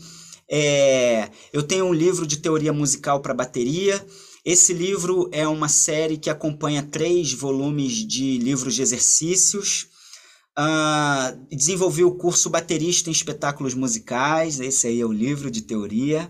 É, 0.51 1.29
eu 1.53 1.63
tenho 1.63 1.85
um 1.85 1.93
livro 1.93 2.27
de 2.27 2.39
teoria 2.39 2.73
musical 2.73 3.21
para 3.21 3.35
bateria. 3.35 4.03
Esse 4.47 4.73
livro 4.73 5.29
é 5.31 5.47
uma 5.47 5.69
série 5.69 6.17
que 6.17 6.31
acompanha 6.31 6.83
três 6.83 7.35
volumes 7.35 7.93
de 7.93 8.39
livros 8.39 8.75
de 8.75 8.81
exercícios. 8.81 9.89
Uh, 10.57 11.47
desenvolvi 11.51 12.05
o 12.05 12.15
curso 12.15 12.49
Baterista 12.49 13.11
em 13.11 13.13
Espetáculos 13.13 13.75
Musicais, 13.75 14.61
esse 14.61 14.87
aí 14.87 15.01
é 15.01 15.07
o 15.07 15.13
livro 15.13 15.51
de 15.51 15.63
teoria. 15.63 16.29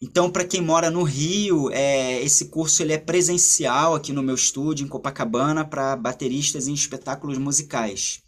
Então, 0.00 0.30
para 0.30 0.44
quem 0.44 0.60
mora 0.60 0.90
no 0.90 1.02
Rio, 1.02 1.70
é, 1.70 2.22
esse 2.22 2.46
curso 2.46 2.82
ele 2.82 2.92
é 2.92 2.98
presencial 2.98 3.94
aqui 3.94 4.12
no 4.12 4.22
meu 4.22 4.34
estúdio, 4.34 4.84
em 4.84 4.88
Copacabana, 4.88 5.64
para 5.64 5.96
bateristas 5.96 6.68
em 6.68 6.74
espetáculos 6.74 7.38
musicais. 7.38 8.20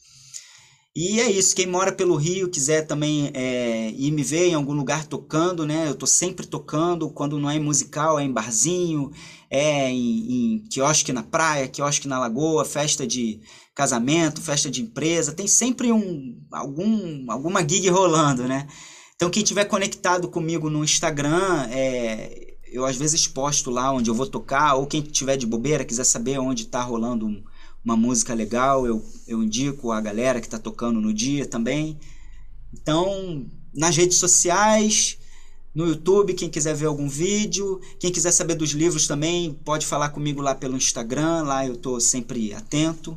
E 0.97 1.21
é 1.21 1.31
isso, 1.31 1.55
quem 1.55 1.67
mora 1.67 1.93
pelo 1.93 2.17
Rio, 2.17 2.51
quiser 2.51 2.87
também 2.87 3.31
é, 3.33 3.91
ir 3.91 4.11
me 4.11 4.23
ver 4.25 4.49
em 4.49 4.55
algum 4.55 4.73
lugar 4.73 5.07
tocando, 5.07 5.65
né? 5.65 5.89
Eu 5.89 5.95
tô 5.95 6.07
sempre 6.07 6.47
tocando, 6.47 7.09
quando 7.11 7.39
não 7.39 7.49
é 7.49 7.55
em 7.55 7.61
musical, 7.61 8.19
é 8.19 8.25
em 8.25 8.33
barzinho, 8.33 9.13
é 9.49 9.91
em, 9.91 10.57
em 10.57 10.65
quiosque 10.69 11.13
na 11.13 11.23
praia, 11.23 11.69
quiosque 11.69 12.09
na 12.09 12.19
lagoa, 12.19 12.65
festa 12.65 13.07
de 13.07 13.41
casamento, 13.79 14.43
festa 14.43 14.69
de 14.69 14.83
empresa, 14.83 15.33
tem 15.33 15.47
sempre 15.47 15.93
um, 15.93 16.37
algum, 16.51 17.31
alguma 17.31 17.61
gig 17.61 17.89
rolando, 17.89 18.43
né? 18.43 18.67
Então 19.15 19.31
quem 19.31 19.45
tiver 19.45 19.67
conectado 19.67 20.27
comigo 20.27 20.69
no 20.69 20.83
Instagram, 20.83 21.69
é, 21.71 22.57
eu 22.73 22.85
às 22.85 22.97
vezes 22.97 23.29
posto 23.29 23.71
lá 23.71 23.93
onde 23.93 24.11
eu 24.11 24.17
vou 24.17 24.27
tocar, 24.27 24.75
ou 24.75 24.85
quem 24.85 25.01
tiver 25.01 25.37
de 25.37 25.47
bobeira, 25.47 25.85
quiser 25.85 26.03
saber 26.03 26.41
onde 26.41 26.67
tá 26.67 26.83
rolando 26.83 27.25
um, 27.25 27.41
uma 27.85 27.97
música 27.97 28.35
legal, 28.35 28.85
eu, 28.85 29.01
eu 29.29 29.45
indico 29.45 29.93
a 29.93 30.01
galera 30.01 30.41
que 30.41 30.49
está 30.49 30.59
tocando 30.59 31.01
no 31.01 31.15
dia 31.15 31.47
também. 31.47 32.01
Então, 32.75 33.47
nas 33.73 33.97
redes 33.97 34.19
sociais, 34.19 35.19
no 35.73 35.87
YouTube, 35.87 36.35
quem 36.35 36.51
quiser 36.51 36.75
ver 36.75 36.87
algum 36.87 37.09
vídeo, 37.09 37.81
quem 38.01 38.11
quiser 38.11 38.33
saber 38.33 38.57
dos 38.57 38.71
livros 38.71 39.07
também, 39.07 39.55
pode 39.65 39.87
falar 39.87 40.09
comigo 40.09 40.43
lá 40.43 40.53
pelo 40.53 40.77
Instagram, 40.77 41.45
lá 41.45 41.65
eu 41.65 41.75
estou 41.75 42.01
sempre 42.01 42.53
atento. 42.53 43.17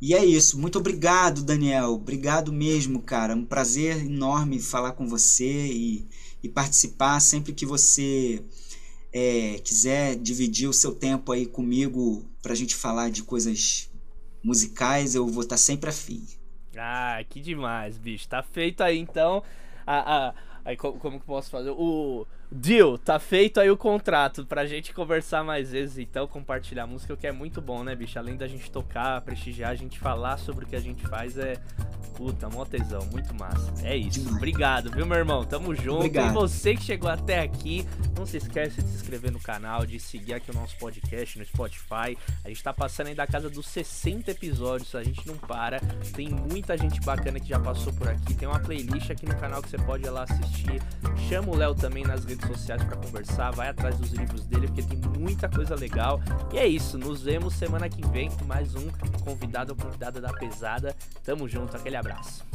E 0.00 0.14
é 0.14 0.24
isso. 0.24 0.58
Muito 0.58 0.78
obrigado, 0.78 1.42
Daniel. 1.42 1.90
Obrigado 1.94 2.52
mesmo, 2.52 3.02
cara. 3.02 3.34
Um 3.34 3.44
prazer 3.44 4.04
enorme 4.04 4.60
falar 4.60 4.92
com 4.92 5.08
você 5.08 5.66
e, 5.66 6.08
e 6.42 6.48
participar 6.48 7.20
sempre 7.20 7.52
que 7.52 7.66
você 7.66 8.42
é, 9.12 9.58
quiser 9.58 10.16
dividir 10.16 10.68
o 10.68 10.72
seu 10.72 10.94
tempo 10.94 11.32
aí 11.32 11.46
comigo 11.46 12.24
para 12.40 12.52
a 12.52 12.56
gente 12.56 12.74
falar 12.74 13.10
de 13.10 13.22
coisas 13.22 13.90
musicais, 14.42 15.14
eu 15.14 15.26
vou 15.26 15.42
estar 15.42 15.54
tá 15.54 15.58
sempre 15.58 15.90
afim. 15.90 16.24
Ah, 16.76 17.22
que 17.28 17.40
demais, 17.40 17.98
bicho. 17.98 18.28
Tá 18.28 18.42
feito 18.42 18.82
aí 18.82 18.98
então. 18.98 19.42
A, 19.84 20.28
a, 20.28 20.34
aí 20.64 20.76
como, 20.76 20.98
como 20.98 21.18
que 21.18 21.26
posso 21.26 21.50
fazer? 21.50 21.70
O 21.70 22.24
Deal, 22.50 22.96
tá 22.96 23.18
feito 23.18 23.60
aí 23.60 23.70
o 23.70 23.76
contrato 23.76 24.46
pra 24.46 24.64
gente 24.64 24.94
conversar 24.94 25.44
mais 25.44 25.70
vezes, 25.70 25.98
então, 25.98 26.26
compartilhar 26.26 26.86
música, 26.86 27.12
o 27.12 27.16
que 27.16 27.26
é 27.26 27.32
muito 27.32 27.60
bom, 27.60 27.84
né, 27.84 27.94
bicho? 27.94 28.18
Além 28.18 28.36
da 28.36 28.48
gente 28.48 28.70
tocar, 28.70 29.20
prestigiar, 29.20 29.70
a 29.70 29.74
gente 29.74 29.98
falar 29.98 30.38
sobre 30.38 30.64
o 30.64 30.68
que 30.68 30.74
a 30.74 30.80
gente 30.80 31.06
faz 31.06 31.36
é. 31.36 31.56
Puta, 32.16 32.48
mó 32.48 32.64
tesão, 32.64 33.06
muito 33.12 33.32
massa. 33.34 33.72
É 33.86 33.96
isso. 33.96 34.18
Demais. 34.18 34.36
Obrigado, 34.36 34.90
viu, 34.90 35.06
meu 35.06 35.18
irmão? 35.18 35.44
Tamo 35.44 35.72
junto. 35.72 35.98
Obrigado. 35.98 36.30
E 36.30 36.34
você 36.34 36.74
que 36.74 36.82
chegou 36.82 37.08
até 37.08 37.38
aqui, 37.38 37.86
não 38.16 38.26
se 38.26 38.38
esquece 38.38 38.82
de 38.82 38.88
se 38.88 38.96
inscrever 38.96 39.30
no 39.30 39.38
canal, 39.38 39.86
de 39.86 40.00
seguir 40.00 40.34
aqui 40.34 40.50
o 40.50 40.54
nosso 40.54 40.76
podcast 40.78 41.38
no 41.38 41.44
Spotify. 41.44 42.18
A 42.44 42.48
gente 42.48 42.60
tá 42.60 42.72
passando 42.72 43.06
aí 43.06 43.14
da 43.14 43.24
casa 43.24 43.48
dos 43.48 43.68
60 43.68 44.32
episódios, 44.32 44.96
a 44.96 45.04
gente 45.04 45.24
não 45.28 45.36
para. 45.36 45.78
Tem 46.12 46.28
muita 46.28 46.76
gente 46.76 47.00
bacana 47.02 47.38
que 47.38 47.48
já 47.48 47.60
passou 47.60 47.92
por 47.92 48.08
aqui. 48.08 48.34
Tem 48.34 48.48
uma 48.48 48.58
playlist 48.58 49.10
aqui 49.10 49.24
no 49.24 49.36
canal 49.36 49.62
que 49.62 49.70
você 49.70 49.78
pode 49.78 50.04
ir 50.04 50.10
lá 50.10 50.24
assistir. 50.24 50.82
Chama 51.28 51.50
o 51.50 51.56
Léo 51.56 51.74
também 51.76 52.02
nas 52.02 52.24
redes 52.24 52.37
redes 52.38 52.60
sociais 52.60 52.82
para 52.84 52.96
conversar, 52.96 53.50
vai 53.50 53.68
atrás 53.68 53.96
dos 53.98 54.10
livros 54.10 54.44
dele, 54.44 54.66
porque 54.66 54.82
tem 54.82 54.98
muita 55.18 55.48
coisa 55.48 55.74
legal. 55.74 56.20
E 56.52 56.58
é 56.58 56.66
isso, 56.66 56.96
nos 56.98 57.22
vemos 57.22 57.54
semana 57.54 57.88
que 57.88 58.06
vem 58.08 58.30
com 58.30 58.44
mais 58.44 58.74
um 58.74 58.88
convidado 59.24 59.72
ou 59.72 59.76
convidada 59.76 60.20
da 60.20 60.32
pesada. 60.32 60.94
Tamo 61.24 61.48
junto, 61.48 61.76
aquele 61.76 61.96
abraço. 61.96 62.46